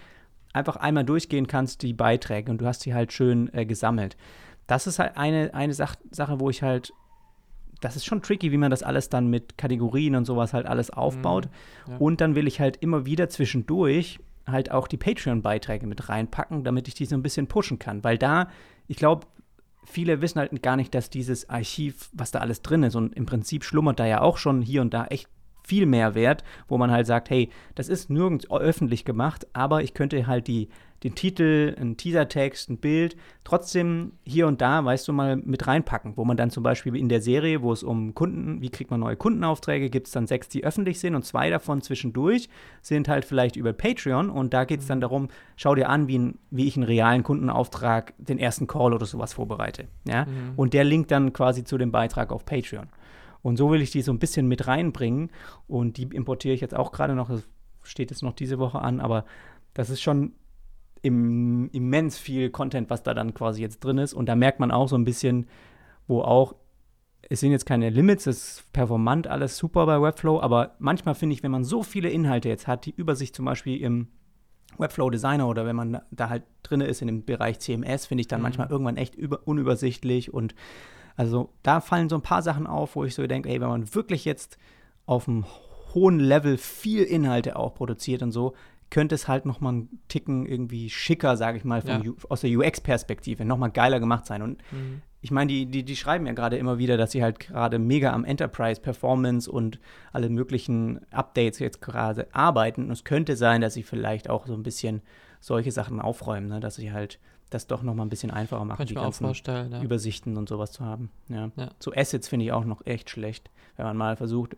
einfach 0.51 0.75
einmal 0.75 1.05
durchgehen 1.05 1.47
kannst, 1.47 1.83
die 1.83 1.93
Beiträge 1.93 2.51
und 2.51 2.59
du 2.59 2.65
hast 2.65 2.81
sie 2.81 2.93
halt 2.93 3.13
schön 3.13 3.49
äh, 3.53 3.65
gesammelt. 3.65 4.17
Das 4.67 4.87
ist 4.87 4.99
halt 4.99 5.15
eine, 5.15 5.53
eine 5.53 5.73
Sach 5.73 5.95
Sache, 6.11 6.41
wo 6.41 6.49
ich 6.49 6.61
halt 6.61 6.91
das 7.81 7.95
ist 7.95 8.05
schon 8.05 8.21
tricky, 8.21 8.51
wie 8.51 8.57
man 8.57 8.71
das 8.71 8.83
alles 8.83 9.09
dann 9.09 9.27
mit 9.27 9.57
Kategorien 9.57 10.15
und 10.15 10.25
sowas 10.25 10.53
halt 10.53 10.65
alles 10.65 10.89
aufbaut. 10.89 11.47
Mhm, 11.85 11.91
ja. 11.91 11.97
Und 11.99 12.21
dann 12.21 12.35
will 12.35 12.47
ich 12.47 12.59
halt 12.59 12.77
immer 12.77 13.05
wieder 13.05 13.29
zwischendurch 13.29 14.19
halt 14.47 14.71
auch 14.71 14.87
die 14.87 14.97
Patreon-Beiträge 14.97 15.87
mit 15.87 16.09
reinpacken, 16.09 16.63
damit 16.63 16.87
ich 16.87 16.93
die 16.93 17.05
so 17.05 17.15
ein 17.15 17.23
bisschen 17.23 17.47
pushen 17.47 17.79
kann. 17.79 18.03
Weil 18.03 18.17
da, 18.17 18.49
ich 18.87 18.97
glaube, 18.97 19.27
viele 19.83 20.21
wissen 20.21 20.39
halt 20.39 20.61
gar 20.63 20.75
nicht, 20.75 20.95
dass 20.95 21.09
dieses 21.09 21.49
Archiv, 21.49 22.09
was 22.13 22.31
da 22.31 22.39
alles 22.39 22.61
drin 22.61 22.83
ist, 22.83 22.95
und 22.95 23.15
im 23.15 23.25
Prinzip 23.25 23.63
schlummert 23.63 23.99
da 23.99 24.05
ja 24.05 24.21
auch 24.21 24.37
schon 24.37 24.61
hier 24.61 24.81
und 24.81 24.93
da 24.93 25.05
echt 25.07 25.27
viel 25.63 25.85
mehr 25.85 26.15
wert, 26.15 26.43
wo 26.69 26.77
man 26.77 26.91
halt 26.91 27.07
sagt, 27.07 27.29
hey, 27.29 27.49
das 27.75 27.89
ist 27.89 28.09
nirgends 28.09 28.49
öffentlich 28.49 29.03
gemacht, 29.03 29.47
aber 29.51 29.83
ich 29.83 29.93
könnte 29.93 30.25
halt 30.25 30.47
die 30.47 30.69
den 31.03 31.15
Titel, 31.15 31.75
einen 31.79 31.97
Teasertext, 31.97 32.69
ein 32.69 32.77
Bild, 32.77 33.15
trotzdem 33.43 34.13
hier 34.23 34.47
und 34.47 34.61
da, 34.61 34.83
weißt 34.83 35.07
du, 35.07 35.13
mal 35.13 35.37
mit 35.37 35.67
reinpacken, 35.67 36.17
wo 36.17 36.25
man 36.25 36.37
dann 36.37 36.49
zum 36.49 36.63
Beispiel 36.63 36.95
in 36.95 37.09
der 37.09 37.21
Serie, 37.21 37.61
wo 37.61 37.71
es 37.71 37.83
um 37.83 38.15
Kunden, 38.15 38.61
wie 38.61 38.69
kriegt 38.69 38.89
man 38.89 38.99
neue 38.99 39.15
Kundenaufträge, 39.15 39.89
gibt 39.89 40.07
es 40.07 40.13
dann 40.13 40.27
sechs, 40.27 40.49
die 40.49 40.63
öffentlich 40.63 40.99
sind 40.99 41.15
und 41.15 41.23
zwei 41.23 41.49
davon 41.49 41.81
zwischendurch 41.81 42.49
sind 42.81 43.07
halt 43.07 43.25
vielleicht 43.25 43.55
über 43.55 43.73
Patreon 43.73 44.29
und 44.29 44.53
da 44.53 44.65
geht 44.65 44.79
es 44.79 44.87
dann 44.87 45.01
darum, 45.01 45.29
schau 45.55 45.75
dir 45.75 45.89
an, 45.89 46.07
wie, 46.07 46.17
ein, 46.17 46.39
wie 46.49 46.67
ich 46.67 46.75
einen 46.75 46.85
realen 46.85 47.23
Kundenauftrag, 47.23 48.13
den 48.17 48.39
ersten 48.39 48.67
Call 48.67 48.93
oder 48.93 49.05
sowas 49.05 49.33
vorbereite. 49.33 49.87
Ja? 50.07 50.25
Mhm. 50.25 50.53
Und 50.55 50.73
der 50.73 50.83
linkt 50.83 51.11
dann 51.11 51.31
quasi 51.31 51.63
zu 51.63 51.77
dem 51.77 51.91
Beitrag 51.91 52.31
auf 52.31 52.45
Patreon. 52.45 52.87
Und 53.43 53.57
so 53.57 53.71
will 53.71 53.81
ich 53.81 53.91
die 53.91 54.01
so 54.01 54.11
ein 54.11 54.19
bisschen 54.19 54.47
mit 54.47 54.67
reinbringen 54.67 55.29
und 55.67 55.97
die 55.97 56.03
importiere 56.03 56.55
ich 56.55 56.61
jetzt 56.61 56.75
auch 56.75 56.91
gerade 56.91 57.15
noch, 57.15 57.29
das 57.29 57.47
steht 57.83 58.09
jetzt 58.09 58.23
noch 58.23 58.33
diese 58.33 58.59
Woche 58.59 58.79
an, 58.79 58.99
aber 58.99 59.25
das 59.73 59.89
ist 59.89 60.01
schon 60.01 60.33
im, 61.01 61.69
immens 61.71 62.17
viel 62.17 62.49
Content, 62.49 62.89
was 62.89 63.03
da 63.03 63.13
dann 63.13 63.33
quasi 63.33 63.61
jetzt 63.61 63.83
drin 63.83 63.97
ist. 63.97 64.13
Und 64.13 64.27
da 64.27 64.35
merkt 64.35 64.59
man 64.59 64.71
auch 64.71 64.87
so 64.87 64.95
ein 64.95 65.05
bisschen, 65.05 65.47
wo 66.07 66.21
auch, 66.21 66.55
es 67.29 67.39
sind 67.39 67.51
jetzt 67.51 67.65
keine 67.65 67.89
Limits, 67.89 68.27
es 68.27 68.59
ist 68.59 68.73
performant 68.73 69.27
alles 69.27 69.57
super 69.57 69.85
bei 69.85 70.01
Webflow, 70.01 70.39
aber 70.39 70.75
manchmal 70.79 71.15
finde 71.15 71.33
ich, 71.33 71.43
wenn 71.43 71.51
man 71.51 71.63
so 71.63 71.83
viele 71.83 72.09
Inhalte 72.09 72.47
jetzt 72.47 72.67
hat, 72.67 72.85
die 72.85 72.95
Übersicht 72.95 73.35
zum 73.35 73.45
Beispiel 73.45 73.81
im 73.81 74.07
Webflow 74.77 75.09
Designer 75.09 75.47
oder 75.47 75.65
wenn 75.65 75.75
man 75.75 76.01
da 76.11 76.29
halt 76.29 76.43
drin 76.63 76.81
ist 76.81 77.01
in 77.01 77.07
dem 77.07 77.25
Bereich 77.25 77.59
CMS, 77.59 78.05
finde 78.05 78.21
ich 78.21 78.27
dann 78.27 78.39
mhm. 78.39 78.43
manchmal 78.43 78.69
irgendwann 78.69 78.97
echt 78.97 79.15
über, 79.15 79.45
unübersichtlich 79.45 80.33
und 80.33 80.55
also 81.15 81.49
da 81.63 81.81
fallen 81.81 82.09
so 82.09 82.15
ein 82.15 82.21
paar 82.21 82.43
Sachen 82.43 82.67
auf, 82.67 82.95
wo 82.95 83.03
ich 83.03 83.15
so 83.15 83.25
denke, 83.25 83.49
ey, 83.49 83.59
wenn 83.59 83.69
man 83.69 83.95
wirklich 83.95 84.23
jetzt 84.23 84.57
auf 85.07 85.27
einem 85.27 85.45
hohen 85.93 86.19
Level 86.19 86.57
viel 86.57 87.03
Inhalte 87.03 87.55
auch 87.55 87.73
produziert 87.73 88.21
und 88.21 88.31
so, 88.31 88.53
könnte 88.89 89.15
es 89.15 89.27
halt 89.27 89.45
noch 89.45 89.59
mal 89.59 89.69
einen 89.69 90.01
Ticken 90.07 90.45
irgendwie 90.45 90.89
schicker, 90.89 91.35
sage 91.37 91.57
ich 91.57 91.63
mal, 91.63 91.83
ja. 91.85 92.01
aus 92.29 92.41
der 92.41 92.51
UX-Perspektive, 92.51 93.45
noch 93.45 93.57
mal 93.57 93.69
geiler 93.69 93.99
gemacht 93.99 94.25
sein. 94.25 94.41
Und 94.41 94.61
mhm. 94.71 95.01
ich 95.21 95.31
meine, 95.31 95.49
die, 95.49 95.65
die, 95.65 95.83
die 95.83 95.95
schreiben 95.95 96.25
ja 96.25 96.33
gerade 96.33 96.57
immer 96.57 96.77
wieder, 96.77 96.97
dass 96.97 97.11
sie 97.11 97.23
halt 97.23 97.39
gerade 97.39 97.79
mega 97.79 98.13
am 98.13 98.23
Enterprise-Performance 98.23 99.51
und 99.51 99.79
alle 100.13 100.29
möglichen 100.29 101.01
Updates 101.11 101.59
jetzt 101.59 101.81
gerade 101.81 102.27
arbeiten. 102.31 102.85
Und 102.85 102.91
es 102.91 103.03
könnte 103.03 103.35
sein, 103.35 103.61
dass 103.61 103.73
sie 103.73 103.83
vielleicht 103.83 104.29
auch 104.29 104.47
so 104.47 104.53
ein 104.53 104.63
bisschen 104.63 105.01
solche 105.39 105.71
Sachen 105.71 105.99
aufräumen, 105.99 106.47
ne? 106.47 106.59
dass 106.59 106.75
sie 106.75 106.91
halt 106.91 107.19
das 107.49 107.67
doch 107.67 107.81
noch 107.81 107.93
mal 107.93 108.03
ein 108.03 108.09
bisschen 108.09 108.31
einfacher 108.31 108.65
machen, 108.65 108.85
die 108.85 108.93
ganzen 108.93 109.31
ja. 109.45 109.81
Übersichten 109.81 110.35
und 110.37 110.49
sowas 110.49 110.71
zu 110.71 110.83
haben. 110.83 111.09
Ja. 111.29 111.49
ja. 111.55 111.69
Zu 111.79 111.93
Assets 111.95 112.27
finde 112.27 112.45
ich 112.45 112.51
auch 112.51 112.65
noch 112.65 112.85
echt 112.85 113.09
schlecht, 113.09 113.49
wenn 113.77 113.85
man 113.85 113.95
mal 113.95 114.17
versucht, 114.17 114.57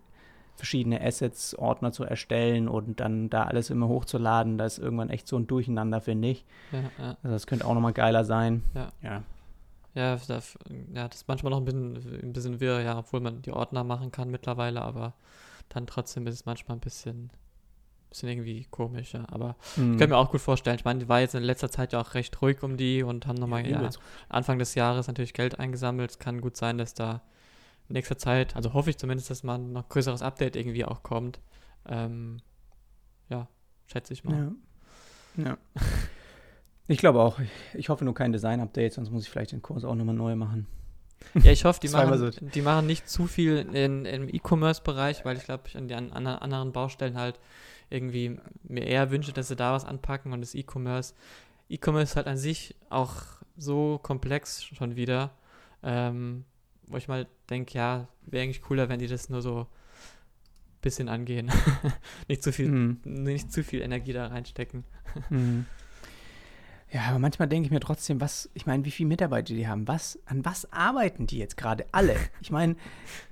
verschiedene 0.59 1.01
Assets-Ordner 1.01 1.91
zu 1.91 2.03
erstellen 2.03 2.67
und 2.67 2.99
dann 2.99 3.29
da 3.29 3.43
alles 3.43 3.69
immer 3.69 3.87
hochzuladen. 3.87 4.57
Da 4.57 4.65
ist 4.65 4.77
irgendwann 4.77 5.09
echt 5.09 5.27
so 5.27 5.37
ein 5.37 5.47
Durcheinander, 5.47 6.01
finde 6.01 6.27
ich. 6.27 6.45
Ja, 6.71 6.79
ja. 6.97 7.17
Also 7.23 7.29
das 7.29 7.47
könnte 7.47 7.65
auch 7.65 7.73
nochmal 7.73 7.93
geiler 7.93 8.25
sein. 8.25 8.63
Ja. 8.75 8.91
Ja, 9.01 9.23
ja, 9.95 10.17
das, 10.27 10.57
ja, 10.93 11.07
das 11.07 11.21
ist 11.21 11.27
manchmal 11.27 11.51
noch 11.51 11.57
ein 11.57 11.65
bisschen, 11.65 11.95
ein 12.23 12.33
bisschen 12.33 12.59
wirr, 12.59 12.81
ja, 12.81 12.99
obwohl 12.99 13.19
man 13.19 13.41
die 13.41 13.51
Ordner 13.51 13.83
machen 13.83 14.11
kann 14.11 14.29
mittlerweile, 14.29 14.81
aber 14.81 15.13
dann 15.69 15.87
trotzdem 15.87 16.27
ist 16.27 16.35
es 16.35 16.45
manchmal 16.45 16.77
ein 16.77 16.81
bisschen, 16.81 17.31
bisschen 18.09 18.29
irgendwie 18.29 18.67
komisch, 18.69 19.13
ja. 19.13 19.25
Aber 19.31 19.55
mhm. 19.77 19.93
ich 19.93 19.99
kann 19.99 20.09
mir 20.09 20.17
auch 20.17 20.31
gut 20.31 20.41
vorstellen, 20.41 20.77
ich 20.77 20.85
meine, 20.85 20.99
die 20.99 21.09
war 21.09 21.21
jetzt 21.21 21.35
in 21.35 21.43
letzter 21.43 21.71
Zeit 21.71 21.93
ja 21.93 22.01
auch 22.01 22.13
recht 22.13 22.39
ruhig 22.41 22.61
um 22.61 22.77
die 22.77 23.03
und 23.03 23.25
haben 23.25 23.37
nochmal 23.37 23.65
ja, 23.67 23.81
ja, 23.81 23.89
Anfang 24.29 24.59
des 24.59 24.75
Jahres 24.75 25.07
natürlich 25.07 25.33
Geld 25.33 25.59
eingesammelt. 25.59 26.11
Es 26.11 26.19
kann 26.19 26.41
gut 26.41 26.55
sein, 26.55 26.77
dass 26.77 26.93
da 26.93 27.21
in 27.89 27.93
nächster 27.93 28.17
Zeit, 28.17 28.55
also 28.55 28.73
hoffe 28.73 28.91
ich 28.91 28.97
zumindest, 28.97 29.29
dass 29.29 29.43
mal 29.43 29.55
ein 29.55 29.73
noch 29.73 29.89
größeres 29.89 30.21
Update 30.21 30.55
irgendwie 30.55 30.85
auch 30.85 31.03
kommt. 31.03 31.39
Ähm, 31.87 32.37
ja, 33.29 33.47
schätze 33.87 34.13
ich 34.13 34.23
mal. 34.23 34.53
Ja. 35.37 35.43
ja. 35.43 35.57
Ich 36.91 36.97
glaube 36.97 37.21
auch. 37.21 37.39
Ich 37.75 37.89
hoffe 37.89 38.03
nur 38.03 38.15
kein 38.15 38.31
Design-Update, 38.31 38.93
sonst 38.93 39.11
muss 39.11 39.21
ich 39.21 39.29
vielleicht 39.29 39.51
den 39.51 39.61
Kurs 39.61 39.85
auch 39.85 39.93
nochmal 39.93 40.15
neu 40.15 40.35
machen. 40.35 40.65
Ja, 41.35 41.51
ich 41.51 41.63
hoffe, 41.63 41.79
die, 41.79 41.89
machen, 41.89 42.17
so. 42.17 42.31
die 42.31 42.63
machen 42.63 42.87
nicht 42.87 43.07
zu 43.07 43.27
viel 43.27 43.57
in, 43.57 44.05
im 44.05 44.27
E-Commerce-Bereich, 44.27 45.23
weil 45.23 45.37
ich 45.37 45.43
glaube, 45.43 45.65
ich 45.67 45.77
an 45.77 45.87
den 45.87 46.11
an, 46.11 46.25
anderen 46.25 46.71
Baustellen 46.71 47.15
halt 47.15 47.39
irgendwie 47.91 48.39
mir 48.63 48.87
eher 48.87 49.11
wünsche, 49.11 49.33
dass 49.33 49.49
sie 49.49 49.55
da 49.55 49.71
was 49.71 49.85
anpacken 49.85 50.33
und 50.33 50.41
das 50.41 50.55
E-Commerce. 50.55 51.13
E-Commerce 51.69 52.11
ist 52.11 52.15
halt 52.15 52.25
an 52.25 52.37
sich 52.37 52.75
auch 52.89 53.21
so 53.55 53.99
komplex 54.01 54.63
schon 54.63 54.95
wieder. 54.95 55.29
Ähm, 55.83 56.43
wo 56.89 56.97
ich 56.97 57.07
mal 57.07 57.27
denke, 57.49 57.77
ja, 57.77 58.07
wäre 58.23 58.43
eigentlich 58.43 58.61
cooler, 58.61 58.89
wenn 58.89 58.99
die 58.99 59.07
das 59.07 59.29
nur 59.29 59.41
so 59.41 59.61
ein 59.61 60.81
bisschen 60.81 61.07
angehen. 61.07 61.51
nicht 62.27 62.43
zu 62.43 62.51
viel, 62.51 62.69
mhm. 62.69 62.99
nicht 63.03 63.53
zu 63.53 63.63
viel 63.63 63.81
Energie 63.81 64.13
da 64.13 64.27
reinstecken. 64.27 64.83
Mhm. 65.29 65.65
Ja, 66.91 67.01
aber 67.09 67.19
manchmal 67.19 67.47
denke 67.47 67.67
ich 67.67 67.71
mir 67.71 67.79
trotzdem, 67.79 68.19
was, 68.19 68.49
ich 68.53 68.65
meine, 68.65 68.83
wie 68.85 68.91
viele 68.91 69.09
Mitarbeiter 69.09 69.53
die 69.53 69.67
haben, 69.67 69.87
was, 69.87 70.19
an 70.25 70.43
was 70.43 70.71
arbeiten 70.71 71.27
die 71.27 71.37
jetzt 71.37 71.55
gerade 71.55 71.85
alle? 71.91 72.15
Ich 72.41 72.49
meine, 72.49 72.75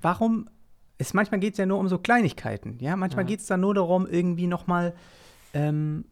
warum, 0.00 0.48
es, 0.96 1.12
manchmal 1.12 1.40
geht 1.40 1.54
es 1.54 1.58
ja 1.58 1.66
nur 1.66 1.78
um 1.78 1.88
so 1.88 1.98
Kleinigkeiten, 1.98 2.78
ja, 2.80 2.94
manchmal 2.94 3.24
ja. 3.24 3.28
geht 3.28 3.40
es 3.40 3.46
da 3.46 3.56
nur 3.56 3.74
darum, 3.74 4.06
irgendwie 4.06 4.46
nochmal 4.46 4.94
ähm, 5.54 6.04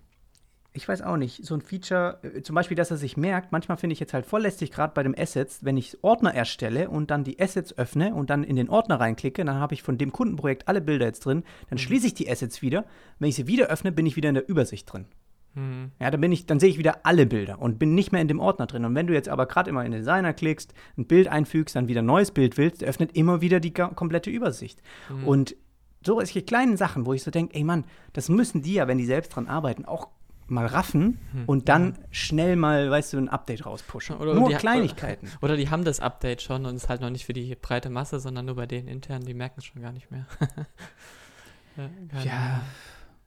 ich 0.77 0.87
weiß 0.87 1.03
auch 1.03 1.16
nicht, 1.16 1.45
so 1.45 1.55
ein 1.55 1.62
Feature, 1.62 2.18
äh, 2.22 2.43
zum 2.43 2.55
Beispiel, 2.55 2.77
dass 2.77 2.91
er 2.91 2.97
sich 2.97 3.16
merkt, 3.16 3.51
manchmal 3.51 3.79
finde 3.79 3.95
ich 3.95 4.01
jetzt 4.01 4.14
halt 4.14 4.27
voll 4.27 4.43
lästig, 4.43 4.70
gerade 4.70 4.93
bei 4.95 5.03
dem 5.03 5.14
Assets, 5.16 5.64
wenn 5.64 5.77
ich 5.77 5.97
Ordner 6.03 6.35
erstelle 6.35 6.91
und 6.91 7.11
dann 7.11 7.24
die 7.24 7.41
Assets 7.41 7.77
öffne 7.79 8.14
und 8.14 8.31
dann 8.31 8.45
in 8.45 8.57
den 8.57 8.68
Ordner 8.68 9.01
reinklicke, 9.01 9.45
dann 9.45 9.57
habe 9.57 9.74
ich 9.74 9.83
von 9.83 9.99
dem 9.99 10.12
Kundenprojekt 10.12 10.68
alle 10.68 10.81
Bilder 10.81 11.07
jetzt 11.07 11.24
drin, 11.24 11.45
dann 11.70 11.77
mhm. 11.77 11.83
schließe 11.83 12.07
ich 12.09 12.14
die 12.14 12.31
Assets 12.31 12.62
wieder. 12.62 12.85
Wenn 13.18 13.31
ich 13.31 13.35
sie 13.35 13.47
wieder 13.47 13.66
öffne, 13.66 13.91
bin 13.91 14.07
ich 14.07 14.16
wieder 14.16 14.29
in 14.29 14.35
der 14.35 14.49
Übersicht 14.49 14.93
drin. 14.93 15.07
Mhm. 15.55 15.93
Ja, 15.99 16.11
dann 16.11 16.20
bin 16.20 16.31
ich, 16.33 16.47
dann 16.47 16.61
sehe 16.61 16.68
ich 16.68 16.79
wieder 16.79 17.07
alle 17.07 17.24
Bilder 17.27 17.61
und 17.61 17.79
bin 17.79 17.95
nicht 17.95 18.12
mehr 18.12 18.20
in 18.20 18.29
dem 18.29 18.41
Ordner 18.41 18.66
drin. 18.66 18.85
Und 18.85 18.95
wenn 18.95 19.07
du 19.07 19.14
jetzt 19.14 19.29
aber 19.29 19.47
gerade 19.47 19.70
immer 19.70 19.85
in 19.85 19.93
den 19.93 20.01
Designer 20.01 20.35
klickst, 20.35 20.74
ein 20.99 21.07
Bild 21.07 21.29
einfügst, 21.29 21.74
dann 21.74 21.89
wieder 21.89 22.03
ein 22.03 22.07
neues 22.07 22.31
Bild 22.31 22.59
willst, 22.59 22.85
öffnet 22.85 23.16
immer 23.16 23.41
wieder 23.41 23.61
die 23.61 23.72
komplette 23.72 24.31
Übersicht. 24.31 24.83
Mhm. 25.09 25.27
Und 25.27 25.57
so 26.05 26.14
solche 26.14 26.43
kleinen 26.43 26.77
Sachen, 26.77 27.05
wo 27.05 27.14
ich 27.14 27.22
so 27.22 27.31
denke, 27.31 27.55
ey 27.55 27.64
Mann, 27.64 27.85
das 28.12 28.29
müssen 28.29 28.62
die 28.62 28.74
ja, 28.74 28.87
wenn 28.87 28.99
die 28.99 29.07
selbst 29.07 29.35
dran 29.35 29.49
arbeiten, 29.49 29.85
auch 29.85 30.09
mal 30.49 30.66
raffen 30.66 31.18
hm. 31.32 31.44
und 31.47 31.68
dann 31.68 31.99
schnell 32.11 32.57
mal, 32.57 32.90
weißt 32.90 33.12
du, 33.12 33.18
ein 33.18 33.28
Update 33.28 33.66
rauspushen. 33.66 34.16
Oder, 34.16 34.34
nur 34.34 34.49
die, 34.49 34.55
Kleinigkeiten. 34.55 35.26
Oder, 35.26 35.44
oder, 35.44 35.57
die 35.57 35.70
haben 35.70 35.84
das 35.84 36.01
Update 36.01 36.42
schon 36.42 36.66
und 36.66 36.76
es 36.76 36.84
ist 36.84 36.88
halt 36.88 37.01
noch 37.01 37.11
nicht 37.11 37.26
für 37.26 37.32
die 37.32 37.55
breite 37.57 37.90
Masse, 37.90 38.20
sondern 38.20 38.47
nur 38.47 38.57
bei 38.57 38.66
denen 38.66 38.88
intern, 38.88 39.22
die 39.22 39.34
merken 39.34 39.57
es 39.59 39.64
schon 39.64 39.82
gar 39.82 39.92
nicht 39.92 40.11
mehr. 40.11 40.26
ja, 41.76 42.22
ja. 42.22 42.61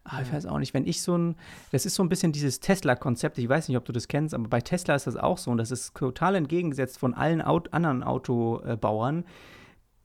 Ah, 0.06 0.22
ich 0.22 0.34
weiß 0.34 0.48
auch 0.48 0.58
nicht, 0.58 0.74
wenn 0.74 0.88
ich 0.88 1.02
so 1.02 1.16
ein, 1.16 1.36
das 1.72 1.86
ist 1.86 1.94
so 1.94 2.04
ein 2.04 2.10
bisschen 2.10 2.32
dieses 2.32 2.60
Tesla-Konzept, 2.62 3.38
ich 3.38 3.48
weiß 3.48 3.68
nicht, 3.68 3.78
ob 3.78 3.86
du 3.86 3.92
das 3.92 4.08
kennst, 4.08 4.34
aber 4.34 4.48
bei 4.48 4.62
Tesla 4.62 4.96
ist 4.96 5.06
das 5.06 5.18
auch 5.18 5.38
so 5.38 5.52
und 5.52 5.58
das 5.58 5.70
ist 5.70 5.94
total 5.96 6.36
entgegengesetzt 6.36 6.98
von 6.98 7.14
allen 7.14 7.42
Aut 7.42 7.74
anderen 7.74 8.02
Autobauern. 8.02 9.26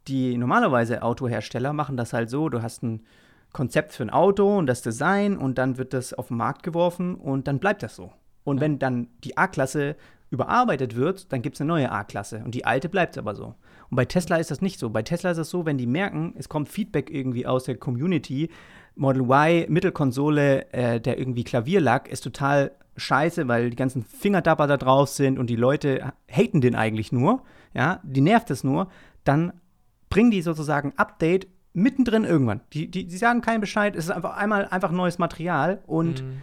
Die 0.09 0.37
normalerweise 0.37 1.03
Autohersteller 1.03 1.73
machen 1.73 1.97
das 1.97 2.13
halt 2.13 2.29
so, 2.29 2.51
du 2.51 2.61
hast 2.61 2.83
ein 2.83 3.05
Konzept 3.55 3.93
für 3.95 4.03
ein 4.03 4.11
Auto 4.11 4.59
und 4.59 4.67
das 4.67 4.83
Design 4.83 5.39
und 5.39 5.57
dann 5.57 5.79
wird 5.79 5.95
das 5.95 6.13
auf 6.13 6.29
den 6.29 6.37
Markt 6.37 6.63
geworfen 6.63 7.15
und 7.15 7.49
dann 7.49 7.61
bleibt 7.61 7.83
das 7.83 7.97
so. 7.97 8.13
Und 8.43 8.59
ja. 8.59 8.63
wenn 8.63 8.79
dann 8.79 9.09
die 9.23 9.39
A-Klasse 9.39 9.97
überarbeitet 10.29 10.97
wird, 10.97 11.33
dann 11.33 11.41
gibt 11.41 11.55
es 11.55 11.61
eine 11.61 11.69
neue 11.69 11.91
A-Klasse 11.91 12.43
und 12.45 12.55
die 12.55 12.67
alte 12.67 12.91
bleibt 12.91 13.17
aber 13.17 13.35
so. 13.35 13.55
Und 13.91 13.97
bei 13.97 14.05
Tesla 14.05 14.37
ist 14.37 14.51
das 14.51 14.61
nicht 14.61 14.79
so. 14.81 14.91
Bei 14.91 15.03
Tesla 15.03 15.31
ist 15.31 15.39
es 15.39 15.51
so, 15.51 15.65
wenn 15.65 15.79
die 15.79 15.87
merken, 15.87 16.35
es 16.37 16.49
kommt 16.49 16.69
Feedback 16.69 17.11
irgendwie 17.11 17.47
aus 17.47 17.65
der 17.65 17.77
Community, 17.77 18.51
Model 18.97 19.23
Y, 19.23 19.67
Mittelkonsole, 19.69 20.73
äh, 20.73 21.01
der 21.01 21.19
irgendwie 21.19 21.45
Klavierlack, 21.45 22.09
ist 22.09 22.23
total 22.23 22.73
scheiße, 22.97 23.47
weil 23.47 23.71
die 23.71 23.77
ganzen 23.77 24.03
Fingerdapper 24.03 24.67
da 24.67 24.77
drauf 24.77 25.09
sind 25.09 25.39
und 25.39 25.49
die 25.49 25.57
Leute 25.57 26.13
haten 26.29 26.61
den 26.61 26.75
eigentlich 26.75 27.13
nur, 27.13 27.43
ja, 27.73 28.01
die 28.03 28.21
nervt 28.21 28.51
es 28.51 28.65
nur, 28.65 28.89
dann 29.25 29.53
bringen 30.11 30.31
die 30.31 30.43
sozusagen 30.43 30.93
Update 30.97 31.47
mittendrin 31.75 32.25
irgendwann. 32.25 32.61
Die, 32.73 32.91
die, 32.91 33.07
die 33.07 33.17
sagen 33.17 33.43
keinen 33.43 33.61
Bescheid, 33.61 33.95
es 33.97 34.07
ist 34.07 34.11
einfach 34.11 34.37
einmal 34.37 34.67
einfach 34.67 34.93
neues 34.93 35.19
Material 35.19 35.83
und 35.87 36.23
mhm. 36.23 36.41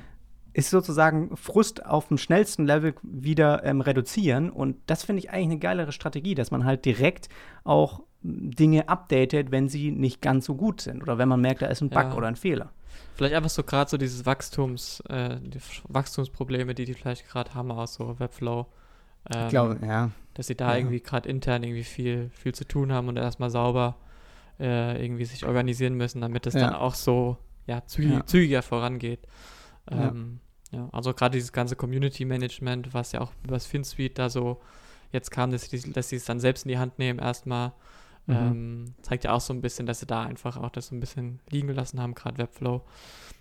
ist 0.54 0.70
sozusagen 0.70 1.36
Frust 1.38 1.86
auf 1.86 2.10
dem 2.10 2.18
schnellsten 2.18 2.66
Level 2.66 2.94
wieder 3.02 3.64
ähm, 3.64 3.82
reduzieren. 3.82 4.50
Und 4.52 4.78
das 4.86 5.04
finde 5.04 5.20
ich 5.20 5.32
eigentlich 5.32 5.46
eine 5.46 5.60
geilere 5.60 5.92
Strategie, 5.94 6.36
dass 6.36 6.52
man 6.52 6.66
halt 6.66 6.86
direkt 6.86 7.30
auch 7.64 8.04
Dinge 8.24 8.88
updatet, 8.88 9.52
wenn 9.52 9.68
sie 9.68 9.92
nicht 9.92 10.22
ganz 10.22 10.46
so 10.46 10.54
gut 10.54 10.82
sind 10.82 11.02
oder 11.02 11.18
wenn 11.18 11.30
man 11.30 11.42
merkt, 11.42 11.64
da 11.64 11.68
ist 11.68 11.82
ein 11.82 11.90
Bug 11.90 12.04
ja. 12.04 12.14
oder 12.14 12.28
ein 12.28 12.36
Fehler. 12.36 12.72
Vielleicht 13.16 13.34
einfach 13.34 13.50
so 13.50 13.64
gerade 13.64 13.90
so 13.90 13.98
dieses 13.98 14.26
Wachstums, 14.26 15.02
äh, 15.10 15.38
die 15.40 15.60
Wachstumsprobleme, 15.88 16.76
die 16.76 16.86
die 16.86 16.94
vielleicht 16.94 17.28
gerade 17.28 17.56
haben 17.56 17.72
aus 17.72 17.96
so 17.96 18.20
Webflow. 18.20 18.68
Ähm, 19.34 19.44
ich 19.44 19.50
glaube, 19.50 19.80
ja. 19.82 20.12
Dass 20.34 20.48
sie 20.48 20.56
da 20.56 20.72
ja. 20.72 20.78
irgendwie 20.78 21.00
gerade 21.00 21.28
intern 21.30 21.64
irgendwie 21.64 21.84
viel, 21.84 22.30
viel 22.34 22.54
zu 22.54 22.68
tun 22.68 22.92
haben 22.92 23.08
und 23.08 23.18
erstmal 23.18 23.50
sauber 23.50 23.98
äh, 24.62 25.04
irgendwie 25.04 25.26
sich 25.26 25.46
organisieren 25.46 25.96
müssen, 25.96 26.22
damit 26.22 26.48
es 26.48 26.54
ja. 26.54 26.62
dann 26.62 26.76
auch 26.76 26.96
so 26.96 27.38
ja, 27.68 27.86
zügig, 27.86 28.12
ja. 28.12 28.26
zügiger 28.26 28.62
vorangeht. 28.62 29.28
Ähm, 29.90 30.40
ja. 30.72 30.88
also 30.92 31.14
gerade 31.14 31.38
dieses 31.38 31.52
ganze 31.52 31.76
Community 31.76 32.26
Management, 32.26 32.94
was 32.94 33.12
ja 33.12 33.22
auch 33.22 33.32
über 33.44 33.56
das 33.56 33.66
FinSuite 33.66 34.16
da 34.16 34.30
so 34.30 34.62
jetzt 35.12 35.32
kam, 35.32 35.52
dass 35.52 35.70
sie, 35.70 35.92
dass 35.92 36.10
sie 36.10 36.16
es 36.16 36.26
dann 36.26 36.40
selbst 36.40 36.66
in 36.66 36.70
die 36.70 36.78
Hand 36.78 37.00
nehmen 37.00 37.20
erstmal, 37.20 37.74
mhm. 38.28 38.36
ähm, 38.36 38.94
zeigt 39.02 39.26
ja 39.26 39.34
auch 39.34 39.42
so 39.42 39.54
ein 39.54 39.62
bisschen, 39.62 39.86
dass 39.86 40.00
sie 40.00 40.06
da 40.06 40.24
einfach 40.24 40.58
auch 40.58 40.70
das 40.70 40.88
so 40.88 40.96
ein 40.96 41.00
bisschen 41.00 41.40
liegen 41.50 41.68
gelassen 41.68 42.00
haben, 42.00 42.16
gerade 42.16 42.38
Webflow. 42.38 42.82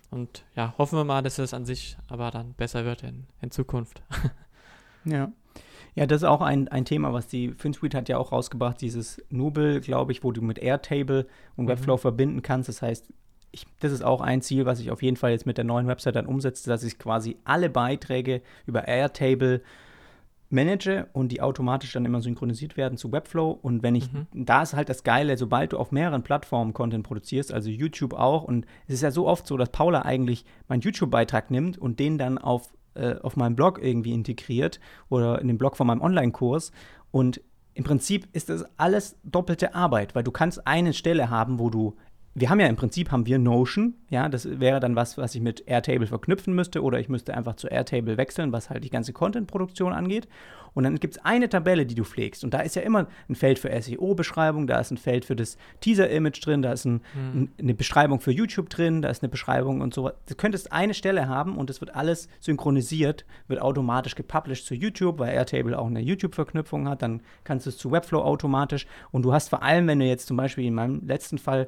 Und 0.09 0.43
ja, 0.55 0.73
hoffen 0.77 0.97
wir 0.97 1.05
mal, 1.05 1.21
dass 1.21 1.39
es 1.39 1.53
an 1.53 1.65
sich 1.65 1.97
aber 2.09 2.31
dann 2.31 2.53
besser 2.53 2.83
wird 2.83 3.03
in, 3.03 3.27
in 3.41 3.51
Zukunft. 3.51 4.01
ja. 5.05 5.31
Ja, 5.95 6.05
das 6.05 6.21
ist 6.21 6.27
auch 6.27 6.41
ein, 6.41 6.67
ein 6.69 6.85
Thema, 6.85 7.11
was 7.13 7.27
die 7.27 7.51
FinSuite 7.51 7.97
hat 7.97 8.09
ja 8.09 8.17
auch 8.17 8.31
rausgebracht, 8.31 8.79
dieses 8.79 9.21
Nubel, 9.29 9.81
glaube 9.81 10.13
ich, 10.13 10.23
wo 10.23 10.31
du 10.31 10.41
mit 10.41 10.57
Airtable 10.57 11.27
und 11.55 11.65
mhm. 11.65 11.69
Webflow 11.69 11.97
verbinden 11.97 12.41
kannst. 12.41 12.69
Das 12.69 12.81
heißt, 12.81 13.11
ich, 13.51 13.65
das 13.79 13.91
ist 13.91 14.03
auch 14.03 14.21
ein 14.21 14.41
Ziel, 14.41 14.65
was 14.65 14.79
ich 14.79 14.91
auf 14.91 15.03
jeden 15.03 15.17
Fall 15.17 15.31
jetzt 15.31 15.45
mit 15.45 15.57
der 15.57 15.65
neuen 15.65 15.87
Website 15.87 16.15
dann 16.15 16.25
umsetze, 16.25 16.69
dass 16.69 16.83
ich 16.83 16.97
quasi 16.97 17.37
alle 17.43 17.69
Beiträge 17.69 18.41
über 18.65 18.87
Airtable 18.87 19.61
manage 20.49 21.07
und 21.13 21.31
die 21.31 21.41
automatisch 21.41 21.93
dann 21.93 22.05
immer 22.05 22.21
synchronisiert 22.21 22.77
werden 22.77 22.97
zu 22.97 23.11
Webflow. 23.11 23.51
Und 23.61 23.83
wenn 23.83 23.95
ich, 23.95 24.11
mhm. 24.11 24.27
da 24.33 24.61
ist 24.61 24.73
halt 24.73 24.89
das 24.89 25.03
Geile, 25.03 25.37
sobald 25.37 25.73
du 25.73 25.77
auf 25.77 25.91
mehreren 25.91 26.23
Plattformen 26.23 26.73
Content 26.73 27.05
produzierst, 27.05 27.53
also 27.53 27.69
YouTube 27.69 28.13
auch, 28.13 28.43
und 28.43 28.65
es 28.87 28.95
ist 28.95 29.01
ja 29.01 29.11
so 29.11 29.27
oft 29.27 29.47
so, 29.47 29.57
dass 29.57 29.69
Paula 29.69 30.03
eigentlich 30.03 30.45
meinen 30.67 30.81
YouTube-Beitrag 30.81 31.51
nimmt 31.51 31.77
und 31.77 31.99
den 31.99 32.17
dann 32.17 32.37
auf 32.37 32.69
äh, 32.93 33.15
auf 33.21 33.35
meinem 33.35 33.55
Blog 33.55 33.79
irgendwie 33.81 34.13
integriert 34.13 34.79
oder 35.09 35.39
in 35.41 35.47
den 35.47 35.57
Blog 35.57 35.77
von 35.77 35.87
meinem 35.87 36.01
Online-Kurs. 36.01 36.71
Und 37.11 37.41
im 37.73 37.83
Prinzip 37.83 38.27
ist 38.33 38.49
das 38.49 38.65
alles 38.77 39.17
doppelte 39.23 39.75
Arbeit, 39.75 40.15
weil 40.15 40.23
du 40.23 40.31
kannst 40.31 40.67
eine 40.67 40.93
Stelle 40.93 41.29
haben, 41.29 41.59
wo 41.59 41.69
du 41.69 41.95
wir 42.33 42.49
haben 42.49 42.61
ja 42.61 42.67
im 42.67 42.77
Prinzip 42.77 43.11
haben 43.11 43.25
wir 43.25 43.37
Notion, 43.39 43.95
ja, 44.09 44.29
das 44.29 44.59
wäre 44.59 44.79
dann 44.79 44.95
was, 44.95 45.17
was 45.17 45.35
ich 45.35 45.41
mit 45.41 45.67
Airtable 45.67 46.07
verknüpfen 46.07 46.53
müsste 46.53 46.81
oder 46.81 46.99
ich 46.99 47.09
müsste 47.09 47.35
einfach 47.35 47.55
zu 47.55 47.67
Airtable 47.67 48.15
wechseln, 48.17 48.53
was 48.53 48.69
halt 48.69 48.85
die 48.85 48.89
ganze 48.89 49.11
Content-Produktion 49.11 49.91
angeht. 49.91 50.29
Und 50.73 50.85
dann 50.85 50.97
gibt 50.99 51.17
es 51.17 51.25
eine 51.25 51.49
Tabelle, 51.49 51.85
die 51.85 51.95
du 51.95 52.05
pflegst. 52.05 52.45
Und 52.45 52.53
da 52.53 52.61
ist 52.61 52.77
ja 52.77 52.81
immer 52.83 53.07
ein 53.27 53.35
Feld 53.35 53.59
für 53.59 53.69
SEO-Beschreibung, 53.69 54.67
da 54.67 54.79
ist 54.79 54.91
ein 54.91 54.97
Feld 54.97 55.25
für 55.25 55.35
das 55.35 55.57
Teaser-Image 55.81 56.45
drin, 56.45 56.61
da 56.61 56.71
ist 56.71 56.85
ein, 56.85 57.01
mhm. 57.13 57.49
eine 57.59 57.73
Beschreibung 57.73 58.21
für 58.21 58.31
YouTube 58.31 58.69
drin, 58.69 59.01
da 59.01 59.09
ist 59.09 59.21
eine 59.21 59.29
Beschreibung 59.29 59.81
und 59.81 59.93
so. 59.93 60.09
Du 60.29 60.35
könntest 60.35 60.71
eine 60.71 60.93
Stelle 60.93 61.27
haben 61.27 61.57
und 61.57 61.69
es 61.69 61.81
wird 61.81 61.93
alles 61.93 62.29
synchronisiert, 62.39 63.25
wird 63.49 63.61
automatisch 63.61 64.15
gepublished 64.15 64.65
zu 64.65 64.73
YouTube, 64.73 65.19
weil 65.19 65.33
Airtable 65.33 65.77
auch 65.77 65.87
eine 65.87 65.99
YouTube-Verknüpfung 65.99 66.87
hat. 66.87 67.01
Dann 67.01 67.21
kannst 67.43 67.65
du 67.65 67.71
es 67.71 67.77
zu 67.77 67.91
Webflow 67.91 68.21
automatisch. 68.21 68.87
Und 69.11 69.23
du 69.23 69.33
hast 69.33 69.49
vor 69.49 69.63
allem, 69.63 69.87
wenn 69.87 69.99
du 69.99 70.05
jetzt 70.05 70.27
zum 70.27 70.37
Beispiel 70.37 70.65
in 70.65 70.75
meinem 70.75 71.05
letzten 71.05 71.37
Fall 71.37 71.67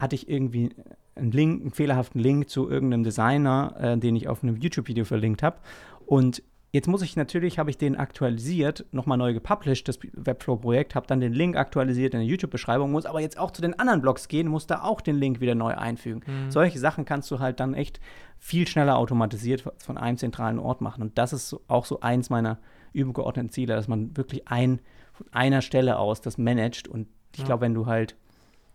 hatte 0.00 0.14
ich 0.14 0.28
irgendwie 0.28 0.70
einen 1.14 1.30
Link, 1.30 1.60
einen 1.60 1.70
fehlerhaften 1.70 2.20
Link 2.20 2.48
zu 2.48 2.68
irgendeinem 2.68 3.04
Designer, 3.04 3.74
äh, 3.78 3.98
den 3.98 4.16
ich 4.16 4.28
auf 4.28 4.42
einem 4.42 4.56
YouTube-Video 4.56 5.04
verlinkt 5.04 5.42
habe. 5.42 5.58
Und 6.06 6.42
jetzt 6.72 6.88
muss 6.88 7.02
ich 7.02 7.16
natürlich, 7.16 7.58
habe 7.58 7.70
ich 7.70 7.78
den 7.78 7.96
aktualisiert, 7.96 8.86
nochmal 8.92 9.18
neu 9.18 9.34
gepublished, 9.34 9.86
das 9.88 9.98
Webflow-Projekt, 10.12 10.94
habe 10.94 11.06
dann 11.06 11.20
den 11.20 11.32
Link 11.32 11.56
aktualisiert 11.56 12.14
in 12.14 12.20
der 12.20 12.28
YouTube-Beschreibung, 12.28 12.90
muss 12.90 13.06
aber 13.06 13.20
jetzt 13.20 13.38
auch 13.38 13.50
zu 13.50 13.60
den 13.60 13.78
anderen 13.78 14.00
Blogs 14.00 14.28
gehen, 14.28 14.48
muss 14.48 14.66
da 14.66 14.82
auch 14.82 15.00
den 15.00 15.16
Link 15.16 15.40
wieder 15.40 15.54
neu 15.54 15.74
einfügen. 15.74 16.22
Mhm. 16.26 16.50
Solche 16.50 16.78
Sachen 16.78 17.04
kannst 17.04 17.30
du 17.30 17.38
halt 17.38 17.60
dann 17.60 17.74
echt 17.74 18.00
viel 18.38 18.66
schneller 18.66 18.96
automatisiert 18.96 19.64
von 19.78 19.98
einem 19.98 20.16
zentralen 20.16 20.58
Ort 20.58 20.80
machen. 20.80 21.02
Und 21.02 21.18
das 21.18 21.32
ist 21.32 21.56
auch 21.68 21.84
so 21.84 22.00
eins 22.00 22.30
meiner 22.30 22.58
übergeordneten 22.92 23.50
Ziele, 23.50 23.74
dass 23.74 23.88
man 23.88 24.16
wirklich 24.16 24.48
ein, 24.48 24.80
von 25.12 25.26
einer 25.32 25.60
Stelle 25.60 25.98
aus 25.98 26.20
das 26.22 26.38
managt. 26.38 26.88
Und 26.88 27.08
ich 27.34 27.40
ja. 27.40 27.46
glaube, 27.46 27.62
wenn 27.62 27.74
du 27.74 27.86
halt 27.86 28.16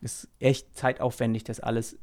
ist 0.06 0.30
echt 0.40 0.78
zeitaufwendig, 0.78 1.44
das 1.44 1.60
alles 1.60 1.98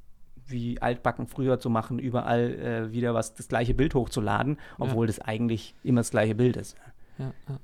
wie 0.47 0.83
altbacken 0.83 1.29
früher 1.29 1.61
zu 1.61 1.71
machen, 1.71 1.99
überall 1.99 2.53
äh, 2.55 2.93
wieder 2.93 3.15
was 3.15 3.35
das 3.35 3.49
gleiche 3.49 3.75
Bild 3.75 3.95
hochzuladen, 3.95 4.59
obwohl 4.79 5.07
ja. 5.07 5.13
das 5.13 5.21
eigentlich 5.21 5.75
immer 5.85 6.01
das 6.01 6.11
gleiche 6.11 6.35
Bild 6.35 6.57
ist. 6.57 6.77
Ja, 7.17 7.33
ja. 7.49 7.61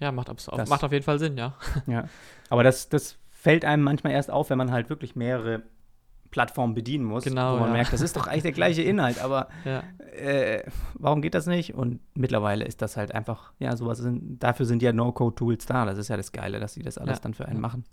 ja 0.00 0.12
macht, 0.12 0.28
das, 0.28 0.68
macht 0.68 0.82
auf 0.82 0.92
jeden 0.92 1.04
Fall 1.04 1.18
Sinn, 1.18 1.36
ja. 1.36 1.54
Ja, 1.86 2.08
aber 2.48 2.64
das, 2.64 2.88
das 2.88 3.18
fällt 3.30 3.66
einem 3.66 3.84
manchmal 3.84 4.14
erst 4.14 4.30
auf, 4.30 4.48
wenn 4.50 4.58
man 4.58 4.72
halt 4.72 4.88
wirklich 4.88 5.14
mehrere 5.14 5.62
Plattformen 6.30 6.74
bedienen 6.74 7.04
muss, 7.04 7.24
genau, 7.24 7.54
wo 7.54 7.60
man 7.60 7.68
ja. 7.68 7.74
merkt, 7.74 7.92
das 7.92 8.00
ist 8.00 8.16
doch 8.16 8.26
eigentlich 8.26 8.42
der 8.42 8.52
gleiche 8.52 8.82
Inhalt, 8.90 9.22
aber 9.22 9.48
ja. 9.66 9.82
äh, 10.12 10.62
warum 10.94 11.20
geht 11.20 11.34
das 11.34 11.46
nicht? 11.46 11.74
Und 11.74 12.00
mittlerweile 12.14 12.64
ist 12.64 12.80
das 12.80 12.96
halt 12.96 13.14
einfach, 13.14 13.52
ja, 13.58 13.76
sowas 13.76 13.98
sind, 13.98 14.42
dafür 14.42 14.64
sind 14.64 14.82
ja 14.82 14.92
No-Code-Tools 14.92 15.66
da. 15.66 15.84
Das 15.84 15.98
ist 15.98 16.08
ja 16.08 16.16
das 16.16 16.32
Geile, 16.32 16.60
dass 16.60 16.74
sie 16.74 16.82
das 16.82 16.98
alles 16.98 17.18
ja. 17.18 17.22
dann 17.22 17.34
für 17.34 17.46
einen 17.46 17.60
machen. 17.60 17.84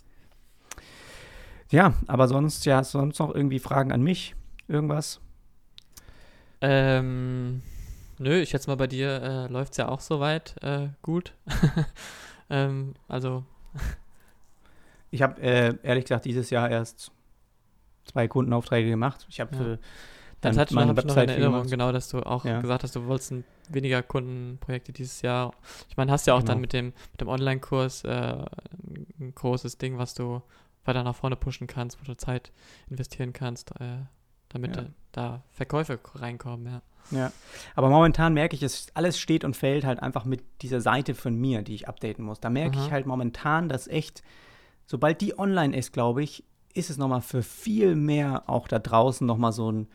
Ja, 1.70 1.94
aber 2.06 2.28
sonst, 2.28 2.64
ja, 2.64 2.82
sonst 2.84 3.18
noch 3.18 3.34
irgendwie 3.34 3.58
Fragen 3.58 3.92
an 3.92 4.02
mich? 4.02 4.34
Irgendwas? 4.68 5.20
Ähm, 6.60 7.62
nö, 8.18 8.40
ich 8.40 8.50
schätze 8.50 8.70
mal, 8.70 8.76
bei 8.76 8.86
dir 8.86 9.22
äh, 9.22 9.52
läuft 9.52 9.72
es 9.72 9.78
ja 9.78 9.88
auch 9.88 10.00
soweit 10.00 10.56
äh, 10.62 10.88
gut. 11.02 11.34
ähm, 12.50 12.94
also. 13.08 13.44
Ich 15.10 15.22
habe 15.22 15.40
äh, 15.40 15.74
ehrlich 15.82 16.04
gesagt 16.04 16.24
dieses 16.24 16.50
Jahr 16.50 16.70
erst 16.70 17.10
zwei 18.04 18.28
Kundenaufträge 18.28 18.88
gemacht. 18.88 19.26
Ich 19.28 19.40
habe 19.40 19.56
ja. 19.56 19.64
dann 19.64 19.78
das 20.40 20.58
hat 20.58 20.70
meine 20.72 20.92
noch, 20.92 20.96
Website 20.96 21.28
noch 21.28 21.34
in 21.36 21.42
Erinnerung, 21.42 21.66
genau, 21.68 21.92
dass 21.92 22.08
du 22.08 22.20
auch 22.20 22.44
ja. 22.44 22.60
gesagt 22.60 22.84
hast, 22.84 22.94
du 22.96 23.06
wolltest 23.06 23.34
weniger 23.68 24.02
Kundenprojekte 24.02 24.92
dieses 24.92 25.22
Jahr. 25.22 25.52
Ich 25.88 25.96
meine, 25.96 26.12
hast 26.12 26.26
ja 26.26 26.34
auch 26.34 26.40
genau. 26.40 26.52
dann 26.52 26.60
mit 26.60 26.72
dem, 26.72 26.86
mit 27.12 27.20
dem 27.20 27.28
Online-Kurs 27.28 28.04
äh, 28.04 28.44
ein 29.18 29.34
großes 29.34 29.78
Ding, 29.78 29.98
was 29.98 30.14
du 30.14 30.42
weiter 30.86 31.02
nach 31.02 31.14
vorne 31.14 31.36
pushen 31.36 31.66
kannst, 31.66 32.00
wo 32.00 32.04
du 32.04 32.16
Zeit 32.16 32.52
investieren 32.88 33.32
kannst, 33.32 33.72
äh, 33.80 33.98
damit 34.48 34.76
ja. 34.76 34.86
da, 35.12 35.42
Verkäufe 35.50 35.98
reinkommen, 36.14 36.66
ja. 36.66 36.82
Ja, 37.12 37.30
aber 37.76 37.88
momentan 37.88 38.34
merke 38.34 38.56
ich, 38.56 38.64
es 38.64 38.88
alles 38.94 39.18
steht 39.20 39.44
und 39.44 39.56
fällt 39.56 39.84
halt 39.84 40.02
einfach 40.02 40.24
mit 40.24 40.42
dieser 40.62 40.80
Seite 40.80 41.14
von 41.14 41.36
mir, 41.36 41.62
die 41.62 41.74
ich 41.74 41.86
updaten 41.86 42.24
muss. 42.24 42.40
Da 42.40 42.50
merke 42.50 42.78
Aha. 42.78 42.86
ich 42.86 42.92
halt 42.92 43.06
momentan, 43.06 43.68
dass 43.68 43.86
echt, 43.86 44.24
sobald 44.86 45.20
die 45.20 45.38
online 45.38 45.76
ist, 45.76 45.92
glaube 45.92 46.24
ich, 46.24 46.42
ist 46.74 46.90
es 46.90 46.98
nochmal 46.98 47.20
für 47.20 47.44
viel 47.44 47.94
mehr 47.94 48.48
auch 48.48 48.66
da 48.66 48.80
draußen 48.80 49.24
nochmal 49.24 49.52
so 49.52 49.70
ein, 49.70 49.88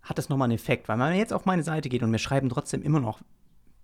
hat 0.00 0.18
es 0.18 0.30
nochmal 0.30 0.46
einen 0.46 0.54
Effekt. 0.54 0.88
Weil 0.88 0.98
wenn 0.98 1.10
man 1.10 1.18
jetzt 1.18 1.34
auf 1.34 1.44
meine 1.44 1.62
Seite 1.62 1.90
geht 1.90 2.02
und 2.02 2.10
mir 2.10 2.18
schreiben 2.18 2.48
trotzdem 2.48 2.80
immer 2.80 3.00
noch, 3.00 3.20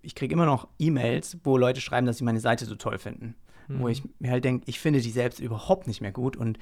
ich 0.01 0.15
kriege 0.15 0.33
immer 0.33 0.47
noch 0.47 0.67
E-Mails, 0.79 1.37
wo 1.45 1.59
Leute 1.59 1.83
schreiben, 1.83 2.07
dass 2.07 2.17
sie 2.17 2.25
meine 2.25 2.41
Seite 2.41 2.65
so 2.65 2.77
toll 2.77 2.97
finden 2.97 3.35
mhm. 3.71 3.81
wo 3.81 3.89
ich 3.89 4.03
mir 4.19 4.31
halt 4.31 4.45
denke, 4.45 4.65
ich 4.67 4.81
finde 4.81 5.01
die 5.01 5.11
selbst 5.11 5.41
überhaupt 5.41 5.87
nicht 5.87 6.01
mehr 6.01 6.13
gut 6.13 6.37
und 6.37 6.59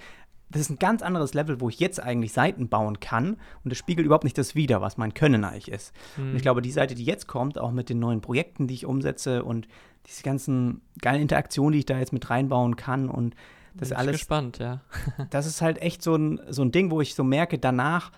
das 0.51 0.63
ist 0.63 0.71
ein 0.71 0.79
ganz 0.79 1.03
anderes 1.03 1.35
Level, 1.35 1.61
wo 1.61 1.69
ich 1.69 1.79
jetzt 1.79 2.03
eigentlich 2.03 2.33
Seiten 2.33 2.69
bauen 2.69 3.01
kann 3.01 3.37
und 3.65 3.71
das 3.71 3.77
spiegelt 3.77 4.07
überhaupt 4.07 4.25
nicht 4.25 4.39
das 4.39 4.55
wider, 4.55 4.81
was 4.81 4.97
mein 4.97 5.13
Können 5.13 5.45
eigentlich 5.45 5.71
ist. 5.71 5.93
Mhm. 6.17 6.23
Und 6.23 6.29
ich 6.31 6.35
mhm. 6.37 6.43
glaube, 6.43 6.63
die 6.63 6.71
Seite, 6.71 6.95
die 6.95 7.05
jetzt 7.05 7.27
kommt, 7.27 7.59
auch 7.59 7.73
mit 7.73 7.91
den 7.91 7.99
neuen 7.99 8.21
Projekten, 8.21 8.67
die 8.67 8.75
ich 8.75 8.87
umsetze 8.87 9.45
und 9.45 9.69
diese 10.07 10.23
ganzen 10.23 10.81
geilen 11.01 11.21
Interaktionen, 11.21 11.73
die 11.73 11.81
ich 11.81 11.87
da 11.87 11.99
jetzt 11.99 12.13
mit 12.13 12.31
reinbauen 12.31 12.77
kann 12.77 13.11
und 13.11 13.35
das 13.75 13.91
Bin 13.91 13.99
alles. 13.99 14.13
gespannt, 14.13 14.59
ja. 14.59 14.81
das 15.31 15.47
ist 15.47 15.61
halt 15.61 15.83
echt 15.83 16.03
so 16.03 16.15
ein, 16.17 16.41
so 16.49 16.63
ein 16.63 16.73
Ding, 16.73 16.91
wo 16.91 17.01
ich 17.01 17.15
so 17.15 17.25
merke, 17.25 17.59
danach 17.59 18.11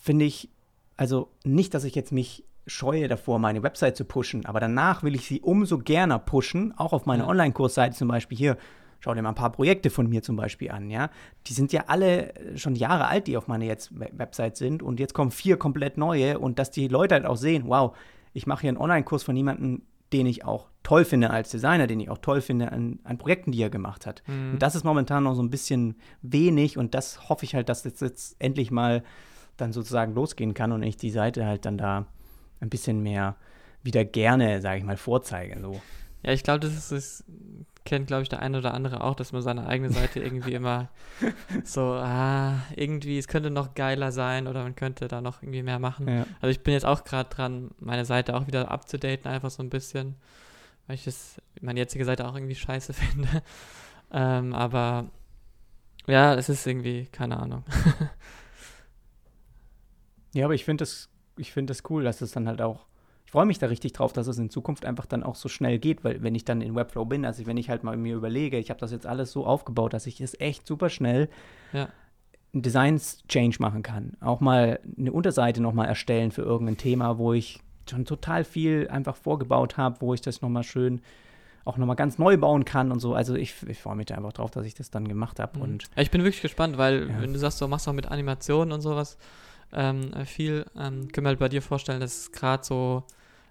finde 0.00 0.24
ich, 0.24 0.48
also 0.96 1.30
nicht, 1.44 1.74
dass 1.74 1.84
ich 1.84 1.94
jetzt 1.94 2.12
mich 2.12 2.44
scheue 2.68 3.08
davor, 3.08 3.38
meine 3.38 3.62
Website 3.62 3.96
zu 3.96 4.04
pushen, 4.04 4.46
aber 4.46 4.60
danach 4.60 5.02
will 5.02 5.14
ich 5.14 5.26
sie 5.26 5.40
umso 5.40 5.78
gerne 5.78 6.18
pushen, 6.18 6.74
auch 6.76 6.92
auf 6.92 7.06
meiner 7.06 7.24
ja. 7.24 7.30
Online-Kursseite 7.30 7.96
zum 7.96 8.08
Beispiel 8.08 8.38
hier. 8.38 8.56
Schau 9.00 9.14
dir 9.14 9.22
mal 9.22 9.30
ein 9.30 9.34
paar 9.36 9.52
Projekte 9.52 9.90
von 9.90 10.08
mir 10.08 10.22
zum 10.22 10.36
Beispiel 10.36 10.70
an, 10.70 10.90
ja. 10.90 11.10
Die 11.46 11.52
sind 11.52 11.72
ja 11.72 11.84
alle 11.86 12.34
schon 12.56 12.74
Jahre 12.74 13.06
alt, 13.06 13.26
die 13.26 13.36
auf 13.36 13.46
meiner 13.46 13.64
jetzt 13.64 13.90
Website 13.98 14.56
sind 14.56 14.82
und 14.82 15.00
jetzt 15.00 15.14
kommen 15.14 15.30
vier 15.30 15.56
komplett 15.56 15.96
neue 15.96 16.38
und 16.38 16.58
dass 16.58 16.70
die 16.70 16.88
Leute 16.88 17.14
halt 17.14 17.24
auch 17.24 17.36
sehen, 17.36 17.64
wow, 17.66 17.96
ich 18.32 18.46
mache 18.46 18.62
hier 18.62 18.70
einen 18.70 18.78
Online-Kurs 18.78 19.22
von 19.22 19.36
jemandem, 19.36 19.82
den 20.12 20.26
ich 20.26 20.44
auch 20.44 20.68
toll 20.82 21.04
finde 21.04 21.30
als 21.30 21.50
Designer, 21.50 21.86
den 21.86 22.00
ich 22.00 22.10
auch 22.10 22.18
toll 22.18 22.40
finde 22.40 22.72
an, 22.72 22.98
an 23.04 23.18
Projekten, 23.18 23.52
die 23.52 23.62
er 23.62 23.70
gemacht 23.70 24.06
hat. 24.06 24.22
Mhm. 24.26 24.52
Und 24.52 24.62
das 24.62 24.74
ist 24.74 24.84
momentan 24.84 25.24
noch 25.24 25.34
so 25.34 25.42
ein 25.42 25.50
bisschen 25.50 25.96
wenig 26.22 26.76
und 26.76 26.94
das 26.94 27.28
hoffe 27.28 27.44
ich 27.44 27.54
halt, 27.54 27.68
dass 27.68 27.82
das 27.82 28.00
jetzt 28.00 28.36
endlich 28.38 28.70
mal 28.70 29.02
dann 29.56 29.72
sozusagen 29.72 30.14
losgehen 30.14 30.54
kann 30.54 30.72
und 30.72 30.82
ich 30.82 30.96
die 30.96 31.10
Seite 31.10 31.46
halt 31.46 31.64
dann 31.66 31.78
da 31.78 32.06
ein 32.60 32.70
bisschen 32.70 33.02
mehr 33.02 33.36
wieder 33.82 34.04
gerne, 34.04 34.60
sage 34.60 34.78
ich 34.78 34.84
mal, 34.84 34.96
vorzeige. 34.96 35.60
So. 35.60 35.80
Ja, 36.22 36.32
ich 36.32 36.42
glaube, 36.42 36.60
das 36.60 36.74
ist, 36.74 36.92
das 36.92 37.24
kennt, 37.84 38.08
glaube 38.08 38.22
ich, 38.22 38.28
der 38.28 38.40
eine 38.40 38.58
oder 38.58 38.74
andere 38.74 39.02
auch, 39.02 39.14
dass 39.14 39.32
man 39.32 39.40
seine 39.40 39.66
eigene 39.66 39.90
Seite 39.90 40.20
irgendwie 40.20 40.52
immer 40.52 40.90
so, 41.64 41.80
ah, 41.82 42.60
irgendwie, 42.76 43.18
es 43.18 43.28
könnte 43.28 43.50
noch 43.50 43.74
geiler 43.74 44.12
sein 44.12 44.46
oder 44.46 44.62
man 44.62 44.76
könnte 44.76 45.08
da 45.08 45.20
noch 45.20 45.42
irgendwie 45.42 45.62
mehr 45.62 45.78
machen. 45.78 46.06
Ja. 46.06 46.26
Also 46.40 46.50
ich 46.50 46.60
bin 46.62 46.74
jetzt 46.74 46.84
auch 46.84 47.04
gerade 47.04 47.30
dran, 47.30 47.70
meine 47.78 48.04
Seite 48.04 48.36
auch 48.36 48.46
wieder 48.46 48.70
abzudaten, 48.70 49.30
einfach 49.30 49.50
so 49.50 49.62
ein 49.62 49.70
bisschen, 49.70 50.16
weil 50.86 50.96
ich 50.96 51.04
das, 51.04 51.40
meine 51.60 51.80
jetzige 51.80 52.04
Seite 52.04 52.28
auch 52.28 52.34
irgendwie 52.34 52.56
scheiße 52.56 52.92
finde. 52.94 53.42
ähm, 54.12 54.52
aber 54.54 55.06
ja, 56.06 56.34
es 56.34 56.48
ist 56.48 56.66
irgendwie, 56.66 57.06
keine 57.06 57.38
Ahnung. 57.38 57.64
ja, 60.34 60.44
aber 60.44 60.54
ich 60.54 60.64
finde 60.64 60.82
das 60.82 61.08
ich 61.38 61.52
finde 61.52 61.72
das 61.72 61.82
cool, 61.90 62.04
dass 62.04 62.20
es 62.20 62.32
dann 62.32 62.48
halt 62.48 62.60
auch, 62.60 62.86
ich 63.24 63.32
freue 63.32 63.46
mich 63.46 63.58
da 63.58 63.66
richtig 63.66 63.92
drauf, 63.92 64.12
dass 64.12 64.26
es 64.26 64.38
in 64.38 64.50
Zukunft 64.50 64.84
einfach 64.84 65.06
dann 65.06 65.22
auch 65.22 65.34
so 65.34 65.48
schnell 65.48 65.78
geht, 65.78 66.04
weil 66.04 66.22
wenn 66.22 66.34
ich 66.34 66.44
dann 66.44 66.60
in 66.60 66.74
Webflow 66.74 67.04
bin, 67.04 67.24
also 67.24 67.46
wenn 67.46 67.56
ich 67.56 67.70
halt 67.70 67.84
mal 67.84 67.96
mir 67.96 68.16
überlege, 68.16 68.58
ich 68.58 68.70
habe 68.70 68.80
das 68.80 68.90
jetzt 68.90 69.06
alles 69.06 69.32
so 69.32 69.46
aufgebaut, 69.46 69.92
dass 69.92 70.06
ich 70.06 70.20
es 70.20 70.38
echt 70.40 70.66
super 70.66 70.88
schnell 70.88 71.28
ja. 71.72 71.88
einen 72.52 72.62
Designs-Change 72.62 73.58
machen 73.60 73.82
kann. 73.82 74.16
Auch 74.20 74.40
mal 74.40 74.80
eine 74.98 75.12
Unterseite 75.12 75.60
nochmal 75.60 75.88
erstellen 75.88 76.30
für 76.30 76.42
irgendein 76.42 76.78
Thema, 76.78 77.18
wo 77.18 77.32
ich 77.32 77.60
schon 77.88 78.04
total 78.04 78.44
viel 78.44 78.88
einfach 78.88 79.16
vorgebaut 79.16 79.76
habe, 79.76 80.00
wo 80.00 80.14
ich 80.14 80.20
das 80.20 80.42
nochmal 80.42 80.64
schön 80.64 81.00
auch 81.68 81.76
nochmal 81.76 81.96
ganz 81.96 82.16
neu 82.16 82.36
bauen 82.38 82.64
kann 82.64 82.90
und 82.90 82.98
so. 82.98 83.14
Also 83.14 83.34
ich, 83.34 83.54
ich 83.68 83.78
freue 83.78 83.94
mich 83.94 84.06
da 84.06 84.14
einfach 84.14 84.32
drauf, 84.32 84.50
dass 84.50 84.64
ich 84.64 84.74
das 84.74 84.90
dann 84.90 85.06
gemacht 85.06 85.38
habe. 85.38 85.58
Mhm. 85.58 85.78
ich 85.96 86.10
bin 86.10 86.22
wirklich 86.24 86.40
gespannt, 86.40 86.78
weil 86.78 87.10
ja. 87.10 87.20
wenn 87.20 87.32
du 87.32 87.38
sagst, 87.38 87.60
du 87.60 87.68
machst 87.68 87.86
auch 87.86 87.92
mit 87.92 88.06
Animationen 88.06 88.72
und 88.72 88.80
sowas, 88.80 89.18
ähm, 89.72 90.12
viel. 90.26 90.66
Ähm, 90.76 91.10
können 91.12 91.24
wir 91.24 91.28
halt 91.28 91.38
bei 91.38 91.48
dir 91.48 91.62
vorstellen, 91.62 92.00
dass 92.00 92.18
es 92.18 92.32
gerade 92.32 92.64
so 92.64 93.04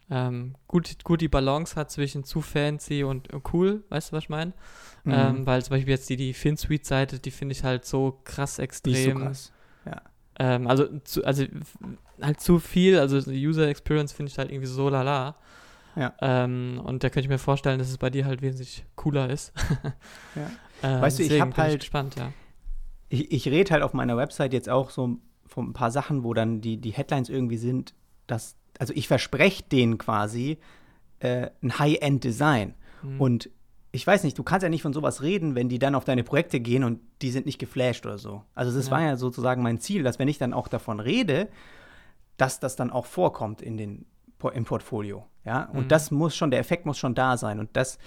ähm, 0.09 0.55
gut, 0.67 1.03
gut 1.03 1.21
die 1.21 1.27
Balance 1.27 1.75
hat 1.75 1.91
zwischen 1.91 2.23
zu 2.23 2.41
fancy 2.41 3.03
und 3.03 3.27
cool, 3.53 3.83
weißt 3.89 4.11
du, 4.11 4.15
was 4.15 4.23
ich 4.23 4.29
meine? 4.29 4.53
Mhm. 5.03 5.13
Ähm, 5.13 5.45
weil 5.45 5.63
zum 5.63 5.71
Beispiel 5.71 5.91
jetzt 5.91 6.09
die, 6.09 6.15
die 6.15 6.33
FinSuite-Seite, 6.33 7.19
die 7.19 7.31
finde 7.31 7.53
ich 7.53 7.63
halt 7.63 7.85
so 7.85 8.19
krass 8.23 8.59
extrem. 8.59 9.17
So 9.17 9.23
krass. 9.25 9.51
Ja. 9.85 10.01
Ähm, 10.39 10.67
also, 10.67 10.87
zu, 10.99 11.25
also 11.25 11.45
halt 12.21 12.39
zu 12.39 12.59
viel, 12.59 12.99
also 12.99 13.19
die 13.19 13.45
User 13.45 13.67
Experience 13.67 14.13
finde 14.13 14.31
ich 14.31 14.37
halt 14.37 14.51
irgendwie 14.51 14.67
so 14.67 14.87
lala. 14.89 15.35
Ja. 15.95 16.13
Ähm, 16.21 16.79
und 16.83 17.03
da 17.03 17.09
könnte 17.09 17.21
ich 17.21 17.29
mir 17.29 17.39
vorstellen, 17.39 17.79
dass 17.79 17.89
es 17.89 17.97
bei 17.97 18.09
dir 18.09 18.25
halt 18.25 18.41
wesentlich 18.41 18.85
cooler 18.95 19.29
ist. 19.29 19.51
ja. 20.35 20.49
ähm, 20.83 21.01
weißt 21.01 21.19
du, 21.19 21.23
ich 21.23 21.41
habe 21.41 21.57
halt. 21.57 21.79
gespannt, 21.79 22.15
ja. 22.15 22.31
Ich, 23.09 23.31
ich 23.31 23.47
rede 23.47 23.71
halt 23.71 23.83
auf 23.83 23.93
meiner 23.93 24.15
Website 24.15 24.53
jetzt 24.53 24.69
auch 24.69 24.89
so 24.89 25.17
von 25.47 25.69
ein 25.69 25.73
paar 25.73 25.91
Sachen, 25.91 26.23
wo 26.23 26.33
dann 26.33 26.61
die, 26.61 26.77
die 26.77 26.91
Headlines 26.91 27.29
irgendwie 27.29 27.57
sind, 27.57 27.93
dass 28.27 28.55
also 28.79 28.93
ich 28.95 29.07
verspreche 29.07 29.63
denen 29.63 29.97
quasi 29.97 30.57
äh, 31.19 31.49
ein 31.61 31.79
High-End-Design. 31.79 32.75
Mhm. 33.01 33.21
Und 33.21 33.49
ich 33.91 34.05
weiß 34.05 34.23
nicht, 34.23 34.37
du 34.37 34.43
kannst 34.43 34.63
ja 34.63 34.69
nicht 34.69 34.81
von 34.81 34.93
sowas 34.93 35.21
reden, 35.21 35.55
wenn 35.55 35.69
die 35.69 35.79
dann 35.79 35.95
auf 35.95 36.05
deine 36.05 36.23
Projekte 36.23 36.59
gehen 36.59 36.83
und 36.83 36.99
die 37.21 37.31
sind 37.31 37.45
nicht 37.45 37.57
geflasht 37.57 38.05
oder 38.05 38.17
so. 38.17 38.43
Also 38.53 38.75
das 38.75 38.87
ja. 38.87 38.91
war 38.91 39.01
ja 39.01 39.15
sozusagen 39.15 39.63
mein 39.63 39.79
Ziel, 39.79 40.03
dass 40.03 40.19
wenn 40.19 40.27
ich 40.27 40.37
dann 40.37 40.53
auch 40.53 40.67
davon 40.67 40.99
rede, 40.99 41.47
dass 42.37 42.59
das 42.59 42.75
dann 42.75 42.91
auch 42.91 43.05
vorkommt 43.05 43.61
in 43.61 43.77
den, 43.77 44.05
im 44.53 44.65
Portfolio. 44.65 45.25
Ja, 45.45 45.69
und 45.73 45.85
mhm. 45.85 45.87
das 45.87 46.11
muss 46.11 46.35
schon, 46.35 46.51
der 46.51 46.59
Effekt 46.59 46.85
muss 46.85 46.97
schon 46.97 47.15
da 47.15 47.37
sein. 47.37 47.59
Und 47.59 47.69
das, 47.73 47.97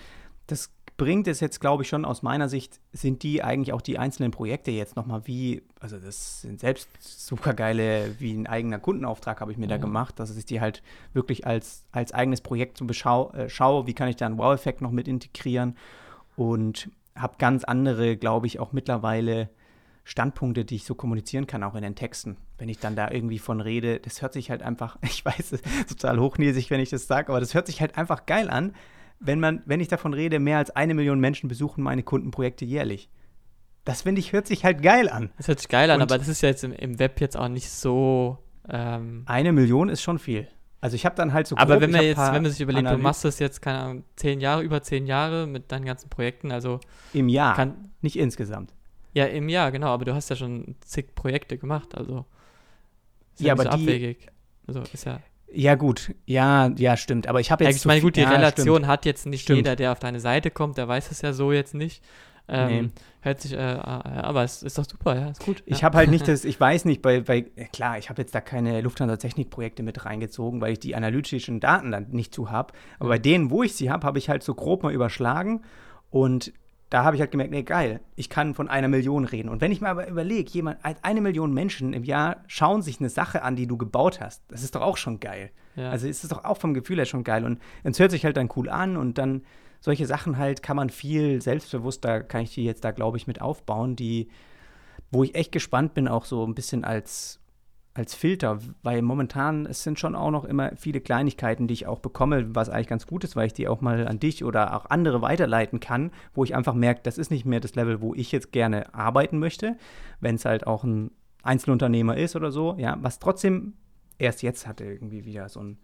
das 0.46 0.70
bringt 1.00 1.26
es 1.28 1.40
jetzt, 1.40 1.62
glaube 1.62 1.82
ich, 1.82 1.88
schon 1.88 2.04
aus 2.04 2.22
meiner 2.22 2.50
Sicht, 2.50 2.78
sind 2.92 3.22
die 3.22 3.42
eigentlich 3.42 3.72
auch 3.72 3.80
die 3.80 3.98
einzelnen 3.98 4.32
Projekte 4.32 4.70
jetzt 4.70 4.96
nochmal 4.96 5.22
wie, 5.24 5.62
also 5.80 5.96
das 5.96 6.42
sind 6.42 6.60
selbst 6.60 6.90
super 7.00 7.54
geile, 7.54 8.14
wie 8.18 8.34
ein 8.34 8.46
eigener 8.46 8.78
Kundenauftrag 8.78 9.40
habe 9.40 9.50
ich 9.50 9.56
mir 9.56 9.64
ja. 9.64 9.70
da 9.70 9.76
gemacht, 9.78 10.20
dass 10.20 10.36
ich 10.36 10.44
die 10.44 10.60
halt 10.60 10.82
wirklich 11.14 11.46
als, 11.46 11.86
als 11.90 12.12
eigenes 12.12 12.42
Projekt 12.42 12.76
zum 12.76 12.86
Beschau 12.86 13.32
äh, 13.32 13.48
schaue, 13.48 13.86
wie 13.86 13.94
kann 13.94 14.10
ich 14.10 14.16
da 14.16 14.26
einen 14.26 14.36
Wow-Effekt 14.36 14.82
noch 14.82 14.90
mit 14.90 15.08
integrieren 15.08 15.74
und 16.36 16.90
habe 17.16 17.36
ganz 17.38 17.64
andere, 17.64 18.18
glaube 18.18 18.46
ich, 18.46 18.60
auch 18.60 18.72
mittlerweile 18.72 19.48
Standpunkte, 20.04 20.66
die 20.66 20.76
ich 20.76 20.84
so 20.84 20.94
kommunizieren 20.94 21.46
kann, 21.46 21.62
auch 21.62 21.76
in 21.76 21.82
den 21.82 21.94
Texten. 21.94 22.36
Wenn 22.58 22.68
ich 22.68 22.78
dann 22.78 22.94
da 22.94 23.10
irgendwie 23.10 23.38
von 23.38 23.62
rede, 23.62 24.00
das 24.00 24.20
hört 24.20 24.34
sich 24.34 24.50
halt 24.50 24.62
einfach, 24.62 24.98
ich 25.02 25.24
weiß, 25.24 25.52
es 25.52 25.62
ist 25.62 25.98
total 25.98 26.20
hochnäsig, 26.20 26.68
wenn 26.68 26.80
ich 26.80 26.90
das 26.90 27.06
sage, 27.06 27.30
aber 27.30 27.40
das 27.40 27.54
hört 27.54 27.68
sich 27.68 27.80
halt 27.80 27.96
einfach 27.96 28.26
geil 28.26 28.50
an, 28.50 28.74
wenn 29.20 29.38
man, 29.38 29.62
wenn 29.66 29.80
ich 29.80 29.88
davon 29.88 30.14
rede, 30.14 30.38
mehr 30.38 30.58
als 30.58 30.70
eine 30.70 30.94
Million 30.94 31.20
Menschen 31.20 31.48
besuchen 31.48 31.84
meine 31.84 32.02
Kundenprojekte 32.02 32.64
jährlich. 32.64 33.10
Das 33.84 34.02
finde 34.02 34.20
ich, 34.20 34.32
hört 34.32 34.46
sich 34.46 34.64
halt 34.64 34.82
geil 34.82 35.08
an. 35.08 35.30
Das 35.36 35.48
hört 35.48 35.60
sich 35.60 35.68
geil 35.68 35.90
an, 35.90 36.02
aber 36.02 36.18
das 36.18 36.28
ist 36.28 36.42
ja 36.42 36.48
jetzt 36.48 36.64
im, 36.64 36.72
im 36.72 36.98
Web 36.98 37.20
jetzt 37.20 37.36
auch 37.36 37.48
nicht 37.48 37.70
so. 37.70 38.38
Ähm 38.68 39.22
eine 39.26 39.52
Million 39.52 39.88
ist 39.88 40.02
schon 40.02 40.18
viel. 40.18 40.48
Also 40.80 40.96
ich 40.96 41.04
habe 41.04 41.14
dann 41.14 41.32
halt 41.32 41.46
so. 41.46 41.56
Aber 41.56 41.74
grob, 41.74 41.82
wenn 41.82 41.90
man 41.90 42.02
jetzt, 42.02 42.18
wenn 42.18 42.42
man 42.42 42.50
sich 42.50 42.60
überlegt, 42.60 42.86
Analyse. 42.86 42.98
du 42.98 43.02
machst 43.02 43.24
das 43.24 43.38
jetzt, 43.38 43.60
keine 43.60 43.78
Ahnung, 43.78 44.04
zehn 44.16 44.40
Jahre, 44.40 44.62
über 44.62 44.82
zehn 44.82 45.06
Jahre 45.06 45.46
mit 45.46 45.70
deinen 45.70 45.84
ganzen 45.84 46.08
Projekten, 46.08 46.52
also. 46.52 46.80
Im 47.12 47.28
Jahr, 47.28 47.54
kann, 47.54 47.90
nicht 48.00 48.16
insgesamt. 48.16 48.72
Ja, 49.12 49.26
im 49.26 49.48
Jahr, 49.48 49.72
genau, 49.72 49.88
aber 49.88 50.06
du 50.06 50.14
hast 50.14 50.30
ja 50.30 50.36
schon 50.36 50.76
zig 50.80 51.14
Projekte 51.14 51.58
gemacht, 51.58 51.94
also. 51.94 52.24
Ist 53.34 53.40
ja, 53.40 53.48
ja 53.48 53.52
aber 53.52 53.64
so 53.64 53.70
die, 53.70 53.82
abwegig. 53.82 54.28
Also 54.66 54.80
ist 54.92 55.04
ja. 55.04 55.20
Ja, 55.52 55.74
gut. 55.74 56.14
Ja, 56.26 56.70
ja, 56.76 56.96
stimmt. 56.96 57.26
Aber 57.26 57.40
ich 57.40 57.50
habe 57.50 57.64
jetzt. 57.64 57.76
ich 57.76 57.84
meine, 57.84 58.00
gut, 58.00 58.16
die 58.16 58.20
ja, 58.20 58.30
Relation 58.30 58.76
stimmt. 58.76 58.86
hat 58.86 59.04
jetzt 59.04 59.26
nicht 59.26 59.42
stimmt. 59.42 59.58
jeder, 59.58 59.76
der 59.76 59.92
auf 59.92 59.98
deine 59.98 60.20
Seite 60.20 60.50
kommt, 60.50 60.78
der 60.78 60.88
weiß 60.88 61.10
es 61.10 61.22
ja 61.22 61.32
so 61.32 61.52
jetzt 61.52 61.74
nicht. 61.74 62.02
Ähm, 62.48 62.68
nee. 62.68 62.90
Hört 63.22 63.40
sich, 63.40 63.52
äh, 63.52 63.56
äh 63.56 63.78
aber 63.78 64.42
es 64.42 64.62
ist 64.62 64.76
doch 64.76 64.84
super, 64.84 65.14
ja, 65.14 65.28
ist 65.28 65.44
gut. 65.44 65.62
Ich 65.66 65.78
ja. 65.78 65.82
habe 65.84 65.98
halt 65.98 66.10
nicht 66.10 66.26
das, 66.28 66.44
ich 66.44 66.58
weiß 66.58 66.84
nicht, 66.84 67.00
bei, 67.00 67.20
bei 67.20 67.42
klar, 67.72 67.98
ich 67.98 68.10
habe 68.10 68.22
jetzt 68.22 68.34
da 68.34 68.40
keine 68.40 68.80
Lufthansa-Technik-Projekte 68.80 69.82
mit 69.82 70.04
reingezogen, 70.04 70.60
weil 70.60 70.72
ich 70.72 70.80
die 70.80 70.96
analytischen 70.96 71.60
Daten 71.60 71.92
dann 71.92 72.08
nicht 72.10 72.34
zu 72.34 72.50
habe. 72.50 72.72
Aber 72.98 73.10
bei 73.10 73.18
denen, 73.18 73.50
wo 73.50 73.62
ich 73.62 73.74
sie 73.74 73.90
habe, 73.90 74.06
habe 74.06 74.18
ich 74.18 74.28
halt 74.28 74.42
so 74.42 74.54
grob 74.54 74.82
mal 74.82 74.92
überschlagen 74.92 75.62
und 76.10 76.52
da 76.90 77.04
habe 77.04 77.14
ich 77.14 77.20
halt 77.20 77.30
gemerkt, 77.30 77.52
nee, 77.52 77.62
geil, 77.62 78.00
ich 78.16 78.28
kann 78.28 78.54
von 78.54 78.68
einer 78.68 78.88
Million 78.88 79.24
reden. 79.24 79.48
Und 79.48 79.60
wenn 79.60 79.70
ich 79.70 79.80
mir 79.80 79.88
aber 79.88 80.08
überlege, 80.08 80.50
jemand, 80.50 80.78
eine 80.82 81.20
Million 81.20 81.54
Menschen 81.54 81.92
im 81.92 82.02
Jahr 82.02 82.42
schauen 82.48 82.82
sich 82.82 82.98
eine 82.98 83.08
Sache 83.08 83.42
an, 83.42 83.54
die 83.54 83.68
du 83.68 83.76
gebaut 83.76 84.20
hast, 84.20 84.42
das 84.48 84.64
ist 84.64 84.74
doch 84.74 84.82
auch 84.82 84.96
schon 84.96 85.20
geil. 85.20 85.52
Ja. 85.76 85.90
Also 85.90 86.08
ist 86.08 86.24
es 86.24 86.30
doch 86.30 86.44
auch 86.44 86.56
vom 86.56 86.74
Gefühl 86.74 86.98
her 86.98 87.06
schon 87.06 87.22
geil. 87.22 87.44
Und 87.44 87.60
es 87.84 88.00
hört 88.00 88.10
sich 88.10 88.24
halt 88.24 88.36
dann 88.36 88.50
cool 88.56 88.68
an 88.68 88.96
und 88.96 89.18
dann 89.18 89.42
solche 89.80 90.04
Sachen 90.06 90.36
halt 90.36 90.62
kann 90.62 90.76
man 90.76 90.90
viel 90.90 91.40
selbstbewusster, 91.40 92.22
kann 92.22 92.42
ich 92.42 92.54
die 92.54 92.64
jetzt 92.64 92.84
da, 92.84 92.90
glaube 92.90 93.16
ich, 93.16 93.28
mit 93.28 93.40
aufbauen, 93.40 93.94
die, 93.94 94.28
wo 95.12 95.22
ich 95.22 95.36
echt 95.36 95.52
gespannt 95.52 95.94
bin, 95.94 96.08
auch 96.08 96.24
so 96.24 96.44
ein 96.44 96.54
bisschen 96.54 96.84
als 96.84 97.39
als 97.92 98.14
Filter, 98.14 98.60
weil 98.82 99.02
momentan 99.02 99.66
es 99.66 99.82
sind 99.82 99.98
schon 99.98 100.14
auch 100.14 100.30
noch 100.30 100.44
immer 100.44 100.72
viele 100.76 101.00
Kleinigkeiten, 101.00 101.66
die 101.66 101.74
ich 101.74 101.86
auch 101.86 101.98
bekomme, 101.98 102.54
was 102.54 102.68
eigentlich 102.68 102.86
ganz 102.86 103.06
gut 103.06 103.24
ist, 103.24 103.34
weil 103.34 103.48
ich 103.48 103.52
die 103.52 103.66
auch 103.66 103.80
mal 103.80 104.06
an 104.06 104.20
dich 104.20 104.44
oder 104.44 104.76
auch 104.76 104.86
andere 104.90 105.22
weiterleiten 105.22 105.80
kann, 105.80 106.12
wo 106.32 106.44
ich 106.44 106.54
einfach 106.54 106.74
merke, 106.74 107.00
das 107.02 107.18
ist 107.18 107.30
nicht 107.30 107.46
mehr 107.46 107.60
das 107.60 107.74
Level, 107.74 108.00
wo 108.00 108.14
ich 108.14 108.30
jetzt 108.30 108.52
gerne 108.52 108.94
arbeiten 108.94 109.38
möchte, 109.38 109.76
wenn 110.20 110.36
es 110.36 110.44
halt 110.44 110.66
auch 110.66 110.84
ein 110.84 111.10
Einzelunternehmer 111.42 112.16
ist 112.16 112.36
oder 112.36 112.52
so, 112.52 112.76
ja, 112.78 112.96
was 113.00 113.18
trotzdem 113.18 113.74
erst 114.18 114.42
jetzt 114.42 114.66
hatte 114.66 114.84
irgendwie 114.84 115.24
wieder 115.24 115.48
so 115.48 115.60
ein 115.60 115.78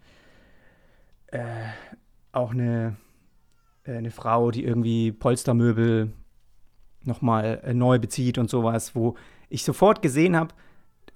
äh, 1.29 1.41
auch 2.33 2.53
eine, 2.53 2.97
äh, 3.85 3.97
eine 3.97 4.11
Frau, 4.11 4.51
die 4.51 4.65
irgendwie 4.65 5.13
Polstermöbel 5.13 6.13
nochmal 7.03 7.61
äh, 7.65 7.75
neu 7.75 7.99
bezieht 7.99 8.39
und 8.39 8.51
sowas, 8.51 8.95
wo 8.95 9.17
ich 9.49 9.65
sofort 9.65 10.03
gesehen 10.03 10.37
habe, 10.37 10.55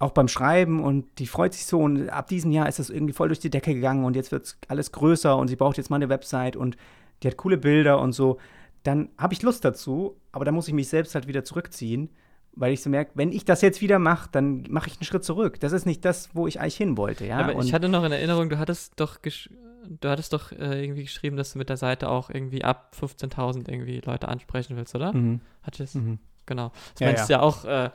auch 0.01 0.11
beim 0.11 0.27
Schreiben 0.27 0.83
und 0.83 1.05
die 1.19 1.27
freut 1.27 1.53
sich 1.53 1.65
so 1.65 1.79
und 1.79 2.09
ab 2.09 2.27
diesem 2.27 2.51
Jahr 2.51 2.67
ist 2.67 2.79
das 2.79 2.89
irgendwie 2.89 3.13
voll 3.13 3.29
durch 3.29 3.39
die 3.39 3.49
Decke 3.49 3.73
gegangen 3.73 4.03
und 4.05 4.15
jetzt 4.15 4.31
wird 4.31 4.57
alles 4.67 4.91
größer 4.91 5.37
und 5.37 5.47
sie 5.47 5.55
braucht 5.55 5.77
jetzt 5.77 5.89
mal 5.89 5.97
eine 5.97 6.09
Website 6.09 6.55
und 6.55 6.77
die 7.23 7.27
hat 7.27 7.37
coole 7.37 7.57
Bilder 7.57 7.99
und 7.99 8.13
so, 8.13 8.37
dann 8.83 9.09
habe 9.17 9.33
ich 9.33 9.41
Lust 9.43 9.63
dazu, 9.63 10.17
aber 10.31 10.45
dann 10.45 10.55
muss 10.55 10.67
ich 10.67 10.73
mich 10.73 10.87
selbst 10.87 11.13
halt 11.13 11.27
wieder 11.27 11.43
zurückziehen, 11.43 12.09
weil 12.53 12.73
ich 12.73 12.81
so 12.81 12.89
merke, 12.89 13.11
wenn 13.15 13.31
ich 13.31 13.45
das 13.45 13.61
jetzt 13.61 13.81
wieder 13.81 13.99
mache, 13.99 14.29
dann 14.31 14.65
mache 14.69 14.87
ich 14.89 14.97
einen 14.97 15.05
Schritt 15.05 15.23
zurück. 15.23 15.59
Das 15.59 15.71
ist 15.71 15.85
nicht 15.85 16.03
das, 16.03 16.29
wo 16.33 16.47
ich 16.47 16.59
eigentlich 16.59 16.77
hin 16.77 16.97
wollte, 16.97 17.25
ja. 17.25 17.37
Aber 17.37 17.55
und 17.55 17.65
ich 17.65 17.73
hatte 17.73 17.87
noch 17.87 18.03
in 18.03 18.11
Erinnerung, 18.11 18.49
du 18.49 18.57
hattest 18.57 18.99
doch 18.99 19.19
du 19.21 20.09
hattest 20.09 20.33
doch 20.33 20.51
äh, 20.51 20.83
irgendwie 20.83 21.03
geschrieben, 21.03 21.37
dass 21.37 21.53
du 21.53 21.59
mit 21.59 21.69
der 21.69 21.77
Seite 21.77 22.09
auch 22.09 22.29
irgendwie 22.29 22.63
ab 22.63 22.95
15.000 22.99 23.69
irgendwie 23.69 24.01
Leute 24.03 24.27
ansprechen 24.27 24.77
willst, 24.77 24.95
oder? 24.95 25.13
Mhm. 25.13 25.41
Hattest 25.63 25.95
mhm. 25.95 26.19
genau. 26.45 26.71
Das 26.93 26.99
ja, 26.99 27.07
meinst 27.07 27.29
ja. 27.29 27.37
ja 27.37 27.43
auch 27.43 27.65
äh, 27.65 27.89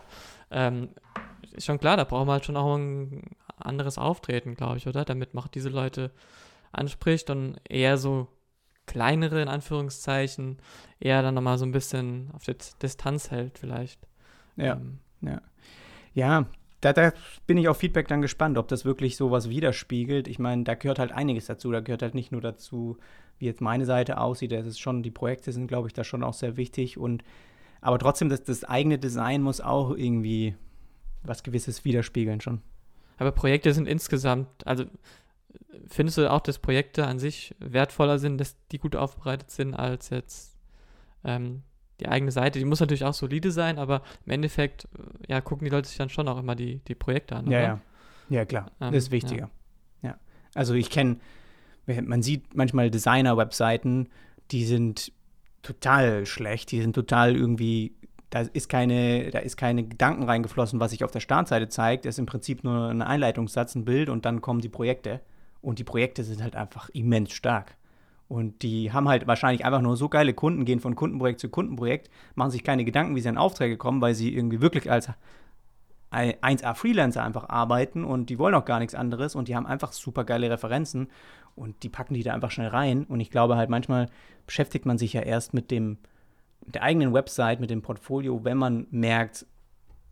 ähm, 0.51 0.89
ist 1.57 1.67
schon 1.67 1.79
klar, 1.79 1.97
da 1.97 2.05
brauchen 2.05 2.29
wir 2.29 2.33
halt 2.33 2.45
schon 2.45 2.57
auch 2.57 2.77
ein 2.77 3.23
anderes 3.57 3.99
Auftreten, 3.99 4.55
glaube 4.55 4.79
ich, 4.79 4.87
oder? 4.87 5.05
Damit 5.05 5.35
man 5.35 5.45
diese 5.55 5.69
Leute 5.69 6.11
anspricht 6.73 7.31
und 7.31 7.57
eher 7.69 7.99
so 7.99 8.29
kleinere, 8.87 9.43
in 9.43 9.49
Anführungszeichen, 9.49 10.59
eher 11.01 11.23
dann 11.23 11.35
nochmal 11.35 11.59
so 11.59 11.65
ein 11.65 11.73
bisschen 11.73 12.31
auf 12.33 12.45
der 12.45 12.57
Distanz 12.83 13.31
hält, 13.31 13.59
vielleicht. 13.59 14.01
Ja, 14.57 14.75
ähm. 14.75 14.99
ja. 15.21 15.41
Ja, 16.15 16.47
da, 16.81 16.93
da, 16.93 17.13
bin 17.47 17.59
ich 17.59 17.69
auf 17.69 17.79
Feedback 17.79 18.09
dann 18.09 18.23
gespannt, 18.23 18.57
ob 18.57 18.69
das 18.69 18.85
wirklich 18.85 19.17
sowas 19.17 19.51
widerspiegelt. 19.51 20.29
Ich 20.29 20.39
meine, 20.39 20.65
da 20.65 20.75
gehört 20.75 20.99
halt 20.99 21.13
einiges 21.13 21.47
dazu. 21.47 21.71
Da 21.71 21.81
gehört 21.81 22.03
halt 22.03 22.15
nicht 22.15 22.33
nur 22.33 22.41
dazu, 22.41 22.97
wie 23.39 23.47
jetzt 23.47 23.61
meine 23.61 23.85
Seite 23.85 24.19
aussieht. 24.19 24.53
Das 24.53 24.67
ist 24.67 24.79
schon, 24.79 25.03
die 25.03 25.11
Projekte 25.11 25.53
sind, 25.53 25.67
glaube 25.67 25.89
ich, 25.89 25.95
da 25.95 26.05
schon 26.05 26.23
auch 26.23 26.33
sehr 26.33 26.57
wichtig. 26.57 26.97
Und 26.97 27.23
aber 27.81 27.99
trotzdem, 27.99 28.29
das, 28.29 28.45
das 28.45 28.65
eigene 28.65 28.99
Design 28.99 29.43
muss 29.43 29.61
auch 29.61 29.91
irgendwie 29.91 30.55
was 31.27 31.43
Gewisses 31.43 31.85
widerspiegeln 31.85 32.41
schon. 32.41 32.63
Aber 33.19 33.33
Projekte 33.33 33.73
sind 33.73 33.89
insgesamt, 33.89 34.67
also 34.67 34.85
findest 35.89 36.19
du 36.19 36.31
auch, 36.31 36.41
dass 36.41 36.59
Projekte 36.59 37.07
an 37.07 37.19
sich 37.19 37.55
wertvoller 37.59 38.19
sind, 38.19 38.39
dass 38.39 38.57
die 38.69 38.79
gut 38.79 38.97
aufbereitet 38.97 39.51
sind, 39.51 39.75
als 39.75 40.11
jetzt 40.11 40.57
ähm, 41.25 41.63
die 42.01 42.09
eigene 42.09 42.31
Seite? 42.31 42.59
Die 42.59 42.65
muss 42.65 42.81
natürlich 42.81 43.05
auch 43.05 43.15
solide 43.15 43.51
sein, 43.51 43.79
aber 43.79 44.03
im 44.27 44.33
Endeffekt, 44.33 44.85
äh, 44.85 45.33
ja, 45.33 45.41
gucken 45.41 45.65
die 45.65 45.71
Leute 45.71 45.89
sich 45.89 45.97
dann 45.99 46.09
schon 46.09 46.29
auch 46.29 46.39
immer 46.39 46.55
die, 46.55 46.79
die 46.89 46.95
Projekte 46.95 47.37
an. 47.37 47.51
Ja, 47.51 47.61
ja. 47.61 47.81
Ja, 48.29 48.45
klar. 48.45 48.73
Ähm, 48.81 48.93
das 48.93 49.05
ist 49.05 49.11
wichtiger. 49.11 49.51
Ja. 50.03 50.11
ja. 50.11 50.19
Also 50.55 50.75
ich 50.75 50.91
kenne, 50.91 51.19
man 51.87 52.23
sieht 52.23 52.55
manchmal 52.55 52.91
Designer-Webseiten, 52.91 54.09
die 54.51 54.65
sind 54.65 55.13
total 55.63 56.27
schlecht, 56.27 56.71
die 56.73 56.81
sind 56.81 56.95
total 56.95 57.37
irgendwie 57.37 57.95
da 58.31 58.41
ist 58.41 58.69
keine, 58.69 59.31
da 59.31 59.39
ist 59.39 59.57
keine 59.57 59.85
Gedanken 59.85 60.25
reingeflossen, 60.25 60.81
was 60.81 60.91
sich 60.91 61.05
auf 61.05 61.11
der 61.11 61.21
Startseite 61.21 61.69
zeigt. 61.69 62.07
Es 62.07 62.17
ist 62.17 62.19
im 62.19 62.27
Prinzip 62.27 62.65
nur 62.65 62.89
ein 62.89 63.03
Einleitungssatz, 63.03 63.75
ein 63.75 63.85
Bild 63.85 64.09
und 64.09 64.25
dann 64.25 64.41
kommen 64.41 64.61
die 64.61 64.69
Projekte. 64.69 65.21
Und 65.63 65.79
die 65.79 65.85
Projekte 65.85 66.25
sind 66.25 66.43
halt 66.43 66.57
einfach 66.57 66.89
immens 66.91 67.33
stark. 67.33 67.77
Und 68.29 68.63
die 68.63 68.93
haben 68.93 69.09
halt 69.09 69.27
wahrscheinlich 69.27 69.65
einfach 69.65 69.81
nur 69.81 69.97
so 69.97 70.09
geile 70.09 70.35
Kunden, 70.35 70.65
gehen 70.65 70.81
von 70.81 70.97
Kundenprojekt 70.97 71.39
zu 71.39 71.49
Kundenprojekt, 71.49 72.11
machen 72.35 72.51
sich 72.51 72.65
keine 72.65 72.85
Gedanken, 72.85 73.15
wie 73.15 73.21
sie 73.21 73.29
an 73.29 73.39
Aufträge 73.39 73.77
kommen, 73.77 74.01
weil 74.01 74.15
sie 74.15 74.35
irgendwie 74.35 74.61
wirklich 74.61 74.91
als 74.91 75.11
1A 76.11 76.75
Freelancer 76.75 77.23
einfach 77.23 77.49
arbeiten 77.49 78.05
und 78.05 78.31
die 78.31 78.39
wollen 78.39 78.55
auch 78.55 78.65
gar 78.65 78.79
nichts 78.79 78.95
anderes 78.95 79.35
und 79.35 79.49
die 79.49 79.57
haben 79.57 79.67
einfach 79.67 79.93
super 79.93 80.25
geile 80.25 80.51
Referenzen 80.51 81.09
und 81.55 81.83
die 81.83 81.89
packen 81.89 82.15
die 82.15 82.23
da 82.23 82.33
einfach 82.33 82.51
schnell 82.51 82.69
rein. 82.69 83.05
Und 83.05 83.21
ich 83.21 83.31
glaube 83.31 83.57
halt, 83.57 83.71
manchmal 83.71 84.09
beschäftigt 84.47 84.87
man 84.87 84.99
sich 84.99 85.13
ja 85.13 85.23
erst 85.23 85.55
mit 85.55 85.71
dem, 85.71 85.99
der 86.67 86.83
eigenen 86.83 87.13
Website, 87.13 87.61
mit 87.61 87.71
dem 87.71 87.83
Portfolio, 87.83 88.45
wenn 88.45 88.59
man 88.59 88.87
merkt, 88.91 89.47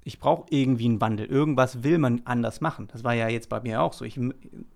ich 0.04 0.18
brauche 0.18 0.46
irgendwie 0.50 0.84
einen 0.84 1.00
Wandel. 1.00 1.26
Irgendwas 1.26 1.82
will 1.82 1.98
man 1.98 2.22
anders 2.24 2.60
machen. 2.60 2.88
Das 2.92 3.04
war 3.04 3.14
ja 3.14 3.28
jetzt 3.28 3.48
bei 3.48 3.60
mir 3.60 3.80
auch 3.80 3.94
so. 3.94 4.04
Ich, 4.04 4.20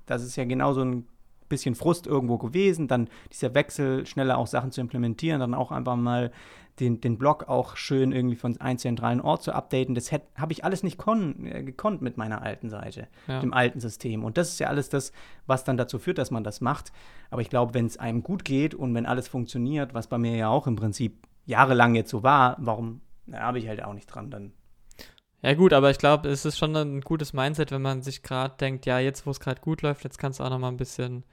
das 0.06 0.24
ist 0.24 0.36
ja 0.36 0.44
genauso 0.44 0.82
ein 0.82 1.06
bisschen 1.48 1.74
Frust 1.74 2.06
irgendwo 2.06 2.38
gewesen. 2.38 2.88
Dann 2.88 3.08
dieser 3.32 3.54
Wechsel, 3.54 4.06
schneller 4.06 4.38
auch 4.38 4.46
Sachen 4.46 4.72
zu 4.72 4.80
implementieren, 4.80 5.40
dann 5.40 5.54
auch 5.54 5.70
einfach 5.70 5.96
mal 5.96 6.32
den, 6.80 7.00
den 7.00 7.18
Blog 7.18 7.48
auch 7.48 7.76
schön 7.76 8.12
irgendwie 8.12 8.36
von 8.36 8.60
einem 8.60 8.78
zentralen 8.78 9.20
Ort 9.20 9.42
zu 9.42 9.52
updaten. 9.52 9.94
Das 9.94 10.12
habe 10.12 10.52
ich 10.52 10.64
alles 10.64 10.82
nicht 10.82 10.98
äh, 11.06 11.62
gekonnt 11.62 12.02
mit 12.02 12.16
meiner 12.16 12.42
alten 12.42 12.70
Seite, 12.70 13.08
ja. 13.26 13.40
dem 13.40 13.52
alten 13.52 13.80
System. 13.80 14.24
Und 14.24 14.38
das 14.38 14.50
ist 14.50 14.60
ja 14.60 14.68
alles 14.68 14.88
das, 14.88 15.12
was 15.46 15.64
dann 15.64 15.76
dazu 15.76 15.98
führt, 15.98 16.18
dass 16.18 16.30
man 16.30 16.44
das 16.44 16.60
macht. 16.60 16.92
Aber 17.30 17.42
ich 17.42 17.50
glaube, 17.50 17.74
wenn 17.74 17.86
es 17.86 17.98
einem 17.98 18.22
gut 18.22 18.44
geht 18.44 18.74
und 18.74 18.94
wenn 18.94 19.06
alles 19.06 19.28
funktioniert, 19.28 19.92
was 19.92 20.06
bei 20.06 20.18
mir 20.18 20.36
ja 20.36 20.48
auch 20.48 20.66
im 20.66 20.76
Prinzip 20.76 21.27
jahrelang 21.48 21.94
jetzt 21.94 22.10
so 22.10 22.22
war, 22.22 22.56
warum 22.60 23.00
habe 23.32 23.58
ich 23.58 23.66
halt 23.66 23.82
auch 23.82 23.94
nicht 23.94 24.06
dran 24.06 24.30
dann? 24.30 24.52
Ja 25.42 25.54
gut, 25.54 25.72
aber 25.72 25.90
ich 25.90 25.98
glaube, 25.98 26.28
es 26.28 26.44
ist 26.44 26.58
schon 26.58 26.76
ein 26.76 27.00
gutes 27.00 27.32
Mindset, 27.32 27.70
wenn 27.70 27.82
man 27.82 28.02
sich 28.02 28.22
gerade 28.22 28.56
denkt, 28.58 28.86
ja, 28.86 28.98
jetzt 28.98 29.26
wo 29.26 29.30
es 29.30 29.40
gerade 29.40 29.60
gut 29.60 29.82
läuft, 29.82 30.04
jetzt 30.04 30.18
kannst 30.18 30.40
du 30.40 30.44
auch 30.44 30.50
noch 30.50 30.58
mal 30.58 30.68
ein 30.68 30.76
bisschen 30.76 31.24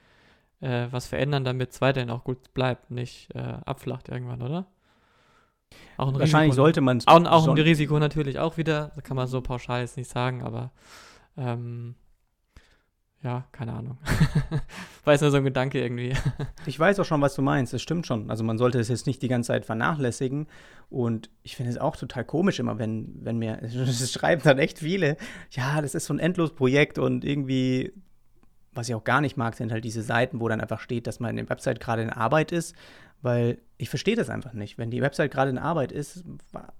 äh, 0.61 0.87
was 0.91 1.07
verändern, 1.07 1.43
damit 1.43 1.71
es 1.71 1.81
weiterhin 1.81 2.09
auch 2.09 2.23
gut 2.23 2.53
bleibt, 2.53 2.91
nicht 2.91 3.33
äh, 3.35 3.57
abflacht 3.65 4.09
irgendwann, 4.09 4.41
oder? 4.41 4.67
Auch 5.97 6.07
ein 6.07 6.19
Wahrscheinlich 6.19 6.51
Risiko, 6.51 6.63
sollte 6.63 6.81
man 6.81 6.97
es. 6.97 7.07
Auch, 7.07 7.25
auch 7.25 7.47
ein 7.47 7.57
Risiko 7.57 7.99
natürlich 7.99 8.39
auch 8.39 8.57
wieder, 8.57 8.91
da 8.95 9.01
kann 9.01 9.17
man 9.17 9.27
so 9.27 9.41
pauschal 9.41 9.81
jetzt 9.81 9.97
nicht 9.97 10.09
sagen, 10.09 10.43
aber 10.43 10.71
ähm, 11.35 11.95
ja, 13.23 13.43
keine 13.51 13.73
Ahnung. 13.73 13.97
Jetzt 15.07 15.21
nur 15.21 15.31
so 15.31 15.37
ein 15.37 15.43
Gedanke 15.43 15.81
irgendwie. 15.81 16.13
ich 16.65 16.79
weiß 16.79 16.99
auch 16.99 17.05
schon, 17.05 17.21
was 17.21 17.35
du 17.35 17.41
meinst. 17.41 17.73
Das 17.73 17.81
stimmt 17.81 18.05
schon. 18.05 18.29
Also 18.29 18.43
man 18.43 18.57
sollte 18.57 18.79
es 18.79 18.87
jetzt 18.87 19.07
nicht 19.07 19.21
die 19.21 19.27
ganze 19.27 19.47
Zeit 19.47 19.65
vernachlässigen. 19.65 20.47
Und 20.89 21.29
ich 21.41 21.55
finde 21.55 21.71
es 21.71 21.77
auch 21.77 21.95
total 21.95 22.23
komisch 22.23 22.59
immer, 22.59 22.77
wenn, 22.77 23.15
wenn 23.21 23.37
mir, 23.37 23.61
es 23.63 24.11
schreiben 24.11 24.41
dann 24.43 24.59
echt 24.59 24.79
viele, 24.79 25.17
ja, 25.51 25.81
das 25.81 25.95
ist 25.95 26.05
so 26.05 26.13
ein 26.13 26.19
Endlosprojekt 26.19 26.99
und 26.99 27.23
irgendwie, 27.25 27.93
was 28.73 28.89
ich 28.89 28.95
auch 28.95 29.03
gar 29.03 29.21
nicht 29.21 29.37
mag, 29.37 29.55
sind 29.55 29.71
halt 29.71 29.85
diese 29.85 30.01
Seiten, 30.01 30.39
wo 30.39 30.47
dann 30.47 30.61
einfach 30.61 30.79
steht, 30.79 31.07
dass 31.07 31.19
meine 31.19 31.49
Website 31.49 31.79
gerade 31.79 32.03
in 32.03 32.09
Arbeit 32.09 32.51
ist. 32.51 32.75
Weil 33.21 33.57
ich 33.77 33.89
verstehe 33.89 34.15
das 34.15 34.29
einfach 34.29 34.53
nicht. 34.53 34.77
Wenn 34.77 34.91
die 34.91 35.01
Website 35.01 35.31
gerade 35.31 35.49
in 35.49 35.57
Arbeit 35.57 35.91
ist, 35.91 36.23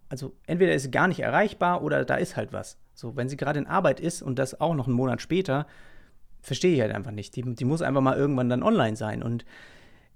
also 0.10 0.36
entweder 0.46 0.76
ist 0.76 0.84
sie 0.84 0.92
gar 0.92 1.08
nicht 1.08 1.22
erreichbar 1.22 1.82
oder 1.82 2.06
da 2.06 2.16
ist 2.16 2.38
halt 2.38 2.54
was. 2.54 2.78
So, 2.94 3.16
wenn 3.16 3.30
sie 3.30 3.38
gerade 3.38 3.60
in 3.60 3.68
Arbeit 3.68 4.00
ist 4.00 4.22
und 4.22 4.38
das 4.38 4.60
auch 4.62 4.76
noch 4.76 4.88
einen 4.88 4.96
Monat 4.96 5.22
später, 5.22 5.66
verstehe 6.46 6.76
ich 6.76 6.82
halt 6.82 6.94
einfach 6.94 7.12
nicht. 7.12 7.36
Die, 7.36 7.42
die 7.44 7.66
muss 7.66 7.82
einfach 7.82 8.02
mal 8.02 8.18
irgendwann 8.18 8.50
dann 8.50 8.64
online 8.64 8.96
sein. 8.96 9.24
Und 9.24 9.46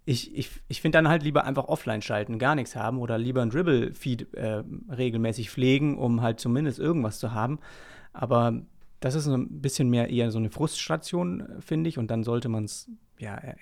ich, 0.05 0.35
ich, 0.35 0.49
ich 0.67 0.81
finde 0.81 0.97
dann 0.97 1.07
halt 1.07 1.23
lieber 1.23 1.43
einfach 1.43 1.65
offline 1.65 2.01
schalten, 2.01 2.39
gar 2.39 2.55
nichts 2.55 2.75
haben 2.75 2.99
oder 2.99 3.17
lieber 3.17 3.41
ein 3.41 3.49
Dribble-Feed 3.49 4.33
äh, 4.35 4.63
regelmäßig 4.95 5.49
pflegen, 5.49 5.97
um 5.97 6.21
halt 6.21 6.39
zumindest 6.39 6.79
irgendwas 6.79 7.19
zu 7.19 7.33
haben. 7.33 7.59
Aber 8.13 8.61
das 8.99 9.15
ist 9.15 9.27
ein 9.27 9.61
bisschen 9.61 9.89
mehr 9.89 10.09
eher 10.09 10.31
so 10.31 10.37
eine 10.37 10.49
Fruststation, 10.49 11.47
finde 11.59 11.89
ich. 11.89 11.97
Und 11.97 12.11
dann 12.11 12.23
sollte 12.23 12.47
man 12.47 12.65
es, 12.65 12.89
ja, 13.17 13.37
äh, 13.37 13.55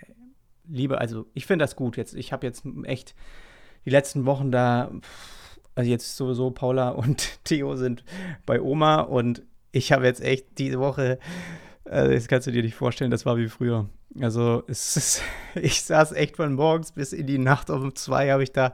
lieber, 0.68 1.00
also 1.00 1.26
ich 1.34 1.46
finde 1.46 1.64
das 1.64 1.76
gut. 1.76 1.96
Jetzt, 1.96 2.16
ich 2.16 2.34
habe 2.34 2.46
jetzt 2.46 2.64
echt 2.84 3.16
die 3.86 3.92
letzten 3.92 4.26
Wochen 4.26 4.52
da, 4.52 4.92
also 5.74 5.90
jetzt 5.90 6.18
sowieso 6.18 6.52
Paula 6.52 6.90
und 6.90 7.40
Theo 7.46 7.76
sind 7.76 8.04
bei 8.46 8.62
Oma 8.62 9.02
und 9.02 9.44
ich 9.72 9.92
habe 9.92 10.06
jetzt 10.06 10.22
echt 10.22 10.58
diese 10.58 10.80
Woche 10.80 11.20
also 11.90 12.12
das 12.12 12.28
kannst 12.28 12.48
du 12.48 12.52
dir 12.52 12.64
nicht 12.64 12.76
vorstellen, 12.76 13.12
das 13.12 13.26
war 13.26 13.38
wie 13.38 13.48
früher. 13.48 13.90
Also 14.20 14.64
ist, 14.68 15.22
ich 15.56 15.84
saß 15.84 16.14
echt 16.14 16.38
von 16.38 16.54
morgens 16.54 16.92
bis 16.92 17.14
in 17.14 17.28
die 17.28 17.38
Nacht. 17.38 17.70
Um 17.70 17.96
zwei, 17.96 18.32
habe 18.32 18.44
ich 18.44 18.52
da 18.52 18.72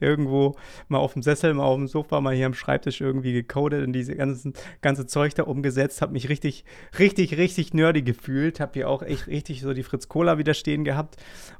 irgendwo 0.00 0.56
mal 0.88 0.98
auf 0.98 1.12
dem 1.12 1.22
Sessel, 1.22 1.52
mal 1.54 1.64
auf 1.64 1.76
dem 1.76 1.88
Sofa, 1.88 2.20
mal 2.20 2.34
hier 2.34 2.46
am 2.46 2.54
Schreibtisch 2.54 3.00
irgendwie 3.00 3.32
gecodet 3.32 3.86
und 3.86 3.92
diese 3.92 4.16
ganzen, 4.16 4.54
ganze 4.80 5.06
Zeug 5.06 5.34
da 5.34 5.42
umgesetzt, 5.42 6.02
habe 6.02 6.12
mich 6.12 6.28
richtig, 6.28 6.64
richtig, 6.98 7.36
richtig 7.36 7.74
nerdy 7.74 8.02
gefühlt, 8.02 8.60
habe 8.60 8.72
hier 8.74 8.88
auch 8.88 9.02
echt 9.02 9.26
richtig 9.26 9.60
so 9.60 9.74
die 9.74 9.82
Fritz 9.82 10.08
Cola 10.08 10.38
wieder 10.38 10.54
stehen 10.54 10.84
gehabt. 10.84 11.16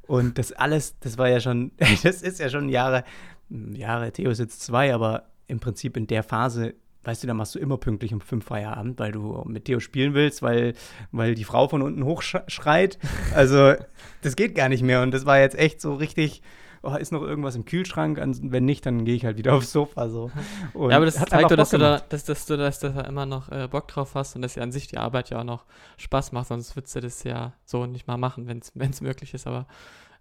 Und 0.06 0.38
das 0.38 0.52
alles, 0.52 0.98
das 1.00 1.18
war 1.18 1.28
ja 1.28 1.40
schon, 1.40 1.72
das 2.02 2.22
ist 2.22 2.40
ja 2.40 2.48
schon 2.48 2.68
Jahre, 2.68 3.04
Jahre, 3.48 4.12
Theo 4.12 4.30
ist 4.30 4.38
jetzt 4.38 4.62
zwei, 4.62 4.94
aber 4.94 5.24
im 5.46 5.60
Prinzip 5.60 5.96
in 5.96 6.06
der 6.06 6.22
Phase 6.22 6.74
weißt 7.06 7.22
du, 7.22 7.26
da 7.26 7.34
machst 7.34 7.54
du 7.54 7.58
immer 7.58 7.76
pünktlich 7.76 8.12
um 8.12 8.20
fünf 8.20 8.46
Feierabend, 8.46 8.98
weil 8.98 9.12
du 9.12 9.42
mit 9.46 9.66
Theo 9.66 9.80
spielen 9.80 10.14
willst, 10.14 10.42
weil, 10.42 10.74
weil 11.12 11.34
die 11.34 11.44
Frau 11.44 11.68
von 11.68 11.82
unten 11.82 12.04
hochschreit. 12.04 12.98
Also, 13.34 13.74
das 14.22 14.36
geht 14.36 14.54
gar 14.54 14.68
nicht 14.68 14.82
mehr. 14.82 15.02
Und 15.02 15.12
das 15.12 15.24
war 15.24 15.38
jetzt 15.38 15.58
echt 15.58 15.80
so 15.80 15.94
richtig. 15.94 16.42
Oh, 16.82 16.94
ist 16.94 17.10
noch 17.10 17.22
irgendwas 17.22 17.56
im 17.56 17.64
Kühlschrank? 17.64 18.20
Wenn 18.20 18.64
nicht, 18.64 18.86
dann 18.86 19.04
gehe 19.04 19.16
ich 19.16 19.24
halt 19.24 19.38
wieder 19.38 19.54
aufs 19.54 19.72
Sofa. 19.72 20.08
So. 20.08 20.30
Und 20.72 20.90
ja, 20.90 20.96
aber 20.96 21.06
das 21.06 21.16
zeigt 21.16 21.50
doch, 21.50 21.56
dass 21.56 21.70
du, 21.70 21.78
da, 21.78 21.98
dass, 21.98 22.24
dass, 22.24 22.46
du, 22.46 22.56
dass 22.56 22.78
du 22.78 22.90
da 22.90 23.00
immer 23.00 23.26
noch 23.26 23.50
äh, 23.50 23.66
Bock 23.68 23.88
drauf 23.88 24.14
hast 24.14 24.36
und 24.36 24.42
dass 24.42 24.54
ja 24.54 24.62
an 24.62 24.70
sich 24.70 24.86
die 24.86 24.98
Arbeit 24.98 25.30
ja 25.30 25.40
auch 25.40 25.44
noch 25.44 25.64
Spaß 25.96 26.30
macht. 26.30 26.48
Sonst 26.48 26.76
würdest 26.76 26.94
du 26.94 27.00
das 27.00 27.24
ja 27.24 27.54
so 27.64 27.86
nicht 27.86 28.06
mal 28.06 28.18
machen, 28.18 28.46
wenn 28.46 28.90
es 28.90 29.00
möglich 29.00 29.34
ist. 29.34 29.48
Aber 29.48 29.66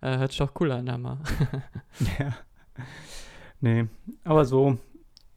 äh, 0.01 0.17
hört 0.17 0.31
sich 0.31 0.39
doch 0.39 0.53
cool 0.59 0.71
an, 0.71 0.87
ja 0.87 0.97
mal. 0.97 1.19
ja. 2.19 2.35
Nee, 3.61 3.85
aber 4.23 4.45
so, 4.45 4.77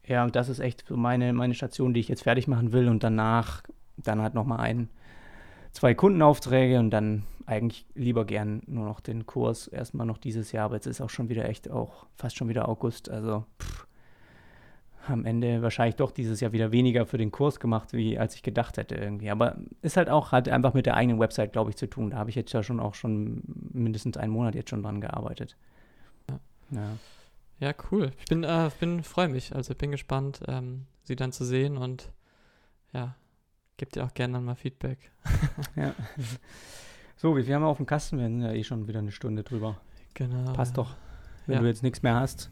ja, 0.09 0.23
und 0.23 0.35
das 0.35 0.49
ist 0.49 0.59
echt 0.59 0.85
so 0.87 0.97
meine, 0.97 1.31
meine 1.33 1.53
Station, 1.53 1.93
die 1.93 1.99
ich 1.99 2.07
jetzt 2.07 2.23
fertig 2.23 2.47
machen 2.47 2.73
will. 2.73 2.89
Und 2.89 3.03
danach 3.03 3.61
dann 3.95 4.21
halt 4.21 4.33
nochmal 4.33 4.59
ein, 4.59 4.89
zwei 5.71 5.93
Kundenaufträge 5.93 6.79
und 6.79 6.89
dann 6.89 7.23
eigentlich 7.45 7.85
lieber 7.93 8.25
gern 8.25 8.63
nur 8.65 8.85
noch 8.85 9.01
den 9.01 9.27
Kurs 9.27 9.67
erstmal 9.67 10.07
noch 10.07 10.17
dieses 10.17 10.51
Jahr. 10.51 10.65
Aber 10.65 10.75
jetzt 10.75 10.87
ist 10.87 10.99
auch 10.99 11.11
schon 11.11 11.29
wieder 11.29 11.47
echt 11.47 11.69
auch 11.69 12.07
fast 12.15 12.37
schon 12.37 12.49
wieder 12.49 12.67
August. 12.67 13.07
Also 13.07 13.45
pff, 13.61 13.85
am 15.07 15.25
Ende 15.25 15.61
wahrscheinlich 15.61 15.95
doch 15.95 16.09
dieses 16.09 16.39
Jahr 16.39 16.53
wieder 16.53 16.71
weniger 16.71 17.05
für 17.05 17.19
den 17.19 17.31
Kurs 17.31 17.59
gemacht, 17.59 17.93
wie 17.93 18.17
als 18.17 18.33
ich 18.33 18.41
gedacht 18.41 18.77
hätte 18.77 18.95
irgendwie. 18.95 19.29
Aber 19.29 19.57
ist 19.83 19.95
halt 19.95 20.09
auch 20.09 20.31
halt 20.31 20.49
einfach 20.49 20.73
mit 20.73 20.87
der 20.87 20.95
eigenen 20.95 21.19
Website, 21.19 21.51
glaube 21.51 21.69
ich, 21.69 21.75
zu 21.75 21.87
tun. 21.87 22.09
Da 22.09 22.17
habe 22.17 22.31
ich 22.31 22.35
jetzt 22.35 22.51
ja 22.51 22.63
schon 22.63 22.79
auch 22.79 22.95
schon 22.95 23.43
mindestens 23.73 24.17
einen 24.17 24.33
Monat 24.33 24.55
jetzt 24.55 24.71
schon 24.71 24.81
dran 24.81 25.01
gearbeitet. 25.01 25.55
Ja. 26.71 26.97
Ja, 27.59 27.73
cool. 27.91 28.11
Ich 28.19 28.25
bin, 28.25 28.43
äh, 28.43 28.69
bin 28.79 29.03
freue 29.03 29.27
mich. 29.27 29.53
Also 29.53 29.75
bin 29.75 29.91
gespannt, 29.91 30.41
ähm, 30.47 30.85
sie 31.03 31.15
dann 31.15 31.31
zu 31.31 31.43
sehen 31.43 31.77
und 31.77 32.11
ja, 32.93 33.15
gebt 33.77 33.95
ihr 33.95 34.05
auch 34.05 34.13
gerne 34.13 34.33
dann 34.33 34.45
mal 34.45 34.55
Feedback. 34.55 35.11
ja. 35.75 35.93
So, 37.17 37.35
wie 37.35 37.43
viel 37.43 37.53
haben 37.53 37.63
wir 37.63 37.67
auf 37.67 37.77
dem 37.77 37.85
Kasten? 37.85 38.17
Wir 38.17 38.25
sind 38.25 38.41
ja 38.41 38.53
eh 38.53 38.63
schon 38.63 38.87
wieder 38.87 38.99
eine 38.99 39.11
Stunde 39.11 39.43
drüber. 39.43 39.81
Genau. 40.13 40.53
Passt 40.53 40.77
doch, 40.77 40.95
wenn 41.47 41.55
ja. 41.55 41.61
du 41.61 41.67
jetzt 41.67 41.83
nichts 41.83 42.01
mehr 42.01 42.15
hast. 42.15 42.49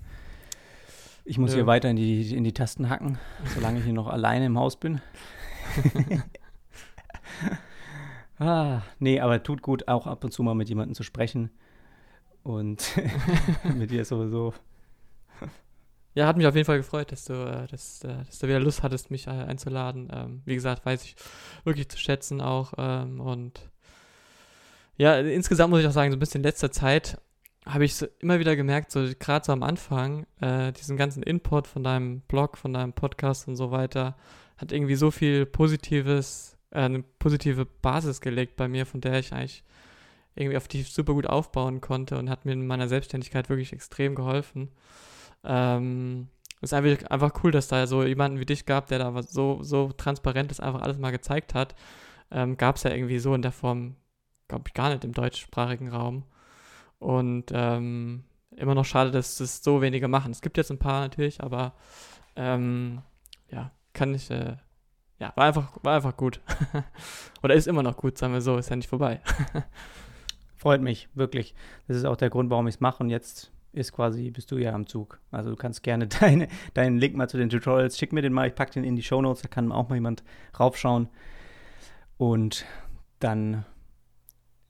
Ich 1.23 1.37
muss 1.37 1.51
ja. 1.51 1.57
hier 1.57 1.67
weiter 1.67 1.89
in 1.89 1.95
die, 1.95 2.35
in 2.35 2.43
die 2.43 2.53
Tasten 2.53 2.89
hacken, 2.89 3.17
solange 3.53 3.79
ich 3.79 3.85
hier 3.85 3.93
noch 3.93 4.07
alleine 4.07 4.45
im 4.45 4.57
Haus 4.57 4.77
bin. 4.77 5.01
ah, 8.39 8.81
nee, 8.99 9.19
aber 9.19 9.43
tut 9.43 9.61
gut, 9.61 9.87
auch 9.87 10.07
ab 10.07 10.23
und 10.23 10.31
zu 10.31 10.43
mal 10.43 10.55
mit 10.55 10.69
jemandem 10.69 10.95
zu 10.95 11.03
sprechen. 11.03 11.49
Und 12.43 12.93
mit 13.75 13.91
dir 13.91 14.05
sowieso 14.05 14.53
ja, 16.17 16.25
hat 16.25 16.35
mich 16.35 16.47
auf 16.47 16.55
jeden 16.55 16.65
Fall 16.65 16.77
gefreut, 16.77 17.11
dass 17.11 17.25
du, 17.25 17.33
äh, 17.33 17.67
dass, 17.67 18.03
äh, 18.03 18.07
dass 18.25 18.39
du 18.39 18.47
wieder 18.47 18.59
Lust 18.59 18.81
hattest, 18.81 19.11
mich 19.11 19.27
äh, 19.27 19.29
einzuladen. 19.29 20.09
Ähm, 20.11 20.41
wie 20.45 20.55
gesagt, 20.55 20.83
weiß 20.83 21.03
ich 21.03 21.15
wirklich 21.63 21.89
zu 21.89 21.99
schätzen 21.99 22.41
auch. 22.41 22.73
Ähm, 22.77 23.19
und 23.19 23.69
ja, 24.97 25.19
insgesamt 25.19 25.69
muss 25.69 25.81
ich 25.81 25.87
auch 25.87 25.91
sagen, 25.91 26.11
so 26.11 26.17
ein 26.17 26.19
bisschen 26.19 26.39
in 26.39 26.45
letzter 26.45 26.71
Zeit 26.71 27.21
habe 27.67 27.85
ich 27.85 27.95
so 27.95 28.07
immer 28.17 28.39
wieder 28.39 28.55
gemerkt, 28.55 28.91
so 28.91 29.05
gerade 29.19 29.45
so 29.45 29.51
am 29.51 29.61
Anfang, 29.61 30.25
diesen 30.39 30.95
ganzen 30.95 31.21
Input 31.21 31.67
von 31.67 31.83
deinem 31.83 32.21
Blog, 32.21 32.57
von 32.57 32.71
deinem 32.71 32.93
Podcast 32.93 33.49
und 33.49 33.57
so 33.57 33.71
weiter, 33.71 34.15
hat 34.55 34.71
irgendwie 34.71 34.95
so 34.95 35.11
viel 35.11 35.45
Positives, 35.45 36.57
eine 36.71 37.03
positive 37.19 37.65
Basis 37.65 38.21
gelegt 38.21 38.55
bei 38.55 38.69
mir, 38.69 38.85
von 38.85 39.01
der 39.01 39.19
ich 39.19 39.33
eigentlich 39.33 39.65
irgendwie 40.35 40.57
auf 40.57 40.69
die 40.69 40.83
super 40.83 41.13
gut 41.13 41.27
aufbauen 41.27 41.81
konnte 41.81 42.17
und 42.17 42.29
hat 42.29 42.45
mir 42.45 42.53
in 42.53 42.65
meiner 42.65 42.87
Selbstständigkeit 42.87 43.49
wirklich 43.49 43.73
extrem 43.73 44.15
geholfen. 44.15 44.69
Ähm, 45.43 46.27
ist 46.61 46.73
einfach, 46.73 47.09
einfach 47.09 47.43
cool, 47.43 47.51
dass 47.51 47.67
da 47.67 47.85
so 47.87 48.03
jemanden 48.03 48.39
wie 48.39 48.45
dich 48.45 48.65
gab, 48.65 48.87
der 48.87 48.99
da 48.99 49.21
so, 49.23 49.61
so 49.61 49.91
transparent 49.91 50.51
das 50.51 50.59
einfach 50.59 50.81
alles 50.81 50.97
mal 50.97 51.11
gezeigt 51.11 51.53
hat. 51.53 51.75
Ähm, 52.31 52.57
Gab 52.57 52.77
es 52.77 52.83
ja 52.83 52.91
irgendwie 52.91 53.19
so 53.19 53.33
in 53.33 53.41
der 53.41 53.51
Form, 53.51 53.95
glaube 54.47 54.65
ich, 54.67 54.73
gar 54.73 54.89
nicht 54.89 55.03
im 55.03 55.13
deutschsprachigen 55.13 55.89
Raum. 55.89 56.23
Und 56.99 57.51
ähm, 57.53 58.23
immer 58.55 58.75
noch 58.75 58.85
schade, 58.85 59.11
dass 59.11 59.37
das 59.37 59.63
so 59.63 59.81
wenige 59.81 60.07
machen. 60.07 60.31
Es 60.31 60.41
gibt 60.41 60.57
jetzt 60.57 60.71
ein 60.71 60.79
paar 60.79 61.01
natürlich, 61.01 61.41
aber 61.41 61.73
ähm, 62.35 63.01
ja, 63.49 63.71
kann 63.93 64.13
ich, 64.15 64.29
äh, 64.31 64.57
ja, 65.19 65.33
war 65.35 65.45
einfach, 65.45 65.77
war 65.83 65.95
einfach 65.95 66.17
gut. 66.17 66.41
Oder 67.43 67.53
ist 67.53 67.67
immer 67.67 67.83
noch 67.83 67.97
gut, 67.97 68.17
sagen 68.17 68.33
wir 68.33 68.41
so, 68.41 68.57
ist 68.57 68.69
ja 68.69 68.75
nicht 68.75 68.89
vorbei. 68.89 69.21
Freut 70.55 70.81
mich, 70.81 71.07
wirklich. 71.13 71.53
Das 71.87 71.97
ist 71.97 72.05
auch 72.05 72.17
der 72.17 72.31
Grund, 72.31 72.49
warum 72.49 72.67
ich 72.67 72.75
es 72.75 72.81
mache. 72.81 73.03
Und 73.03 73.11
jetzt 73.11 73.51
ist 73.77 73.93
quasi, 73.93 74.31
bist 74.31 74.51
du 74.51 74.57
ja 74.57 74.73
am 74.73 74.87
Zug. 74.87 75.19
Also 75.31 75.51
du 75.51 75.55
kannst 75.55 75.83
gerne 75.83 76.07
deine, 76.19 76.47
deinen 76.73 76.97
Link 76.97 77.15
mal 77.15 77.29
zu 77.29 77.37
den 77.37 77.49
Tutorials, 77.49 77.97
schick 77.97 78.11
mir 78.11 78.21
den 78.21 78.33
mal, 78.33 78.47
ich 78.47 78.55
packe 78.55 78.73
den 78.73 78.83
in 78.83 78.95
die 78.95 79.03
Show 79.03 79.21
Notes, 79.21 79.41
da 79.41 79.47
kann 79.47 79.71
auch 79.71 79.89
mal 79.89 79.95
jemand 79.95 80.23
raufschauen. 80.59 81.09
Und 82.17 82.65
dann, 83.19 83.65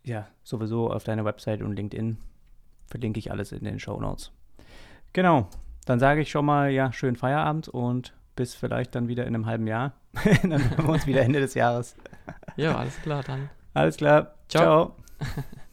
ja, 0.03 0.27
sowieso 0.43 0.91
auf 0.91 1.03
deiner 1.03 1.25
Website 1.25 1.61
und 1.61 1.75
LinkedIn 1.75 2.17
verlinke 2.85 3.19
ich 3.19 3.31
alles 3.31 3.51
in 3.51 3.63
den 3.63 3.79
Show 3.79 3.99
Notes. 3.99 4.31
Genau, 5.13 5.47
dann 5.85 5.99
sage 5.99 6.21
ich 6.21 6.29
schon 6.29 6.45
mal, 6.45 6.69
ja, 6.69 6.91
schönen 6.91 7.15
Feierabend 7.15 7.69
und 7.69 8.13
bis 8.35 8.53
vielleicht 8.53 8.95
dann 8.95 9.07
wieder 9.07 9.25
in 9.25 9.33
einem 9.35 9.45
halben 9.45 9.67
Jahr. 9.67 9.93
dann 10.43 10.69
hören 10.69 10.85
wir 10.85 10.89
uns 10.89 11.07
wieder 11.07 11.21
Ende 11.21 11.39
des 11.39 11.53
Jahres. 11.53 11.95
Ja, 12.55 12.77
alles 12.77 13.01
klar 13.01 13.23
dann. 13.23 13.49
Alles 13.73 13.97
klar. 13.97 14.35
Ciao. 14.47 14.95
Ciao. 15.19 15.43